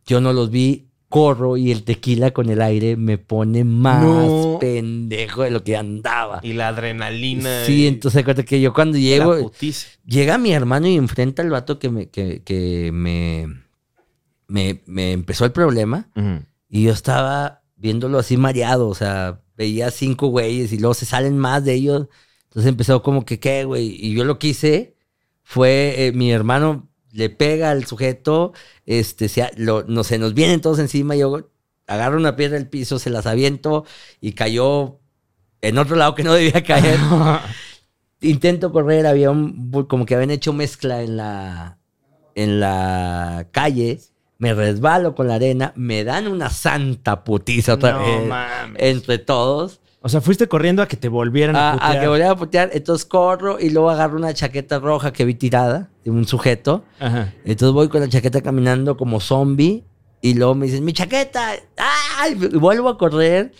Yo 0.06 0.20
no 0.22 0.34
los 0.34 0.49
vi, 0.49 0.88
corro 1.10 1.58
y 1.58 1.72
el 1.72 1.84
tequila 1.84 2.32
con 2.32 2.49
el 2.49 2.62
aire 2.62 2.97
me 2.97 3.18
pone 3.20 3.64
más 3.64 4.04
No. 4.04 4.58
pendejo 4.60 5.43
de 5.43 5.51
lo 5.51 5.64
que 5.64 5.78
andaba. 5.78 6.39
Y 6.43 6.54
la 6.54 6.70
adrenalina. 6.70 7.66
Sí, 7.66 7.86
entonces 7.88 8.22
acuérdate 8.22 8.45
que 8.45 8.60
yo 8.60 8.74
cuando 8.74 8.97
llego, 8.97 9.51
llega 10.06 10.38
mi 10.38 10.54
hermano 10.54 10.88
y 10.88 10.95
enfrenta 10.95 11.41
al 11.43 11.51
vato 11.51 11.78
que 11.80 11.89
me, 11.89 12.10
que, 12.10 12.41
que 12.43 12.89
me, 12.91 13.47
me, 14.47 14.82
me 14.86 15.12
empezó 15.12 15.45
el 15.45 15.51
problema. 15.51 16.10
Y 16.70 16.84
yo 16.84 16.91
estaba 16.91 17.62
viéndolo 17.76 18.18
así 18.18 18.38
mareado, 18.38 18.88
o 18.88 18.95
sea, 18.95 19.41
veía 19.56 19.91
cinco 19.91 20.28
güeyes 20.28 20.72
y 20.74 20.80
luego 20.80 20.93
se 20.95 21.06
salen 21.06 21.38
más 21.38 21.64
de 21.64 21.74
ellos. 21.76 22.08
Entonces 22.45 22.70
empezó 22.70 23.04
como 23.04 23.24
que, 23.26 23.39
¿qué, 23.39 23.66
güey? 23.66 23.95
Y 23.99 24.14
yo 24.14 24.26
lo 24.26 24.39
que 24.39 24.47
hice 24.47 24.95
fue, 25.43 26.08
eh, 26.08 26.12
mi 26.12 26.32
hermano 26.32 26.89
le 27.14 27.30
pega 27.30 27.70
al 27.72 27.86
sujeto, 27.86 28.51
este, 28.86 29.30
se, 29.30 29.49
lo, 29.55 29.84
no, 29.84 30.03
se 30.03 30.18
nos 30.20 30.34
vienen 30.34 30.59
todos 30.61 30.80
encima, 30.80 31.16
yo 31.16 31.49
agarro 31.88 32.18
una 32.18 32.36
piedra 32.36 32.57
del 32.57 32.68
piso, 32.68 32.99
se 32.99 33.09
las 33.11 33.26
aviento 33.28 33.86
y 34.20 34.34
cayó 34.34 34.99
en 35.61 35.78
otro 35.78 35.95
lado 35.95 36.16
que 36.16 36.24
no 36.24 36.34
debía 36.34 36.64
caer. 36.64 36.99
Intento 38.22 38.72
correr, 38.72 39.05
había 39.05 39.32
un, 39.32 39.72
como 39.88 40.05
que 40.05 40.16
habían 40.16 40.32
hecho 40.32 40.53
mezcla 40.53 41.01
en 41.03 41.18
la, 41.18 41.78
en 42.36 42.59
la 42.59 43.47
calle. 43.51 43.99
Me 44.39 44.53
resbalo 44.53 45.14
con 45.16 45.28
la 45.28 45.36
arena, 45.36 45.72
me 45.76 46.03
dan 46.03 46.28
una 46.28 46.49
santa 46.49 47.24
putiza 47.24 47.76
otra 47.76 47.93
No 47.93 47.99
vez 47.99 48.28
mames. 48.28 48.82
entre 48.82 49.20
todos. 49.20 49.80
O 50.06 50.10
sea, 50.10 50.20
fuiste 50.20 50.47
corriendo 50.49 50.82
a 50.84 50.88
que 50.88 50.97
te 50.97 51.08
volvieran 51.08 51.56
a, 51.56 51.72
A, 51.72 51.74
a 51.74 51.78
putear. 51.78 52.01
que 52.01 52.08
volviera 52.10 52.32
a 52.32 52.36
putear, 52.36 52.70
entonces 52.74 53.06
corro 53.06 53.58
y 53.60 53.70
luego 53.70 53.89
agarro 53.89 54.18
una 54.18 54.34
chaqueta 54.34 54.78
roja 54.80 55.14
que 55.14 55.24
vi 55.24 55.34
tirada 55.34 55.89
de 56.04 56.12
un 56.12 56.28
sujeto. 56.28 56.84
Ajá. 56.99 57.34
Entonces 57.45 57.74
voy 57.74 57.88
con 57.88 58.01
la 58.01 58.10
chaqueta 58.10 58.41
caminando 58.41 58.97
como 58.97 59.22
zombie 59.22 59.86
y 60.22 60.34
luego 60.34 60.56
me 60.56 60.66
dicen, 60.66 60.84
mi 60.84 60.91
chaqueta, 60.91 61.54
¡ay! 62.20 62.38
Y 62.51 62.58
vuelvo 62.58 62.89
a 62.89 62.97
correr, 62.97 63.54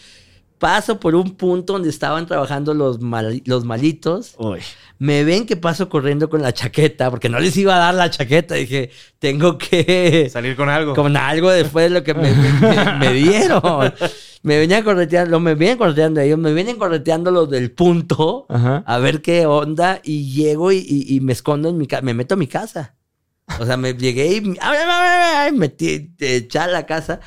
paso 0.64 0.99
por 0.99 1.14
un 1.16 1.36
punto 1.36 1.74
donde 1.74 1.89
estaban 1.89 2.26
trabajando 2.26 2.74
los, 2.74 3.01
mal- 3.01 3.41
los 3.45 3.66
malitos. 3.66 4.34
Uy. 4.38 4.59
Me 4.97 5.26
ven 5.26 5.45
que 5.45 5.57
paso 5.57 5.89
corriendo 5.89 6.30
con 6.30 6.41
la 6.41 6.53
chaqueta, 6.53 7.09
porque 7.11 7.28
no 7.28 7.38
les 7.39 7.57
iba 7.57 7.76
a 7.76 7.80
dar 7.80 7.93
la 7.95 8.09
chaqueta. 8.09 8.55
Dije, 8.55 8.89
tengo 9.20 9.57
que 9.57 10.30
Salir 10.32 10.55
con 10.55 10.70
algo. 10.70 10.93
con 10.95 11.18
algo 11.18 11.49
después 11.51 11.86
de 11.86 11.89
lo 11.99 12.03
que 12.03 12.14
me, 12.14 12.32
me- 12.32 12.93
me 12.99 13.14
dieron. 13.14 13.61
Me 14.43 14.57
venían 14.57 14.84
correteando, 14.84 15.39
me 15.39 15.55
vienen 15.55 15.78
correteando 15.78 16.20
ellos, 16.22 16.38
me 16.39 16.53
vienen 16.53 16.78
correteando 16.78 17.32
los 17.32 17.49
del 17.49 17.72
punto 17.72 18.45
Ajá. 18.49 18.84
a 18.86 18.97
ver 18.99 19.22
qué 19.22 19.45
onda 19.45 19.99
y 20.03 20.32
llego 20.34 20.72
y, 20.72 20.78
y- 20.78 21.16
y 21.16 21.20
me 21.22 21.32
escondo 21.34 21.70
en 21.70 21.78
mi 21.78 21.88
casa, 21.88 22.01
me 22.01 22.14
meto 22.14 22.34
a 22.36 22.38
mi 22.38 22.47
casa. 22.47 22.95
O 23.60 23.66
sea, 23.66 23.78
me 23.78 23.94
llegué 23.94 24.36
y 24.38 24.41
metí, 25.54 26.14
eché 26.20 26.60
a 26.60 26.68
la 26.68 26.86
casa 26.86 27.20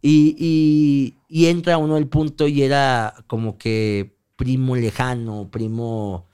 y, 0.00 0.34
y- 0.38 1.18
y 1.28 1.46
entra 1.46 1.78
uno 1.78 1.96
del 1.96 2.06
punto 2.08 2.46
y 2.46 2.62
era 2.62 3.14
como 3.26 3.58
que 3.58 4.16
primo 4.36 4.76
lejano, 4.76 5.48
primo, 5.50 6.28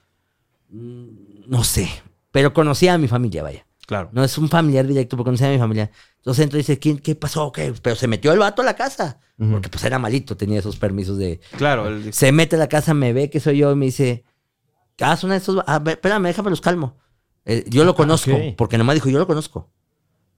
mm, 0.69 1.49
no 1.49 1.63
sé, 1.63 1.89
pero 2.31 2.53
conocía 2.53 2.93
a 2.93 2.97
mi 2.97 3.07
familia, 3.07 3.43
vaya. 3.43 3.65
Claro. 3.87 4.09
No 4.13 4.23
es 4.23 4.37
un 4.37 4.47
familiar 4.47 4.87
directo, 4.87 5.17
porque 5.17 5.27
conocía 5.29 5.49
a 5.49 5.51
mi 5.51 5.57
familia. 5.57 5.91
Entonces 6.17 6.43
entra 6.43 6.57
y 6.59 6.61
dice, 6.61 6.79
¿quién, 6.79 6.97
¿qué 6.99 7.15
pasó? 7.15 7.51
¿Qué? 7.51 7.73
Pero 7.81 7.95
se 7.95 8.07
metió 8.07 8.31
el 8.31 8.39
vato 8.39 8.61
a 8.61 8.65
la 8.65 8.75
casa. 8.75 9.19
Ujú. 9.37 9.51
Porque 9.53 9.67
pues 9.69 9.83
era 9.83 9.99
malito, 9.99 10.37
tenía 10.37 10.59
esos 10.59 10.77
permisos 10.77 11.17
de... 11.17 11.41
Claro. 11.57 11.87
el- 11.89 12.13
Se 12.13 12.31
mete 12.31 12.55
a 12.55 12.59
la 12.59 12.69
casa, 12.69 12.93
me 12.93 13.11
ve 13.11 13.29
que 13.29 13.39
soy 13.41 13.57
yo 13.57 13.71
y 13.71 13.75
me 13.75 13.85
dice, 13.87 14.23
ah, 15.01 15.17
son 15.17 15.33
estos... 15.33 15.61
A 15.67 15.79
ver, 15.79 15.95
espérame, 15.95 16.23
déjame 16.27 16.51
los 16.51 16.61
calmo. 16.61 16.95
Eh, 17.45 17.65
yo 17.67 17.83
lo 17.83 17.95
conozco, 17.95 18.33
ok. 18.33 18.55
porque 18.57 18.77
nomás 18.77 18.95
dijo, 18.95 19.09
yo 19.09 19.19
lo 19.19 19.27
conozco. 19.27 19.69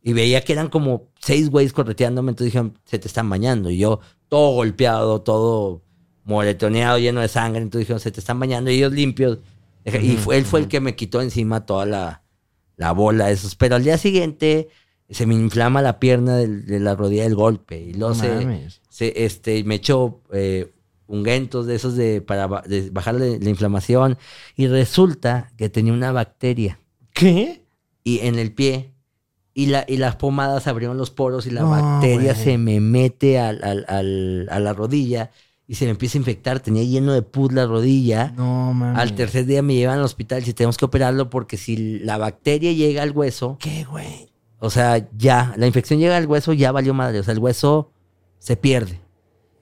Y 0.02 0.14
veía 0.14 0.44
que 0.44 0.54
eran 0.54 0.70
como 0.70 1.08
seis 1.20 1.50
güeyes 1.50 1.72
correteándome, 1.72 2.32
entonces 2.32 2.52
dijeron, 2.52 2.78
se 2.84 3.00
te 3.00 3.08
están 3.08 3.30
bañando. 3.30 3.70
Y 3.70 3.78
yo, 3.78 4.02
todo 4.28 4.54
golpeado, 4.56 5.22
todo 5.22 5.82
moretoneado, 6.26 6.98
lleno 6.98 7.22
de 7.22 7.30
sangre. 7.30 7.62
Entonces 7.62 7.88
dijeron, 7.88 8.00
se 8.02 8.12
te 8.12 8.20
están 8.20 8.40
bañando. 8.40 8.70
Y 8.70 8.76
ellos 8.76 8.92
limpios. 8.92 9.40
Y 9.86 10.18
fue, 10.18 10.38
él 10.38 10.46
fue 10.46 10.60
el 10.60 10.68
que 10.68 10.82
me 10.82 10.96
quitó 10.96 11.22
encima 11.22 11.66
toda 11.66 11.86
la, 11.86 12.24
la 12.76 12.92
bola 12.92 13.28
de 13.28 13.34
esos. 13.34 13.56
Pero 13.56 13.76
al 13.76 13.84
día 13.84 13.98
siguiente 13.98 14.68
se 15.10 15.26
me 15.26 15.36
inflama 15.36 15.82
la 15.82 16.00
pierna 16.00 16.36
de 16.38 16.80
la 16.80 16.96
rodilla 16.96 17.24
del 17.24 17.36
golpe. 17.36 17.80
Y 17.80 17.94
luego 17.94 18.14
se, 18.14 18.70
se, 18.90 19.26
este, 19.26 19.64
me 19.64 19.76
echó 19.76 20.22
eh, 20.34 20.74
ungüentos 21.08 21.66
de 21.66 21.76
esos 21.76 21.96
de, 21.96 22.22
para 22.22 22.62
de 22.66 22.90
bajarle 22.90 23.40
la 23.40 23.50
inflamación. 23.50 24.18
Y 24.58 24.68
resulta 24.68 25.52
que 25.56 25.70
tenía 25.70 25.94
una 25.94 26.12
bacteria 26.12 26.80
¿Qué? 27.14 27.64
y 28.04 28.20
en 28.20 28.38
el 28.38 28.52
pie. 28.54 28.92
Y, 29.54 29.68
la, 29.68 29.86
y 29.88 29.98
las 29.98 30.16
pomadas 30.16 30.66
abrieron 30.68 30.98
los 30.98 31.12
poros 31.12 31.46
y 31.46 31.52
la 31.52 31.62
No, 31.62 31.70
bacteria 31.70 32.34
güey. 32.34 32.44
se 32.44 32.58
me 32.58 32.80
mete 32.80 33.40
al, 33.40 33.64
al- 33.64 33.86
al- 33.88 34.48
a 34.50 34.60
la 34.60 34.74
rodilla 34.74 35.30
y 35.68 35.76
se 35.76 35.86
me 35.86 35.92
empieza 35.92 36.18
a 36.18 36.22
infectar. 36.22 36.60
Tenía 36.60 36.84
lleno 36.84 37.14
de 37.14 37.22
pus 37.22 37.54
la 37.54 37.66
rodilla. 37.68 38.34
No 38.36 38.74
mames. 38.74 39.00
Al 39.00 39.14
tercer 39.14 39.46
día 39.46 39.62
me 39.62 39.76
llevan 39.76 40.00
al 40.00 40.06
hospital 40.06 40.44
y 40.48 40.54
tenemos 40.54 40.78
que 40.78 40.86
operarlo 40.86 41.30
porque 41.30 41.58
si 41.58 42.00
la 42.00 42.18
bacteria 42.18 42.74
llega 42.74 43.04
al 43.04 43.12
hueso, 43.12 43.58
¿Qué, 43.60 43.84
güey? 43.86 44.32
o 44.60 44.70
sea, 44.72 45.08
ya, 45.18 45.54
la 45.56 45.68
infección 45.68 46.00
llega 46.00 46.18
al 46.18 46.26
hueso, 46.26 46.52
ya 46.54 46.72
valió 46.72 46.94
madre. 46.96 47.20
O 47.20 47.24
sea, 47.24 47.34
el 47.34 47.40
hueso 47.40 47.92
se 48.40 48.58
pierde. 48.58 49.00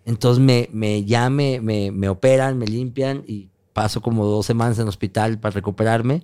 Entonces 0.06 0.42
me, 0.44 0.70
me, 0.72 1.04
ya 1.04 1.30
me, 1.30 1.60
me, 1.60 1.92
me 1.92 2.08
operan, 2.08 2.58
me 2.58 2.66
limpian 2.66 3.24
y 3.28 3.50
paso 3.74 4.02
como 4.02 4.26
dos 4.26 4.46
semanas 4.46 4.78
en 4.78 4.84
el 4.84 4.88
hospital 4.90 5.38
para 5.40 5.54
recuperarme 5.54 6.24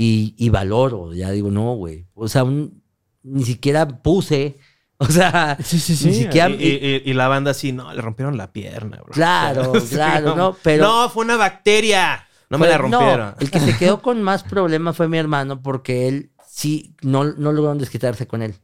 y, 0.00 0.34
y 0.38 0.48
valoro. 0.48 1.12
Ya 1.12 1.32
digo, 1.32 1.50
no, 1.50 1.74
güey. 1.74 2.06
O 2.14 2.28
sea, 2.28 2.44
un- 2.44 2.82
ni 3.24 3.42
siquiera 3.44 3.86
puse. 3.88 4.58
O 5.00 5.06
sea, 5.06 5.56
Sí, 5.62 5.78
sí, 5.78 5.94
sí. 5.94 6.08
ni 6.08 6.14
siquiera. 6.14 6.50
Y, 6.50 7.02
y- 7.04 7.12
la 7.14 7.28
banda 7.28 7.52
así, 7.52 7.70
no, 7.70 7.92
le 7.94 8.00
rompieron 8.02 8.36
la 8.36 8.52
pierna, 8.52 8.96
bro. 8.96 9.12
Claro, 9.12 9.72
Sí, 9.80 9.94
claro, 9.94 10.34
no, 10.34 10.56
pero- 10.60 10.84
No, 10.84 11.08
fue 11.08 11.24
una 11.24 11.36
bacteria. 11.36 12.26
No 12.50 12.58
me 12.58 12.66
la 12.66 12.78
rompieron. 12.78 13.34
el 13.38 13.48
que 13.48 13.60
se 13.60 13.76
quedó 13.78 14.02
con 14.02 14.20
más 14.24 14.42
problemas 14.42 14.96
fue 14.96 15.06
mi 15.06 15.16
hermano 15.18 15.62
porque 15.62 16.08
él 16.08 16.32
sí, 16.48 16.96
no, 17.02 17.22
no 17.22 17.52
lograron 17.52 17.78
desquitarse 17.78 18.26
con 18.26 18.42
él. 18.42 18.56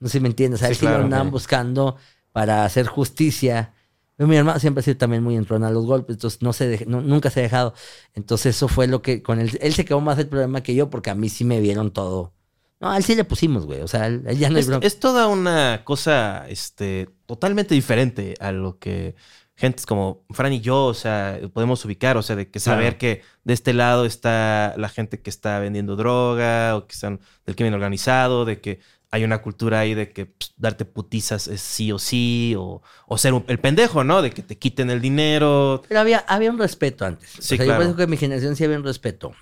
No 0.00 0.08
sé 0.08 0.14
si 0.18 0.20
me 0.20 0.28
entiendes. 0.28 0.60
A 0.64 0.68
él 0.68 0.74
Sí, 0.74 0.80
sí, 0.80 0.86
claro, 0.86 0.98
lo 0.98 1.04
andaban 1.04 1.30
buscando 1.30 1.96
para 2.32 2.64
hacer 2.64 2.88
justicia. 2.88 3.72
Pero 4.16 4.28
mi 4.28 4.36
hermano 4.36 4.58
siempre 4.58 4.80
ha 4.80 4.84
sido 4.84 4.96
también 4.96 5.22
muy 5.22 5.36
entrona 5.36 5.68
a 5.68 5.70
los 5.70 5.84
golpes, 5.86 6.16
entonces 6.16 6.40
no 6.42 6.52
se 6.52 6.84
no- 6.86 7.02
nunca 7.02 7.30
se 7.30 7.40
ha 7.40 7.42
dejado. 7.42 7.74
Entonces 8.14 8.56
eso 8.56 8.68
fue 8.68 8.86
lo 8.86 9.02
que 9.02 9.22
con 9.22 9.40
él, 9.40 9.58
él 9.60 9.74
se 9.74 9.84
quedó 9.84 10.00
más 10.00 10.18
el 10.18 10.28
problema 10.28 10.62
que 10.62 10.74
yo 10.74 10.88
porque 10.90 11.10
a 11.10 11.14
mí 11.14 11.28
sí 11.28 11.44
me 11.44 11.60
vieron 11.60 11.90
todo. 11.92 12.32
No, 12.80 12.90
a 12.90 12.96
él 12.98 13.04
sí 13.04 13.14
le 13.14 13.24
pusimos, 13.24 13.66
güey. 13.66 13.80
O 13.82 13.88
sea, 13.88 14.06
él, 14.06 14.22
él 14.26 14.38
ya 14.38 14.50
no 14.50 14.56
hay 14.56 14.60
Es, 14.60 14.66
bronca. 14.68 14.86
es 14.86 15.00
toda 15.00 15.28
una 15.28 15.82
cosa 15.84 16.46
este, 16.48 17.08
totalmente 17.26 17.74
diferente 17.74 18.34
a 18.40 18.52
lo 18.52 18.78
que 18.78 19.14
gentes 19.58 19.86
como 19.86 20.26
Fran 20.30 20.52
y 20.52 20.60
yo, 20.60 20.84
o 20.84 20.92
sea, 20.94 21.40
podemos 21.54 21.82
ubicar, 21.86 22.18
o 22.18 22.22
sea, 22.22 22.36
de 22.36 22.50
que 22.50 22.60
saber 22.60 22.98
Claro. 22.98 22.98
que 22.98 23.22
de 23.44 23.54
este 23.54 23.72
lado 23.72 24.04
está 24.04 24.74
la 24.76 24.90
gente 24.90 25.22
que 25.22 25.30
está 25.30 25.58
vendiendo 25.60 25.96
droga 25.96 26.76
o 26.76 26.86
que 26.86 26.92
están 26.92 27.20
del 27.46 27.56
crimen 27.56 27.72
organizado, 27.72 28.44
de 28.44 28.60
que 28.60 28.80
hay 29.10 29.24
una 29.24 29.40
cultura 29.42 29.80
ahí 29.80 29.94
de 29.94 30.12
que 30.12 30.26
pues, 30.26 30.52
darte 30.56 30.84
putizas 30.84 31.46
es 31.48 31.60
sí 31.60 31.92
o 31.92 31.98
sí, 31.98 32.54
o, 32.58 32.82
o 33.06 33.18
ser 33.18 33.32
un- 33.34 33.44
el 33.48 33.58
pendejo, 33.60 34.04
¿no? 34.04 34.20
De 34.22 34.30
que 34.30 34.42
te 34.42 34.58
quiten 34.58 34.90
el 34.90 35.00
dinero. 35.00 35.82
Pero 35.88 36.00
había, 36.00 36.18
había 36.28 36.50
un 36.50 36.58
respeto 36.58 37.04
antes. 37.06 37.30
Sí, 37.30 37.38
o 37.38 37.42
sea, 37.42 37.56
claro. 37.58 37.72
yo 37.72 37.78
pienso 37.78 37.96
que 37.96 38.02
en 38.04 38.10
mi 38.10 38.16
generación 38.16 38.56
sí 38.56 38.64
había 38.64 38.76
un 38.78 38.84
respeto. 38.84 39.32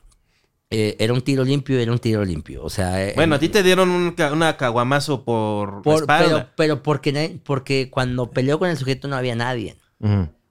Eh, 0.70 0.96
era 0.98 1.12
un 1.12 1.20
tiro 1.22 1.44
limpio, 1.44 1.78
era 1.78 1.92
un 1.92 1.98
tiro 1.98 2.24
limpio. 2.24 2.64
O 2.64 2.70
sea, 2.70 3.06
eh, 3.06 3.12
Bueno, 3.14 3.36
a 3.36 3.38
ti 3.38 3.48
te 3.48 3.62
dieron 3.62 3.90
un 3.90 4.14
una 4.32 4.56
caguamazo 4.56 5.24
por, 5.24 5.76
la 5.76 5.82
Por- 5.82 6.00
espalda. 6.02 6.52
pero, 6.56 6.78
pero 6.78 6.82
porque, 6.82 7.38
porque 7.44 7.90
cuando 7.90 8.30
peleó 8.30 8.58
con 8.58 8.68
el 8.70 8.76
sujeto 8.76 9.06
no 9.08 9.16
había 9.16 9.34
nadie. 9.36 9.76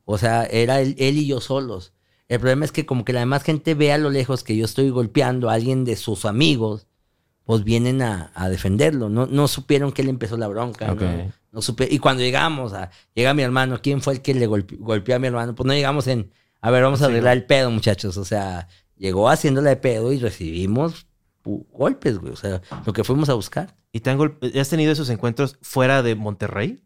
O 0.05 0.17
sea, 0.17 0.43
era 0.45 0.81
él, 0.81 0.95
él 0.97 1.17
y 1.17 1.27
yo 1.27 1.39
solos. 1.41 1.93
El 2.29 2.39
problema 2.39 2.65
es 2.65 2.71
que 2.71 2.85
como 2.85 3.05
que 3.05 3.13
la 3.13 3.19
demás 3.19 3.43
gente 3.43 3.73
ve 3.75 3.91
a 3.91 3.97
lo 3.97 4.09
lejos 4.09 4.43
que 4.43 4.55
yo 4.55 4.65
estoy 4.65 4.89
golpeando 4.89 5.49
a 5.49 5.53
alguien 5.53 5.83
de 5.85 5.95
sus 5.95 6.25
amigos, 6.25 6.87
pues 7.45 7.63
vienen 7.63 8.01
a, 8.01 8.31
a 8.35 8.49
defenderlo. 8.49 9.09
No, 9.09 9.25
no 9.25 9.47
supieron 9.47 9.91
que 9.91 10.01
él 10.01 10.09
empezó 10.09 10.37
la 10.37 10.47
bronca. 10.47 10.87
¿no? 10.87 10.93
No 11.51 11.61
supe- 11.61 11.87
y 11.91 11.99
cuando 11.99 12.23
llegamos, 12.23 12.73
a, 12.73 12.89
llega 13.13 13.33
mi 13.33 13.43
hermano, 13.43 13.79
¿quién 13.81 14.01
fue 14.01 14.13
el 14.13 14.21
que 14.21 14.33
le 14.33 14.47
golpe- 14.47 14.77
golpeó 14.79 15.15
a 15.15 15.19
mi 15.19 15.27
hermano? 15.27 15.53
Pues 15.55 15.67
no 15.67 15.73
llegamos 15.73 16.07
en, 16.07 16.31
a 16.61 16.71
ver, 16.71 16.83
vamos 16.83 17.01
a 17.01 17.05
arreglar 17.05 17.37
el 17.37 17.45
pedo, 17.45 17.69
muchachos. 17.69 18.17
O 18.17 18.25
sea, 18.25 18.67
llegó 18.97 19.29
haciéndola 19.29 19.69
de 19.69 19.75
pedo 19.77 20.11
y 20.13 20.19
recibimos 20.19 21.05
golpes, 21.43 22.17
güey. 22.19 22.33
O 22.33 22.37
sea, 22.37 22.61
lo 22.85 22.93
que 22.93 23.03
fuimos 23.03 23.29
a 23.29 23.33
buscar. 23.33 23.75
¿Y 23.91 23.99
te 23.99 24.09
han 24.09 24.19
has 24.59 24.69
tenido 24.69 24.91
esos 24.91 25.09
encuentros 25.09 25.57
fuera 25.61 26.01
de 26.01 26.15
Monterrey? 26.15 26.81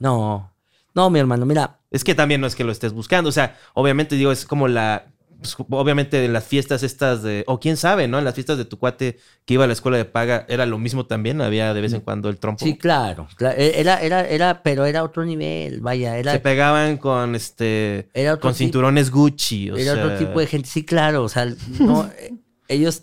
No, 0.00 0.52
no, 0.94 1.08
mi 1.10 1.18
hermano, 1.18 1.46
mira, 1.46 1.80
Es 1.90 2.04
que 2.04 2.14
también 2.14 2.40
no 2.40 2.46
es 2.46 2.54
que 2.56 2.64
lo 2.64 2.72
estés 2.72 2.92
buscando. 2.92 3.28
O 3.28 3.32
sea, 3.32 3.56
obviamente 3.72 4.16
digo, 4.16 4.32
es 4.32 4.44
como 4.44 4.68
la. 4.68 5.12
Pues, 5.40 5.56
obviamente 5.70 6.24
en 6.24 6.32
las 6.32 6.44
fiestas 6.44 6.82
estas 6.82 7.22
de. 7.22 7.44
O 7.46 7.60
quién 7.60 7.76
sabe, 7.76 8.08
¿no? 8.08 8.18
En 8.18 8.24
las 8.24 8.34
fiestas 8.34 8.58
de 8.58 8.64
tu 8.64 8.78
cuate 8.78 9.18
que 9.44 9.54
iba 9.54 9.64
a 9.64 9.66
la 9.66 9.72
escuela 9.72 9.96
de 9.98 10.04
paga, 10.04 10.46
era 10.48 10.66
lo 10.66 10.78
mismo 10.78 11.06
también. 11.06 11.40
Había 11.40 11.72
de 11.74 11.80
vez 11.80 11.92
en 11.92 12.00
cuando 12.00 12.28
el 12.28 12.38
trompo. 12.38 12.64
sí, 12.64 12.76
claro. 12.76 13.28
cla- 13.38 13.54
e, 13.56 13.80
Era, 13.80 14.00
era, 14.02 14.26
era, 14.26 14.62
pero 14.62 14.84
era 14.86 15.02
otro 15.04 15.24
nivel, 15.24 15.80
vaya, 15.80 16.16
era, 16.18 16.32
Se 16.32 16.40
pegaban 16.40 16.96
con 16.96 17.34
este. 17.34 18.08
Era 18.14 18.32
otro 18.34 18.42
con 18.42 18.52
tipo- 18.52 18.58
cinturones 18.58 19.10
Gucci. 19.10 19.70
O 19.70 19.76
era 19.76 19.94
sea, 19.94 20.04
otro 20.04 20.18
tipo 20.18 20.40
de 20.40 20.46
gente. 20.46 20.68
Sí, 20.68 20.84
claro, 20.84 21.24
o 21.24 21.28
sea, 21.28 21.46
no, 21.78 22.10
ellos 22.68 23.02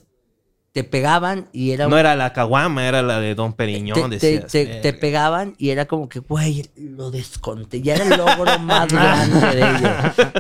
te 0.74 0.84
pegaban 0.86 1.50
y 1.52 1.72
era 1.72 1.88
No 1.90 1.98
era 1.98 2.16
la 2.16 2.32
caguama, 2.32 2.88
era 2.88 3.02
la 3.02 3.20
de 3.20 3.36
Don 3.36 3.54
Periñón. 3.54 4.10
te, 4.10 4.18
te, 4.18 4.28
decías, 4.32 4.52
te- 4.52 4.66
"Verga". 4.66 4.82
te 4.82 4.94
pegaban 4.94 5.56
y 5.58 5.70
era 5.72 5.86
como 5.86 6.08
que, 6.08 6.20
güey, 6.20 6.66
lo 6.78 7.12
desconté. 7.12 7.82
Ya 7.82 7.96
era 7.96 8.06
el 8.06 8.12
logro 8.18 8.58
más 8.60 8.88
grande 8.94 9.48
de 9.56 9.62
ellos. 9.62 9.92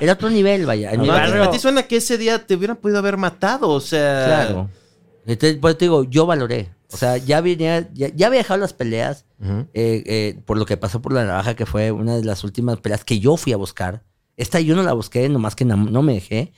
Era 0.01 0.13
otro 0.13 0.29
nivel, 0.29 0.65
vaya. 0.65 0.91
No, 0.93 1.01
a 1.01 1.03
ti- 1.03 1.09
barrio- 1.09 1.43
a 1.43 1.51
ti 1.51 1.59
suena 1.59 1.83
que 1.83 1.97
ese 1.97 2.17
día 2.17 2.45
te 2.45 2.55
hubieran 2.55 2.77
podido 2.77 2.99
haber 2.99 3.17
matado, 3.17 3.67
o 3.69 3.81
sea. 3.81 4.25
Claro. 4.25 4.69
Entonces, 5.25 5.57
por 5.59 5.71
eso 5.71 5.77
te 5.77 5.85
digo, 5.85 6.03
yo 6.05 6.25
valoré. 6.25 6.69
O 6.93 6.97
sea, 6.97 7.17
ya 7.17 7.39
venía, 7.41 7.89
ya, 7.93 8.09
ya 8.13 8.27
había 8.27 8.39
dejado 8.39 8.59
las 8.59 8.73
peleas 8.73 9.25
eh, 9.73 10.03
eh, 10.05 10.39
por 10.45 10.57
lo 10.57 10.65
que 10.65 10.75
pasó 10.77 11.01
por 11.01 11.13
la 11.13 11.23
navaja, 11.23 11.55
que 11.55 11.65
fue 11.65 11.91
una 11.91 12.15
de 12.17 12.23
las 12.25 12.43
últimas 12.43 12.79
peleas 12.79 13.03
que 13.05 13.19
yo 13.19 13.37
fui 13.37 13.53
a 13.53 13.57
buscar. 13.57 14.03
Esta 14.37 14.59
yo 14.59 14.75
no 14.75 14.83
la 14.83 14.93
busqué, 14.93 15.27
nomás 15.29 15.55
que 15.55 15.63
no 15.65 15.77
me 16.01 16.13
dejé. 16.13 16.51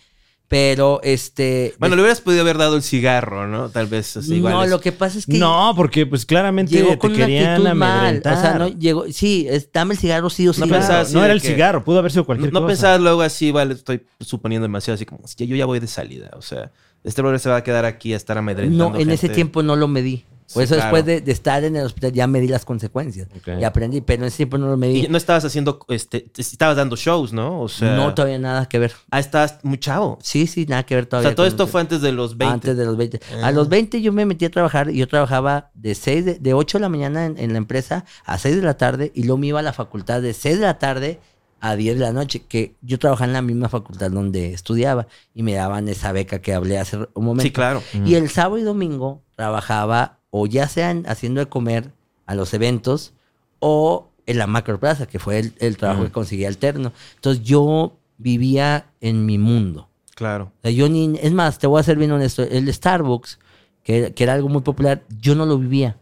Pero 0.53 0.99
este. 1.03 1.73
Bueno, 1.79 1.95
le 1.95 2.03
hubieras 2.03 2.21
podido 2.21 2.41
haber 2.41 2.59
dado 2.59 2.75
el 2.75 2.83
cigarro, 2.83 3.47
¿no? 3.47 3.69
Tal 3.69 3.87
vez 3.87 4.15
así, 4.17 4.35
igual 4.35 4.53
no, 4.53 4.63
es- 4.63 4.69
lo 4.69 4.79
que 4.79 4.91
pasa 4.91 5.17
es 5.17 5.25
que. 5.25 5.37
No, 5.39 5.73
porque 5.75 6.05
pues 6.05 6.27
claramente 6.27 6.73
Llegó 6.73 6.89
te 6.91 6.97
con 6.99 7.11
una 7.11 7.25
querían 7.25 7.51
actitud 7.61 7.73
mal. 7.75 7.91
amedrentar. 7.99 8.37
O 8.37 8.41
sea, 8.41 8.53
no 8.59 8.67
llegó. 8.67 9.05
Sí, 9.11 9.47
es, 9.49 9.71
dame 9.73 9.95
el 9.95 9.99
cigarro 9.99 10.29
sí 10.29 10.47
o 10.47 10.53
sí. 10.53 10.61
No 10.61 10.75
así 10.75 11.13
no 11.15 11.23
era 11.23 11.33
el 11.33 11.41
que- 11.41 11.47
cigarro, 11.47 11.83
pudo 11.83 11.97
haber 11.99 12.11
sido 12.11 12.21
No, 12.21 12.25
cualquier 12.27 12.53
no 12.53 12.59
cosa. 12.61 12.67
pensabas 12.67 13.01
luego 13.01 13.21
así, 13.23 13.51
vale, 13.51 13.73
estoy 13.73 14.03
suponiendo 14.19 14.65
demasiado 14.65 14.93
así 14.95 15.05
como, 15.05 15.21
"Ya, 15.37 15.45
yo 15.47 15.55
ya 15.55 15.65
voy 15.65 15.79
de 15.79 15.87
salida, 15.87 16.29
o 16.37 16.41
sea, 16.43 16.71
este 17.03 17.21
brother 17.23 17.39
se 17.39 17.49
va 17.49 17.55
a 17.57 17.63
quedar 17.63 17.85
aquí 17.85 18.13
a 18.13 18.17
estar 18.17 18.37
amedrentando 18.37 18.91
No, 18.91 18.95
en 18.97 19.09
ese 19.09 19.21
gente". 19.21 19.35
tiempo 19.35 19.63
no 19.63 19.75
lo 19.75 19.87
medí. 19.87 20.23
Por 20.53 20.61
Sí, 20.61 20.65
eso 20.65 20.75
claro. 20.75 20.95
después 20.95 21.05
de, 21.05 21.21
de 21.21 21.31
estar 21.31 21.63
en 21.63 21.75
el 21.75 21.85
hospital 21.85 22.11
ya 22.13 22.27
medí 22.27 22.47
las 22.47 22.63
consecuencias. 22.65 23.27
Y 23.59 23.63
aprendí, 23.63 24.01
pero 24.01 24.23
en 24.23 24.27
ese 24.27 24.37
tiempo 24.37 24.57
no 24.57 24.67
lo 24.67 24.77
medí. 24.77 25.05
Y 25.05 25.07
no 25.07 25.17
estabas 25.17 25.43
haciendo, 25.45 25.79
este, 25.89 26.21
te- 26.21 26.41
estabas 26.41 26.77
dando 26.77 26.95
shows, 26.95 27.33
¿no? 27.33 27.61
O 27.61 27.67
sea, 27.69 27.95
no, 27.95 28.13
todavía 28.13 28.37
nada 28.39 28.67
que 28.67 28.79
ver. 28.79 28.93
ah, 29.11 29.19
estabas 29.19 29.59
muy 29.63 29.77
chavo. 29.79 30.19
Sí, 30.21 30.47
sí, 30.47 30.65
nada 30.67 30.83
que 30.83 30.95
ver 30.95 31.05
O 31.05 31.07
todavía. 31.07 31.29
sea, 31.29 31.35
todo 31.35 31.45
esto 31.47 31.67
fue 31.67 31.81
antes 31.81 32.01
de 32.01 32.11
los 32.11 32.37
20. 32.37 32.53
Antes 32.53 32.77
de 32.77 32.85
los 32.85 32.95
20. 32.97 33.19
Ah. 33.41 33.47
A 33.47 33.51
los 33.51 33.67
20 33.69 34.01
yo 34.01 34.13
me 34.13 34.25
metí 34.25 34.45
a 34.45 34.51
trabajar 34.51 34.89
y 34.89 34.97
yo 34.97 35.07
trabajaba 35.07 35.71
de 35.73 35.95
6 35.95 36.25
de, 36.25 36.33
de 36.35 36.53
8 36.53 36.77
de 36.77 36.81
la 36.81 36.89
mañana 36.89 37.25
en, 37.25 37.37
en 37.37 37.51
la 37.51 37.57
empresa 37.57 38.05
a 38.25 38.37
6 38.37 38.55
de 38.57 38.61
la 38.61 38.75
tarde 38.77 39.11
y 39.15 39.23
luego 39.23 39.37
me 39.37 39.47
iba 39.47 39.59
a 39.59 39.63
la 39.63 39.73
facultad 39.73 40.21
de 40.21 40.33
6 40.33 40.55
de 40.59 40.61
la 40.65 40.77
tarde 40.79 41.19
a 41.65 41.77
10 41.77 41.95
de 41.97 42.01
la 42.01 42.11
noche, 42.11 42.41
que 42.45 42.75
yo 42.81 42.99
trabajaba 42.99 43.25
en 43.27 43.31
la 43.31 43.41
misma 43.41 43.69
facultad 43.69 44.11
donde 44.11 44.51
estudiaba 44.53 45.07
y 45.33 45.43
me 45.43 45.53
daban 45.53 45.87
esa 45.87 46.11
beca 46.11 46.41
que 46.41 46.53
hablé 46.53 46.77
hace 46.77 46.97
un 46.97 47.23
momento. 47.23 47.43
Sí, 47.43 47.51
claro. 47.51 47.81
Y 48.05 48.15
el 48.15 48.29
sábado 48.29 48.57
y 48.57 48.63
domingo 48.63 49.23
trabajaba 49.37 50.19
o 50.35 50.47
ya 50.47 50.67
sean 50.67 51.03
haciendo 51.07 51.41
de 51.41 51.45
comer 51.45 51.91
a 52.25 52.33
los 52.33 52.55
eventos 52.55 53.13
o 53.59 54.09
en 54.25 54.39
la 54.39 54.47
macroplaza, 54.47 55.05
que 55.05 55.19
fue 55.19 55.37
el, 55.37 55.53
el 55.59 55.77
trabajo 55.77 56.05
que 56.05 56.11
conseguí 56.11 56.43
alterno. 56.43 56.91
Entonces 57.13 57.43
yo 57.43 57.99
vivía 58.17 58.87
en 58.99 59.27
mi 59.27 59.37
mundo. 59.37 59.89
Claro. 60.15 60.51
O 60.57 60.61
sea, 60.63 60.71
yo 60.71 60.89
ni, 60.89 61.19
es 61.21 61.31
más, 61.33 61.59
te 61.59 61.67
voy 61.67 61.79
a 61.79 61.83
ser 61.83 61.97
bien 61.97 62.11
honesto, 62.11 62.41
el 62.41 62.73
Starbucks, 62.73 63.37
que, 63.83 64.15
que 64.15 64.23
era 64.23 64.33
algo 64.33 64.49
muy 64.49 64.63
popular, 64.63 65.03
yo 65.21 65.35
no 65.35 65.45
lo 65.45 65.59
vivía. 65.59 65.99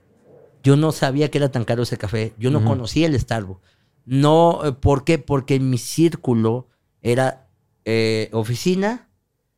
Yo 0.63 0.77
no 0.77 0.93
sabía 0.93 1.29
que 1.29 1.37
era 1.37 1.51
tan 1.51 1.65
caro 1.65 1.83
ese 1.83 1.97
café. 1.97 2.31
Yo 2.37 2.51
no 2.51 2.63
conocía 2.63 3.07
el 3.07 3.19
Starbucks. 3.19 3.59
No, 4.05 4.61
eh, 4.63 4.71
¿por 4.71 5.03
qué? 5.03 5.17
Porque 5.17 5.59
mi 5.59 5.77
círculo 5.77 6.69
era 7.01 7.49
eh, 7.83 8.29
oficina, 8.31 9.09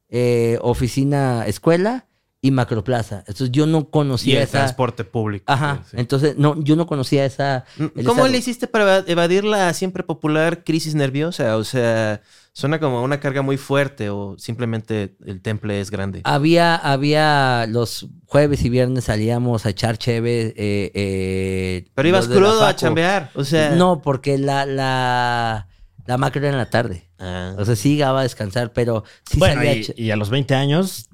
eh, 0.09 0.57
oficina, 0.63 1.45
escuela 1.45 2.07
y 2.43 2.51
macroplaza. 2.51 3.19
Entonces 3.19 3.51
yo 3.51 3.65
no 3.65 3.79
Y 3.79 3.85
conocía 3.89 4.37
el 4.39 4.43
esa. 4.43 4.59
transporte 4.59 5.05
público. 5.05 5.45
Ajá. 5.47 5.79
Sí, 5.85 5.91
sí. 5.91 5.97
Entonces, 5.99 6.35
no, 6.37 6.61
yo 6.61 6.75
no 6.75 6.85
conocía 6.85 7.23
esa. 7.25 7.63
el 7.95 8.03
¿Cómo 8.05 8.27
le 8.27 8.37
hiciste 8.37 8.67
para 8.67 8.99
evadir 9.07 9.45
la 9.45 9.73
siempre 9.73 10.03
popular 10.03 10.65
crisis 10.65 10.93
nerviosa? 10.93 11.55
O 11.55 11.63
sea, 11.63 12.21
suena 12.51 12.81
como 12.81 13.01
una 13.01 13.21
carga 13.21 13.41
muy 13.41 13.55
fuerte 13.55 14.09
o 14.09 14.35
simplemente 14.37 15.15
el 15.25 15.41
temple 15.41 15.79
es 15.79 15.89
grande. 15.89 16.19
Había, 16.25 16.75
había 16.75 17.65
los 17.67 18.07
jueves 18.25 18.65
y 18.65 18.69
viernes 18.69 19.05
salíamos 19.05 19.65
a 19.65 19.69
echar 19.69 19.97
cheve. 19.97 20.53
eh, 20.57 20.91
eh, 20.93 21.85
Pero 21.95 22.09
ibas 22.09 22.27
crudo 22.27 22.65
a 22.65 22.75
chambear. 22.75 23.31
O 23.35 23.45
sea. 23.45 23.69
No, 23.75 24.01
porque 24.01 24.37
la, 24.37 24.65
la, 24.65 25.69
la 26.05 26.17
macro 26.17 26.41
era 26.41 26.49
en 26.49 26.57
la 26.57 26.69
tarde. 26.69 27.09
Ah. 27.19 27.55
O 27.57 27.63
sea, 27.63 27.77
sí 27.77 27.93
llegaba 27.93 28.19
a 28.19 28.23
descansar, 28.23 28.73
pero 28.73 29.05
sí 29.31 29.39
bueno, 29.39 29.55
salía 29.55 29.71
a 29.71 29.75
y, 29.75 29.85
y 29.95 30.11
a 30.11 30.17
los 30.17 30.29
20 30.29 30.53
años, 30.55 31.07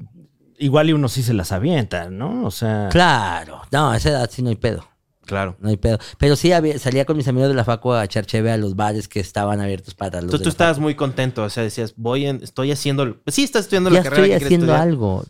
igual 0.59 0.89
y 0.89 0.93
uno 0.93 1.07
sí 1.09 1.23
se 1.23 1.33
las 1.33 1.51
avienta, 1.51 2.09
¿no? 2.09 2.45
O 2.45 2.51
sea. 2.51 2.89
Claro. 2.91 3.61
No, 3.71 3.91
a 3.91 3.97
esa 3.97 4.09
edad 4.09 4.29
sí 4.31 4.41
no 4.41 4.49
hay 4.49 4.55
pedo. 4.55 4.85
Claro. 5.25 5.55
No 5.59 5.69
hay 5.69 5.77
pedo. 5.77 5.99
Pero 6.17 6.35
sí 6.35 6.51
había- 6.53 6.79
salía 6.79 7.05
con 7.05 7.15
mis 7.15 7.27
amigos 7.27 7.49
de 7.49 7.53
la 7.53 7.63
facu 7.63 7.91
a 7.93 8.03
echar 8.03 8.25
a 8.47 8.57
los 8.57 8.75
bares 8.75 9.07
que 9.07 9.19
estaban 9.19 9.61
abiertos 9.61 9.93
para 9.93 10.21
los 10.21 10.31
Tú, 10.31 10.39
tú 10.39 10.49
estabas 10.49 10.77
facu. 10.77 10.81
muy 10.81 10.95
contento. 10.95 11.43
O 11.43 11.49
sea, 11.51 11.61
decías, 11.61 11.93
voy 11.97 12.25
en, 12.25 12.41
estoy 12.41 12.71
haciendo. 12.71 13.15
Pues 13.23 13.35
sí, 13.35 13.43
estás 13.43 13.65
estudiando 13.65 13.91
Ya 13.91 13.97
la 13.97 14.03
carrera 14.05 14.23
estoy 14.23 14.39
que 14.39 14.45
haciendo 14.45 14.73
algo. 14.73 15.23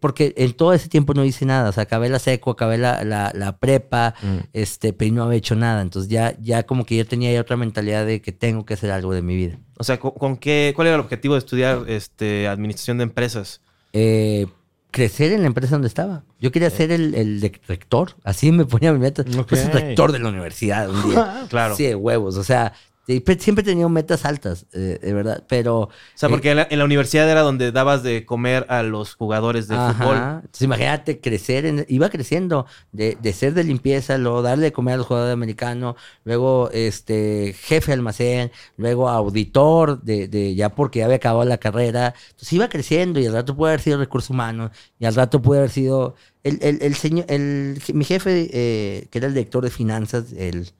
Porque 0.00 0.32
en 0.38 0.54
todo 0.54 0.72
ese 0.72 0.88
tiempo 0.88 1.12
no 1.12 1.26
hice 1.26 1.44
nada. 1.44 1.68
O 1.68 1.72
sea, 1.72 1.82
acabé 1.82 2.08
la 2.08 2.20
seco, 2.20 2.52
acabé 2.52 2.78
la, 2.78 3.04
la, 3.04 3.32
la 3.34 3.58
prepa, 3.58 4.14
Mm. 4.22 4.36
este, 4.54 4.94
pero 4.94 5.12
no 5.12 5.24
había 5.24 5.36
hecho 5.36 5.56
nada. 5.56 5.82
Entonces 5.82 6.10
ya, 6.10 6.34
ya 6.40 6.62
como 6.62 6.86
que 6.86 6.96
yo 6.96 7.06
tenía 7.06 7.30
ya 7.30 7.42
otra 7.42 7.58
mentalidad 7.58 8.06
de 8.06 8.22
que 8.22 8.32
tengo 8.32 8.64
que 8.64 8.72
hacer 8.72 8.90
algo 8.92 9.12
de 9.12 9.20
mi 9.20 9.36
vida. 9.36 9.58
O 9.76 9.84
sea, 9.84 10.00
¿con, 10.00 10.12
con 10.12 10.36
qué, 10.38 10.72
¿cuál 10.74 10.86
era 10.86 10.94
el 10.94 11.02
objetivo 11.02 11.34
de 11.34 11.40
estudiar 11.40 11.84
este, 11.88 12.48
administración 12.48 12.96
de 12.96 13.04
empresas? 13.04 13.60
Eh, 13.92 14.46
crecer 14.94 15.32
en 15.32 15.40
la 15.40 15.48
empresa 15.48 15.72
donde 15.74 15.88
estaba. 15.88 16.22
Yo 16.40 16.52
quería 16.52 16.70
ser 16.70 16.92
el, 16.92 17.14
el 17.16 17.40
de- 17.40 17.60
rector. 17.66 18.12
Así 18.22 18.52
me 18.52 18.64
ponía 18.64 18.92
mi 18.92 19.00
meta. 19.00 19.22
Ok. 19.36 19.48
Pues 19.48 19.64
el 19.66 19.72
rector 19.72 20.12
de 20.12 20.20
la 20.20 20.28
universidad 20.28 20.88
un 20.88 21.10
día. 21.10 21.42
Claro. 21.50 21.74
Sí, 21.74 21.82
de 21.84 21.96
huevos. 21.96 22.36
O 22.36 22.44
sea, 22.44 22.72
siempre, 23.06 23.38
siempre 23.38 23.62
he 23.62 23.66
tenido 23.66 23.88
metas 23.88 24.24
altas, 24.24 24.66
eh, 24.72 24.98
de 25.02 25.12
verdad. 25.12 25.44
Pero. 25.48 25.80
O 25.82 25.90
sea, 26.14 26.28
porque 26.28 26.50
en, 26.50 26.56
la, 26.58 26.66
en 26.70 26.78
la 26.78 26.84
universidad 26.84 27.28
era 27.30 27.42
donde 27.42 27.72
dabas 27.72 28.02
de 28.02 28.24
comer 28.26 28.66
a 28.68 28.82
los 28.82 29.14
jugadores 29.14 29.68
de 29.68 29.76
fútbol. 29.92 30.16
Entonces, 30.42 30.62
imagínate 30.62 31.20
crecer, 31.20 31.66
en- 31.66 31.86
iba 31.88 32.08
creciendo 32.10 32.66
de, 32.92 33.16
de 33.20 33.32
ser 33.32 33.54
de 33.54 33.64
limpieza, 33.64 34.18
luego 34.18 34.42
darle 34.42 34.64
de 34.66 34.72
comer 34.72 34.94
a 34.94 34.96
los 34.98 35.06
jugadores 35.06 35.32
americanos, 35.34 35.96
luego 36.24 36.70
este 36.72 37.54
jefe 37.58 37.88
de 37.88 37.92
almacén, 37.94 38.52
luego 38.76 39.08
auditor 39.08 40.02
de, 40.02 40.28
de 40.28 40.54
ya 40.54 40.70
porque 40.74 41.00
ya 41.00 41.04
había 41.06 41.16
acabado 41.16 41.44
la 41.44 41.58
carrera. 41.58 42.14
Entonces 42.30 42.52
iba 42.52 42.68
creciendo 42.68 43.20
y 43.20 43.26
al 43.26 43.32
rato 43.34 43.56
puede 43.56 43.72
haber 43.74 43.80
sido 43.80 43.98
recursos 43.98 44.30
humanos 44.30 44.70
y 44.98 45.04
al 45.06 45.14
rato 45.14 45.40
puede 45.42 45.60
haber 45.60 45.70
sido 45.70 46.14
el, 46.42 46.58
el, 46.62 46.78
el 46.82 46.94
señor, 46.94 47.24
el, 47.28 47.80
mi 47.94 48.04
jefe, 48.04 48.48
eh, 48.52 49.08
que 49.10 49.18
era 49.18 49.26
el 49.28 49.34
director 49.34 49.64
de 49.64 49.70
finanzas, 49.70 50.32
él 50.36 50.70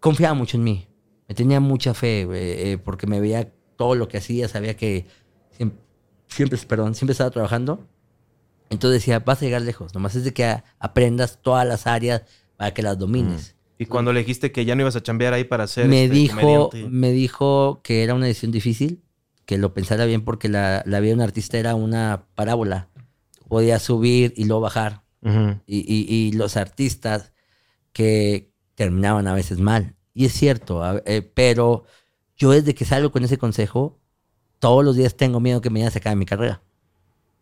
confiaba 0.00 0.34
mucho 0.34 0.56
en 0.56 0.64
mí. 0.64 0.86
Me 1.32 1.34
tenía 1.34 1.60
mucha 1.60 1.94
fe 1.94 2.26
eh, 2.30 2.76
porque 2.76 3.06
me 3.06 3.18
veía 3.18 3.50
todo 3.76 3.94
lo 3.94 4.06
que 4.06 4.18
hacía, 4.18 4.48
sabía 4.48 4.76
que 4.76 5.06
siempre, 5.56 5.78
siempre, 6.28 6.58
perdón, 6.68 6.94
siempre 6.94 7.12
estaba 7.12 7.30
trabajando. 7.30 7.88
Entonces 8.68 9.00
decía, 9.00 9.20
vas 9.20 9.40
a 9.40 9.46
llegar 9.46 9.62
lejos, 9.62 9.94
nomás 9.94 10.14
es 10.14 10.24
de 10.24 10.34
que 10.34 10.62
aprendas 10.78 11.38
todas 11.40 11.66
las 11.66 11.86
áreas 11.86 12.24
para 12.58 12.74
que 12.74 12.82
las 12.82 12.98
domines. 12.98 13.56
Y 13.78 13.86
cuando 13.86 14.12
le 14.12 14.20
dijiste 14.20 14.52
que 14.52 14.66
ya 14.66 14.74
no 14.74 14.82
ibas 14.82 14.94
a 14.94 15.02
chambear 15.02 15.32
ahí 15.32 15.44
para 15.44 15.66
ser 15.66 15.88
me 15.88 16.04
este, 16.04 16.14
dijo, 16.16 16.68
me 16.90 17.12
dijo 17.12 17.80
que 17.82 18.02
era 18.04 18.12
una 18.12 18.26
decisión 18.26 18.52
difícil, 18.52 19.02
que 19.46 19.56
lo 19.56 19.72
pensara 19.72 20.04
bien 20.04 20.24
porque 20.26 20.50
la, 20.50 20.82
la 20.84 21.00
vida 21.00 21.12
de 21.12 21.14
un 21.14 21.20
artista 21.22 21.56
era 21.56 21.74
una 21.74 22.26
parábola. 22.34 22.90
Podía 23.48 23.78
subir 23.78 24.34
y 24.36 24.44
luego 24.44 24.60
bajar. 24.60 25.02
Y- 25.66 26.06
y 26.06 26.32
los 26.32 26.58
artistas 26.58 27.32
que 27.94 28.50
terminaban 28.74 29.26
a 29.28 29.32
veces 29.32 29.60
mal. 29.60 29.96
Y 30.14 30.26
es 30.26 30.32
cierto, 30.32 30.82
eh, 31.06 31.22
pero 31.22 31.84
yo 32.36 32.50
desde 32.50 32.74
que 32.74 32.84
salgo 32.84 33.12
con 33.12 33.24
ese 33.24 33.38
consejo, 33.38 33.98
todos 34.58 34.84
los 34.84 34.96
días 34.96 35.16
tengo 35.16 35.40
miedo 35.40 35.60
que 35.60 35.70
mañana 35.70 35.90
se 35.90 35.98
acabe 35.98 36.16
mi 36.16 36.26
carrera. 36.26 36.62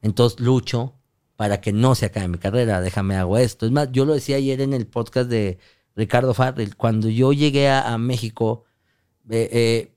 Entonces 0.02 0.40
lucho 0.40 0.94
para 1.36 1.60
que 1.60 1.72
no 1.72 1.94
se 1.94 2.06
acabe 2.06 2.28
mi 2.28 2.38
carrera, 2.38 2.80
déjame 2.80 3.16
hago 3.16 3.38
esto. 3.38 3.66
Es 3.66 3.72
más, 3.72 3.90
yo 3.92 4.04
lo 4.04 4.14
decía 4.14 4.36
ayer 4.36 4.60
en 4.60 4.74
el 4.74 4.86
podcast 4.86 5.28
de 5.30 5.58
Ricardo 5.96 6.34
Farrell, 6.34 6.76
cuando 6.76 7.08
yo 7.08 7.32
llegué 7.32 7.68
a, 7.68 7.92
a 7.92 7.98
México, 7.98 8.64
eh, 9.28 9.48
eh, 9.52 9.89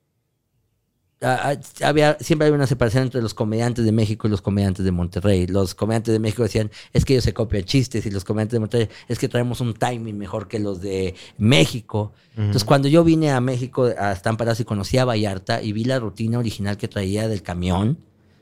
había, 1.82 2.18
siempre 2.20 2.48
había 2.48 2.56
una 2.56 2.68
separación 2.68 3.04
entre 3.04 3.22
los 3.22 3.34
comediantes 3.34 3.86
de 3.86 3.92
México 3.92 4.28
y 4.28 4.32
los 4.32 4.42
comediantes 4.42 4.84
de 4.84 4.92
Monterrey. 4.92 5.48
Los 5.48 5.74
comediantes 5.76 6.12
de 6.14 6.20
México 6.20 6.44
decían, 6.44 6.70
es 6.92 7.06
que 7.06 7.14
ellos 7.14 7.24
se 7.24 7.34
copian 7.34 7.64
chistes 7.64 8.06
y 8.06 8.12
los 8.12 8.24
comediantes 8.24 8.54
de 8.54 8.60
Monterrey, 8.60 8.90
es 9.08 9.20
que 9.20 9.28
traemos 9.30 9.62
un 9.62 9.74
timing 9.74 10.18
mejor 10.18 10.48
que 10.48 10.60
los 10.60 10.82
de 10.82 11.16
México. 11.38 12.14
Entonces, 12.36 12.64
cuando 12.64 12.88
yo 12.88 13.04
vine 13.04 13.32
a 13.32 13.40
México, 13.42 13.90
a 13.98 14.12
Estamparados 14.12 14.60
y 14.60 14.66
conocí 14.66 14.98
a 14.98 15.06
Vallarta 15.06 15.62
y 15.62 15.72
vi 15.72 15.86
la 15.86 16.00
rutina 16.00 16.40
original 16.40 16.78
que 16.78 16.88
traía 16.88 17.28
del 17.28 17.42
camión, 17.42 17.98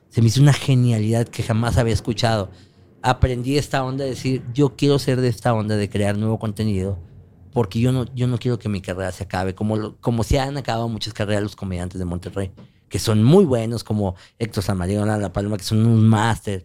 Se 0.10 0.22
me 0.22 0.28
hizo 0.28 0.42
una 0.42 0.52
genialidad 0.52 1.26
que 1.26 1.42
jamás 1.42 1.78
había 1.78 1.94
escuchado. 1.94 2.50
Aprendí 3.02 3.58
esta 3.58 3.82
onda 3.84 4.04
de 4.04 4.10
decir, 4.10 4.44
yo 4.54 4.76
quiero 4.76 5.00
ser 5.00 5.22
de 5.22 5.30
esta 5.30 5.54
onda 5.54 5.78
de 5.78 5.90
crear 5.90 6.18
nuevo 6.18 6.38
contenido, 6.38 7.00
porque 7.54 7.80
yo 7.80 7.92
no, 7.92 8.06
yo 8.16 8.28
no 8.28 8.38
quiero 8.38 8.58
que 8.60 8.70
mi 8.70 8.82
carrera 8.82 9.12
se 9.12 9.24
acabe, 9.26 9.54
como, 9.56 9.78
lo- 9.78 9.98
como 10.02 10.24
se 10.24 10.40
han 10.40 10.58
acabado 10.58 10.88
muchas 10.90 11.14
carreras 11.14 11.44
los 11.44 11.56
comediantes 11.56 12.00
de 12.00 12.06
Monterrey, 12.06 12.52
que 12.90 13.00
son 13.00 13.24
muy 13.24 13.46
buenos, 13.46 13.84
como 13.84 14.16
Héctor 14.40 14.64
Samarino, 14.64 15.06
La 15.06 15.32
Paloma, 15.34 15.58
que 15.58 15.64
son 15.64 15.86
un 15.86 16.08
máster, 16.08 16.64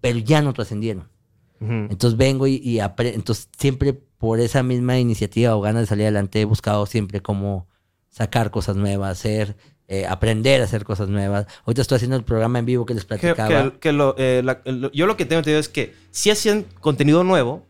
pero 0.00 0.18
ya 0.18 0.42
no 0.42 0.52
trascendieron. 0.52 1.08
Entonces 1.60 2.16
vengo 2.16 2.46
y, 2.46 2.78
entonces 2.80 3.48
siempre 3.58 3.92
por 3.92 4.38
esa 4.38 4.62
misma 4.62 4.98
iniciativa 4.98 5.56
o 5.56 5.60
ganas 5.60 5.82
de 5.82 5.86
salir 5.86 6.04
adelante 6.04 6.40
he 6.40 6.44
buscado 6.44 6.86
siempre 6.86 7.20
cómo 7.20 7.66
sacar 8.10 8.50
cosas 8.52 8.76
nuevas, 8.76 9.10
hacer, 9.18 9.56
eh, 9.88 10.06
aprender 10.06 10.60
a 10.60 10.64
hacer 10.64 10.84
cosas 10.84 11.08
nuevas. 11.08 11.46
Ahorita 11.64 11.82
estoy 11.82 11.96
haciendo 11.96 12.16
el 12.16 12.22
programa 12.22 12.60
en 12.60 12.64
vivo 12.66 12.86
que 12.86 12.94
les 12.94 13.04
Que- 13.04 13.08
platicaba. 13.18 13.72
que- 13.72 13.78
que 13.80 13.92
lo, 13.92 14.14
eh, 14.18 14.42
la- 14.44 14.60
lo- 14.66 14.92
yo 14.92 15.06
lo 15.06 15.16
que 15.16 15.24
tengo 15.24 15.38
entendido 15.40 15.58
es 15.58 15.68
que 15.68 15.94
sí 16.12 16.30
hacían 16.30 16.64
contenido 16.80 17.24
nuevo, 17.24 17.66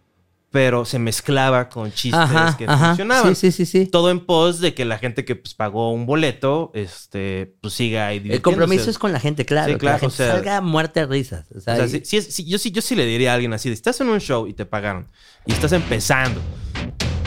pero 0.51 0.85
se 0.87 0.99
mezclaba 0.99 1.69
con 1.69 1.93
chistes 1.93 2.19
ajá, 2.21 2.57
que 2.57 2.65
ajá. 2.65 2.89
funcionaban. 2.89 3.37
Sí, 3.37 3.53
sí, 3.53 3.67
sí, 3.67 3.81
sí. 3.81 3.87
Todo 3.87 4.11
en 4.11 4.21
pos 4.25 4.61
de 4.61 4.73
que 4.73 4.85
la 4.87 4.97
gente 4.99 5.25
que 5.25 5.37
pues, 5.37 5.55
pagó 5.55 5.93
un 5.93 6.07
boleto, 6.07 6.71
este, 6.75 7.55
pues 7.61 7.75
siga 7.75 8.07
ahí 8.07 8.23
El 8.29 8.41
compromiso 8.41 8.89
es 8.89 8.99
con 8.99 9.13
la 9.13 9.21
gente, 9.21 9.45
claro. 9.45 9.67
Sí, 9.69 9.73
que 9.75 9.79
claro, 9.79 9.97
la 9.97 10.01
gente 10.01 10.15
o 10.15 10.17
sea- 10.17 10.33
salga 10.33 10.61
muerta 10.63 11.01
de 11.01 11.07
risas. 11.07 11.47
O 11.55 11.61
sea, 11.61 11.75
O 11.75 11.85
y- 11.85 12.05
sí, 12.05 12.45
yo, 12.47 12.59
sí, 12.59 12.71
yo 12.71 12.81
sí 12.81 12.95
le 12.95 13.05
diría 13.05 13.33
a 13.33 13.35
alguien 13.35 13.53
así, 13.53 13.71
estás 13.71 14.01
en 14.01 14.09
un 14.09 14.21
show 14.21 14.47
y 14.47 14.55
te 14.55 14.65
pagaron 14.65 15.09
y 15.45 15.53
estás 15.53 15.73
empezando 15.73 16.41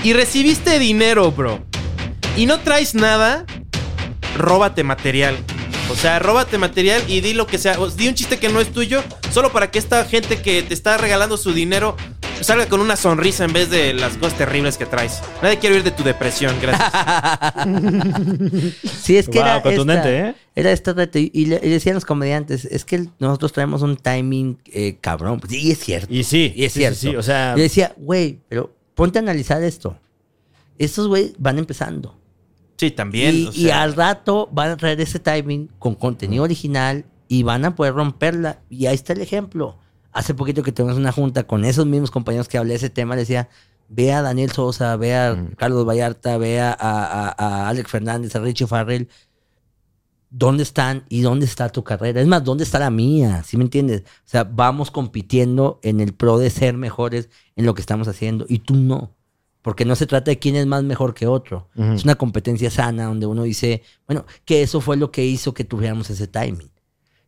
y 0.04 0.14
recibiste 0.14 0.80
dinero, 0.80 1.32
bro, 1.32 1.64
y 2.36 2.48
no 2.48 2.60
traes 2.62 2.96
nada, 2.96 3.46
róbate 4.38 4.84
material. 4.84 5.38
O 5.92 5.96
sea, 5.96 6.20
róbate 6.20 6.58
material 6.58 7.04
y 7.08 7.20
di 7.22 7.34
lo 7.34 7.46
que 7.46 7.58
sea. 7.58 7.78
O 7.80 7.90
di 7.90 8.08
un 8.08 8.16
chiste 8.16 8.40
que 8.40 8.48
no 8.50 8.62
es 8.62 8.72
tuyo, 8.72 9.04
solo 9.32 9.52
para 9.52 9.72
que 9.72 9.78
esta 9.80 10.06
gente 10.06 10.42
que 10.42 10.64
te 10.64 10.74
está 10.74 10.98
regalando 10.98 11.36
su 11.36 11.52
dinero 11.54 11.98
salga 12.44 12.66
con 12.68 12.80
una 12.82 12.96
sonrisa 12.96 13.46
en 13.46 13.54
vez 13.54 13.70
de 13.70 13.94
las 13.94 14.18
cosas 14.18 14.38
terribles 14.38 14.78
que 14.78 14.86
traes. 14.86 15.22
Nadie 15.42 15.58
quiere 15.60 15.76
oír 15.76 15.84
de 15.84 15.92
tu 15.92 16.04
depresión, 16.04 16.56
gracias. 16.62 16.92
Sí, 19.02 19.18
es 19.18 19.28
que 19.28 19.40
Wow, 19.40 19.48
era 19.48 19.62
contundente, 19.62 20.18
esta, 20.18 20.30
¿eh? 20.30 20.36
Era 20.56 20.72
esta. 20.72 20.96
Y, 21.16 21.46
le, 21.46 21.60
y 21.64 21.70
decían 21.70 21.96
los 21.96 22.06
comediantes, 22.06 22.66
es 22.66 22.86
que 22.86 23.08
nosotros 23.20 23.52
traemos 23.52 23.82
un 23.82 23.98
timing 23.98 24.58
eh, 24.72 24.98
cabrón. 25.02 25.42
Y 25.50 25.72
es 25.72 25.80
cierto. 25.80 26.14
Y 26.14 26.24
sí, 26.24 26.54
Y 26.56 26.66
es 26.66 26.74
sí, 26.74 26.80
sí, 26.80 26.80
cierto. 26.80 27.00
sí, 27.00 27.16
o 27.16 27.24
sea, 27.24 27.56
Yo 27.56 27.64
decía, 27.64 27.94
güey, 27.98 28.40
pero 28.48 28.74
ponte 28.96 29.20
a 29.20 29.22
analizar 29.22 29.62
esto. 29.64 29.98
Estos 30.78 31.08
güey 31.08 31.34
van 31.38 31.58
empezando. 31.58 32.18
Sí, 32.78 32.92
también. 32.92 33.36
y, 33.36 33.48
o 33.48 33.52
y 33.54 33.70
al 33.70 33.94
rato 33.94 34.50
van 34.52 34.72
a 34.72 34.78
traer 34.78 35.00
ese 35.02 35.20
timing 35.20 35.68
con 35.80 35.96
contenido 35.96 36.44
original 36.44 37.06
y 37.28 37.44
van 37.44 37.66
a 37.66 37.76
poder 37.76 37.94
romperla. 37.94 38.60
Y 38.70 38.86
ahí 38.88 38.96
está 38.96 39.14
el 39.14 39.22
ejemplo. 39.22 39.78
Hace 40.14 40.34
poquito 40.34 40.64
que 40.64 40.72
tuvimos 40.72 40.98
una 40.98 41.12
junta 41.12 41.44
con 41.44 41.64
esos 41.66 41.86
mismos 41.86 42.12
compañeros 42.12 42.48
que 42.48 42.58
hablé 42.58 42.72
de 42.72 42.78
ese 42.78 42.90
tema, 42.90 43.16
le 43.16 43.22
decía, 43.22 43.50
ve 43.88 44.12
a 44.14 44.22
Daniel 44.22 44.52
Sosa, 44.52 44.96
ve 44.98 45.16
a 45.16 45.50
Carlos 45.58 45.86
Vallarta, 45.88 46.38
ve 46.38 46.60
a, 46.60 46.72
a- 46.72 47.30
a- 47.30 47.36
a 47.38 47.70
Alex 47.70 47.90
Fernández, 47.92 48.36
a 48.36 48.40
Richie 48.40 48.68
Farrell. 48.68 49.08
¿Dónde 50.30 50.64
están 50.64 51.04
y 51.10 51.22
dónde 51.22 51.46
está 51.46 51.68
tu 51.70 51.84
carrera? 51.84 52.22
Es 52.22 52.28
más, 52.28 52.42
¿dónde 52.44 52.64
está 52.64 52.80
la 52.80 52.90
mía? 52.90 53.44
¿Sí 53.46 53.58
me 53.58 53.64
entiendes? 53.66 54.04
O 54.06 54.30
sea, 54.30 54.46
vamos 54.46 54.90
compitiendo 54.90 55.80
en 55.84 56.00
el 56.00 56.14
pro 56.14 56.38
de 56.38 56.50
ser 56.50 56.78
mejores 56.78 57.30
en 57.58 57.66
lo 57.66 57.74
que 57.74 57.82
estamos 57.82 58.08
haciendo 58.08 58.46
y 58.48 58.60
tú 58.60 58.76
no. 58.76 59.12
Porque 59.62 59.84
no 59.84 59.94
se 59.96 60.08
trata 60.08 60.32
de 60.32 60.40
quién 60.40 60.56
es 60.56 60.66
más 60.66 60.84
mejor 60.84 61.14
que 61.14 61.28
otro. 61.28 61.68
Ujú. 61.76 61.92
Es 61.94 62.06
una 62.06 62.16
competencia 62.16 62.72
sana 62.72 63.06
donde 63.06 63.26
uno 63.26 63.44
dice, 63.44 63.84
bueno, 64.08 64.26
que 64.46 64.62
eso 64.64 64.80
fue 64.80 64.96
lo 64.96 65.12
que 65.12 65.26
hizo 65.26 65.54
que 65.54 65.66
tuviéramos 65.66 66.10
ese 66.10 66.28
timing. 66.28 66.72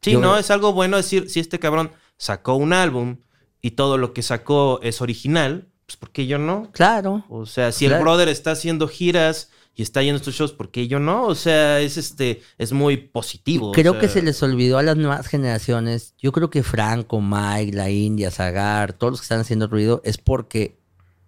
Sí, 0.01 0.13
Yo- 0.13 0.21
no, 0.21 0.38
es 0.38 0.49
algo 0.49 0.71
bueno 0.71 0.95
decir, 0.95 1.29
si 1.29 1.41
este 1.41 1.59
cabrón 1.59 1.91
sacó 2.24 2.55
un 2.55 2.71
álbum 2.71 3.17
y 3.61 3.71
todo 3.71 3.97
lo 3.97 4.13
que 4.13 4.21
sacó 4.21 4.80
es 4.82 5.01
original, 5.01 5.67
pues 5.86 5.97
¿por 5.97 6.11
qué 6.11 6.26
yo 6.26 6.38
no? 6.38 6.71
Claro. 6.71 7.26
O 7.28 7.45
sea, 7.45 7.74
si 7.74 7.86
el 7.86 7.99
brother 7.99 8.30
está 8.30 8.51
haciendo 8.51 8.88
giras 8.88 9.49
y 9.76 9.82
está 9.82 10.01
yendo 10.01 10.15
a 10.15 10.21
estos 10.21 10.34
shows, 10.34 10.53
¿por 10.53 10.71
qué 10.71 10.88
yo 10.88 10.99
no? 10.99 11.26
O 11.26 11.36
sea, 11.36 11.82
es 11.82 11.97
este, 11.97 12.41
es 12.57 12.71
muy 12.71 12.95
positivo. 12.95 13.71
o 13.71 13.71
Creo 13.74 13.91
sea, 13.91 14.01
que 14.01 14.07
se 14.07 14.21
les 14.21 14.41
olvidó 14.41 14.78
a 14.78 14.84
las 14.84 14.95
nuevas 14.95 15.28
generaciones. 15.28 16.15
Yo 16.17 16.32
creo 16.32 16.49
que 16.49 16.63
Franco, 16.63 17.19
Mike, 17.19 17.76
La 17.76 17.89
India, 17.89 18.32
Zagar, 18.32 18.93
todos 18.93 19.11
los 19.11 19.19
que 19.19 19.26
están 19.26 19.41
haciendo 19.41 19.67
ruido, 19.67 20.01
es 20.05 20.17
porque 20.17 20.80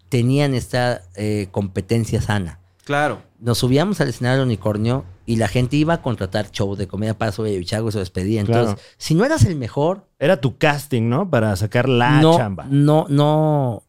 tenían 0.08 0.54
esta 0.54 1.02
eh, 1.16 1.50
competencia 1.52 2.22
sana. 2.22 2.62
Claro. 2.86 3.22
Nos 3.40 3.58
subíamos 3.58 4.00
al 4.00 4.08
escenario 4.08 4.40
del 4.40 4.48
unicornio 4.48 5.04
y 5.26 5.38
la 5.38 5.48
gente 5.48 5.76
iba 5.76 5.96
a 5.96 6.02
contratar 6.02 6.52
shows 6.52 6.78
de 6.78 6.88
comedia 6.88 7.18
para 7.18 7.32
sobre 7.32 7.58
Bichago 7.58 7.90
y 7.90 7.92
se 7.92 8.00
despedía. 8.00 8.42
Entonces, 8.42 8.76
Claro. 8.76 8.82
si 8.98 9.16
no 9.16 9.26
eras 9.26 9.44
el 9.46 9.56
mejor, 9.56 10.08
era 10.20 10.40
tu 10.42 10.58
casting, 10.58 11.10
¿no? 11.10 11.30
Para 11.30 11.56
sacar 11.56 11.90
la 11.90 12.22
no, 12.22 12.38
chamba. 12.38 12.66
no, 12.70 13.06
no, 13.10 13.84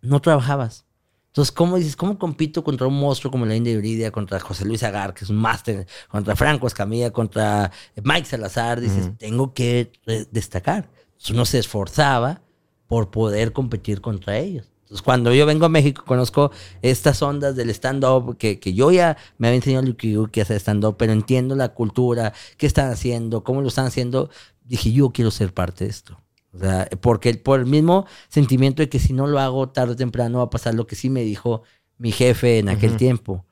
no 0.00 0.20
trabajabas. 0.20 0.84
Entonces, 1.28 1.52
¿cómo 1.52 1.76
dices? 1.76 1.94
¿Cómo 1.94 2.18
compito 2.18 2.64
contra 2.64 2.86
un 2.86 2.98
monstruo 2.98 3.30
como 3.30 3.46
la 3.46 3.54
India 3.54 3.72
Yuridia, 3.74 4.10
contra 4.10 4.40
José 4.40 4.64
Luis 4.64 4.82
Agar, 4.82 5.14
que 5.14 5.24
es 5.24 5.30
un 5.30 5.36
máster, 5.36 5.86
contra 6.08 6.34
Franco 6.34 6.66
Escamilla, 6.66 7.12
contra 7.12 7.70
Mike 8.02 8.24
Salazar? 8.26 8.80
Dices, 8.80 9.10
tengo 9.18 9.52
que 9.52 9.92
eh, 10.06 10.26
destacar. 10.32 10.88
Entonces, 11.10 11.30
uno 11.30 11.44
se 11.44 11.58
esforzaba 11.58 12.40
por 12.88 13.10
poder 13.10 13.52
competir 13.52 14.00
contra 14.00 14.38
ellos. 14.38 14.66
Entonces, 14.88 15.02
cuando 15.02 15.34
yo 15.34 15.44
vengo 15.44 15.66
a 15.66 15.68
México, 15.68 16.02
conozco 16.06 16.50
estas 16.80 17.20
ondas 17.20 17.54
del 17.54 17.68
stand-up, 17.68 18.38
que, 18.38 18.58
que 18.58 18.72
yo 18.72 18.90
ya 18.90 19.18
me 19.36 19.48
había 19.48 19.56
enseñado 19.56 19.84
Lucky 19.84 20.16
que 20.32 20.40
hacer 20.40 20.56
stand-up, 20.56 20.96
pero 20.96 21.12
entiendo 21.12 21.54
la 21.56 21.74
cultura, 21.74 22.32
qué 22.56 22.66
están 22.66 22.90
haciendo, 22.90 23.44
cómo 23.44 23.60
lo 23.60 23.68
están 23.68 23.84
haciendo. 23.84 24.30
Dije, 24.64 24.90
yo 24.90 25.10
quiero 25.10 25.30
ser 25.30 25.52
parte 25.52 25.84
de 25.84 25.90
esto. 25.90 26.18
O 26.54 26.58
sea, 26.58 26.88
porque 27.02 27.34
por 27.34 27.60
el 27.60 27.66
mismo 27.66 28.06
sentimiento 28.30 28.80
de 28.80 28.88
que 28.88 28.98
si 28.98 29.12
no 29.12 29.26
lo 29.26 29.38
hago 29.40 29.68
tarde 29.68 29.92
o 29.92 29.96
temprano 29.96 30.38
va 30.38 30.44
a 30.44 30.50
pasar 30.50 30.74
lo 30.74 30.86
que 30.86 30.96
sí 30.96 31.10
me 31.10 31.22
dijo 31.22 31.64
mi 31.98 32.10
jefe 32.10 32.58
en 32.58 32.70
aquel 32.70 32.96
tiempo. 32.96 33.44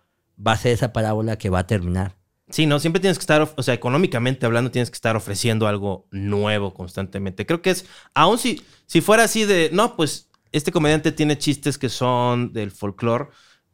Va 0.44 0.52
a 0.52 0.56
ser 0.56 0.72
esa 0.72 0.94
parábola 0.94 1.36
que 1.36 1.50
va 1.50 1.58
a 1.58 1.66
terminar. 1.66 2.16
Sí, 2.48 2.64
no, 2.64 2.78
siempre 2.78 3.00
tienes 3.00 3.18
que 3.18 3.22
estar, 3.22 3.52
o 3.56 3.62
sea, 3.62 3.74
económicamente 3.74 4.46
hablando, 4.46 4.70
tienes 4.70 4.88
que 4.88 4.94
estar 4.94 5.16
ofreciendo 5.16 5.66
algo 5.66 6.06
nuevo 6.12 6.72
constantemente. 6.72 7.44
Creo 7.44 7.60
que 7.60 7.70
es, 7.70 7.84
aun 8.14 8.38
si, 8.38 8.62
si 8.86 9.00
fuera 9.00 9.24
así 9.24 9.44
de, 9.44 9.68
no, 9.72 9.96
pues 9.96 10.30
este 10.56 10.72
comediante 10.72 11.12
tiene 11.12 11.38
chistes 11.38 11.78
que 11.78 11.88
son 11.88 12.52
del 12.52 12.70
folclore 12.70 13.26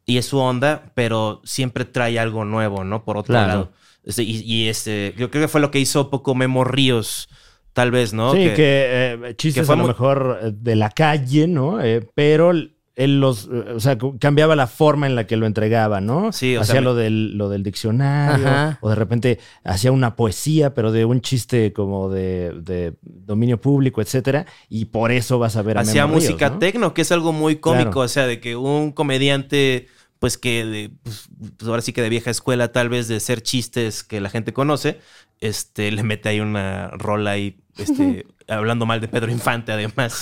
y 0.05 0.17
es 0.17 0.25
su 0.25 0.37
onda, 0.37 0.91
pero 0.95 1.41
siempre 1.45 1.85
trae 1.85 2.19
algo 2.19 2.43
nuevo, 2.45 2.83
¿no? 2.83 3.03
Por 3.05 3.17
otro 3.17 3.33
Claro. 3.33 3.47
lado. 3.47 3.71
Este, 4.03 4.23
y, 4.23 4.41
y 4.41 4.67
este, 4.67 5.13
yo 5.17 5.31
creo 5.31 5.43
que 5.43 5.47
fue 5.47 5.61
lo 5.61 5.71
que 5.71 5.79
hizo 5.79 6.09
poco 6.09 6.35
Memo 6.35 6.63
Ríos, 6.65 7.29
tal 7.71 7.89
vez, 7.91 8.13
¿no? 8.13 8.33
Sí, 8.33 8.39
Que- 8.39 8.53
que, 8.53 9.17
eh, 9.29 9.35
chistes 9.37 9.61
que 9.61 9.65
fue 9.65 9.75
a 9.75 9.77
lo 9.77 9.83
muy- 9.83 9.87
mejor 9.91 10.39
eh, 10.41 10.51
de 10.53 10.75
la 10.75 10.89
calle, 10.89 11.47
¿no? 11.47 11.81
Eh, 11.81 12.05
pero 12.13 12.51
él 12.95 13.19
los, 13.19 13.45
eh, 13.51 13.73
o 13.75 13.79
sea, 13.79 13.97
cambiaba 14.19 14.55
la 14.55 14.67
forma 14.67 15.07
en 15.07 15.15
la 15.15 15.25
que 15.25 15.35
lo 15.37 15.45
entregaba, 15.47 15.99
¿no? 16.01 16.31
Sí, 16.31 16.55
o 16.55 16.61
hacía 16.61 16.79
lo 16.81 16.93
del, 16.95 17.37
lo 17.37 17.49
del 17.49 17.63
diccionario, 17.63 18.47
Ajá. 18.47 18.77
o 18.81 18.89
de 18.89 18.95
repente 18.95 19.39
hacía 19.63 19.91
una 19.91 20.15
poesía, 20.15 20.73
pero 20.75 20.91
de 20.91 21.03
un 21.05 21.21
chiste 21.21 21.73
como 21.73 22.09
de, 22.09 22.53
de 22.61 22.93
dominio 23.01 23.59
público, 23.59 24.01
etcétera, 24.01 24.45
y 24.69 24.85
por 24.85 25.11
eso 25.11 25.39
vas 25.39 25.55
a 25.55 25.61
ver 25.63 25.77
a 25.77 25.81
hacía 25.81 26.05
Memo 26.05 26.19
Ríos, 26.19 26.29
música 26.31 26.49
¿no? 26.51 26.59
tecno, 26.59 26.93
que 26.93 27.01
es 27.01 27.11
algo 27.11 27.33
muy 27.33 27.55
cómico, 27.55 27.91
Claro. 27.91 28.01
o 28.01 28.07
sea, 28.07 28.27
de 28.27 28.39
que 28.39 28.55
un 28.55 28.91
comediante, 28.91 29.87
pues 30.19 30.37
que, 30.37 30.63
de, 30.63 30.91
pues, 31.03 31.27
pues, 31.57 31.67
ahora 31.69 31.81
sí 31.81 31.93
que 31.93 32.01
de 32.01 32.09
vieja 32.09 32.29
escuela, 32.29 32.71
tal 32.71 32.89
vez 32.89 33.07
de 33.07 33.15
hacer 33.17 33.41
chistes 33.41 34.03
que 34.03 34.21
la 34.21 34.29
gente 34.29 34.53
conoce, 34.53 34.99
este, 35.47 35.91
le 35.91 36.03
mete 36.03 36.29
ahí 36.29 36.39
una 36.39 36.87
rola 36.91 37.31
ahí, 37.31 37.57
este, 37.77 38.25
hablando 38.47 38.85
mal 38.85 39.01
de 39.01 39.07
Pedro 39.07 39.31
Infante, 39.31 39.71
además. 39.71 40.19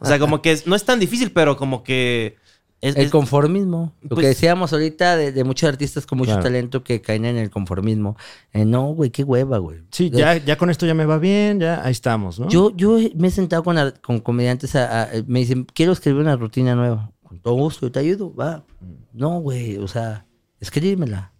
O 0.00 0.04
sea, 0.04 0.18
como 0.18 0.42
que 0.42 0.52
es- 0.52 0.66
no 0.66 0.74
es 0.76 0.84
tan 0.84 0.98
difícil, 1.00 1.30
pero 1.32 1.56
como 1.56 1.82
que... 1.82 2.36
es- 2.80 2.96
El 2.96 3.10
conformismo. 3.10 3.92
Lo 4.02 4.08
Pues- 4.10 4.20
que 4.20 4.28
decíamos 4.28 4.72
ahorita 4.72 5.16
de, 5.16 5.32
de 5.32 5.44
muchos 5.44 5.68
artistas 5.68 6.06
con 6.06 6.16
mucho 6.18 6.30
Claro. 6.30 6.42
talento 6.44 6.82
que 6.82 7.00
caen 7.02 7.24
en 7.26 7.36
el 7.36 7.50
conformismo. 7.50 8.16
Eh, 8.52 8.64
no, 8.64 8.86
güey, 8.94 9.10
qué 9.10 9.22
hueva, 9.22 9.58
güey. 9.58 9.80
Sí, 9.90 10.10
ya, 10.10 10.36
ya 10.38 10.56
con 10.56 10.70
esto 10.70 10.86
ya 10.86 10.94
me 10.94 11.04
va 11.04 11.18
bien, 11.18 11.60
ya 11.60 11.84
ahí 11.84 11.92
estamos, 11.92 12.40
¿no? 12.40 12.48
Yo, 12.48 12.74
yo 12.74 12.98
me 13.16 13.28
he 13.28 13.30
sentado 13.30 13.62
con, 13.62 13.76
con 14.02 14.20
comediantes, 14.20 14.74
a- 14.76 15.02
a- 15.02 15.08
me 15.26 15.40
dicen, 15.40 15.66
quiero 15.74 15.92
escribir 15.92 16.20
una 16.22 16.36
rutina 16.36 16.74
nueva. 16.74 17.10
Con 17.22 17.38
todo 17.40 17.54
gusto, 17.54 17.86
yo 17.86 17.92
te 17.92 18.00
ayudo, 18.00 18.34
va. 18.34 18.64
No, 19.12 19.38
güey, 19.40 19.76
o 19.76 19.86
sea, 19.86 20.24
escríbemela. 20.60 21.32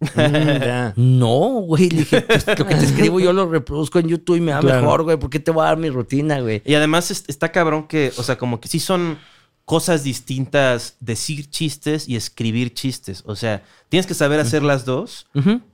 No, 0.97 1.61
güey, 1.63 1.89
le 1.91 1.99
dije, 2.01 2.21
pues, 2.23 2.47
lo 2.47 2.67
que 2.67 2.75
te 2.75 2.85
escribo 2.85 3.21
yo 3.21 3.33
lo 3.33 3.49
reproduzco 3.49 3.99
en 3.99 4.09
YouTube 4.09 4.37
y 4.37 4.41
me 4.41 4.53
va 4.53 4.61
Claro. 4.61 4.81
mejor, 4.83 5.03
güey. 5.05 5.17
¿Por 5.19 5.31
qué 5.31 5.41
te 5.41 5.51
voy 5.51 5.63
a 5.65 5.69
dar 5.69 5.77
mi 5.79 5.91
rutina, 5.91 6.41
güey? 6.41 6.63
Y 6.65 6.75
además 6.75 7.11
es- 7.11 7.25
está 7.29 7.53
cabrón 7.53 7.87
que, 7.87 8.13
o 8.17 8.23
sea, 8.23 8.39
como 8.39 8.61
que 8.61 8.69
sí 8.69 8.81
son 8.81 9.19
cosas 9.65 10.03
distintas 10.03 10.97
decir 11.01 11.49
chistes 11.49 12.09
y 12.09 12.17
escribir 12.17 12.75
chistes. 12.75 13.23
O 13.27 13.37
sea, 13.37 13.63
tienes 13.89 14.07
que 14.07 14.15
saber 14.15 14.41
hacer 14.41 14.63
las 14.63 14.85
dos. 14.85 15.27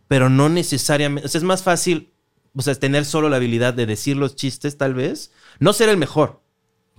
Pero 0.09 0.29
no 0.29 0.49
necesariamente. 0.49 1.27
O 1.27 1.29
sea, 1.31 1.39
es 1.39 1.45
más 1.45 1.63
fácil, 1.63 2.11
o 2.55 2.63
sea, 2.63 2.75
tener 2.75 3.05
solo 3.05 3.29
la 3.29 3.37
habilidad 3.37 3.75
de 3.75 3.87
decir 3.87 4.17
los 4.17 4.37
chistes, 4.37 4.77
tal 4.77 4.95
vez. 4.95 5.31
No 5.59 5.73
ser 5.73 5.89
el 5.89 5.97
mejor, 5.97 6.41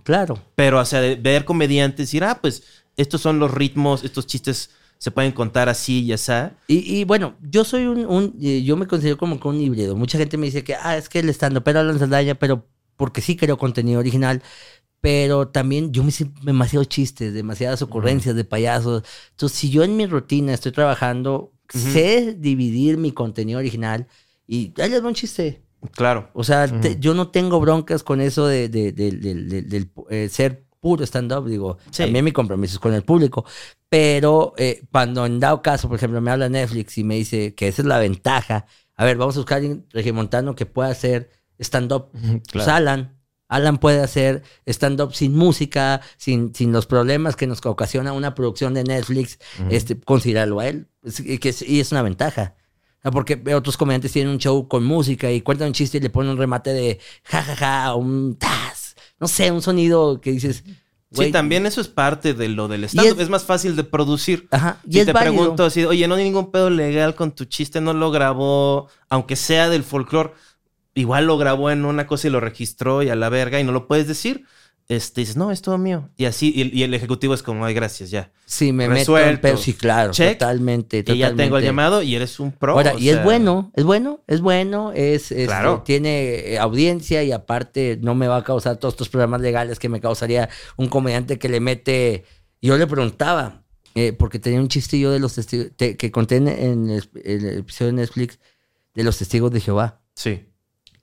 Claro. 0.03 0.40
pero, 0.56 0.80
o 0.80 0.86
sea, 0.86 0.99
de 1.02 1.15
ver 1.15 1.45
comediantes 1.45 1.99
y 1.99 2.03
decir, 2.03 2.24
ah, 2.24 2.40
pues 2.41 2.64
estos 2.98 3.22
son 3.22 3.38
los 3.40 3.52
ritmos, 3.53 4.03
estos 4.03 4.26
chistes 4.26 4.72
se 4.98 5.11
pueden 5.11 5.32
contar 5.32 5.69
así 5.69 6.02
y 6.03 6.14
así. 6.14 6.32
Y, 6.68 6.99
y 6.99 7.03
bueno, 7.03 7.36
yo 7.41 7.64
soy 7.64 7.86
un, 7.86 8.06
un- 8.06 8.36
eh, 8.41 8.64
yo 8.64 8.76
me 8.78 8.88
considero 8.88 9.18
como 9.18 9.40
que 9.40 9.48
un 9.48 9.60
híbrido. 9.61 9.95
Mucha 9.95 10.18
gente 10.18 10.38
me 10.38 10.48
dice 10.48 10.64
que, 10.64 10.76
ah, 10.76 10.98
es 10.98 11.10
que 11.10 11.19
el 11.19 11.30
estando, 11.30 11.64
pero 11.64 11.80
Alan 11.80 11.99
Saldaña, 11.99 12.36
pero 12.36 12.68
porque 12.95 13.22
sí 13.22 13.36
creo 13.36 13.57
contenido 13.57 13.99
original. 13.99 14.41
Pero 14.99 15.48
también 15.49 15.91
yo 15.94 16.02
me 16.03 16.10
hice 16.10 16.26
demasiados 16.44 16.90
chistes, 16.90 17.34
demasiadas 17.34 17.82
ocurrencias 17.84 18.36
de 18.36 18.44
payasos. 18.44 19.03
Entonces, 19.32 19.57
si 19.57 19.69
yo 19.69 19.84
en 19.84 19.95
mi 19.95 20.07
rutina 20.07 20.53
estoy 20.53 20.72
trabajando, 20.72 21.53
sé 21.69 22.34
dividir 22.38 22.98
mi 22.98 23.11
contenido 23.11 23.60
original 23.60 24.07
y 24.48 24.74
ahí 24.82 24.90
les 24.90 25.02
un 25.03 25.14
chiste. 25.14 25.61
Claro. 25.91 26.32
O 26.34 26.44
sea, 26.44 26.68
te- 26.82 26.98
yo 26.99 27.14
no 27.14 27.30
tengo 27.30 27.60
broncas 27.60 28.02
con 28.02 28.19
eso 28.22 28.48
de, 28.48 28.68
de- 28.69 28.91
de- 28.91 29.11
de- 29.11 29.88
eh, 30.10 30.30
ser 30.30 30.65
puro 30.88 31.04
stand-up. 31.06 31.48
Digo, 31.48 31.78
Sí. 31.92 32.04
también 32.04 32.24
mi 32.26 32.32
compromiso 32.32 32.74
es 32.76 32.80
con 32.80 32.94
el 32.94 33.04
público. 33.04 33.44
Pero 33.90 34.54
eh, 34.58 34.84
cuando 34.92 35.26
en 35.26 35.40
dado 35.40 35.62
caso, 35.62 35.88
por 35.88 35.98
ejemplo, 35.98 36.22
me 36.22 36.32
habla 36.32 36.50
Netflix 36.50 36.98
y 36.98 37.04
me 37.04 37.16
dice 37.16 37.56
que 37.56 37.68
esa 37.68 37.82
es 37.82 37.88
la 37.88 38.00
ventaja. 38.00 38.66
A 38.96 39.06
ver, 39.06 39.18
vamos 39.18 39.36
a 39.36 39.40
buscar 39.40 39.56
a 39.56 39.60
alguien 39.60 39.86
regimontano 39.92 40.56
que 40.56 40.66
pueda 40.66 40.90
hacer 40.90 41.30
stand-up. 41.60 42.10
Pues 42.54 42.68
Alan. 42.68 43.14
Alan 43.50 43.78
puede 43.78 44.02
hacer 44.02 44.44
stand-up 44.66 45.14
sin 45.14 45.34
música, 45.36 46.02
sin, 46.18 46.54
sin 46.54 46.74
los 46.74 46.86
problemas 46.86 47.38
que 47.38 47.48
nos 47.48 47.66
ocasiona 47.66 48.12
una 48.12 48.36
producción 48.36 48.74
de 48.74 48.84
Netflix. 48.84 49.40
este, 49.70 49.98
considerarlo 50.00 50.60
a 50.60 50.68
él. 50.68 50.88
Es- 51.04 51.20
y, 51.22 51.38
que 51.38 51.50
es, 51.50 51.62
y 51.62 51.80
es 51.80 51.92
una 51.94 52.02
ventaja. 52.02 52.56
Porque 53.14 53.42
otros 53.56 53.78
comediantes 53.78 54.12
tienen 54.12 54.34
un 54.34 54.40
show 54.40 54.68
con 54.68 54.84
música 54.84 55.32
y 55.32 55.40
cuentan 55.42 55.68
un 55.68 55.74
chiste 55.74 55.98
y 55.98 56.02
le 56.02 56.10
ponen 56.10 56.32
un 56.32 56.38
remate 56.38 56.74
de 56.74 57.00
jajaja, 57.24 57.96
un 57.96 58.36
tas. 58.38 58.66
No 59.19 59.27
sé, 59.27 59.52
un 59.52 59.61
sonido 59.61 60.22
que 60.22 60.31
dices. 60.31 60.64
Sí, 61.11 61.31
también 61.31 61.65
eso 61.65 61.80
es 61.80 61.88
parte 61.88 62.34
de 62.34 62.49
lo 62.49 62.68
del 62.68 62.84
stand-up. 62.84 63.15
es- 63.15 63.23
Es, 63.23 63.30
más 63.30 63.44
fácil 63.45 63.76
de 63.76 63.84
producir. 63.85 64.48
Ajá, 64.52 64.80
y 64.85 64.94
Si 64.94 64.99
es 64.99 65.06
te 65.06 65.14
válido. 65.14 65.34
pregunto 65.35 65.65
así, 65.65 65.85
oye, 65.85 66.07
no 66.07 66.15
hay 66.15 66.26
ningún 66.26 66.52
pedo 66.52 66.69
legal 66.69 67.15
con 67.15 67.31
tu 67.31 67.45
chiste, 67.45 67.80
no 67.80 67.94
lo 67.94 68.11
grabó, 68.11 68.89
aunque 69.10 69.35
sea 69.38 69.69
del 69.69 69.84
folclore, 69.84 70.34
igual 70.95 71.26
lo 71.26 71.38
grabó 71.38 71.72
en 71.72 71.85
una 71.85 72.06
cosa 72.07 72.27
y 72.27 72.31
lo 72.31 72.39
registró 72.41 73.03
y 73.03 73.10
a 73.10 73.15
la 73.15 73.30
verga 73.30 73.60
y 73.60 73.64
no 73.64 73.72
lo 73.72 73.88
puedes 73.88 74.07
decir. 74.07 74.45
Este, 74.90 75.20
dices, 75.20 75.36
no, 75.36 75.52
es 75.52 75.62
todo 75.62 75.78
mío. 75.78 76.10
Y 76.16 76.24
así, 76.26 76.54
y, 76.56 76.74
y 76.80 76.84
el 76.84 76.94
ejecutivo 76.94 77.34
es 77.34 77.44
como, 77.44 77.66
ay, 77.66 77.74
gracias, 77.74 78.10
ya. 78.10 78.32
Sí, 78.46 78.72
me 78.72 78.88
meto 78.88 79.00
Resuelto. 79.00 79.30
en 79.32 79.42
pedo. 79.42 79.58
Sí, 79.58 79.74
claro. 79.74 80.12
Check. 80.14 80.38
Totalmente, 80.38 81.00
Y 81.00 81.02
ya 81.04 81.06
tengo 81.06 81.22
el 81.22 81.36
totalmente. 81.36 81.66
llamado 81.66 82.02
y 82.04 82.16
eres 82.16 82.40
un 82.40 82.54
pro. 82.54 82.72
Ahora, 82.74 82.94
y 82.98 83.10
es 83.10 83.22
bueno, 83.22 83.70
es 83.76 83.84
bueno, 83.84 84.22
es 84.28 84.40
bueno, 84.40 84.94
es, 84.94 85.32
este, 85.34 85.46
Claro. 85.48 85.82
tiene 85.86 86.54
eh, 86.54 86.58
audiencia 86.60 87.22
y 87.24 87.34
aparte 87.34 88.00
no 88.02 88.16
me 88.16 88.30
va 88.30 88.38
a 88.38 88.44
causar 88.46 88.78
todos 88.78 88.94
estos 88.94 89.10
problemas 89.10 89.42
legales 89.42 89.78
que 89.78 89.90
me 89.90 90.00
causaría 90.00 90.48
un 90.78 90.88
comediante 90.88 91.38
que 91.38 91.50
le 91.50 91.60
mete. 91.60 92.24
Yo 92.62 92.78
le 92.78 92.88
preguntaba, 92.88 93.64
eh, 93.94 94.14
porque 94.14 94.40
tenía 94.40 94.62
un 94.62 94.70
chiste 94.70 94.98
yo 94.98 95.12
de 95.12 95.20
los 95.20 95.36
testigos, 95.36 95.68
te- 95.76 95.98
que 95.98 96.12
conté 96.12 96.38
en, 96.38 96.48
en 96.48 96.90
el, 96.92 97.10
en 97.26 97.46
el 97.46 97.58
episodio 97.60 97.92
de 97.92 97.98
Netflix 98.04 98.40
de 98.94 99.04
los 99.04 99.18
testigos 99.18 99.52
de 99.52 99.60
Jehová. 99.60 100.00
Sí, 100.16 100.46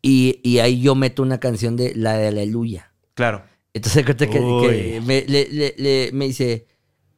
Y, 0.00 0.40
y 0.42 0.58
ahí 0.60 0.80
yo 0.80 0.94
meto 0.94 1.22
una 1.22 1.38
canción 1.38 1.76
de 1.76 1.94
la 1.94 2.14
de 2.16 2.28
Aleluya. 2.28 2.94
claro. 3.12 3.44
Entonces 3.74 4.04
que, 4.06 4.14
que 4.16 5.02
me, 5.04 5.24
le- 5.28 5.48
le- 5.50 5.74
le- 5.76 6.10
me 6.12 6.26
dice, 6.26 6.66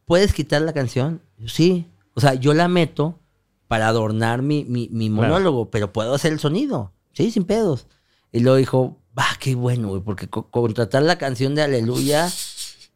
¿puedes 0.05 0.33
quitar 0.33 0.63
la 0.63 0.73
canción? 0.73 1.23
Yo, 1.39 1.49
sí. 1.49 1.87
O 2.15 2.21
sea, 2.21 2.35
yo 2.35 2.55
la 2.55 2.67
meto 2.67 3.21
para 3.69 3.89
adornar 3.89 4.43
mi, 4.43 4.65
mi, 4.65 4.89
mi 4.91 5.09
Claro. 5.11 5.23
monólogo, 5.35 5.71
pero 5.71 5.93
puedo 5.93 6.15
hacer 6.15 6.33
el 6.33 6.39
sonido. 6.41 6.93
Sí, 7.13 7.31
sin 7.31 7.45
pedos. 7.45 7.87
Y 8.33 8.41
luego 8.41 8.57
dijo, 8.57 8.99
va, 9.19 9.27
qué 9.39 9.55
bueno, 9.55 9.89
güey, 9.89 10.01
porque 10.03 10.29
co- 10.29 10.51
contratar 10.51 11.03
la 11.03 11.19
canción 11.19 11.55
de 11.55 11.63
Aleluya 11.63 12.31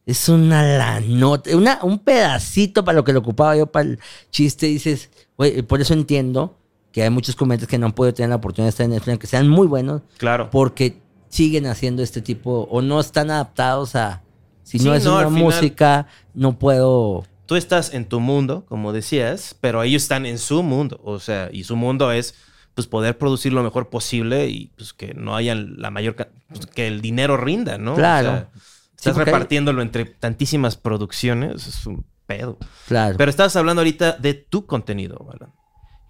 es 0.06 0.28
una 0.28 0.62
la 0.62 1.00
nota, 1.00 1.54
una, 1.56 1.78
un 1.82 1.98
pedacito 1.98 2.84
para 2.84 2.96
lo 2.96 3.04
que 3.04 3.12
lo 3.12 3.20
ocupaba 3.20 3.56
yo 3.56 3.66
para 3.66 3.88
el 3.90 3.98
chiste. 4.30 4.66
Dices, 4.66 5.10
güey, 5.36 5.60
por 5.62 5.80
eso 5.80 5.92
entiendo 5.94 6.56
que 6.92 7.02
hay 7.02 7.10
muchos 7.10 7.36
comediantes 7.36 7.68
que 7.68 7.78
no 7.78 7.86
han 7.86 7.92
podido 7.92 8.14
tener 8.14 8.30
la 8.30 8.36
oportunidad 8.36 8.66
de 8.66 8.70
estar 8.70 8.84
en 8.84 8.90
Netflix, 8.92 9.18
que 9.18 9.26
sean 9.26 9.48
muy 9.48 9.66
buenos, 9.66 10.02
Claro. 10.18 10.50
porque 10.50 10.98
siguen 11.30 11.66
haciendo 11.66 12.02
este 12.02 12.20
tipo 12.20 12.68
o 12.70 12.82
no 12.82 13.00
están 13.00 13.30
adaptados 13.30 13.96
a 13.96 14.22
si 14.62 14.78
no 14.78 14.94
es 14.94 15.04
no, 15.04 15.16
una 15.16 15.28
final- 15.28 15.42
música 15.42 16.06
no 16.34 16.58
puedo 16.58 17.24
Tú 17.46 17.56
estás 17.56 17.94
en 17.94 18.04
tu 18.04 18.20
mundo, 18.20 18.64
como 18.68 18.92
decías, 18.92 19.56
pero 19.60 19.82
ellos 19.82 20.02
están 20.02 20.24
en 20.24 20.38
su 20.38 20.62
mundo. 20.62 21.00
O 21.02 21.18
sea, 21.18 21.48
y 21.50 21.64
su 21.64 21.74
mundo 21.74 22.12
es 22.12 22.34
pues 22.74 22.86
poder 22.86 23.18
producir 23.18 23.52
lo 23.52 23.64
mejor 23.64 23.88
posible 23.90 24.46
y 24.48 24.66
pues 24.76 24.92
que 24.92 25.14
no 25.14 25.34
haya 25.34 25.56
la 25.56 25.90
mayor 25.90 26.14
pues, 26.14 26.66
que 26.66 26.86
el 26.86 27.00
dinero 27.00 27.36
rinda, 27.36 27.76
¿no? 27.78 27.94
O 27.94 27.96
Claro. 27.96 28.28
sea, 28.28 28.48
estás 28.96 29.16
hay- 29.18 29.24
repartiéndolo 29.24 29.82
entre 29.82 30.04
tantísimas 30.04 30.76
producciones, 30.76 31.66
es 31.66 31.86
un 31.86 32.04
pedo. 32.26 32.56
claro 32.86 33.16
Pero 33.18 33.28
estabas 33.30 33.56
hablando 33.56 33.80
ahorita 33.80 34.12
de 34.12 34.34
tu 34.34 34.66
contenido, 34.66 35.26
Alan. 35.32 35.52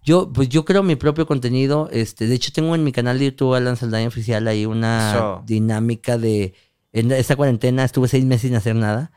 Yo 0.02 0.32
pues 0.32 0.48
yo 0.48 0.64
creo 0.64 0.82
mi 0.82 0.96
propio 0.96 1.26
contenido 1.26 1.88
este 1.92 2.26
de 2.26 2.34
hecho 2.34 2.52
tengo 2.52 2.74
en 2.74 2.84
mi 2.84 2.92
canal 2.92 3.18
de 3.18 3.26
YouTube 3.26 3.54
Alan 3.54 3.76
Saldaña 3.76 4.08
oficial 4.08 4.46
ahí 4.48 4.66
una 4.66 5.42
dinámica 5.46 6.18
de 6.18 6.54
en 6.92 7.12
esta 7.12 7.36
cuarentena 7.36 7.84
estuve 7.84 8.08
seis 8.08 8.24
meses 8.24 8.42
sin 8.42 8.54
hacer 8.54 8.74
nada 8.74 9.12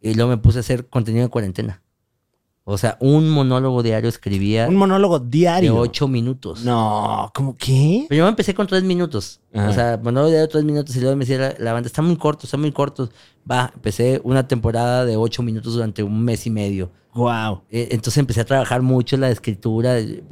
y 0.00 0.14
luego 0.14 0.30
me 0.30 0.38
puse 0.38 0.58
a 0.58 0.60
hacer 0.60 0.88
contenido 0.88 1.24
de 1.24 1.30
cuarentena 1.30 1.82
o 2.68 2.76
sea 2.78 2.96
un 3.00 3.30
monólogo 3.30 3.80
diario 3.82 4.08
escribía 4.08 4.66
Un 4.68 4.74
monólogo 4.74 5.20
de 5.20 5.28
diario. 5.30 5.76
ocho 5.76 6.08
minutos 6.08 6.64
No, 6.64 7.30
¿cómo 7.32 7.56
qué? 7.56 8.06
Pero 8.08 8.24
yo 8.24 8.28
empecé 8.28 8.54
con 8.54 8.66
tres 8.66 8.82
minutos. 8.82 9.40
Ajá. 9.54 9.70
O 9.70 9.72
sea, 9.72 10.00
monólogo 10.02 10.32
de 10.32 10.48
tres 10.48 10.64
minutos 10.64 10.96
y 10.96 11.00
luego 11.00 11.14
me 11.16 11.24
decía 11.24 11.38
la, 11.38 11.54
la 11.58 11.72
banda, 11.72 11.86
está 11.86 12.02
muy 12.02 12.16
corto, 12.16 12.44
está 12.46 12.56
muy 12.56 12.72
cortos. 12.72 13.10
Va, 13.48 13.70
empecé 13.72 14.20
una 14.24 14.48
temporada 14.48 15.04
de 15.04 15.16
ocho 15.16 15.42
minutos 15.44 15.74
durante 15.74 16.02
un 16.02 16.24
mes 16.24 16.44
y 16.46 16.50
medio. 16.50 16.90
Wow. 17.14 17.62
Eh, 17.70 17.88
entonces 17.92 18.18
empecé 18.18 18.40
a 18.40 18.44
trabajar 18.44 18.82
mucho 18.82 19.14
en 19.14 19.20
la 19.22 19.30
escritura. 19.30 19.98
Eh, 19.98 20.22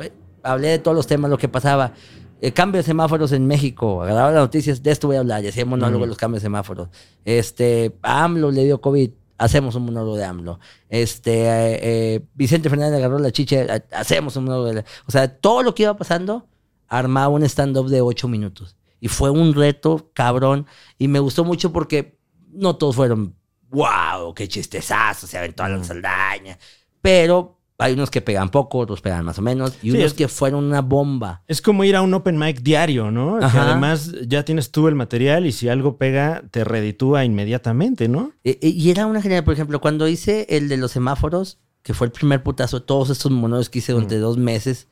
Hablé 0.42 0.68
de 0.68 0.78
todos 0.80 0.94
los 0.96 1.06
temas, 1.06 1.30
lo 1.30 1.38
que 1.38 1.48
pasaba. 1.48 1.92
El 2.40 2.52
cambio 2.52 2.78
de 2.78 2.82
semáforos 2.82 3.32
en 3.32 3.46
México. 3.46 4.02
Agarraba 4.02 4.32
las 4.32 4.42
noticias, 4.42 4.82
de 4.82 4.90
esto 4.90 5.06
voy 5.06 5.16
a 5.16 5.20
hablar. 5.20 5.42
Y 5.42 5.48
hacía 5.48 5.64
monólogo 5.64 6.02
de 6.04 6.08
los 6.08 6.18
cambios 6.18 6.42
de 6.42 6.46
semáforos. 6.46 6.88
Este, 7.24 7.94
AMLO 8.02 8.50
le 8.50 8.64
dio 8.64 8.80
COVID. 8.80 9.10
Hacemos 9.44 9.74
un 9.74 9.84
monólogo 9.84 10.16
de 10.16 10.24
AMLO. 10.24 10.58
Este, 10.88 11.44
eh, 11.44 11.78
eh, 11.82 12.20
Vicente 12.34 12.70
Fernández 12.70 12.96
agarró 12.96 13.18
la 13.18 13.30
chicha. 13.30 13.66
Hacemos 13.92 14.36
un 14.36 14.44
monólogo 14.44 14.68
de 14.68 14.74
la- 14.74 14.84
O 15.06 15.12
sea, 15.12 15.28
todo 15.38 15.62
lo 15.62 15.74
que 15.74 15.82
iba 15.82 15.94
pasando, 15.96 16.48
armaba 16.88 17.28
un 17.28 17.42
stand-up 17.44 17.88
de 17.88 18.00
ocho 18.00 18.26
minutos. 18.26 18.76
Y 19.00 19.08
fue 19.08 19.28
un 19.28 19.52
reto 19.54 20.10
cabrón. 20.14 20.66
Y 20.96 21.08
me 21.08 21.18
gustó 21.18 21.44
mucho 21.44 21.72
porque 21.72 22.18
no 22.52 22.76
todos 22.76 22.96
fueron, 22.96 23.34
wow, 23.68 24.32
qué 24.34 24.48
chistezazo, 24.48 25.26
se 25.26 25.36
aventó 25.36 25.62
a 25.62 25.68
la 25.68 25.84
saldaña. 25.84 26.58
Pero 27.02 27.58
hay 27.84 27.92
unos 27.94 28.10
que 28.10 28.20
pegan 28.20 28.48
poco, 28.50 28.78
otros 28.78 29.00
pegan 29.00 29.24
más 29.24 29.38
o 29.38 29.42
menos. 29.42 29.74
Y 29.82 29.90
Sí, 29.90 29.96
unos 29.96 30.06
es- 30.06 30.14
que 30.14 30.28
fueron 30.28 30.64
una 30.64 30.80
bomba. 30.80 31.42
Es 31.46 31.60
como 31.60 31.84
ir 31.84 31.96
a 31.96 32.02
un 32.02 32.14
open 32.14 32.38
mic 32.38 32.60
diario, 32.62 33.10
¿no? 33.10 33.38
Que 33.38 33.58
además 33.58 34.12
ya 34.26 34.44
tienes 34.44 34.70
tú 34.70 34.88
el 34.88 34.94
material 34.94 35.46
y 35.46 35.52
si 35.52 35.68
algo 35.68 35.96
pega, 35.98 36.42
te 36.50 36.64
reditúa 36.64 37.24
inmediatamente, 37.24 38.08
¿no? 38.08 38.32
E- 38.44 38.58
e- 38.62 38.68
y 38.68 38.90
era 38.90 39.06
una 39.06 39.20
genial, 39.20 39.44
por 39.44 39.54
ejemplo, 39.54 39.80
cuando 39.80 40.08
hice 40.08 40.46
el 40.48 40.68
de 40.68 40.76
los 40.76 40.92
semáforos, 40.92 41.58
que 41.82 41.92
fue 41.94 42.06
el 42.06 42.12
primer 42.12 42.42
putazo 42.42 42.80
de 42.80 42.86
todos 42.86 43.10
estos 43.10 43.30
monólogos 43.30 43.68
que 43.68 43.80
hice 43.80 43.92
durante 43.92 44.18
dos 44.18 44.38
meses, 44.38 44.88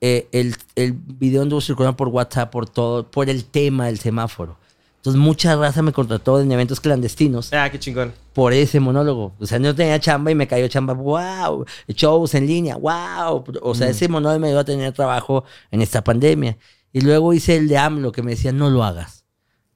eh, 0.00 0.28
el, 0.30 0.54
el 0.76 0.92
video 0.92 1.42
anduvo 1.42 1.60
circulando 1.60 1.96
por 1.96 2.06
WhatsApp, 2.08 2.52
por 2.52 2.68
todo, 2.68 3.10
por 3.10 3.28
el 3.28 3.44
tema 3.44 3.86
del 3.86 3.98
semáforo. 3.98 4.56
Entonces 4.98 5.20
mucha 5.20 5.56
raza 5.56 5.80
me 5.80 5.92
contrató 5.92 6.40
en 6.40 6.50
eventos 6.52 6.80
clandestinos 6.80 7.52
Ah, 7.52 7.70
qué 7.70 7.78
chingón. 7.78 8.12
por 8.32 8.52
ese 8.52 8.80
monólogo. 8.80 9.32
O 9.38 9.46
sea, 9.46 9.58
no 9.58 9.74
tenía 9.74 9.98
chamba 10.00 10.30
y 10.30 10.34
me 10.34 10.46
cayó 10.48 10.66
chamba. 10.68 10.92
¡Wow! 10.94 11.64
Shows 11.88 12.34
en 12.34 12.46
línea. 12.46 12.76
¡Wow! 12.76 13.44
O 13.62 13.74
sea, 13.74 13.88
ese 13.88 14.08
monólogo 14.08 14.40
me 14.40 14.48
ayudó 14.48 14.60
a 14.60 14.64
tener 14.64 14.92
trabajo 14.92 15.44
en 15.70 15.82
esta 15.82 16.02
pandemia. 16.02 16.58
Y 16.92 17.00
luego 17.02 17.32
hice 17.32 17.56
el 17.56 17.68
de 17.68 17.78
AMLO 17.78 18.12
que 18.12 18.22
me 18.22 18.32
decía, 18.32 18.50
no 18.52 18.70
lo 18.70 18.82
hagas. 18.84 19.24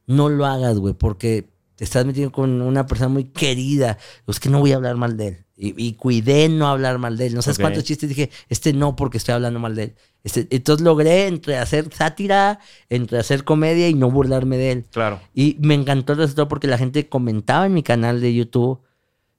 No 0.07 0.29
lo 0.29 0.45
hagas, 0.45 0.79
güey, 0.79 0.95
porque 0.95 1.51
te 1.77 1.85
estás 1.85 2.05
metiendo 2.05 2.33
con 2.33 2.61
una 2.61 2.87
persona 2.87 3.09
muy 3.09 3.25
querida. 3.25 3.99
Es 4.27 4.41
que 4.41 4.49
no 4.49 4.59
voy 4.61 4.73
a 4.73 4.77
hablar 4.77 4.97
mal 4.97 5.17
de 5.17 5.29
él. 5.29 5.47
Y, 5.65 5.75
y 5.77 5.93
cuidé 5.93 6.49
no 6.49 6.67
hablar 6.67 6.99
mal 6.99 7.17
de 7.17 7.27
él. 7.27 7.35
No 7.37 7.43
sabes 7.43 7.61
cuántos 7.61 7.85
chistes 7.85 8.09
dije, 8.09 8.31
este 8.49 8.73
no 8.73 8.97
porque 8.97 9.19
estoy 9.19 9.35
hablando 9.35 9.61
mal 9.61 9.77
de 9.77 9.83
él. 9.85 9.95
Este- 10.25 10.49
entonces 10.51 10.85
logré 10.85 11.29
entre 11.29 11.57
hacer 11.57 11.89
sátira, 11.95 12.59
entre 12.89 13.19
hacer 13.19 13.45
comedia 13.45 13.89
y 13.89 13.95
no 13.95 14.11
burlarme 14.11 14.57
de 14.57 14.73
él. 14.73 14.85
Claro. 14.91 15.21
Y 15.33 15.57
me 15.61 15.75
encantó 15.75 16.15
el 16.15 16.19
resultado 16.19 16.49
porque 16.49 16.67
la 16.67 16.79
gente 16.79 17.09
comentaba 17.09 17.65
en 17.67 17.75
mi 17.75 17.85
canal 17.85 18.21
de 18.21 18.35
YouTube, 18.35 18.81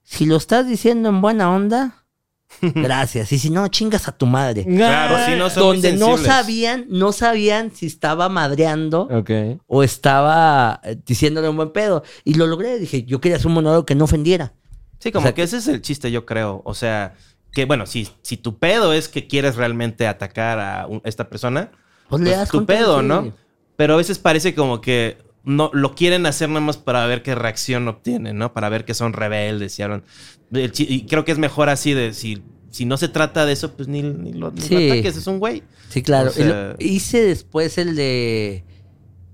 si 0.02 0.24
lo 0.24 0.36
estás 0.36 0.66
diciendo 0.66 1.10
en 1.10 1.20
buena 1.20 1.54
onda, 1.54 2.06
gracias. 2.62 3.30
Y 3.30 3.38
si 3.38 3.50
no, 3.50 3.68
chingas 3.68 4.08
a 4.08 4.12
tu 4.12 4.24
madre. 4.24 4.64
Claro, 4.64 5.18
sí, 5.26 5.36
no 5.36 5.50
son 5.50 5.66
muy 5.66 5.76
Donde 5.76 5.92
no 5.92 6.16
sabían, 6.16 6.86
no 6.88 7.12
sabían 7.12 7.70
si 7.70 7.84
estaba 7.84 8.30
madreando 8.30 9.10
o 9.66 9.82
estaba 9.82 10.80
eh, 10.84 10.96
diciéndole 11.04 11.50
un 11.50 11.56
buen 11.56 11.72
pedo. 11.72 12.02
Y 12.24 12.32
lo 12.32 12.46
logré. 12.46 12.78
Dije, 12.78 13.02
yo 13.02 13.20
quería 13.20 13.36
hacer 13.36 13.48
un 13.48 13.54
monólogo 13.54 13.84
que 13.84 13.94
no 13.94 14.04
ofendiera. 14.04 14.54
Sí, 15.04 15.12
como 15.12 15.22
O 15.22 15.26
sea, 15.28 15.34
que 15.34 15.42
ese 15.42 15.58
es 15.58 15.68
el 15.68 15.80
chiste, 15.82 16.10
yo 16.10 16.24
creo. 16.26 16.62
O 16.64 16.74
sea, 16.74 17.14
que 17.52 17.66
bueno, 17.66 17.86
si, 17.86 18.08
si 18.22 18.36
tu 18.36 18.58
pedo 18.58 18.92
es 18.92 19.08
que 19.08 19.26
quieres 19.28 19.54
realmente 19.54 20.08
atacar 20.08 20.58
a 20.58 20.86
un- 20.88 21.00
esta 21.04 21.28
persona, 21.28 21.70
Pues 22.08 22.22
le 22.22 22.30
pues 22.30 22.38
das 22.38 22.48
tu 22.50 22.66
pedo, 22.66 23.00
sí. 23.00 23.06
¿no? 23.06 23.32
Pero 23.76 23.94
a 23.94 23.96
veces 23.98 24.18
parece 24.18 24.54
como 24.54 24.80
que 24.80 25.18
no 25.44 25.70
lo 25.74 25.94
quieren 25.94 26.24
hacer 26.26 26.48
nada 26.48 26.60
más 26.62 26.78
para 26.78 27.06
ver 27.06 27.22
qué 27.22 27.34
reacción 27.34 27.86
obtienen, 27.86 28.38
¿no? 28.38 28.52
Para 28.54 28.68
ver 28.70 28.84
que 28.84 28.94
son 28.94 29.12
rebeldes 29.12 29.78
y 29.78 29.82
hablan. 29.82 30.02
Y 30.52 31.06
creo 31.06 31.24
que 31.24 31.32
es 31.32 31.38
mejor 31.38 31.68
así 31.68 31.92
de 31.92 32.12
si 32.14 32.42
si 32.70 32.86
no 32.86 32.96
se 32.96 33.06
trata 33.06 33.46
de 33.46 33.52
eso, 33.52 33.76
pues 33.76 33.86
ni, 33.86 34.02
ni 34.02 34.32
lo, 34.32 34.50
ni 34.50 34.60
lo 34.62 34.66
Sí. 34.66 34.90
ataques, 34.90 35.16
es 35.16 35.26
un 35.28 35.38
güey. 35.38 35.62
Sí, 35.90 36.02
claro. 36.02 36.30
O 36.30 36.32
sea- 36.32 36.74
hice 36.80 37.22
después 37.22 37.78
el 37.78 37.94
de 37.94 38.64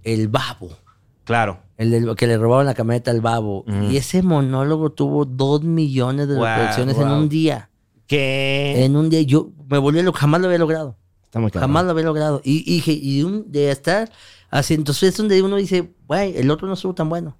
El 0.03 0.29
Babo. 0.29 0.77
Claro. 1.25 1.63
El 1.81 1.91
del- 1.91 2.15
que 2.15 2.27
le 2.27 2.37
robaron 2.37 2.67
la 2.67 2.75
camioneta 2.75 3.11
al 3.11 3.21
Babo. 3.23 3.65
Y 3.91 3.97
ese 3.97 4.23
monólogo 4.23 4.91
tuvo 4.93 5.25
dos 5.25 5.63
millones 5.65 6.29
de 6.29 6.35
Wow, 6.37 6.45
reproducciones 6.45 6.97
en 6.99 7.09
un 7.09 7.29
día. 7.29 7.71
¿Qué? 8.07 8.85
En 8.85 8.97
un 8.97 9.09
día. 9.09 9.23
Yo 9.23 9.51
me 9.69 9.79
volví 9.79 10.03
loco. 10.03 10.19
Jamás 10.19 10.41
lo 10.41 10.47
había 10.49 10.59
logrado. 10.59 10.97
Está 11.25 11.41
muy 11.41 11.51
cabrón. 11.51 11.69
Jamás 11.71 11.85
lo 11.87 11.91
había 11.93 12.05
logrado. 12.05 12.41
Y, 12.45 12.59
y, 12.71 12.75
dije, 12.77 12.93
y 12.93 13.19
de, 13.19 13.25
un- 13.25 13.51
de 13.51 13.71
estar 13.71 14.11
haciendo. 14.51 14.83
Entonces 14.83 15.11
es 15.11 15.17
donde 15.17 15.41
uno 15.43 15.57
dice, 15.57 15.91
güey, 16.07 16.37
el 16.37 16.51
otro 16.51 16.67
no 16.69 16.75
estuvo 16.75 16.93
tan 16.95 17.09
bueno. 17.09 17.37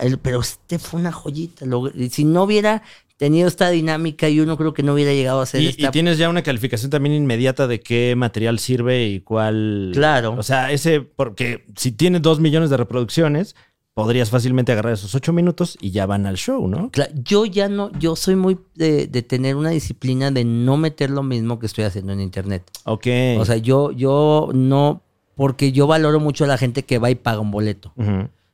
El- 0.00 0.18
pero 0.18 0.40
este 0.40 0.78
fue 0.78 1.00
una 1.00 1.12
joyita. 1.12 1.66
Lo- 1.66 1.90
si 2.10 2.24
no 2.24 2.44
hubiera 2.44 2.82
tenido 3.20 3.46
esta 3.48 3.68
dinámica, 3.68 4.28
yo 4.30 4.46
no 4.46 4.56
creo 4.56 4.72
que 4.72 4.82
no 4.82 4.94
hubiera 4.94 5.12
llegado 5.12 5.42
a 5.42 5.46
ser 5.46 5.60
Y, 5.60 5.66
esta. 5.68 5.88
y 5.88 5.90
tienes 5.90 6.16
ya 6.16 6.30
una 6.30 6.42
calificación 6.42 6.90
también 6.90 7.14
inmediata 7.14 7.66
de 7.66 7.78
qué 7.80 8.14
material 8.16 8.58
sirve 8.58 9.06
y 9.08 9.20
cuál. 9.20 9.90
Claro. 9.92 10.34
O 10.38 10.42
sea, 10.42 10.72
ese, 10.72 11.02
porque 11.02 11.66
si 11.76 11.92
tiene 11.92 12.18
dos 12.18 12.40
millones 12.40 12.70
de 12.70 12.78
reproducciones, 12.78 13.54
podrías 13.92 14.30
fácilmente 14.30 14.72
agarrar 14.72 14.94
esos 14.94 15.14
ocho 15.14 15.34
minutos 15.34 15.76
y 15.82 15.90
ya 15.90 16.06
van 16.06 16.24
al 16.24 16.36
show, 16.38 16.66
¿no? 16.66 16.90
Cla- 16.90 17.10
Yo 17.22 17.44
ya 17.44 17.68
no, 17.68 17.92
yo 17.98 18.16
soy 18.16 18.36
muy 18.36 18.56
de, 18.74 19.06
de 19.06 19.20
tener 19.22 19.54
una 19.54 19.68
disciplina 19.70 20.30
de 20.30 20.44
no 20.46 20.78
meter 20.78 21.10
lo 21.10 21.22
mismo 21.22 21.58
que 21.58 21.66
estoy 21.66 21.84
haciendo 21.84 22.14
en 22.14 22.20
internet. 22.22 22.62
Ok. 22.84 23.06
O 23.38 23.44
sea, 23.44 23.58
yo, 23.58 23.92
yo 23.92 24.48
no, 24.54 25.02
porque 25.34 25.72
yo 25.72 25.86
valoro 25.86 26.20
mucho 26.20 26.44
a 26.44 26.46
la 26.46 26.56
gente 26.56 26.84
que 26.84 26.98
va 26.98 27.10
y 27.10 27.16
paga 27.16 27.40
un 27.40 27.50
boleto. 27.50 27.92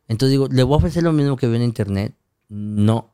Entonces 0.08 0.30
digo, 0.32 0.48
¿le 0.50 0.64
voy 0.64 0.74
a 0.74 0.78
ofrecer 0.78 1.04
lo 1.04 1.12
mismo 1.12 1.36
que 1.36 1.46
veo 1.46 1.54
en 1.56 1.62
internet? 1.62 2.14
No. 2.48 3.12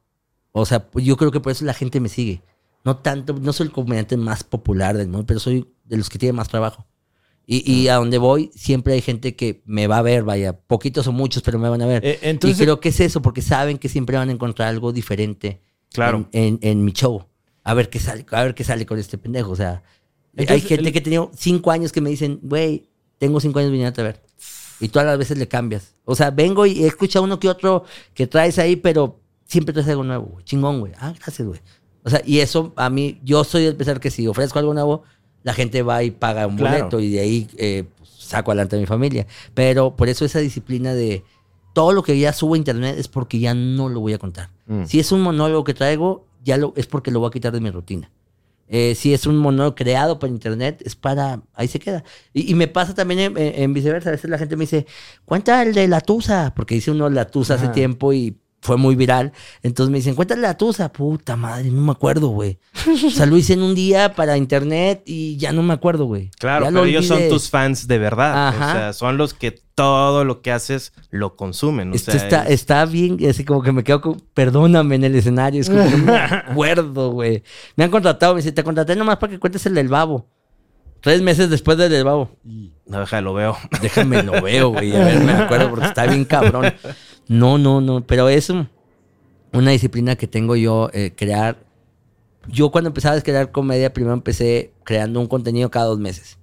O 0.53 0.67
sea, 0.67 0.91
pues 0.91 1.05
yo 1.05 1.17
creo 1.17 1.31
que 1.31 1.41
por 1.41 1.53
eso 1.53 1.65
la 1.65 1.75
gente 1.75 1.99
me 2.01 2.09
sigue. 2.09 2.43
No 2.85 2.97
tanto, 2.97 3.35
no 3.41 3.53
soy 3.53 3.69
el 3.69 3.73
comediante 3.73 4.17
más 4.17 4.45
popular 4.45 4.97
del 4.97 5.09
mundo, 5.09 5.27
pero 5.27 5.41
soy 5.41 5.69
de 5.85 5.97
los 5.97 6.09
que 6.11 6.19
tiene 6.19 6.33
más 6.35 6.49
trabajo. 6.49 6.87
Y, 7.47 7.71
y 7.71 7.89
a 7.89 7.97
donde 7.97 8.19
voy, 8.19 8.51
siempre 8.55 8.95
hay 8.95 9.01
gente 9.01 9.35
que 9.35 9.63
me 9.67 9.87
va 9.87 9.99
a 9.99 10.03
ver, 10.03 10.23
vaya, 10.23 10.53
poquitos 10.53 11.07
o 11.09 11.13
muchos, 11.13 11.43
pero 11.43 11.59
me 11.59 11.69
van 11.69 11.83
a 11.83 11.87
ver. 11.87 12.05
Eh, 12.05 12.19
entonces- 12.23 12.59
y 12.61 12.63
creo 12.63 12.81
que 12.81 12.91
es 12.91 13.01
eso, 13.01 13.21
porque 13.23 13.43
saben 13.43 13.79
que 13.79 13.89
siempre 13.89 14.17
van 14.17 14.29
a 14.29 14.33
encontrar 14.33 14.69
algo 14.69 14.93
diferente 14.93 15.61
Claro. 15.93 16.29
en, 16.33 16.55
en- 16.55 16.59
en 16.63 16.85
mi 16.85 16.93
show. 16.93 17.25
A 17.65 17.75
ver 17.75 17.89
qué 17.91 17.99
sale, 18.01 18.25
a 18.31 18.43
ver 18.45 18.55
qué 18.55 18.65
sale 18.65 18.87
con 18.87 18.99
este 18.99 19.19
pendejo. 19.19 19.51
O 19.53 19.57
sea, 19.57 19.83
hay 20.37 20.45
Entonces, 20.45 20.69
gente 20.69 20.87
el- 20.89 20.93
que 20.93 20.99
ha 21.01 21.03
tenido 21.03 21.31
cinco 21.37 21.71
años 21.71 21.93
que 21.93 22.01
me 22.01 22.11
dicen, 22.11 22.39
güey, 22.43 22.89
tengo 23.19 23.41
cinco 23.41 23.59
años 23.59 23.71
viniendo 23.73 24.01
a 24.01 24.05
ver. 24.05 24.23
Y 24.81 24.89
todas 24.89 25.07
las 25.07 25.19
veces 25.19 25.39
le 25.39 25.47
cambias. 25.49 25.95
O 26.05 26.15
sea, 26.17 26.31
vengo 26.31 26.67
y 26.67 26.83
he 26.83 26.87
escuchado 26.89 27.25
uno 27.25 27.39
que 27.39 27.49
otro 27.49 27.85
que 28.15 28.27
traes 28.27 28.59
ahí, 28.59 28.75
pero 28.77 29.21
siempre 29.53 29.73
traes 29.73 29.89
algo 29.89 30.03
nuevo, 30.05 30.25
güey. 30.33 30.45
Chingón, 30.45 30.81
güey. 30.81 30.93
Ah, 30.99 31.13
gracias, 31.19 31.47
güey. 31.47 31.61
O 32.05 32.11
sea, 32.11 32.21
y 32.25 32.41
eso 32.41 32.73
a 32.77 32.91
mí, 32.91 33.21
yo 33.23 33.45
soy 33.45 33.67
el 33.67 33.77
pensar 33.77 34.01
que 34.01 34.11
si 34.11 34.27
ofrezco 34.27 34.59
algo 34.59 34.75
nuevo, 34.75 35.03
la 35.45 35.53
gente 35.55 35.83
va 35.83 36.03
y 36.03 36.11
paga 36.11 36.47
un 36.47 36.57
Claro. 36.57 36.77
boleto 36.79 37.01
y 37.01 37.11
de 37.11 37.21
ahí 37.21 37.49
eh, 37.57 37.85
pues, 37.99 38.11
saco 38.11 38.51
adelante 38.51 38.77
a 38.77 38.79
mi 38.81 38.87
familia. 38.87 39.27
Pero 39.55 39.95
por 39.95 40.09
eso 40.09 40.25
esa 40.25 40.39
disciplina 40.41 40.95
de 40.95 41.23
todo 41.75 41.93
lo 41.93 42.03
que 42.03 42.19
ya 42.19 42.33
subo 42.33 42.55
a 42.55 42.57
internet 42.59 42.97
es 42.99 43.09
porque 43.09 43.39
ya 43.39 43.55
no 43.55 43.89
lo 43.89 44.01
voy 44.01 44.13
a 44.15 44.19
contar. 44.19 44.51
Mm. 44.67 44.85
Si 44.85 44.99
es 45.01 45.13
un 45.13 45.21
monólogo 45.23 45.65
que 45.65 45.75
traigo, 45.75 46.27
ya 46.45 46.57
lo, 46.57 46.73
es 46.77 46.87
porque 46.87 47.11
lo 47.11 47.21
voy 47.21 47.29
a 47.29 47.31
quitar 47.31 47.53
de 47.53 47.61
mi 47.61 47.71
rutina. 47.71 48.11
Eh, 48.69 48.95
si 48.95 49.13
es 49.13 49.27
un 49.27 49.37
monólogo 49.37 49.75
creado 49.75 50.19
para 50.19 50.33
internet, 50.33 50.83
es 50.85 50.97
para. 50.97 51.43
Ahí 51.55 51.69
se 51.69 51.79
queda. 51.79 52.05
Y, 52.33 52.51
y 52.51 52.55
me 52.55 52.69
pasa 52.69 52.95
también 52.95 53.21
en, 53.21 53.37
en- 53.39 53.63
en 53.63 53.73
viceversa. 53.75 54.09
A 54.09 54.13
veces 54.13 54.31
la 54.31 54.39
gente 54.39 54.57
me 54.57 54.63
dice, 54.63 54.87
cuenta 55.27 55.63
el 55.63 55.75
de 55.75 55.89
la 55.89 56.01
Tusa, 56.01 56.53
porque 56.57 56.75
hice 56.77 56.91
uno 56.91 57.05
de 57.09 57.15
la 57.15 57.27
Tusa 57.27 57.55
hace 57.55 57.69
tiempo 57.69 58.13
y 58.15 58.37
fue 58.63 58.77
muy 58.77 58.95
viral. 58.95 59.33
Entonces 59.63 59.91
me 59.91 59.99
dicen, 59.99 60.15
de 60.17 60.37
la 60.37 60.57
Tusa. 60.57 60.93
Puta 60.93 61.35
madre, 61.37 61.69
no 61.71 61.83
me 61.83 61.91
acuerdo, 61.93 62.29
güey. 62.29 62.59
O 63.05 63.11
sea, 63.11 63.27
lo 63.27 63.37
hice 63.37 63.55
en 63.55 63.63
un 63.63 63.75
día 63.75 64.15
para 64.15 64.37
internet 64.37 65.03
y 65.05 65.37
ya 65.37 65.53
no 65.53 65.63
me 65.63 65.75
acuerdo, 65.75 66.05
güey. 66.07 66.31
Claro, 66.39 66.67
Ya 66.67 66.71
pero 66.71 66.85
ellos 66.85 67.07
son 67.07 67.29
tus 67.29 67.51
fans 67.51 67.89
de 67.89 67.99
verdad. 67.99 68.49
Ajá. 68.49 68.71
O 68.71 68.73
sea, 68.73 68.93
son 68.93 69.17
los 69.19 69.35
que 69.35 69.51
todo 69.75 70.25
lo 70.25 70.43
que 70.43 70.53
haces 70.53 70.93
lo 71.11 71.35
consumen. 71.35 71.91
O 71.91 71.95
Esto 71.95 72.13
sea, 72.13 72.21
está, 72.23 72.45
es- 72.45 72.51
está 72.53 72.85
bien, 72.87 73.19
así 73.29 73.45
como 73.45 73.63
que 73.63 73.73
me 73.73 73.83
quedo 73.83 74.01
con, 74.01 74.23
perdóname 74.33 74.95
en 74.95 75.05
el 75.05 75.17
escenario, 75.17 75.61
es 75.61 75.69
como 75.69 75.85
que 75.85 75.97
no 75.97 76.05
me 76.05 76.17
acuerdo, 76.17 77.11
güey. 77.11 77.43
Me 77.77 77.85
han 77.85 77.91
contratado, 77.91 78.35
me 78.35 78.41
dice, 78.41 78.53
te 78.53 78.63
contraté 78.63 78.95
nomás 78.95 79.17
para 79.17 79.33
que 79.33 79.39
cuentes 79.41 79.67
el 79.67 79.75
del 79.75 79.89
babo. 79.89 80.29
Tres 81.01 81.21
meses 81.21 81.51
después 81.51 81.77
del 81.79 81.91
del 81.91 82.05
babo. 82.05 82.31
No, 82.87 83.01
deja, 83.01 83.21
lo 83.21 83.35
veo. 83.35 83.57
Déjame 83.81 84.23
lo 84.23 84.41
veo, 84.41 84.69
güey, 84.69 84.95
a 84.95 85.05
ver, 85.05 85.19
me 85.21 85.33
acuerdo 85.33 85.69
porque 85.71 85.87
está 85.87 86.07
bien 86.07 86.25
cabrón. 86.25 86.73
No, 87.29 87.59
no, 87.59 87.81
no, 87.81 88.05
pero 88.07 88.29
es 88.29 88.51
un- 88.51 88.69
una 89.53 89.71
disciplina 89.71 90.17
que 90.17 90.27
tengo 90.27 90.57
yo, 90.57 90.91
eh, 90.93 91.13
crear. 91.17 91.59
Yo 92.49 92.71
cuando 92.71 92.89
empezaba 92.89 93.17
a 93.17 93.21
crear 93.23 93.53
comedia, 93.53 93.93
primero 93.93 94.15
empecé 94.15 94.73
creando 94.85 95.21
un 95.21 95.27
contenido 95.29 95.71
cada 95.71 95.87
dos 95.87 95.99
meses. 95.99 96.39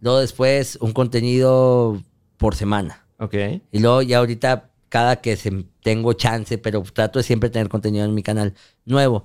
Luego 0.00 0.18
después 0.18 0.76
un 0.80 0.92
contenido 0.92 2.02
por 2.36 2.54
semana. 2.54 3.06
Ok. 3.18 3.34
Y 3.72 3.78
luego 3.80 4.02
ya 4.02 4.18
ahorita, 4.18 4.70
cada 4.88 5.20
que 5.20 5.36
se, 5.36 5.64
tengo 5.82 6.12
chance, 6.14 6.58
pero 6.58 6.82
trato 6.82 7.18
de 7.18 7.22
siempre 7.22 7.48
tener 7.50 7.68
contenido 7.68 8.04
en 8.04 8.14
mi 8.14 8.22
canal 8.22 8.54
nuevo. 8.84 9.24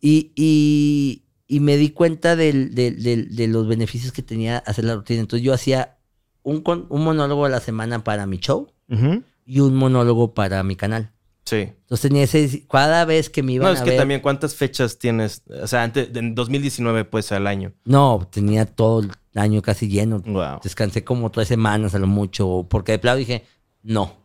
Y, 0.00 0.32
y, 0.34 1.24
y 1.46 1.60
me 1.60 1.76
di 1.76 1.90
cuenta 1.90 2.36
del- 2.36 2.74
del- 2.74 3.02
del- 3.02 3.36
de 3.36 3.48
los 3.48 3.66
beneficios 3.68 4.12
que 4.12 4.22
tenía 4.22 4.58
hacer 4.58 4.84
la 4.84 4.94
rutina. 4.94 5.20
Entonces 5.20 5.44
yo 5.44 5.52
hacía 5.52 5.98
un, 6.42 6.62
un 6.88 7.04
monólogo 7.04 7.44
a 7.44 7.48
la 7.48 7.60
semana 7.60 8.02
para 8.04 8.26
mi 8.26 8.38
show 8.38 8.68
Ujú. 8.88 9.22
Y 9.44 9.60
un 9.60 9.74
monólogo 9.74 10.34
para 10.34 10.62
mi 10.62 10.76
canal. 10.76 11.10
Sí. 11.44 11.56
Entonces 11.56 12.00
tenía 12.00 12.22
ese, 12.22 12.66
cada 12.66 13.04
vez 13.04 13.28
que 13.28 13.42
me 13.42 13.52
iban 13.52 13.68
No, 13.68 13.74
es 13.74 13.80
a 13.82 13.84
que 13.84 13.90
ver- 13.90 13.98
también 13.98 14.20
cuántas 14.20 14.54
fechas 14.54 14.98
tienes. 14.98 15.42
O 15.62 15.66
sea, 15.66 15.82
antes, 15.82 16.08
en 16.14 16.34
2019, 16.34 17.04
pues 17.04 17.30
al 17.32 17.46
año. 17.46 17.72
No, 17.84 18.26
tenía 18.30 18.64
todo 18.64 19.00
el 19.00 19.10
año 19.34 19.60
casi 19.60 19.88
lleno. 19.88 20.20
Wow. 20.24 20.60
Descansé 20.62 21.04
como 21.04 21.30
tres 21.30 21.48
semanas 21.48 21.94
a 21.94 21.98
lo 21.98 22.06
mucho, 22.06 22.66
porque 22.70 22.92
de 22.92 22.98
plano 22.98 23.18
dije, 23.18 23.44
no, 23.82 24.16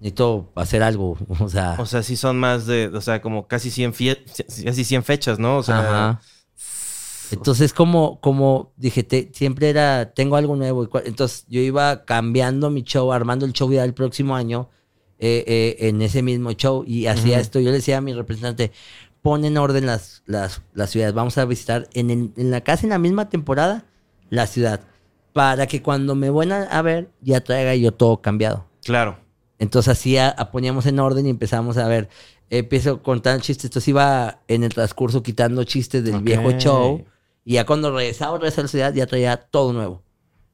necesito 0.00 0.50
hacer 0.56 0.82
algo. 0.82 1.16
O 1.40 1.48
sea, 1.48 1.76
O 1.78 1.86
sea, 1.86 2.02
sí 2.02 2.16
son 2.16 2.38
más 2.40 2.66
de, 2.66 2.88
o 2.88 3.00
sea, 3.00 3.22
como 3.22 3.46
casi 3.46 3.70
100, 3.70 3.92
fie- 3.94 4.64
casi 4.64 4.82
100 4.84 5.04
fechas, 5.04 5.38
¿no? 5.38 5.58
O 5.58 5.62
sea, 5.62 5.78
Ajá. 5.78 6.20
Entonces, 7.32 7.72
como, 7.72 8.20
como 8.20 8.72
dije, 8.76 9.02
te- 9.02 9.30
siempre 9.32 9.70
era, 9.70 10.12
tengo 10.14 10.36
algo 10.36 10.56
nuevo. 10.56 10.88
Entonces, 11.04 11.44
yo 11.48 11.60
iba 11.60 12.04
cambiando 12.04 12.70
mi 12.70 12.82
show, 12.82 13.12
armando 13.12 13.46
el 13.46 13.52
show 13.52 13.70
ya 13.72 13.82
del 13.82 13.94
próximo 13.94 14.36
año 14.36 14.68
eh, 15.18 15.44
eh, 15.46 15.88
en 15.88 16.02
ese 16.02 16.22
mismo 16.22 16.52
show 16.52 16.84
y 16.86 17.06
hacía 17.06 17.38
esto. 17.40 17.60
Yo 17.60 17.70
le 17.70 17.76
decía 17.76 17.98
a 17.98 18.00
mi 18.00 18.12
representante, 18.12 18.72
pon 19.22 19.44
en 19.44 19.56
orden 19.56 19.86
las, 19.86 20.22
las, 20.26 20.60
las 20.74 20.90
ciudades. 20.90 21.14
Vamos 21.14 21.38
a 21.38 21.44
visitar 21.44 21.88
en, 21.94 22.10
el- 22.10 22.32
en 22.36 22.50
la 22.50 22.60
casi 22.62 22.86
en 22.86 22.90
la 22.90 22.98
misma 22.98 23.28
temporada 23.28 23.84
la 24.30 24.46
ciudad 24.46 24.80
para 25.32 25.66
que 25.66 25.82
cuando 25.82 26.14
me 26.14 26.30
vuelvan 26.30 26.66
a 26.70 26.82
ver 26.82 27.10
ya 27.20 27.40
traiga 27.40 27.74
yo 27.74 27.92
todo 27.92 28.20
cambiado. 28.20 28.66
claro. 28.84 29.18
Entonces 29.60 29.92
así 29.92 30.16
a- 30.18 30.28
a- 30.30 30.50
poníamos 30.50 30.84
en 30.86 30.98
orden 30.98 31.26
y 31.26 31.30
empezamos 31.30 31.76
a 31.78 31.86
ver. 31.86 32.08
Empiezo 32.50 33.02
contando 33.02 33.40
chistes. 33.42 33.66
Entonces 33.66 33.88
iba 33.88 34.40
en 34.48 34.64
el 34.64 34.74
transcurso 34.74 35.22
quitando 35.22 35.62
chistes 35.64 36.04
del 36.04 36.16
Ok. 36.16 36.22
viejo 36.22 36.50
show. 36.58 37.04
Y 37.44 37.54
ya 37.54 37.66
cuando 37.66 37.94
regresaba 37.94 38.32
otra 38.32 38.46
vez 38.46 38.58
a 38.58 38.62
la 38.62 38.68
ciudad, 38.68 38.94
ya 38.94 39.06
traía 39.06 39.36
todo 39.36 39.72
nuevo. 39.72 40.02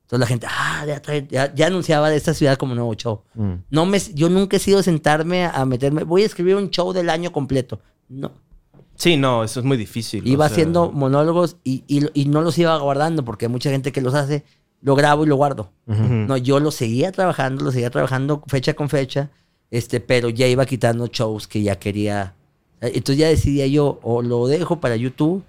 Entonces 0.03 0.21
la 0.21 0.27
gente, 0.27 0.47
ah, 0.51 0.85
ya, 0.87 1.01
trae- 1.01 1.29
ya, 1.31 1.55
ya 1.55 1.69
anunciaba 1.69 2.11
de 2.11 2.17
esta 2.17 2.35
ciudad 2.35 2.57
como 2.57 2.75
nuevo 2.75 2.93
show. 2.95 3.23
Mm. 3.35 3.53
No 3.71 3.87
me, 3.87 3.99
yo 4.15 4.29
nunca 4.29 4.57
he 4.57 4.61
sido 4.61 4.83
sentarme 4.83 5.45
a 5.45 5.65
meterme, 5.65 6.03
voy 6.03 6.23
a 6.23 6.27
escribir 6.27 6.57
un 6.57 6.71
show 6.71 6.93
del 6.93 7.09
año 7.11 7.31
completo. 7.31 7.81
No. 8.09 8.33
Sí, 8.97 9.17
no, 9.17 9.45
eso 9.45 9.61
es 9.61 9.67
muy 9.67 9.77
difícil. 9.77 10.27
Iba 10.27 10.47
o 10.47 10.49
sea, 10.49 10.53
haciendo 10.53 10.91
monólogos 10.91 11.57
y, 11.62 11.85
y, 11.87 12.07
y 12.12 12.25
no 12.27 12.43
los 12.43 12.59
iba 12.59 12.77
guardando 12.79 13.25
porque 13.25 13.47
hay 13.47 13.53
mucha 13.53 13.71
gente 13.71 13.93
que 13.93 14.01
los 14.01 14.15
hace, 14.15 14.45
lo 14.83 14.97
grabo 14.97 15.25
y 15.25 15.29
lo 15.29 15.37
guardo. 15.37 15.71
Ujú. 15.87 16.03
No, 16.03 16.37
yo 16.37 16.59
lo 16.59 16.71
seguía 16.73 17.12
trabajando, 17.12 17.65
lo 17.65 17.71
seguía 17.73 17.91
trabajando 17.91 18.43
fecha 18.49 18.75
con 18.75 18.89
fecha, 18.89 19.31
este, 19.71 20.01
pero 20.01 20.29
ya 20.29 20.49
iba 20.49 20.67
quitando 20.67 21.07
shows 21.07 21.47
que 21.47 21.62
ya 21.62 21.79
quería. 21.79 22.35
Eh, 22.81 22.91
Entonces 22.95 23.19
ya 23.19 23.29
decidía 23.29 23.67
yo, 23.69 24.01
o 24.03 24.23
lo 24.23 24.49
dejo 24.49 24.81
para 24.81 24.97
YouTube, 24.97 25.45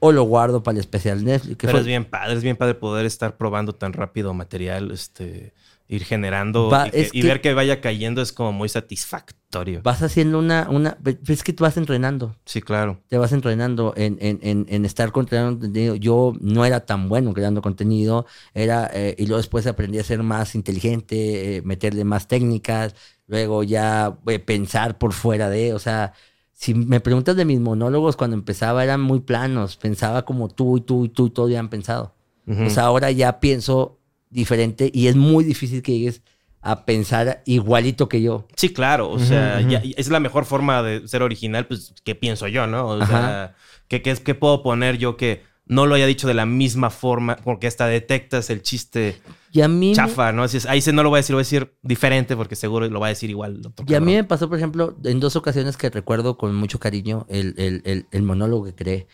o 0.00 0.12
lo 0.12 0.22
guardo 0.24 0.62
para 0.62 0.74
el 0.76 0.80
especial 0.80 1.24
Netflix. 1.24 1.56
Pero 1.60 1.72
fue- 1.72 1.80
es 1.80 1.86
bien 1.86 2.04
padre, 2.04 2.34
es 2.34 2.42
bien 2.42 2.56
padre 2.56 2.74
poder 2.74 3.06
estar 3.06 3.36
probando 3.36 3.74
tan 3.74 3.92
rápido 3.92 4.34
material, 4.34 4.90
este, 4.90 5.54
ir 5.90 6.04
generando 6.04 6.68
Va, 6.68 6.88
y, 6.88 6.90
que- 6.90 7.00
es 7.00 7.14
y 7.14 7.20
que- 7.22 7.26
ver 7.28 7.40
que 7.40 7.54
vaya 7.54 7.80
cayendo 7.80 8.20
es 8.22 8.32
como 8.32 8.52
muy 8.52 8.68
satisfactorio. 8.68 9.80
Vas 9.82 10.02
haciendo 10.02 10.38
una, 10.38 10.68
una, 10.70 10.98
es 11.26 11.42
que 11.42 11.52
tú 11.54 11.64
vas 11.64 11.76
entrenando, 11.78 12.36
Sí, 12.44 12.60
claro. 12.60 13.00
te 13.08 13.16
vas 13.16 13.32
entrenando 13.32 13.94
en, 13.96 14.18
en, 14.20 14.38
en, 14.42 14.66
en 14.68 14.84
estar 14.84 15.10
creando 15.12 15.58
contenido. 15.60 15.94
Yo 15.94 16.34
no 16.40 16.64
era 16.66 16.80
tan 16.84 17.08
bueno 17.08 17.32
creando 17.32 17.62
contenido, 17.62 18.26
era, 18.54 18.90
eh, 18.92 19.14
y 19.18 19.24
luego 19.26 19.38
después 19.38 19.66
aprendí 19.66 19.98
a 19.98 20.04
ser 20.04 20.22
más 20.22 20.54
inteligente, 20.54 21.56
eh, 21.56 21.62
meterle 21.62 22.04
más 22.04 22.28
técnicas, 22.28 22.94
luego 23.26 23.62
ya 23.62 24.18
eh, 24.26 24.38
pensar 24.38 24.98
por 24.98 25.12
fuera 25.14 25.48
de, 25.48 25.72
o 25.72 25.78
sea, 25.78 26.12
si 26.60 26.74
me 26.74 26.98
preguntas 26.98 27.36
de 27.36 27.44
mis 27.44 27.60
monólogos 27.60 28.16
cuando 28.16 28.34
empezaba 28.36 28.82
eran 28.82 29.00
muy 29.00 29.20
planos, 29.20 29.76
pensaba 29.76 30.24
como 30.24 30.48
tú 30.48 30.78
y 30.78 30.80
tú 30.80 31.04
y 31.04 31.08
tú 31.08 31.28
y 31.28 31.30
todos 31.30 31.46
habían 31.46 31.68
pensado. 31.68 32.14
Ujú. 32.48 32.64
O 32.64 32.70
sea, 32.70 32.82
ahora 32.84 33.12
ya 33.12 33.38
pienso 33.38 34.00
diferente 34.28 34.90
y 34.92 35.06
es 35.06 35.14
muy 35.14 35.44
difícil 35.44 35.82
que 35.82 35.92
llegues 35.92 36.20
a 36.60 36.84
pensar 36.84 37.42
igualito 37.46 38.08
que 38.08 38.22
yo. 38.22 38.48
Sí, 38.56 38.72
claro. 38.72 39.08
O 39.08 39.20
sea, 39.20 39.60
ya- 39.60 39.80
es 39.96 40.08
la 40.08 40.18
mejor 40.18 40.44
forma 40.46 40.82
de 40.82 41.06
ser 41.06 41.22
original, 41.22 41.68
pues, 41.68 41.94
que 42.02 42.16
pienso 42.16 42.48
yo, 42.48 42.66
¿no? 42.66 42.88
O 42.88 43.06
sea, 43.06 43.54
¿qué, 43.86 44.02
qué, 44.02 44.10
es- 44.10 44.18
qué 44.20 44.34
puedo 44.34 44.60
poner 44.64 44.98
yo 44.98 45.16
que 45.16 45.42
no 45.68 45.86
lo 45.86 45.94
haya 45.94 46.06
dicho 46.06 46.26
de 46.26 46.34
la 46.34 46.46
misma 46.46 46.90
forma? 46.90 47.36
Porque 47.36 47.66
hasta 47.66 47.86
detectas 47.86 48.50
el 48.50 48.62
chiste 48.62 49.20
Y 49.52 49.60
a 49.60 49.68
mí, 49.68 49.90
me- 49.90 49.94
chafa, 49.94 50.32
¿no? 50.32 50.42
Así 50.42 50.56
es, 50.56 50.66
ahí 50.66 50.80
sí 50.80 50.92
no 50.92 51.02
lo 51.02 51.10
voy 51.10 51.18
a 51.18 51.20
decir, 51.20 51.32
lo 51.32 51.36
voy 51.36 51.42
a 51.42 51.44
decir 51.44 51.74
diferente 51.82 52.36
porque 52.36 52.56
seguro 52.56 52.88
lo 52.88 53.00
va 53.00 53.06
a 53.06 53.10
decir 53.10 53.30
igual. 53.30 53.60
otro 53.64 53.84
y 53.88 53.94
a 53.94 54.00
mí 54.00 54.14
me 54.14 54.24
pasó, 54.24 54.48
por 54.48 54.58
ejemplo, 54.58 54.96
en 55.04 55.20
dos 55.20 55.36
ocasiones 55.36 55.76
que 55.76 55.90
recuerdo 55.90 56.36
con 56.38 56.54
mucho 56.54 56.78
cariño 56.80 57.26
el, 57.28 57.54
el- 57.58 57.82
el- 57.84 58.06
el 58.10 58.22
monólogo 58.22 58.64
que 58.64 58.74
creé. 58.74 59.06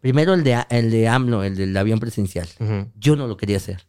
Primero 0.00 0.34
el 0.34 0.42
de, 0.44 0.58
el 0.70 0.90
de 0.90 1.08
AMLO, 1.08 1.44
el 1.44 1.56
del 1.56 1.76
avión 1.76 2.00
presidencial. 2.00 2.48
Ujú. 2.60 2.88
Yo 2.98 3.14
no 3.16 3.26
lo 3.26 3.36
quería 3.36 3.56
hacer. 3.58 3.86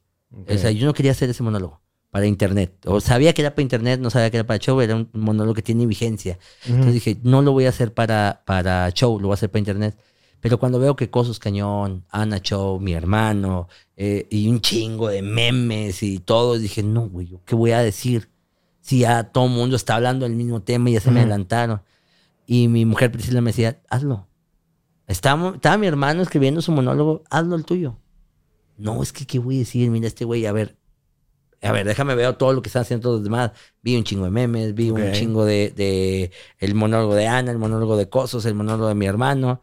O 0.47 0.57
sea, 0.57 0.71
yo 0.71 0.85
no 0.85 0.93
quería 0.93 1.11
hacer 1.11 1.29
ese 1.29 1.43
monólogo 1.43 1.81
para 2.11 2.27
internet. 2.27 2.75
O 2.85 3.01
sabía 3.01 3.33
que 3.33 3.41
era 3.41 3.55
para 3.55 3.63
internet, 3.63 3.99
no 3.99 4.11
sabía 4.11 4.29
que 4.29 4.37
era 4.37 4.45
para 4.45 4.59
show, 4.59 4.79
era 4.81 4.95
un 4.95 5.09
monólogo 5.13 5.55
que 5.55 5.63
tiene 5.63 5.87
vigencia. 5.87 6.37
Entonces 6.67 6.93
dije, 6.93 7.17
no 7.23 7.41
lo 7.41 7.51
voy 7.53 7.65
a 7.65 7.69
hacer 7.69 7.91
para, 7.93 8.43
para 8.45 8.87
show, 8.91 9.19
lo 9.19 9.29
voy 9.29 9.33
a 9.33 9.35
hacer 9.35 9.49
para 9.49 9.59
internet. 9.59 9.97
Pero 10.43 10.59
cuando 10.59 10.77
veo 10.77 10.97
que 10.97 11.09
Cosos 11.09 11.39
Cañón, 11.39 12.03
Ana 12.09 12.39
Show, 12.39 12.77
mi 12.77 12.91
hermano, 12.91 13.69
eh, 13.95 14.27
y 14.29 14.49
un 14.49 14.59
chingo 14.59 15.07
de 15.07 15.21
memes 15.21 16.03
y 16.03 16.19
todo, 16.19 16.59
dije, 16.59 16.83
no, 16.83 17.07
güey, 17.07 17.27
¿yo 17.27 17.39
¿qué 17.45 17.55
voy 17.55 17.71
a 17.71 17.79
decir? 17.79 18.27
Si 18.81 18.99
ya 18.99 19.23
todo 19.23 19.45
el 19.45 19.51
mundo 19.51 19.77
está 19.77 19.95
hablando 19.95 20.25
del 20.25 20.35
mismo 20.35 20.61
tema 20.61 20.89
y 20.89 20.93
ya 20.93 20.99
se 20.99 21.11
me 21.11 21.21
adelantaron. 21.21 21.81
Y 22.45 22.67
mi 22.67 22.83
mujer 22.83 23.09
Priscila 23.09 23.39
me 23.39 23.51
decía, 23.51 23.79
hazlo. 23.89 24.27
Estaba, 25.07 25.51
estaba 25.55 25.77
mi 25.77 25.87
hermano 25.87 26.21
escribiendo 26.21 26.61
su 26.61 26.73
monólogo, 26.73 27.23
hazlo 27.29 27.55
el 27.55 27.63
tuyo. 27.63 27.95
No, 28.77 29.01
es 29.01 29.13
que, 29.13 29.25
¿qué 29.25 29.39
voy 29.39 29.55
a 29.55 29.59
decir? 29.59 29.89
Mira, 29.91 30.07
este 30.07 30.25
güey, 30.25 30.45
a 30.45 30.51
ver, 30.51 30.75
a 31.61 31.71
ver, 31.71 31.87
déjame 31.87 32.15
ver 32.15 32.35
todo 32.35 32.51
lo 32.51 32.61
que 32.61 32.67
están 32.67 32.81
haciendo 32.81 33.03
todos 33.03 33.15
los 33.19 33.23
demás. 33.23 33.51
Vi 33.81 33.95
un 33.95 34.03
chingo 34.03 34.25
de 34.25 34.31
memes, 34.31 34.75
vi 34.75 34.89
un 34.89 35.13
chingo 35.13 35.45
de, 35.45 35.71
de 35.73 36.31
el 36.59 36.75
monólogo 36.75 37.15
de 37.15 37.27
Ana, 37.27 37.49
el 37.49 37.59
monólogo 37.59 37.95
de 37.95 38.09
Cosos, 38.09 38.45
el 38.45 38.55
monólogo 38.55 38.89
de 38.89 38.95
mi 38.95 39.05
hermano. 39.05 39.61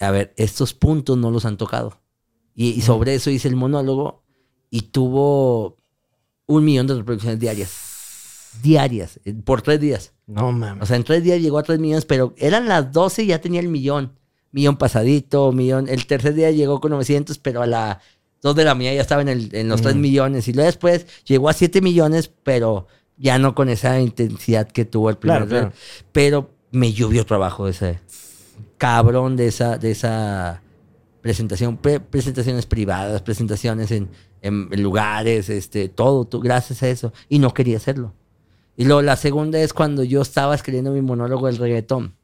A 0.00 0.10
ver, 0.10 0.34
estos 0.36 0.74
puntos 0.74 1.16
no 1.18 1.30
los 1.30 1.44
han 1.44 1.56
tocado. 1.56 2.00
Y, 2.54 2.68
y 2.70 2.80
sobre 2.82 3.14
eso 3.14 3.30
hice 3.30 3.48
el 3.48 3.56
monólogo 3.56 4.22
y 4.70 4.82
tuvo 4.82 5.76
un 6.46 6.64
millón 6.64 6.86
de 6.86 6.94
reproducciones 6.94 7.38
diarias. 7.40 7.70
Diarias, 8.62 9.20
por 9.44 9.60
tres 9.62 9.80
días. 9.80 10.12
No 10.26 10.50
mames. 10.52 10.82
O 10.82 10.86
sea, 10.86 10.96
en 10.96 11.04
tres 11.04 11.22
días 11.22 11.40
llegó 11.40 11.58
a 11.58 11.62
tres 11.62 11.78
millones, 11.78 12.04
pero 12.06 12.34
eran 12.38 12.66
las 12.68 12.90
12 12.92 13.24
y 13.24 13.26
ya 13.26 13.40
tenía 13.40 13.60
el 13.60 13.68
millón. 13.68 14.12
Millón 14.52 14.76
pasadito, 14.78 15.52
millón. 15.52 15.88
El 15.88 16.06
tercer 16.06 16.32
día 16.34 16.50
llegó 16.50 16.80
con 16.80 16.90
900, 16.92 17.36
pero 17.38 17.60
a 17.62 17.66
las 17.66 17.98
2 18.42 18.56
de 18.56 18.64
la 18.64 18.74
mañana 18.74 18.94
ya 18.96 19.02
estaba 19.02 19.20
en, 19.22 19.28
el- 19.28 19.54
en 19.54 19.68
los 19.68 19.82
3 19.82 19.94
millones. 19.96 20.48
Y 20.48 20.52
luego 20.54 20.66
después 20.66 21.06
llegó 21.26 21.48
a 21.50 21.52
7 21.52 21.82
millones, 21.82 22.30
pero 22.42 22.86
ya 23.18 23.38
no 23.38 23.54
con 23.54 23.68
esa 23.68 24.00
intensidad 24.00 24.66
que 24.68 24.84
tuvo 24.86 25.10
el 25.10 25.18
primer 25.18 25.46
Claro, 25.46 25.50
claro. 25.68 25.72
Pero 26.12 26.50
me 26.70 26.92
llovió 26.94 27.26
trabajo 27.26 27.68
ese 27.68 28.00
cabrón 28.78 29.36
de 29.36 29.46
esa, 29.48 29.78
de 29.78 29.90
esa 29.90 30.62
presentación. 31.22 31.76
Pre- 31.76 32.00
presentaciones 32.00 32.66
privadas, 32.66 33.22
presentaciones 33.22 33.90
en, 33.90 34.10
en 34.42 34.68
lugares, 34.82 35.48
este, 35.48 35.88
todo, 35.88 36.24
tú, 36.26 36.40
gracias 36.40 36.82
a 36.82 36.88
eso. 36.88 37.12
Y 37.28 37.38
no 37.38 37.52
quería 37.54 37.76
hacerlo. 37.78 38.14
Y 38.76 38.84
luego 38.84 39.02
la 39.02 39.16
segunda 39.16 39.58
es 39.60 39.72
cuando 39.72 40.04
yo 40.04 40.20
estaba 40.22 40.54
escribiendo 40.54 40.92
mi 40.92 41.00
monólogo 41.00 41.46
del 41.46 41.56
reggaetón. 41.56 42.14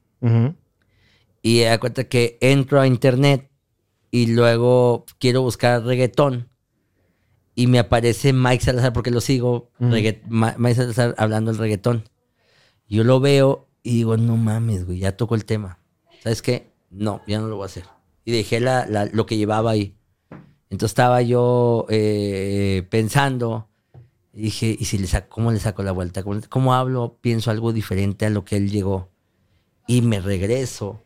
Y 1.42 1.58
me 1.60 1.64
da 1.64 1.80
cuenta 1.80 2.04
que 2.04 2.38
entro 2.40 2.80
a 2.80 2.86
internet 2.86 3.50
y 4.10 4.26
luego 4.26 5.04
quiero 5.18 5.42
buscar 5.42 5.82
reggaetón. 5.84 6.48
Y 7.54 7.66
me 7.66 7.78
aparece 7.78 8.32
Mike 8.32 8.64
Salazar, 8.64 8.92
porque 8.92 9.10
lo 9.10 9.20
sigo, 9.20 9.70
Ma- 10.28 10.54
Mike 10.58 10.74
Salazar 10.76 11.14
hablando 11.18 11.50
del 11.50 11.58
reggaetón. 11.58 12.08
Yo 12.88 13.04
lo 13.04 13.20
veo 13.20 13.68
y 13.82 13.96
digo, 13.96 14.16
no 14.16 14.36
mames, 14.36 14.86
güey, 14.86 14.98
ya 15.00 15.16
tocó 15.16 15.34
el 15.34 15.44
tema. 15.44 15.78
¿Sabes 16.22 16.40
qué? 16.40 16.70
No, 16.90 17.20
ya 17.26 17.40
no 17.40 17.48
lo 17.48 17.56
voy 17.56 17.64
a 17.64 17.66
hacer. 17.66 17.84
Y 18.24 18.30
dejé 18.30 18.60
la- 18.60 18.86
lo 19.12 19.26
que 19.26 19.36
llevaba 19.36 19.72
ahí. 19.72 19.96
Entonces 20.70 20.92
estaba 20.92 21.20
yo 21.20 21.86
eh, 21.88 22.86
pensando, 22.90 23.68
y 24.32 24.42
dije, 24.42 24.76
¿y 24.78 24.84
si 24.84 24.98
le 24.98 25.08
saco, 25.08 25.28
cómo 25.30 25.50
le 25.50 25.58
saco 25.58 25.82
la 25.82 25.90
vuelta? 25.92 26.22
¿Cómo, 26.22 26.40
cómo 26.48 26.74
hablo? 26.74 27.18
Pienso 27.20 27.50
algo 27.50 27.72
diferente 27.72 28.24
a 28.24 28.30
lo 28.30 28.44
que 28.44 28.56
él 28.56 28.70
llegó. 28.70 29.10
Y 29.88 30.02
me 30.02 30.20
regreso, 30.20 31.02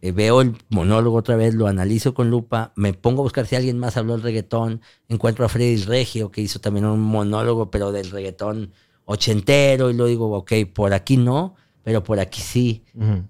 eh, 0.00 0.12
veo 0.12 0.40
el 0.40 0.56
monólogo 0.70 1.16
otra 1.18 1.34
vez, 1.34 1.54
lo 1.54 1.66
analizo 1.66 2.14
con 2.14 2.30
lupa, 2.30 2.72
me 2.76 2.94
pongo 2.94 3.22
a 3.22 3.24
buscar 3.24 3.46
si 3.46 3.56
alguien 3.56 3.78
más 3.78 3.96
habló 3.96 4.12
del 4.12 4.22
reggaetón, 4.22 4.80
encuentro 5.08 5.44
a 5.44 5.48
Freddy 5.48 5.76
Regio, 5.82 6.30
que 6.30 6.40
hizo 6.40 6.60
también 6.60 6.86
un 6.86 7.00
monólogo, 7.00 7.70
pero 7.70 7.90
del 7.90 8.10
reggaetón 8.12 8.72
ochentero, 9.06 9.90
y 9.90 9.94
lo 9.94 10.06
digo, 10.06 10.30
ok, 10.36 10.52
por 10.72 10.94
aquí 10.94 11.16
no, 11.16 11.56
pero 11.82 12.02
por 12.02 12.20
aquí 12.20 12.40
sí. 12.40 12.82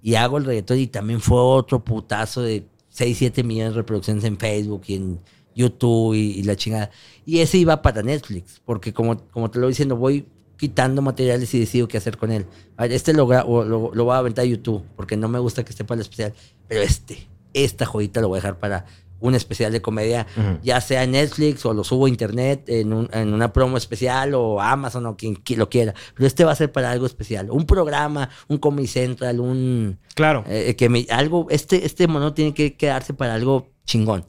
Y 0.03 0.15
hago 0.15 0.39
el 0.39 0.45
reggaetón 0.45 0.79
y 0.79 0.87
también 0.87 1.20
fue 1.20 1.39
otro 1.39 1.83
putazo 1.83 2.43
de 2.43 2.66
6, 2.91 3.16
7 3.19 3.43
millones 3.43 3.73
de 3.73 3.81
reproducciones 3.81 4.24
en 4.24 4.37
Facebook 4.37 4.83
y 4.87 4.95
en 4.95 5.20
YouTube 5.55 6.15
y, 6.15 6.39
y 6.39 6.43
la 6.43 6.57
chingada. 6.57 6.91
Y 7.24 7.39
ese 7.39 7.59
iba 7.59 7.81
para 7.81 8.03
Netflix, 8.03 8.61
porque 8.65 8.93
como, 8.93 9.19
como 9.29 9.51
te 9.51 9.59
lo 9.59 9.66
voy 9.66 9.73
diciendo, 9.73 9.97
voy 9.97 10.27
quitando 10.57 11.03
materiales 11.03 11.53
y 11.55 11.59
decido 11.59 11.89
qué 11.89 11.99
hacer 11.99 12.16
con 12.16 12.31
él. 12.31 12.47
A 12.77 12.83
ver, 12.83 12.93
este 12.93 13.12
lo, 13.12 13.27
lo, 13.27 13.95
lo 13.95 14.05
voy 14.05 14.15
a 14.15 14.19
aventar 14.19 14.45
a 14.45 14.47
YouTube, 14.47 14.85
porque 14.97 15.16
no 15.16 15.29
me 15.29 15.39
gusta 15.39 15.65
que 15.65 15.70
esté 15.70 15.85
para 15.85 15.97
el 15.97 16.03
especial. 16.03 16.35
Pero 16.69 16.83
este, 16.83 17.27
esta 17.55 17.87
joyita 17.87 18.20
lo 18.20 18.29
voy 18.29 18.37
a 18.37 18.41
dejar 18.43 18.59
para 18.59 18.87
un 19.23 19.35
especial 19.35 19.73
de 19.73 19.81
comedia, 19.81 20.27
ya 20.62 20.81
sea 20.81 21.05
en 21.05 21.12
Netflix 21.12 21.65
o 21.65 21.73
lo 21.73 21.85
subo 21.85 22.07
a 22.07 22.09
internet 22.11 22.65
en, 22.66 22.93
un- 22.93 23.09
en 23.12 23.32
una 23.32 23.53
promo 23.53 23.77
especial 23.78 24.35
o 24.35 24.61
Amazon 24.61 25.07
o 25.07 25.16
quien, 25.16 25.36
qui- 25.36 25.57
lo 25.57 25.70
quiera. 25.70 25.94
Pero 26.15 26.27
este 26.27 26.44
va 26.44 26.53
a 26.53 26.57
ser 26.57 26.70
para 26.70 26.90
algo 26.90 27.07
especial. 27.07 27.51
Un 27.51 27.65
programa, 27.65 28.28
un 28.49 28.59
Comedy 28.59 28.86
Central, 28.89 29.40
un... 29.40 29.99
Claro. 30.15 30.44
Eh, 30.47 30.74
que 30.77 30.89
me, 30.89 31.07
algo, 31.11 31.47
este, 31.51 31.86
este 31.86 32.07
mono 32.09 32.35
tiene 32.35 32.53
que 32.53 32.74
quedarse 32.77 33.15
para 33.15 33.35
algo 33.35 33.69
chingón. 33.86 34.24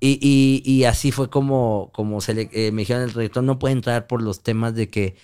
Y, 0.00 0.18
y, 0.20 0.62
y 0.70 0.84
así 0.84 1.12
fue 1.12 1.30
como, 1.30 1.90
como 1.94 2.20
se 2.20 2.34
le, 2.34 2.50
eh, 2.52 2.72
me 2.72 2.82
dijeron 2.82 3.04
el 3.04 3.12
reggaetón 3.14 3.46
no 3.46 3.58
puede 3.58 3.72
entrar 3.72 4.06
por 4.06 4.20
los 4.20 4.42
temas 4.42 4.74
de 4.74 4.90
que, 4.90 5.16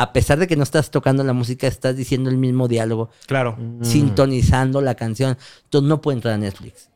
a 0.00 0.12
pesar 0.12 0.38
de 0.38 0.46
que 0.46 0.54
no 0.56 0.62
estás 0.62 0.90
tocando 0.90 1.24
la 1.24 1.32
música, 1.32 1.66
estás 1.66 1.96
diciendo 1.96 2.30
el 2.30 2.38
mismo 2.38 2.68
diálogo, 2.68 3.10
Claro. 3.26 3.56
Mm. 3.58 3.84
sintonizando 3.84 4.80
la 4.80 4.94
canción. 4.94 5.36
Entonces 5.64 5.88
no 5.88 6.00
puede 6.00 6.16
entrar 6.18 6.34
a 6.34 6.38
Netflix. 6.38 6.88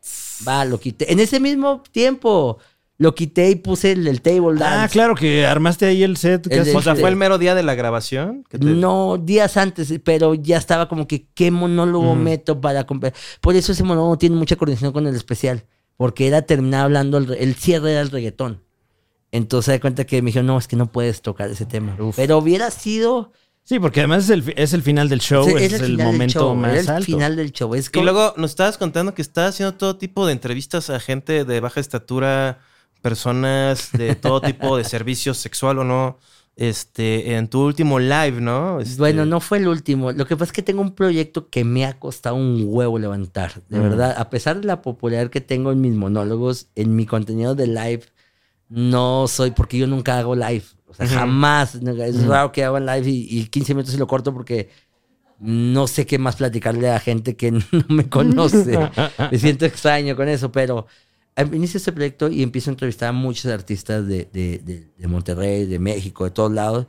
Va, 0.47 0.65
lo 0.65 0.79
quité. 0.79 1.12
En 1.12 1.20
ese 1.20 1.41
mismo 1.41 1.83
tiempo 1.93 2.59
lo 2.99 3.15
quité 3.16 3.51
y 3.51 3.57
puse 3.57 3.93
el, 3.93 4.07
el 4.07 4.23
table 4.23 4.57
dance. 4.59 4.65
Ah, 4.85 4.89
claro 4.89 5.15
que 5.16 5.45
armaste 5.45 5.87
ahí 5.87 6.05
el 6.05 6.16
set. 6.16 6.47
El 6.53 6.61
O 6.61 6.65
sea, 6.81 6.93
este- 6.93 7.01
fue 7.01 7.11
el 7.11 7.16
mero 7.16 7.39
día 7.39 7.55
de 7.57 7.65
la 7.65 7.74
grabación. 7.74 8.45
que 8.49 8.59
te- 8.59 8.65
No, 8.66 9.19
días 9.19 9.57
antes, 9.57 9.93
pero 10.05 10.35
ya 10.35 10.57
estaba 10.59 10.89
como 10.89 11.09
que 11.09 11.27
qué 11.35 11.51
monólogo 11.51 12.15
meto 12.15 12.61
para 12.61 12.85
comprar. 12.87 13.15
Por 13.41 13.57
eso 13.57 13.73
ese 13.73 13.83
monólogo 13.83 14.16
tiene 14.19 14.37
mucha 14.37 14.55
coordinación 14.57 14.93
con 14.93 15.07
el 15.09 15.16
especial, 15.16 15.65
porque 15.97 16.29
era 16.29 16.43
terminar 16.43 16.83
hablando, 16.85 17.19
el, 17.19 17.33
el 17.35 17.55
cierre 17.57 17.93
era 17.93 18.01
el 18.03 18.11
reggaetón. 18.11 18.62
Entonces 19.32 19.64
se 19.66 19.72
da 19.72 19.80
cuenta 19.80 20.04
que 20.04 20.22
me 20.22 20.26
dijeron, 20.26 20.46
no, 20.46 20.59
es 20.59 20.68
que 20.68 20.76
no 20.76 20.92
puedes 20.92 21.20
tocar 21.22 21.50
ese 21.50 21.66
tema. 21.66 21.96
Pero 22.14 22.38
hubiera 22.38 22.70
sido... 22.70 23.32
Sí, 23.64 23.78
porque 23.78 24.00
además 24.00 24.24
es 24.24 24.30
el, 24.30 24.52
es 24.56 24.72
el 24.72 24.82
final 24.82 25.09
del 25.09 25.20
show, 25.20 25.48
es, 25.56 25.72
el, 25.74 25.96
momento 25.96 26.40
show, 26.40 26.54
más 26.54 26.72
era 26.72 26.80
el 26.80 26.88
alto. 26.90 27.06
final 27.06 27.36
del 27.36 27.52
show. 27.52 27.74
Es 27.76 27.90
Y 27.94 28.00
luego 28.00 28.34
nos 28.36 28.50
estabas 28.50 28.76
contando 28.76 29.14
que 29.14 29.22
estás 29.22 29.50
haciendo 29.54 29.74
todo 29.76 29.96
tipo 29.96 30.26
de 30.26 30.32
entrevistas 30.32 30.90
a 30.90 30.98
gente 31.00 31.44
de 31.44 31.60
baja 31.60 31.78
estatura, 31.80 32.59
personas 33.02 33.90
de 33.92 34.14
todo 34.16 34.40
tipo 34.40 34.76
de 34.76 34.84
servicios 34.96 35.38
sexual 35.38 35.78
o 35.78 35.84
no. 35.84 36.18
Este, 36.54 37.36
en 37.36 37.48
tu 37.48 37.64
último 37.64 37.98
live, 37.98 38.40
¿no? 38.40 38.80
Este, 38.80 38.98
Bueno, 38.98 39.24
no 39.24 39.40
fue 39.40 39.56
el 39.59 39.68
último. 39.68 40.12
Lo 40.12 40.26
que 40.26 40.36
pasa 40.36 40.50
es 40.50 40.52
que 40.52 40.62
tengo 40.62 40.82
un 40.82 40.94
proyecto 40.94 41.48
que 41.48 41.64
me 41.64 41.86
ha 41.86 41.98
costado 41.98 42.34
un 42.36 42.64
huevo 42.66 42.98
levantar. 42.98 43.62
De 43.70 43.78
Mm. 43.78 43.82
verdad, 43.82 44.14
a 44.18 44.28
pesar 44.28 44.60
de 44.60 44.66
la 44.66 44.82
popularidad 44.82 45.30
que 45.30 45.40
tengo 45.40 45.72
en 45.72 45.80
mis 45.80 45.94
monólogos, 45.94 46.66
en 46.74 46.94
mi 46.94 47.06
contenido 47.06 47.54
de 47.54 47.68
live, 47.68 48.02
no 48.74 49.27
soy, 49.28 49.51
porque 49.51 49.77
yo 49.78 49.86
nunca 49.86 50.19
hago 50.19 50.35
live. 50.35 50.65
O 50.86 50.94
sea, 50.94 51.07
jamás. 51.15 51.74
Es 51.74 52.27
raro 52.27 52.53
que 52.53 52.65
haga 52.65 52.81
live 52.81 53.11
y, 53.11 53.39
y 53.40 53.44
15 53.47 53.74
minutos 53.74 53.94
y 53.94 53.99
lo 53.99 54.07
corto 54.07 54.32
porque 54.32 54.69
no 55.39 55.86
sé 55.86 56.07
qué 56.07 56.19
más 56.19 56.36
platicarle 56.36 56.90
a 56.90 57.01
gente 57.01 57.36
que 57.36 57.51
no 57.53 57.61
me 57.89 58.09
conoce. 58.09 58.78
me 59.31 59.39
siento 59.39 59.66
extraño 59.66 60.16
con 60.16 60.28
eso, 60.28 60.51
pero 60.53 60.86
inicio 61.53 61.78
este 61.78 61.93
proyecto 61.93 62.28
y 62.28 62.43
empiezo 62.43 62.70
a 62.70 62.73
entrevistar 62.74 63.09
a 63.09 63.12
muchos 63.12 63.47
artistas 63.53 64.07
de, 64.07 64.28
de- 64.32 64.59
de- 64.59 64.89
de 64.97 65.07
Monterrey, 65.09 65.66
de 65.66 65.78
México, 65.78 66.24
de 66.24 66.31
todos 66.31 66.53
lados. 66.53 66.86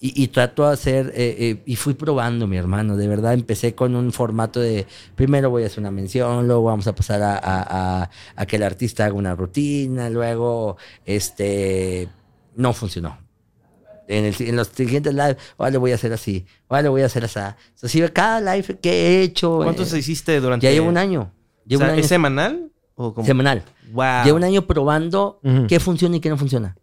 Y, 0.00 0.22
y 0.22 0.28
trato 0.28 0.64
de 0.66 0.72
hacer, 0.74 1.12
eh, 1.16 1.36
eh, 1.38 1.62
y 1.66 1.74
fui 1.74 1.94
probando, 1.94 2.46
mi 2.46 2.56
hermano, 2.56 2.96
de 2.96 3.08
verdad. 3.08 3.34
Empecé 3.34 3.74
con 3.74 3.96
un 3.96 4.12
formato 4.12 4.60
de, 4.60 4.86
primero 5.16 5.50
voy 5.50 5.64
a 5.64 5.66
hacer 5.66 5.80
una 5.80 5.90
mención, 5.90 6.46
luego 6.46 6.62
vamos 6.62 6.86
a 6.86 6.94
pasar 6.94 7.20
a, 7.22 7.34
a- 7.36 8.02
a- 8.02 8.10
a 8.36 8.46
que 8.46 8.56
el 8.56 8.62
artista 8.62 9.04
haga 9.06 9.14
una 9.14 9.34
rutina, 9.34 10.08
luego, 10.08 10.76
este, 11.04 12.08
no 12.54 12.72
funcionó. 12.72 13.18
En, 14.06 14.24
el- 14.24 14.34
en 14.38 14.56
los 14.56 14.68
siguientes 14.68 15.12
live, 15.12 15.36
vale, 15.58 15.78
voy 15.78 15.90
a 15.92 15.96
hacer 15.96 16.12
así, 16.12 16.46
vale, 16.68 16.88
voy 16.88 17.02
a 17.02 17.06
hacer 17.06 17.24
así. 17.24 17.40
Entonces, 17.74 18.10
cada 18.12 18.40
live 18.54 18.78
que 18.80 18.90
he 18.92 19.22
hecho... 19.22 19.58
¿Cuántos 19.64 19.92
eh, 19.92 19.98
hiciste 19.98 20.40
durante...? 20.40 20.64
ya 20.64 20.70
llevo 20.72 20.88
un 20.88 20.96
año. 20.96 21.32
O 21.32 21.68
Llevo 21.68 21.80
sea, 21.80 21.88
un 21.88 21.92
año 21.94 22.00
¿Es 22.02 22.06
semanal? 22.08 22.70
¿O 22.94 23.12
cómo? 23.12 23.26
semanal. 23.26 23.64
Wow. 23.92 24.24
Llevo 24.24 24.36
un 24.36 24.44
año 24.44 24.66
probando 24.66 25.40
Ujú. 25.42 25.66
qué 25.66 25.78
funciona 25.80 26.16
y 26.16 26.20
qué 26.20 26.30
no 26.30 26.38
funciona. 26.38 26.76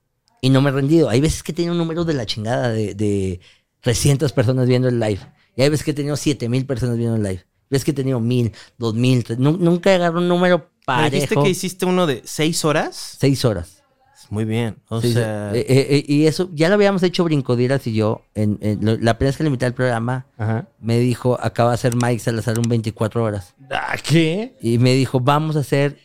Y 0.45 0.49
no 0.49 0.61
me 0.61 0.69
he 0.69 0.73
rendido. 0.73 1.09
Hay 1.09 1.21
veces 1.21 1.41
que 1.41 1.53
tengo 1.53 1.71
un 1.71 1.77
número 1.77 2.05
de 2.05 2.13
la 2.13 2.25
chingada 2.25 2.69
de, 2.69 2.93
de 2.93 3.39
300 3.81 4.31
personas 4.31 4.67
viendo 4.67 4.87
el 4.87 4.99
live. 4.99 5.19
Y 5.55 5.63
hay 5.63 5.69
veces 5.69 5.83
que 5.83 5.91
he 5.91 5.93
tenido 5.95 6.15
7 6.15 6.49
mil 6.49 6.65
personas 6.65 6.97
viendo 6.97 7.15
el 7.15 7.23
live. 7.23 7.43
Ves 7.69 7.83
que 7.83 7.91
he 7.91 7.93
tenido 7.95 8.19
mil, 8.19 8.51
dos 8.77 8.93
mil, 8.93 9.23
tres- 9.23 9.39
nu- 9.39 9.57
nunca 9.57 9.95
agarro 9.95 10.19
un 10.19 10.27
número 10.27 10.69
¿Me 10.87 11.09
dijiste 11.09 11.29
parejo. 11.29 11.43
que 11.43 11.49
hiciste 11.49 11.85
uno 11.87 12.05
de 12.05 12.21
seis 12.25 12.63
horas? 12.63 13.17
Seis 13.19 13.43
horas. 13.43 13.81
Muy 14.29 14.45
bien. 14.45 14.77
O 14.89 15.01
Sí, 15.01 15.13
sea, 15.13 15.51
Eh, 15.55 15.65
eh, 15.67 15.87
eh, 15.97 16.03
y 16.07 16.25
eso 16.27 16.49
ya 16.53 16.67
lo 16.69 16.75
habíamos 16.75 17.01
hecho 17.03 17.23
Brincodieras 17.23 17.85
y 17.87 17.93
yo. 17.93 18.21
En, 18.35 18.59
en 18.61 18.85
lo- 18.85 18.97
la 18.97 19.17
primera 19.17 19.29
vez 19.29 19.37
que 19.37 19.43
le 19.43 19.47
invité 19.47 19.65
al 19.65 19.73
programa, 19.73 20.27
Ajá. 20.37 20.67
me 20.79 20.99
dijo, 20.99 21.39
acaba 21.41 21.69
de 21.71 21.75
hacer 21.75 21.95
Mike 21.95 22.19
Salazar 22.19 22.59
un 22.59 22.69
24 22.69 23.23
horas. 23.23 23.55
Ah, 23.71 23.95
¿Qué? 24.07 24.55
Y 24.61 24.77
me 24.77 24.93
dijo, 24.93 25.19
vamos 25.19 25.55
a 25.55 25.59
hacer, 25.61 25.97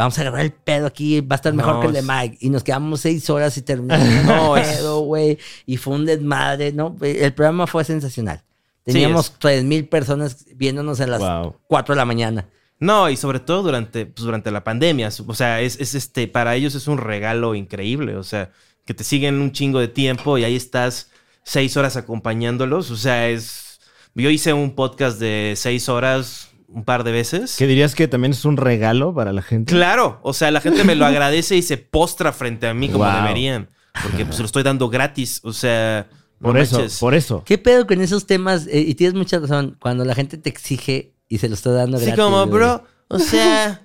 vamos 0.00 0.18
a 0.18 0.22
agarrar 0.22 0.40
el 0.40 0.52
pedo 0.52 0.86
aquí, 0.86 1.20
va 1.20 1.34
a 1.34 1.36
estar 1.36 1.52
mejor 1.54 1.74
No, 1.76 1.80
que 1.80 1.86
el 1.88 1.92
de 1.92 2.02
Mike. 2.02 2.38
Y 2.40 2.50
nos 2.50 2.62
quedamos 2.64 3.00
seis 3.00 3.28
horas 3.30 3.56
y 3.56 3.62
terminamos 3.62 4.06
No, 4.24 4.56
el 4.56 4.62
pedo, 4.64 5.00
güey. 5.00 5.38
Y 5.66 5.76
fue 5.76 5.94
un 5.94 6.06
desmadre, 6.06 6.72
¿no? 6.72 6.96
El 7.02 7.32
programa 7.32 7.66
fue 7.66 7.84
sensacional. 7.84 8.42
Teníamos 8.84 9.26
es- 9.26 9.36
tres 9.38 9.64
mil 9.64 9.86
personas 9.88 10.44
viéndonos 10.54 11.00
a 11.00 11.06
las 11.06 11.20
Wow. 11.20 11.56
4 11.66 11.94
de 11.94 11.98
la 11.98 12.04
mañana. 12.04 12.48
No, 12.78 13.10
y 13.10 13.16
sobre 13.16 13.40
todo 13.40 13.62
durante, 13.62 14.06
pues, 14.06 14.24
durante 14.24 14.50
la 14.50 14.64
pandemia. 14.64 15.10
O 15.26 15.34
sea, 15.34 15.60
es, 15.60 15.78
es 15.80 15.94
este, 15.94 16.26
para 16.28 16.54
ellos 16.56 16.74
es 16.74 16.88
un 16.88 16.96
regalo 16.98 17.54
increíble. 17.54 18.16
O 18.16 18.22
sea, 18.22 18.50
que 18.86 18.94
te 18.94 19.04
siguen 19.04 19.40
un 19.40 19.52
chingo 19.52 19.80
de 19.80 19.88
tiempo 19.88 20.38
y 20.38 20.44
ahí 20.44 20.56
estás 20.56 21.10
seis 21.44 21.76
horas 21.76 21.96
acompañándolos. 21.96 22.90
O 22.90 22.96
sea, 22.96 23.28
es. 23.28 23.80
Yo 24.14 24.28
hice 24.30 24.52
un 24.52 24.74
podcast 24.74 25.20
de 25.20 25.52
seis 25.56 25.88
horas 25.88 26.49
un 26.72 26.84
par 26.84 27.04
de 27.04 27.12
veces. 27.12 27.56
¿Qué 27.58 27.66
dirías 27.66 27.94
que 27.94 28.08
también 28.08 28.32
es 28.32 28.44
un 28.44 28.56
regalo 28.56 29.14
para 29.14 29.32
la 29.32 29.42
gente? 29.42 29.72
Claro, 29.72 30.20
o 30.22 30.32
sea, 30.32 30.50
la 30.50 30.60
gente 30.60 30.84
me 30.84 30.94
lo 30.94 31.04
agradece 31.06 31.56
y 31.56 31.62
se 31.62 31.76
postra 31.78 32.32
frente 32.32 32.66
a 32.68 32.74
mí 32.74 32.88
como 32.88 33.04
Wow. 33.04 33.14
deberían. 33.22 33.68
Porque 34.02 34.24
pues 34.24 34.38
lo 34.38 34.46
estoy 34.46 34.62
dando 34.62 34.88
gratis. 34.88 35.40
O 35.42 35.52
sea, 35.52 36.06
no 36.38 36.48
Por 36.50 36.58
eso, 36.58 36.78
manches. 36.78 36.98
por 36.98 37.14
eso. 37.14 37.42
¿Qué 37.44 37.58
pedo 37.58 37.86
con 37.86 38.00
esos 38.00 38.26
temas? 38.26 38.66
Eh, 38.68 38.80
y 38.86 38.94
tienes 38.94 39.14
mucha 39.14 39.38
razón. 39.40 39.76
Cuando 39.80 40.04
la 40.04 40.14
gente 40.14 40.38
te 40.38 40.48
exige 40.48 41.12
y 41.28 41.38
se 41.38 41.48
lo 41.48 41.54
está 41.54 41.70
dando 41.72 41.96
Así 41.96 42.06
gratis. 42.06 42.24
como, 42.24 42.38
güey. 42.46 42.50
bro, 42.50 42.84
o 43.08 43.18
sea, 43.18 43.82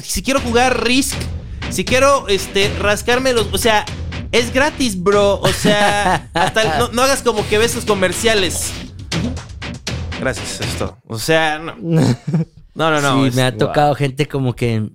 si 0.00 0.22
quiero 0.22 0.40
jugar 0.40 0.84
Risk, 0.84 1.16
si 1.70 1.84
quiero 1.84 2.28
este, 2.28 2.72
rascarme 2.78 3.32
los. 3.32 3.48
O 3.52 3.58
sea, 3.58 3.84
es 4.30 4.52
gratis, 4.54 5.02
bro. 5.02 5.40
O 5.40 5.48
sea, 5.48 6.30
hasta 6.34 6.62
el- 6.62 6.78
no, 6.78 6.88
no 6.92 7.02
hagas 7.02 7.22
como 7.22 7.46
que 7.48 7.58
ves 7.58 7.74
los 7.74 7.84
comerciales. 7.84 8.72
Gracias, 10.22 10.60
esto. 10.60 10.96
O 11.06 11.18
sea, 11.18 11.58
no. 11.58 11.74
No, 12.74 12.90
no, 12.90 13.02
no. 13.02 13.20
sí, 13.22 13.28
es- 13.28 13.34
me 13.34 13.42
ha 13.42 13.54
tocado 13.54 13.94
gente 13.94 14.26
como 14.26 14.54
que... 14.56 14.88